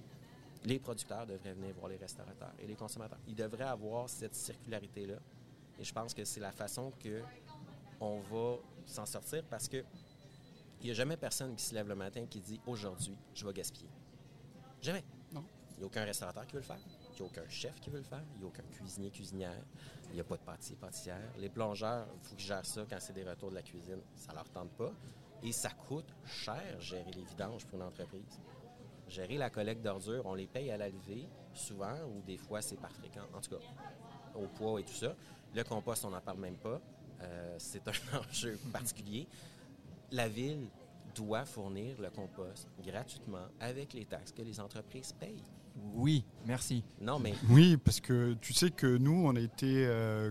Les 0.64 0.78
producteurs 0.78 1.26
devraient 1.26 1.52
venir 1.54 1.74
voir 1.74 1.88
les 1.88 1.96
restaurateurs 1.96 2.52
et 2.58 2.66
les 2.66 2.74
consommateurs. 2.74 3.20
Ils 3.28 3.36
devraient 3.36 3.64
avoir 3.64 4.08
cette 4.08 4.34
circularité-là. 4.34 5.16
Et 5.78 5.84
je 5.84 5.92
pense 5.92 6.12
que 6.12 6.24
c'est 6.24 6.40
la 6.40 6.52
façon 6.52 6.92
que 6.98 7.22
on 8.00 8.18
va 8.20 8.56
s'en 8.84 9.06
sortir 9.06 9.44
parce 9.48 9.68
que 9.68 9.84
il 10.80 10.86
n'y 10.86 10.90
a 10.90 10.94
jamais 10.94 11.16
personne 11.16 11.54
qui 11.54 11.64
se 11.64 11.74
lève 11.74 11.88
le 11.88 11.94
matin 11.94 12.26
qui 12.26 12.40
dit 12.40 12.60
aujourd'hui, 12.66 13.16
je 13.34 13.46
vais 13.46 13.52
gaspiller. 13.52 13.88
Jamais. 14.82 15.04
Non. 15.32 15.44
Il 15.70 15.78
n'y 15.78 15.82
a 15.84 15.86
aucun 15.86 16.04
restaurateur 16.04 16.46
qui 16.46 16.52
veut 16.52 16.60
le 16.60 16.66
faire. 16.66 16.78
Il 17.12 17.16
n'y 17.16 17.22
a 17.22 17.24
aucun 17.24 17.48
chef 17.48 17.80
qui 17.80 17.90
veut 17.90 17.98
le 17.98 18.04
faire. 18.04 18.22
Il 18.34 18.38
n'y 18.38 18.44
a 18.44 18.48
aucun 18.48 18.62
cuisinier, 18.64 19.10
cuisinière. 19.10 19.64
Il 20.10 20.14
n'y 20.14 20.20
a 20.20 20.24
pas 20.24 20.36
de 20.36 20.42
pâtissier, 20.42 20.76
pâtissière. 20.76 21.20
Les 21.38 21.48
plongeurs, 21.48 22.06
il 22.14 22.28
faut 22.28 22.36
qu'ils 22.36 22.46
gèrent 22.46 22.66
ça 22.66 22.84
quand 22.88 22.98
c'est 23.00 23.14
des 23.14 23.24
retours 23.24 23.50
de 23.50 23.54
la 23.54 23.62
cuisine. 23.62 24.00
Ça 24.14 24.32
ne 24.32 24.36
leur 24.36 24.48
tente 24.50 24.70
pas. 24.72 24.92
Et 25.42 25.52
ça 25.52 25.70
coûte 25.70 26.12
cher 26.24 26.80
gérer 26.80 27.10
les 27.12 27.22
vidanges 27.22 27.64
pour 27.66 27.78
une 27.78 27.84
entreprise. 27.86 28.40
Gérer 29.08 29.36
la 29.36 29.50
collecte 29.50 29.82
d'ordures, 29.82 30.26
on 30.26 30.34
les 30.34 30.46
paye 30.46 30.70
à 30.70 30.76
la 30.76 30.88
levée, 30.88 31.28
souvent, 31.52 31.96
ou 32.08 32.22
des 32.22 32.36
fois 32.36 32.60
c'est 32.60 32.76
par 32.80 32.90
fréquent. 32.90 33.26
En 33.34 33.40
tout 33.40 33.50
cas, 33.50 33.62
au 34.34 34.46
poids 34.48 34.80
et 34.80 34.84
tout 34.84 34.94
ça. 34.94 35.14
Le 35.54 35.62
compost, 35.62 36.04
on 36.04 36.10
n'en 36.10 36.20
parle 36.20 36.38
même 36.40 36.56
pas. 36.56 36.80
Euh, 37.22 37.54
c'est 37.58 37.86
un 37.88 37.92
enjeu 38.18 38.58
particulier 38.72 39.28
la 40.12 40.28
ville 40.28 40.68
doit 41.14 41.44
fournir 41.44 42.00
le 42.00 42.10
compost 42.10 42.68
gratuitement 42.84 43.46
avec 43.60 43.94
les 43.94 44.04
taxes 44.04 44.32
que 44.32 44.42
les 44.42 44.60
entreprises 44.60 45.12
payent. 45.12 45.42
Oui, 45.94 46.24
merci. 46.46 46.84
Non, 47.00 47.18
mais. 47.18 47.34
Oui, 47.50 47.76
parce 47.76 48.00
que 48.00 48.34
tu 48.40 48.52
sais 48.52 48.70
que 48.70 48.96
nous, 48.96 49.26
on 49.26 49.36
a 49.36 49.40
été. 49.40 49.86
Euh, 49.86 50.30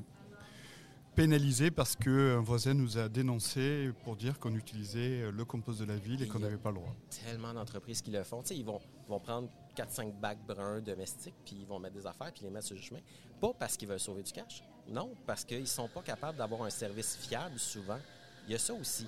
pénalisé 1.15 1.71
parce 1.71 1.95
qu'un 1.95 2.41
voisin 2.41 2.73
nous 2.73 2.97
a 2.97 3.07
dénoncé 3.07 3.91
pour 4.03 4.15
dire 4.15 4.37
qu'on 4.37 4.53
utilisait 4.53 5.31
le 5.31 5.45
compost 5.45 5.79
de 5.79 5.85
la 5.85 5.95
ville 5.95 6.21
et, 6.21 6.27
qu'on 6.27 6.39
n'avait 6.39 6.57
pas 6.57 6.69
le 6.69 6.75
droit. 6.75 6.93
Tellement 7.25 7.53
d'entreprises 7.53 8.01
qui 8.01 8.11
le 8.11 8.23
font. 8.23 8.41
Ils 8.51 8.65
vont, 8.65 8.81
vont 9.07 9.19
prendre 9.19 9.49
4-5 9.77 10.19
bacs 10.19 10.45
bruns 10.45 10.81
domestiques, 10.81 11.35
puis 11.45 11.57
ils 11.61 11.65
vont 11.65 11.79
mettre 11.79 11.95
des 11.95 12.05
affaires, 12.05 12.31
puis 12.33 12.43
les 12.43 12.49
mettre 12.49 12.65
sur 12.67 12.75
le 12.75 12.81
chemin. 12.81 12.99
Pas 13.39 13.53
parce 13.57 13.77
qu'ils 13.77 13.87
veulent 13.87 13.99
sauver 13.99 14.23
du 14.23 14.31
cash. 14.31 14.63
Non, 14.89 15.13
parce 15.25 15.45
qu'ils 15.45 15.61
ne 15.61 15.65
sont 15.65 15.87
pas 15.87 16.01
capables 16.01 16.37
d'avoir 16.37 16.63
un 16.63 16.69
service 16.69 17.15
fiable 17.15 17.57
souvent. 17.57 17.99
Il 18.47 18.51
y 18.51 18.55
a 18.55 18.59
ça 18.59 18.73
aussi. 18.73 19.07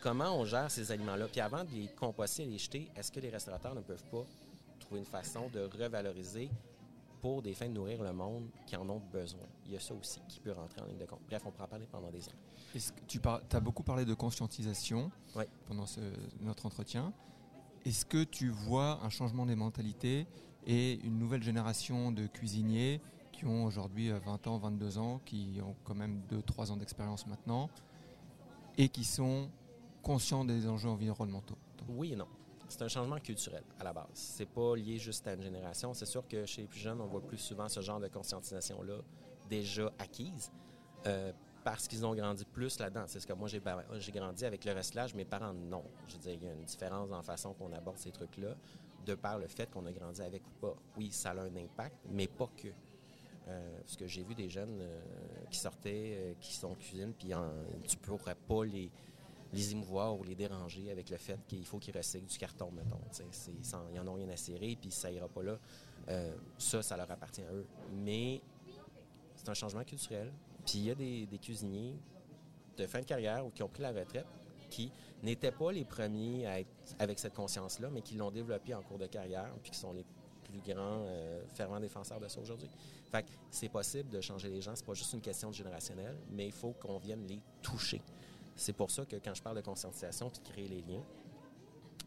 Comment 0.00 0.38
on 0.38 0.44
gère 0.44 0.70
ces 0.70 0.90
aliments-là? 0.92 1.26
Puis 1.26 1.40
avant 1.40 1.64
de 1.64 1.70
les 1.72 1.88
composter 1.88 2.44
et 2.44 2.46
les 2.46 2.58
jeter, 2.58 2.90
est-ce 2.96 3.10
que 3.12 3.20
les 3.20 3.28
restaurateurs 3.28 3.74
ne 3.74 3.82
peuvent 3.82 4.04
pas 4.10 4.24
trouver 4.78 5.00
une 5.00 5.06
façon 5.06 5.48
de 5.50 5.60
revaloriser 5.60 6.48
pour 7.20 7.42
des 7.42 7.54
fins 7.54 7.68
de 7.68 7.74
nourrir 7.74 8.02
le 8.02 8.12
monde 8.12 8.48
qui 8.66 8.76
en 8.76 8.88
ont 8.88 9.00
besoin. 9.12 9.46
Il 9.66 9.72
y 9.72 9.76
a 9.76 9.80
ça 9.80 9.94
aussi 9.94 10.20
qui 10.28 10.40
peut 10.40 10.52
rentrer 10.52 10.80
en 10.80 10.86
ligne 10.86 10.98
de 10.98 11.04
compte. 11.04 11.20
Bref, 11.28 11.42
on 11.46 11.50
pourra 11.50 11.66
parler 11.66 11.86
pendant 11.90 12.10
des 12.10 12.20
que 12.92 13.00
tu 13.06 13.20
as 13.24 13.60
beaucoup 13.60 13.82
parlé 13.82 14.04
de 14.04 14.14
conscientisation 14.14 15.10
pendant 15.66 15.84
notre 16.40 16.66
entretien. 16.66 17.12
Est-ce 17.84 18.04
que 18.04 18.24
tu 18.24 18.48
vois 18.48 19.00
un 19.02 19.08
changement 19.08 19.46
des 19.46 19.56
mentalités 19.56 20.26
et 20.66 21.00
une 21.04 21.18
nouvelle 21.18 21.42
génération 21.42 22.12
de 22.12 22.26
cuisiniers 22.26 23.00
qui 23.32 23.46
ont 23.46 23.64
aujourd'hui 23.64 24.10
20 24.10 24.46
euh, 24.46 24.50
ans, 24.50 24.58
22 24.58 24.98
ans, 24.98 25.20
qui 25.24 25.58
ont 25.64 25.74
quand 25.84 25.94
même 25.94 26.20
2-3 26.30 26.72
ans 26.72 26.76
d'expérience 26.76 27.26
maintenant 27.26 27.70
et 28.76 28.88
qui 28.88 29.04
sont 29.04 29.48
conscients 30.02 30.44
des 30.44 30.68
enjeux 30.68 30.90
environnementaux? 30.90 31.56
Oui 31.88 32.12
et 32.12 32.16
non 32.16 32.26
c'est 32.70 32.82
un 32.82 32.88
changement 32.88 33.18
culturel 33.18 33.62
à 33.78 33.84
la 33.84 33.92
base. 33.92 34.08
C'est 34.14 34.48
pas 34.48 34.76
lié 34.76 34.98
juste 34.98 35.26
à 35.26 35.34
une 35.34 35.42
génération. 35.42 35.92
C'est 35.94 36.06
sûr 36.06 36.26
que 36.26 36.46
chez 36.46 36.62
les 36.62 36.68
plus 36.68 36.80
jeunes, 36.80 37.00
on 37.00 37.06
voit 37.06 37.20
plus 37.20 37.38
souvent 37.38 37.68
ce 37.68 37.80
genre 37.80 38.00
de 38.00 38.08
conscientisation-là 38.08 38.98
déjà 39.48 39.92
acquise 39.98 40.50
euh, 41.06 41.32
parce 41.64 41.88
qu'ils 41.88 42.06
ont 42.06 42.14
grandi 42.14 42.44
plus 42.44 42.78
là-dedans. 42.78 43.04
C'est 43.06 43.20
ce 43.20 43.26
que 43.26 43.32
moi, 43.32 43.48
j'ai, 43.48 43.60
grandi 44.12 44.44
avec 44.46 44.64
le 44.64 44.72
restelage. 44.72 45.14
Mes 45.14 45.24
parents, 45.24 45.52
non. 45.52 45.84
Je 46.08 46.14
veux 46.14 46.20
dire, 46.20 46.32
il 46.32 46.44
y 46.44 46.48
a 46.48 46.52
une 46.52 46.64
différence 46.64 47.10
dans 47.10 47.16
la 47.16 47.22
façon 47.22 47.52
qu'on 47.52 47.72
aborde 47.72 47.98
ces 47.98 48.12
trucs-là 48.12 48.54
de 49.04 49.14
par 49.14 49.38
le 49.38 49.46
fait 49.46 49.70
qu'on 49.70 49.84
a 49.86 49.92
grandi 49.92 50.22
avec 50.22 50.42
ou 50.46 50.60
pas. 50.60 50.74
Oui, 50.96 51.10
ça 51.10 51.30
a 51.30 51.40
un 51.40 51.56
impact, 51.56 51.96
mais 52.10 52.28
pas 52.28 52.48
que. 52.56 52.68
Euh, 53.48 53.80
parce 53.80 53.96
que 53.96 54.06
j'ai 54.06 54.22
vu 54.22 54.34
des 54.34 54.48
jeunes 54.48 54.78
euh, 54.80 55.00
qui 55.50 55.58
sortaient, 55.58 56.36
qui 56.40 56.54
sont 56.54 56.68
en 56.68 56.74
cuisine, 56.74 57.12
puis 57.12 57.32
tu 57.88 57.96
pourrais 57.96 58.36
pas 58.36 58.64
les, 58.64 58.90
les 59.52 59.72
émouvoir 59.72 60.18
ou 60.18 60.24
les 60.24 60.34
déranger 60.34 60.90
avec 60.90 61.10
le 61.10 61.16
fait 61.16 61.38
qu'il 61.46 61.64
faut 61.66 61.78
qu'ils 61.78 61.96
recyclent 61.96 62.26
du 62.26 62.38
carton, 62.38 62.70
mettons. 62.70 63.00
Ils 63.92 63.96
n'en 63.96 64.08
ont 64.08 64.14
rien 64.14 64.28
à 64.28 64.36
serrer, 64.36 64.76
puis 64.80 64.90
ça 64.90 65.10
ira 65.10 65.28
pas 65.28 65.42
là. 65.42 65.58
Euh, 66.08 66.34
ça, 66.58 66.82
ça 66.82 66.96
leur 66.96 67.10
appartient 67.10 67.42
à 67.42 67.52
eux. 67.52 67.66
Mais 67.92 68.40
c'est 69.34 69.48
un 69.48 69.54
changement 69.54 69.84
culturel. 69.84 70.32
Puis 70.64 70.78
il 70.78 70.84
y 70.84 70.90
a 70.90 70.94
des, 70.94 71.38
cuisiniers 71.40 71.96
de 72.76 72.86
fin 72.86 73.00
de 73.00 73.06
carrière 73.06 73.44
ou 73.44 73.50
qui 73.50 73.62
ont 73.62 73.68
pris 73.68 73.82
la 73.82 73.92
retraite 73.92 74.26
qui 74.68 74.92
n'étaient 75.24 75.50
pas 75.50 75.72
les 75.72 75.84
premiers 75.84 76.46
avec 76.98 77.18
cette 77.18 77.34
conscience-là, 77.34 77.90
mais 77.90 78.02
qui 78.02 78.14
l'ont 78.14 78.30
développée 78.30 78.72
en 78.72 78.82
cours 78.82 78.98
de 78.98 79.06
carrière, 79.06 79.52
puis 79.62 79.72
qui 79.72 79.78
sont 79.78 79.92
les 79.92 80.04
plus 80.44 80.60
grands 80.60 81.04
euh, 81.06 81.42
fervents 81.54 81.80
défenseurs 81.80 82.20
de 82.20 82.28
ça 82.28 82.40
aujourd'hui. 82.40 82.68
Fait 83.10 83.24
c'est 83.50 83.68
possible 83.68 84.10
de 84.10 84.20
changer 84.20 84.48
les 84.48 84.60
gens, 84.60 84.76
c'est 84.76 84.86
pas 84.86 84.94
juste 84.94 85.12
une 85.12 85.20
question 85.20 85.50
de 85.50 85.54
générationnel, 85.54 86.16
mais 86.30 86.46
il 86.46 86.52
faut 86.52 86.72
qu'on 86.72 86.98
vienne 86.98 87.26
les 87.26 87.40
toucher. 87.62 88.00
C'est 88.56 88.72
pour 88.72 88.90
ça 88.90 89.04
que 89.04 89.16
quand 89.16 89.34
je 89.34 89.42
parle 89.42 89.56
de 89.56 89.62
conscientisation 89.62 90.30
puis 90.30 90.40
de 90.40 90.48
créer 90.48 90.68
les 90.68 90.82
liens, 90.82 91.04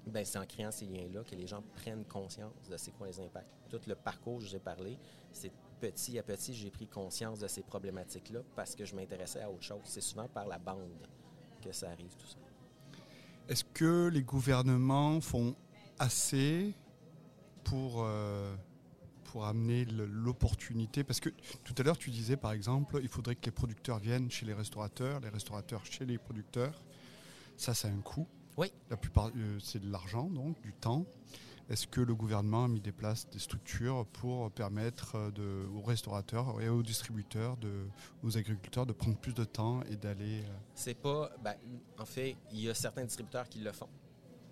ben 0.07 0.25
c'est 0.25 0.37
en 0.37 0.45
créant 0.45 0.71
ces 0.71 0.85
liens-là 0.85 1.23
que 1.23 1.35
les 1.35 1.47
gens 1.47 1.63
prennent 1.75 2.05
conscience 2.05 2.53
de 2.69 2.77
c'est 2.77 2.91
quoi 2.91 3.07
les 3.07 3.19
impacts. 3.19 3.49
Tout 3.69 3.79
le 3.87 3.95
parcours 3.95 4.39
que 4.39 4.45
j'ai 4.45 4.59
parlé, 4.59 4.97
c'est 5.31 5.51
petit 5.79 6.19
à 6.19 6.23
petit, 6.23 6.53
j'ai 6.53 6.69
pris 6.69 6.87
conscience 6.87 7.39
de 7.39 7.47
ces 7.47 7.63
problématiques-là 7.63 8.41
parce 8.55 8.75
que 8.75 8.85
je 8.85 8.95
m'intéressais 8.95 9.41
à 9.41 9.49
autre 9.49 9.63
chose. 9.63 9.81
C'est 9.85 10.01
souvent 10.01 10.27
par 10.27 10.47
la 10.47 10.59
bande 10.59 11.07
que 11.61 11.71
ça 11.71 11.89
arrive, 11.89 12.15
tout 12.17 12.27
ça. 12.27 12.37
Est-ce 13.47 13.63
que 13.65 14.07
les 14.07 14.23
gouvernements 14.23 15.19
font 15.19 15.55
assez 15.99 16.73
pour 17.63 18.03
euh, 18.03 18.55
pour 19.33 19.47
amener 19.47 19.85
l'opportunité 19.85 21.03
Parce 21.03 21.19
que 21.19 21.29
tout 21.63 21.73
à 21.79 21.81
l'heure, 21.81 21.97
tu 21.97 22.11
disais 22.11 22.37
par 22.37 22.51
exemple, 22.51 22.99
il 23.01 23.07
faudrait 23.07 23.33
que 23.33 23.45
les 23.45 23.51
producteurs 23.51 23.97
viennent 23.97 24.29
chez 24.29 24.45
les 24.45 24.53
restaurateurs, 24.53 25.19
les 25.21 25.29
restaurateurs 25.29 25.83
chez 25.87 26.05
les 26.05 26.19
producteurs. 26.19 26.83
Ça, 27.57 27.73
ça 27.73 27.87
a 27.87 27.91
un 27.91 28.01
coût. 28.01 28.27
Oui. 28.57 28.71
La 28.91 28.97
plupart, 28.97 29.31
euh, 29.35 29.57
c'est 29.59 29.79
de 29.79 29.91
l'argent, 29.91 30.29
donc 30.29 30.61
du 30.61 30.71
temps. 30.71 31.07
Est-ce 31.67 31.87
que 31.87 31.99
le 31.99 32.13
gouvernement 32.13 32.65
a 32.65 32.67
mis 32.67 32.79
des 32.79 32.91
places, 32.91 33.27
des 33.31 33.39
structures 33.39 34.05
pour 34.13 34.51
permettre 34.51 35.15
euh, 35.15 35.31
de, 35.31 35.67
aux 35.75 35.81
restaurateurs 35.81 36.61
et 36.61 36.69
aux 36.69 36.83
distributeurs, 36.83 37.57
de, 37.57 37.87
aux 38.21 38.37
agriculteurs 38.37 38.85
de 38.85 38.93
prendre 38.93 39.17
plus 39.17 39.33
de 39.33 39.45
temps 39.45 39.81
et 39.89 39.95
d'aller... 39.95 40.41
Euh, 40.43 40.57
c'est 40.75 40.93
pas... 40.93 41.31
Ben, 41.43 41.55
en 41.97 42.05
fait, 42.05 42.37
il 42.51 42.59
y 42.59 42.69
a 42.69 42.75
certains 42.75 43.03
distributeurs 43.03 43.49
qui 43.49 43.61
le 43.61 43.71
font 43.71 43.89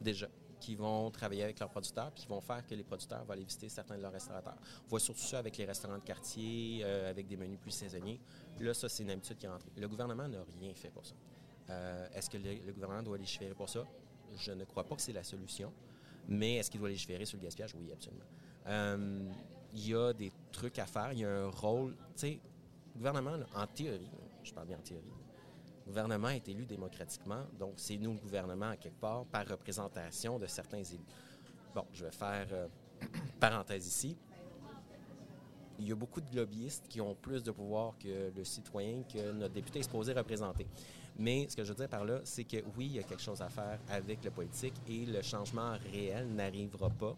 déjà 0.01 0.27
qui 0.62 0.76
vont 0.76 1.09
travailler 1.12 1.43
avec 1.43 1.59
leurs 1.59 1.70
producteurs, 1.70 2.12
puis 2.12 2.22
qui 2.24 2.30
vont 2.30 2.39
faire 2.39 2.66
que 2.66 2.76
les 2.76 2.84
producteurs 2.84 3.26
vont 3.26 3.34
aller 3.34 3.43
visiter 3.43 3.68
certains 3.68 3.97
de 3.97 4.01
leurs 4.01 4.12
restaurateurs. 4.12 4.55
On 4.86 4.89
voit 4.89 4.99
surtout 4.99 5.22
ça 5.22 5.39
avec 5.39 5.57
les 5.57 5.66
restaurants 5.66 5.97
de 5.97 6.03
quartier, 6.03 6.82
euh, 6.84 7.09
avec 7.09 7.28
des 7.28 7.36
menus 7.36 7.59
plus 7.59 7.72
saisonniers. 7.72 8.22
Là, 8.59 8.74
ça, 8.74 8.88
c'est 8.88 9.03
une 9.03 9.09
habitude 9.09 9.38
qui 9.38 9.47
est 9.47 9.49
entrée. 9.49 9.72
Le 9.76 9.88
gouvernement 9.88 10.28
n'a 10.28 10.43
rien 10.59 10.74
fait 10.76 10.89
pour 10.89 11.05
ça. 11.05 11.16
Euh, 11.70 12.07
est-ce 12.14 12.30
que 12.30 12.38
le, 12.38 12.72
gouvernement 12.72 13.01
doit 13.01 13.18
légiférer 13.18 13.55
pour 13.55 13.70
ça? 13.70 13.86
Je 14.38 14.51
ne 14.51 14.64
crois 14.64 14.84
pas 14.84 14.95
que 14.95 15.01
c'est 15.01 15.14
la 15.14 15.24
solution. 15.24 15.74
Mais 16.28 16.57
est-ce 16.57 16.70
qu'il 16.70 16.80
doit 16.80 16.89
légiférer 16.89 17.26
sur 17.26 17.38
le 17.38 17.43
gaspillage? 17.43 17.74
Oui, 17.76 17.91
absolument. 17.91 18.26
Euh, 18.68 19.32
il 19.74 19.88
y 19.88 19.95
a 19.95 20.14
des 20.14 20.32
trucs 20.51 20.78
à 20.78 20.86
faire. 20.86 21.12
Il 21.14 21.20
y 21.20 21.26
a 21.26 21.45
un 21.45 21.49
rôle. 21.49 21.95
Tu 21.95 22.03
sais, 22.16 22.39
le 22.93 22.97
gouvernement, 22.97 23.38
en 23.55 23.68
théorie, 23.68 24.12
je 24.43 24.53
parle 24.53 24.68
bien 24.68 24.78
en 24.78 24.82
théorie, 24.82 25.09
gouvernement 25.92 26.30
est 26.30 26.48
élu 26.48 26.66
démocratiquement, 26.66 27.44
donc 27.60 27.74
c'est 27.76 27.98
nous 27.98 28.14
le 28.14 28.20
gouvernement, 28.20 28.76
quelque 28.80 29.00
part, 29.00 29.26
par 29.26 29.46
représentation 29.46 30.39
de 30.39 30.48
certains 30.48 30.84
élus. 30.84 31.06
Bon, 31.76 31.86
je 31.94 32.06
vais 32.06 32.12
faire 32.12 32.48
euh, 32.54 32.68
parenthèse 33.39 33.86
ici. 33.86 34.18
Il 35.80 35.88
y 35.88 35.92
a 35.92 35.96
beaucoup 35.96 36.22
de 36.22 36.36
lobbyistes 36.36 36.88
qui 36.88 37.02
ont 37.02 37.16
plus 37.16 37.44
de 37.44 37.52
pouvoir 37.52 37.98
que 37.98 38.32
le 38.34 38.44
citoyen 38.44 39.04
que 39.04 39.32
notre 39.32 39.54
député 39.54 39.80
est 39.80 39.84
supposé 39.84 40.14
représenter. 40.14 40.68
Mais 41.18 41.48
ce 41.50 41.56
que 41.56 41.64
je 41.64 41.70
veux 41.70 41.76
dire 41.76 41.89
par 41.89 42.06
là, 42.06 42.22
c'est 42.24 42.44
que 42.44 42.58
oui, 42.78 42.86
il 42.86 42.94
y 42.94 43.00
a 43.00 43.04
quelque 43.04 43.22
chose 43.22 43.42
à 43.42 43.50
faire 43.50 43.80
avec 43.89 44.24
le 44.24 44.32
politique 44.32 44.76
et 44.88 45.06
le 45.06 45.22
changement 45.22 45.74
réel 45.92 46.28
n'arrivera 46.34 46.89
pas 46.89 47.18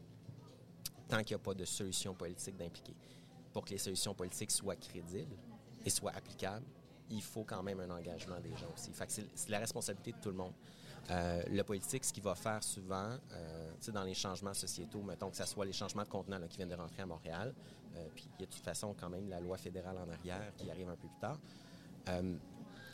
tant 1.08 1.24
qu'il 1.24 1.36
n'y 1.36 1.42
a 1.42 1.44
pas 1.44 1.54
de 1.54 1.66
solution 1.66 2.14
politique 2.14 2.56
d'impliquer. 2.56 2.96
Pour 3.52 3.66
que 3.66 3.70
les 3.72 3.78
solutions 3.78 4.16
politiques 4.16 4.52
soient 4.52 4.76
crédibles 4.76 5.36
et 5.86 5.90
soient 5.90 6.14
applicables, 6.16 6.66
il 7.10 7.22
faut 7.22 7.44
quand 7.44 7.64
même 7.64 7.80
un 7.80 7.90
engagement 7.90 8.40
des 8.40 8.56
gens 8.56 8.72
aussi. 8.74 8.92
c'est 9.36 9.50
la 9.50 9.60
responsabilité 9.60 10.12
de 10.14 10.18
tout 10.18 10.30
le 10.30 10.36
monde. 10.36 10.54
Euh, 11.12 11.44
le 11.50 11.64
politique, 11.64 12.06
ce 12.06 12.14
qu'il 12.14 12.24
va 12.24 12.36
faire 12.36 12.64
souvent, 12.64 13.18
euh, 13.34 13.72
dans 13.92 14.04
les 14.04 14.14
changements 14.14 14.54
sociétaux, 14.54 15.02
mettons 15.02 15.30
que 15.30 15.36
ce 15.36 15.46
soit 15.46 15.66
les 15.66 15.74
changements 15.74 16.04
de 16.04 16.08
contenants 16.08 16.40
qui 16.48 16.58
viennent 16.58 16.70
de 16.70 16.76
rentrer 16.76 17.02
à 17.02 17.06
Montréal, 17.06 17.54
euh, 17.96 18.08
puis 18.16 18.30
il 18.38 18.42
y 18.42 18.44
a 18.44 18.46
de 18.48 18.52
toute 18.52 18.64
façon 18.64 18.96
quand 18.98 19.10
même 19.10 19.28
la 19.28 19.42
loi 19.42 19.58
fédérale 19.58 19.98
en 19.98 20.10
arrière 20.10 20.54
qui 20.56 20.72
arrive 20.72 20.88
un 20.88 20.96
peu 20.96 21.08
plus 21.08 21.20
tard, 21.20 21.38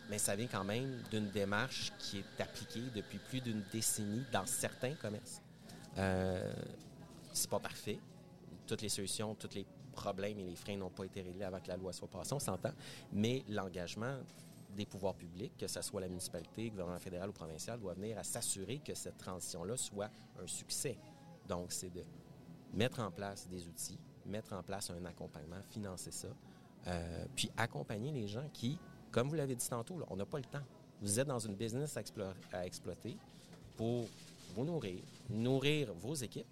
mais 0.10 0.18
ça 0.18 0.36
vient 0.36 0.48
quand 0.48 0.64
même 0.64 1.04
d'une 1.12 1.30
démarche 1.30 1.94
qui 2.00 2.18
est 2.18 2.42
appliquée 2.42 2.84
depuis 2.96 3.20
plus 3.20 3.42
d'une 3.42 3.64
décennie 3.72 4.26
dans 4.32 4.46
certains 4.48 4.96
commerces. 4.96 5.42
c'est 7.32 7.50
pas 7.50 7.60
parfait. 7.60 8.00
Toutes 8.66 8.82
les 8.82 8.90
solutions, 8.90 9.36
toutes 9.36 9.54
les 9.54 9.66
problèmes 10.00 10.40
et 10.40 10.44
les 10.44 10.56
freins 10.56 10.78
n'ont 10.78 10.90
pas 10.90 11.06
été 11.06 11.22
réglés 11.22 11.44
avant 11.44 11.60
que 11.60 11.68
la 11.68 11.78
loi 11.78 11.92
soit 11.92 12.08
passée, 12.08 12.34
on 12.34 12.40
s'entend, 12.40 12.72
mais 13.12 13.44
l'engagement 13.50 14.18
des 14.76 14.86
pouvoirs 14.86 15.16
publics, 15.16 15.58
que 15.58 15.68
ce 15.68 15.82
soit 15.82 16.02
la 16.02 16.08
municipalité, 16.08 16.66
le 16.66 16.70
gouvernement 16.72 17.00
fédéral 17.00 17.30
ou 17.30 17.34
provincial, 17.34 17.80
doit 17.80 17.94
venir 17.94 18.18
à 18.18 18.24
s'assurer 18.24 18.80
que 18.80 18.94
cette 18.94 19.18
transition-là 19.18 19.76
soit 19.78 20.10
un 20.42 20.48
succès. 20.48 20.98
Donc, 21.48 21.72
c'est 21.72 21.90
de 21.90 22.04
mettre 22.74 23.00
en 23.00 23.12
place 23.12 23.48
des 23.48 23.68
outils, 23.68 23.98
mettre 24.26 24.54
en 24.54 24.64
place 24.64 24.92
un 24.92 25.04
accompagnement, 25.06 25.62
financer 25.70 26.12
ça, 26.12 26.28
euh, 26.88 27.26
puis 27.36 27.52
accompagner 27.58 28.12
les 28.12 28.28
gens 28.28 28.48
qui, 28.54 28.80
comme 29.12 29.28
vous 29.28 29.36
l'avez 29.36 29.56
dit 29.56 29.68
tantôt, 29.68 29.98
on 30.10 30.16
n'a 30.16 30.26
pas 30.26 30.38
le 30.38 30.46
temps. 30.46 30.64
Vous 31.02 31.20
êtes 31.20 31.28
dans 31.28 31.40
une 31.40 31.56
business 31.56 31.98
à 31.98 32.66
exploiter 32.66 33.18
pour 33.76 34.06
vous 34.56 34.66
nourrir, 34.66 35.02
nourrir 35.30 35.94
vos 35.94 36.14
équipes, 36.14 36.48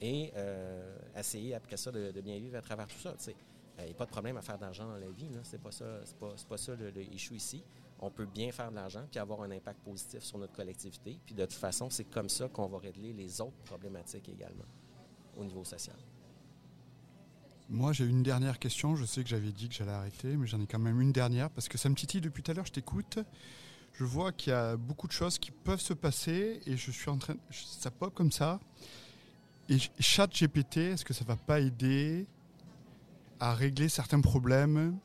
et 0.00 0.32
euh, 0.36 0.96
essayer 1.16 1.54
après 1.54 1.76
ça 1.76 1.90
de, 1.90 2.20
bien 2.20 2.38
vivre 2.38 2.56
à 2.56 2.62
travers 2.62 2.86
tout 2.86 2.98
ça. 2.98 3.14
Il 3.78 3.84
n'y 3.84 3.90
a 3.90 3.94
pas 3.94 4.06
de 4.06 4.10
problème 4.10 4.36
à 4.36 4.42
faire 4.42 4.56
de 4.56 4.62
l'argent 4.62 4.86
dans 4.86 4.96
la 4.96 5.10
vie. 5.10 5.28
C'est 5.42 5.60
pas 5.60 5.70
ça, 5.70 5.84
pas, 6.18 6.56
ça 6.56 6.74
le, 6.74 6.92
ici. 7.12 7.62
On 7.98 8.10
peut 8.10 8.26
bien 8.26 8.52
faire 8.52 8.70
de 8.70 8.76
l'argent 8.76 9.06
puis 9.10 9.18
avoir 9.18 9.42
un 9.42 9.50
impact 9.50 9.80
positif 9.80 10.22
sur 10.22 10.38
notre 10.38 10.54
collectivité. 10.54 11.18
Puis 11.24 11.34
de 11.34 11.44
toute 11.44 11.54
façon, 11.54 11.90
c'est 11.90 12.04
comme 12.04 12.28
ça 12.28 12.48
qu'on 12.48 12.66
va 12.66 12.78
régler 12.78 13.12
les 13.12 13.40
autres 13.40 13.56
problématiques 13.64 14.28
également 14.28 14.64
au 15.36 15.44
niveau 15.44 15.64
social. 15.64 15.96
Moi, 17.68 17.92
j'ai 17.92 18.04
une 18.04 18.22
dernière 18.22 18.58
question. 18.58 18.94
Je 18.94 19.04
sais 19.04 19.22
que 19.22 19.28
j'avais 19.28 19.50
dit 19.50 19.68
que 19.68 19.74
j'allais 19.74 19.90
arrêter, 19.90 20.36
mais 20.36 20.46
j'en 20.46 20.60
ai 20.60 20.66
quand 20.66 20.78
même 20.78 21.00
une 21.00 21.12
dernière 21.12 21.50
parce 21.50 21.68
que 21.68 21.78
ça 21.78 21.88
me 21.88 21.94
titille 21.94 22.20
depuis 22.20 22.42
tout 22.42 22.52
à 22.52 22.54
l'heure. 22.54 22.66
Je 22.66 22.72
t'écoute. 22.72 23.18
Je 23.92 24.04
vois 24.04 24.30
qu'il 24.30 24.52
y 24.52 24.54
a 24.54 24.76
beaucoup 24.76 25.06
de 25.06 25.12
choses 25.12 25.38
qui 25.38 25.50
peuvent 25.50 25.80
se 25.80 25.94
passer 25.94 26.60
et 26.66 26.76
je 26.76 26.90
suis 26.90 27.10
en 27.10 27.18
train. 27.18 27.34
Ça 27.50 27.90
pop 27.90 28.14
comme 28.14 28.30
ça. 28.30 28.60
Et 29.68 29.78
GPT, 29.78 30.76
est-ce 30.78 31.04
que 31.04 31.12
ça 31.12 31.24
va 31.24 31.36
pas 31.36 31.60
aider 31.60 32.26
à 33.40 33.54
régler 33.54 33.88
certains 33.88 34.20
problèmes? 34.20 34.96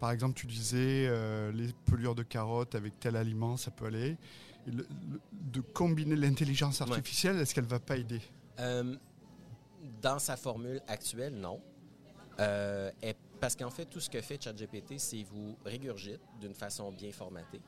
Par 0.00 0.10
exemple, 0.10 0.34
tu 0.34 0.46
disais 0.46 1.06
euh, 1.06 1.52
les 1.52 1.72
pelures 1.84 2.14
de 2.14 2.22
carottes 2.22 2.74
avec 2.74 2.98
tel 2.98 3.16
aliment, 3.16 3.56
ça 3.56 3.70
peut 3.70 3.86
aller. 3.86 4.16
de 4.66 5.60
combiner 5.60 6.16
l'intelligence 6.16 6.80
artificielle, 6.80 7.36
est-ce 7.38 7.54
qu'elle 7.54 7.64
va 7.66 7.78
pas 7.78 7.96
aider? 7.96 8.20
Euh, 8.58 8.96
Dans 10.00 10.18
sa 10.18 10.36
formule 10.36 10.80
actuelle, 10.88 11.34
non. 11.34 11.60
Euh, 12.40 12.90
parce 13.40 13.54
qu'en 13.54 13.70
fait, 13.70 13.84
tout 13.84 14.00
ce 14.00 14.08
que 14.08 14.20
fait 14.20 14.42
ChatGPT, 14.42 14.98
c'est 14.98 15.22
vous 15.24 15.56
régurgite 15.64 16.20
d'une 16.40 16.54
façon 16.54 16.90
bien 16.90 17.12
formatée 17.12 17.60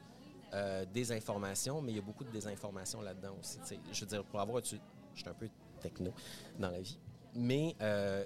des 0.95 1.13
informations, 1.13 1.83
mais 1.83 1.93
il 1.93 1.97
y 1.97 1.99
a 1.99 2.03
beaucoup 2.03 2.25
de 2.25 2.31
désinformations 2.31 3.03
là-dedans 3.03 3.37
aussi. 3.39 3.59
Je 3.93 4.01
veux 4.01 4.07
dire, 4.07 4.25
pour 4.25 4.41
avoir... 4.41 4.63
Je 4.65 4.77
suis 5.15 5.29
un 5.29 5.35
peu 5.35 5.49
techno 5.79 6.13
dans 6.59 6.71
la 6.71 6.81
vie. 6.81 6.99
Mais 7.35 7.77
euh, 7.81 8.25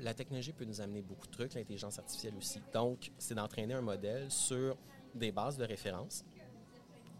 la 0.00 0.14
technologie 0.14 0.52
peut 0.52 0.64
nous 0.64 0.80
amener 0.80 1.02
beaucoup 1.02 1.26
de 1.26 1.32
trucs, 1.32 1.54
l'intelligence 1.54 1.98
artificielle 1.98 2.34
aussi. 2.36 2.60
Donc, 2.72 3.10
c'est 3.18 3.34
d'entraîner 3.34 3.74
un 3.74 3.80
modèle 3.80 4.30
sur 4.30 4.76
des 5.14 5.32
bases 5.32 5.56
de 5.56 5.64
référence 5.64 6.24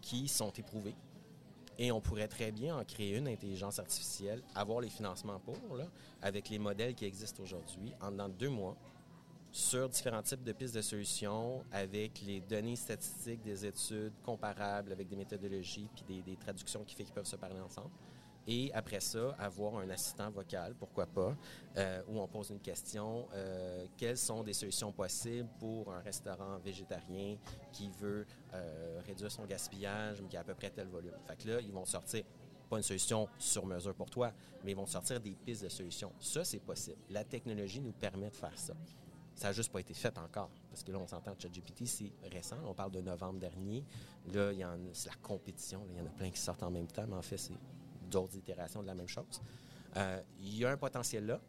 qui 0.01 0.27
sont 0.27 0.51
éprouvées. 0.51 0.95
Et 1.77 1.91
on 1.91 1.99
pourrait 1.99 2.27
très 2.27 2.51
bien 2.51 2.77
en 2.77 2.85
créer 2.85 3.17
une 3.17 3.27
intelligence 3.27 3.79
artificielle, 3.79 4.41
avoir 4.53 4.79
les 4.79 4.89
financements 4.89 5.39
pour, 5.39 5.75
là, 5.75 5.87
avec 6.21 6.49
les 6.49 6.59
modèles 6.59 6.95
qui 6.95 7.05
existent 7.05 7.43
aujourd'hui, 7.43 7.91
en 8.01 8.29
deux 8.29 8.49
mois, 8.49 8.77
sur 9.51 9.89
différents 9.89 10.21
types 10.21 10.43
de 10.43 10.51
pistes 10.51 10.75
de 10.75 10.81
solutions, 10.81 11.63
avec 11.71 12.21
les 12.21 12.39
données 12.41 12.75
statistiques 12.75 13.41
des 13.41 13.65
études 13.65 14.13
comparables, 14.23 14.91
avec 14.91 15.07
des 15.07 15.15
méthodologies, 15.15 15.89
puis 15.93 16.03
des, 16.07 16.21
des 16.21 16.37
traductions 16.37 16.83
qui 16.83 16.95
fait 16.95 17.03
qu'ils 17.03 17.13
peuvent 17.13 17.25
se 17.25 17.35
parler 17.35 17.59
ensemble. 17.59 17.91
Et 18.47 18.71
après 18.73 18.99
ça, 18.99 19.35
avoir 19.39 19.77
un 19.77 19.89
assistant 19.89 20.29
vocal, 20.29 20.75
pourquoi 20.75 21.07
pas, 21.07 21.35
euh, 21.77 22.01
où 22.07 22.19
on 22.19 22.27
pose 22.27 22.51
une 22.51 22.59
question, 22.59 23.27
euh, 23.33 23.85
quelles 23.97 24.17
sont 24.17 24.43
des 24.43 24.53
solutions 24.53 24.91
possibles 24.91 25.49
pour 25.59 25.91
un 25.91 25.99
restaurant 25.99 26.57
végétarien 26.59 27.37
qui 27.71 27.89
veut 27.89 28.25
euh, 28.53 29.01
réduire 29.05 29.31
son 29.31 29.45
gaspillage, 29.45 30.21
mais 30.21 30.27
qui 30.27 30.37
a 30.37 30.41
à 30.41 30.43
peu 30.43 30.53
près 30.53 30.69
tel 30.69 30.87
volume? 30.87 31.15
Fait 31.25 31.35
que 31.35 31.49
là, 31.49 31.59
ils 31.59 31.71
vont 31.71 31.85
sortir 31.85 32.23
pas 32.69 32.77
une 32.77 32.83
solution 32.83 33.27
sur 33.37 33.65
mesure 33.65 33.93
pour 33.93 34.09
toi, 34.09 34.31
mais 34.63 34.71
ils 34.71 34.77
vont 34.77 34.85
sortir 34.85 35.19
des 35.19 35.35
pistes 35.35 35.63
de 35.63 35.69
solutions. 35.69 36.11
Ça, 36.19 36.43
c'est 36.43 36.59
possible. 36.59 36.97
La 37.09 37.23
technologie 37.23 37.79
nous 37.79 37.91
permet 37.91 38.29
de 38.29 38.35
faire 38.35 38.57
ça. 38.57 38.73
Ça 39.35 39.47
n'a 39.47 39.53
juste 39.53 39.71
pas 39.71 39.81
été 39.81 39.93
fait 39.93 40.17
encore. 40.17 40.49
Parce 40.69 40.81
que 40.81 40.91
là, 40.91 40.97
on 40.97 41.07
s'entend, 41.07 41.35
ChatGPT, 41.37 41.85
c'est 41.85 42.11
récent. 42.31 42.57
On 42.65 42.73
parle 42.73 42.91
de 42.91 43.01
novembre 43.01 43.37
dernier. 43.37 43.83
Là, 44.33 44.51
c'est 44.93 45.09
la 45.09 45.15
compétition. 45.21 45.85
il 45.91 45.97
y 45.97 46.01
en 46.01 46.05
a 46.05 46.09
plein 46.09 46.31
qui 46.31 46.39
sortent 46.39 46.63
en 46.63 46.71
même 46.71 46.87
temps, 46.87 47.05
mais 47.07 47.17
en 47.17 47.21
fait, 47.21 47.37
c'est 47.37 47.53
d'autres 48.05 48.35
itérations 48.35 48.81
de 48.81 48.87
la 48.87 48.95
même 48.95 49.07
chose. 49.07 49.41
Euh, 49.97 50.21
il 50.39 50.57
y 50.57 50.65
a 50.65 50.71
un 50.71 50.77
potentiel 50.77 51.25
là. 51.25 51.39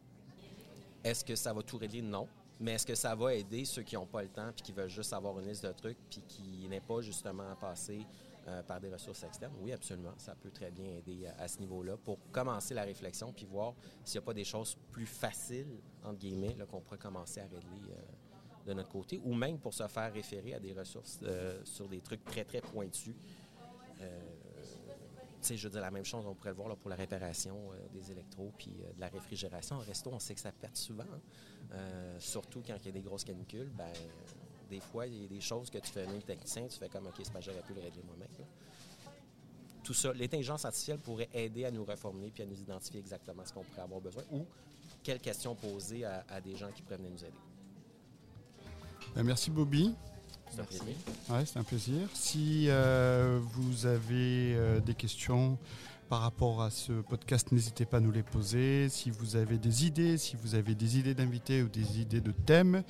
Est-ce 1.03 1.23
que 1.23 1.35
ça 1.35 1.53
va 1.53 1.61
tout 1.61 1.77
régler? 1.77 2.01
Non. 2.01 2.27
Mais 2.59 2.73
est-ce 2.73 2.85
que 2.85 2.95
ça 2.95 3.13
va 3.13 3.35
aider 3.35 3.65
ceux 3.65 3.83
qui 3.83 3.95
n'ont 3.95 4.07
pas 4.07 4.23
le 4.23 4.29
temps 4.29 4.51
puis 4.53 4.63
qui 4.63 4.71
veulent 4.71 4.89
juste 4.89 5.13
avoir 5.13 5.37
une 5.39 5.47
liste 5.47 5.65
de 5.65 5.71
trucs 5.71 5.97
puis 6.09 6.23
qui 6.27 6.67
n'est 6.67 6.81
pas 6.81 7.01
justement 7.01 7.55
passé 7.55 8.01
euh, 8.47 8.63
par 8.63 8.79
des 8.79 8.89
ressources 8.89 9.23
externes? 9.23 9.53
Oui, 9.61 9.71
absolument. 9.71 10.13
Ça 10.17 10.33
peut 10.33 10.49
très 10.49 10.71
bien 10.71 10.85
aider 10.85 11.27
à, 11.37 11.47
ce 11.47 11.59
niveau-là 11.59 11.97
pour 11.97 12.17
commencer 12.31 12.73
la 12.73 12.83
réflexion 12.83 13.31
puis 13.31 13.45
voir 13.45 13.73
s'il 14.03 14.19
n'y 14.19 14.23
a 14.23 14.25
pas 14.25 14.33
des 14.33 14.43
choses 14.43 14.75
plus 14.91 15.05
faciles, 15.05 15.79
entre 16.03 16.17
guillemets, 16.17 16.55
qu'on 16.69 16.81
pourrait 16.81 16.97
commencer 16.97 17.41
à 17.41 17.43
régler 17.43 17.91
euh, 17.91 18.65
de 18.65 18.73
notre 18.73 18.89
côté 18.89 19.21
ou 19.23 19.35
même 19.35 19.59
pour 19.59 19.73
se 19.73 19.87
faire 19.87 20.11
référer 20.11 20.55
à 20.55 20.59
des 20.59 20.73
ressources 20.73 21.19
sur 21.63 21.87
des 21.87 22.01
trucs 22.01 22.25
très, 22.25 22.43
très 22.43 22.61
pointus 22.61 23.15
je 25.43 25.63
veux 25.63 25.69
dire, 25.69 25.81
la 25.81 25.91
même 25.91 26.05
chose, 26.05 26.25
on 26.25 26.33
pourrait 26.33 26.49
le 26.49 26.55
voir 26.55 26.75
pour 26.75 26.89
la 26.89 26.95
réparation 26.95 27.71
euh, 27.71 27.87
des 27.93 28.11
électros 28.11 28.51
puis 28.57 28.73
euh, 28.81 28.93
de 28.93 28.99
la 28.99 29.07
réfrigération. 29.07 29.77
En 29.77 29.79
resto, 29.79 30.09
on 30.11 30.19
sait 30.19 30.33
que 30.33 30.41
ça 30.41 30.51
pète 30.51 30.75
souvent. 30.75 31.03
Hein. 31.03 31.19
Euh, 31.73 32.19
surtout 32.19 32.61
quand 32.65 32.75
il 32.81 32.85
y 32.85 32.89
a 32.89 32.91
des 32.91 33.01
grosses 33.01 33.23
canicules, 33.23 33.69
ben, 33.77 33.91
des 34.69 34.79
fois, 34.79 35.07
il 35.07 35.21
y 35.21 35.25
a 35.25 35.27
des 35.27 35.41
choses 35.41 35.69
que 35.69 35.77
tu 35.77 35.91
fais 35.91 36.05
même 36.05 36.21
technicien, 36.21 36.67
tu 36.67 36.77
fais 36.77 36.89
comme, 36.89 37.07
OK, 37.07 37.15
c'est 37.17 37.31
pas 37.31 37.39
j'aurais 37.39 37.61
pu 37.61 37.73
le 37.73 37.81
régler 37.81 38.03
moi-même. 38.03 38.27
Tout 39.83 39.93
ça, 39.93 40.11
l'intelligence 40.13 40.65
artificielle 40.65 40.99
pourrait 40.99 41.29
aider 41.33 41.63
à 41.63 41.71
nous 41.71 41.85
reformuler 41.85 42.31
puis 42.31 42.43
à 42.43 42.45
nous 42.45 42.59
identifier 42.59 42.99
exactement 42.99 43.45
ce 43.45 43.53
qu'on 43.53 43.63
pourrait 43.63 43.83
avoir 43.83 44.01
besoin 44.01 44.23
ou 44.31 44.45
quelles 45.01 45.21
questions 45.21 45.55
poser 45.55 46.03
à, 46.03 46.41
des 46.41 46.57
gens 46.57 46.69
qui 46.73 46.81
pourraient 46.81 46.97
venir 46.97 47.11
nous 47.11 47.23
aider. 47.23 47.37
Ben, 49.15 49.23
merci, 49.23 49.49
Bobby. 49.49 49.95
C'est 50.49 50.61
un 50.61 50.63
plaisir. 50.63 50.95
Ouais, 51.29 51.45
c'est 51.45 51.59
un 51.59 51.63
plaisir. 51.63 52.09
Si 52.13 52.65
euh, 52.67 53.39
vous 53.41 53.85
avez 53.85 54.55
euh, 54.55 54.79
des 54.79 54.93
questions 54.93 55.57
par 56.09 56.21
rapport 56.21 56.61
à 56.61 56.69
ce 56.69 56.93
podcast, 56.93 57.51
n'hésitez 57.51 57.85
pas 57.85 57.97
à 57.97 57.99
nous 57.99 58.11
les 58.11 58.23
poser. 58.23 58.89
Si 58.89 59.11
vous 59.11 59.35
avez 59.35 59.57
des 59.57 59.85
idées, 59.85 60.17
si 60.17 60.35
vous 60.35 60.55
avez 60.55 60.75
des 60.75 60.97
idées 60.97 61.13
d'invités 61.13 61.61
ou 61.63 61.69
des 61.69 61.99
idées 61.99 62.21
de 62.21 62.31
thèmes, 62.31 62.83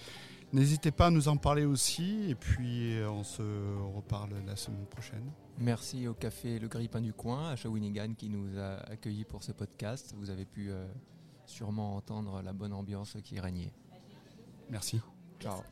n'hésitez 0.53 0.91
pas 0.91 1.07
à 1.07 1.09
nous 1.09 1.27
en 1.27 1.37
parler 1.37 1.65
aussi. 1.65 2.29
Et 2.29 2.35
puis, 2.35 2.95
euh, 2.97 3.09
on 3.09 3.23
se 3.23 3.41
reparle 3.95 4.31
la 4.45 4.55
semaine 4.55 4.85
prochaine. 4.85 5.31
Merci 5.57 6.07
au 6.07 6.13
café 6.13 6.59
Le 6.59 6.67
Grippin 6.67 7.01
du 7.01 7.13
Coin 7.13 7.49
à 7.49 7.55
Shawinigan 7.55 8.13
qui 8.15 8.29
nous 8.29 8.59
a 8.59 8.75
accueillis 8.91 9.25
pour 9.25 9.43
ce 9.43 9.51
podcast. 9.51 10.13
Vous 10.15 10.29
avez 10.29 10.45
pu 10.45 10.69
sûrement 11.47 11.95
entendre 11.95 12.43
la 12.43 12.53
bonne 12.53 12.73
ambiance 12.73 13.17
qui 13.23 13.39
régnait. 13.39 13.73
Merci. 14.69 15.01
Ciao. 15.39 15.67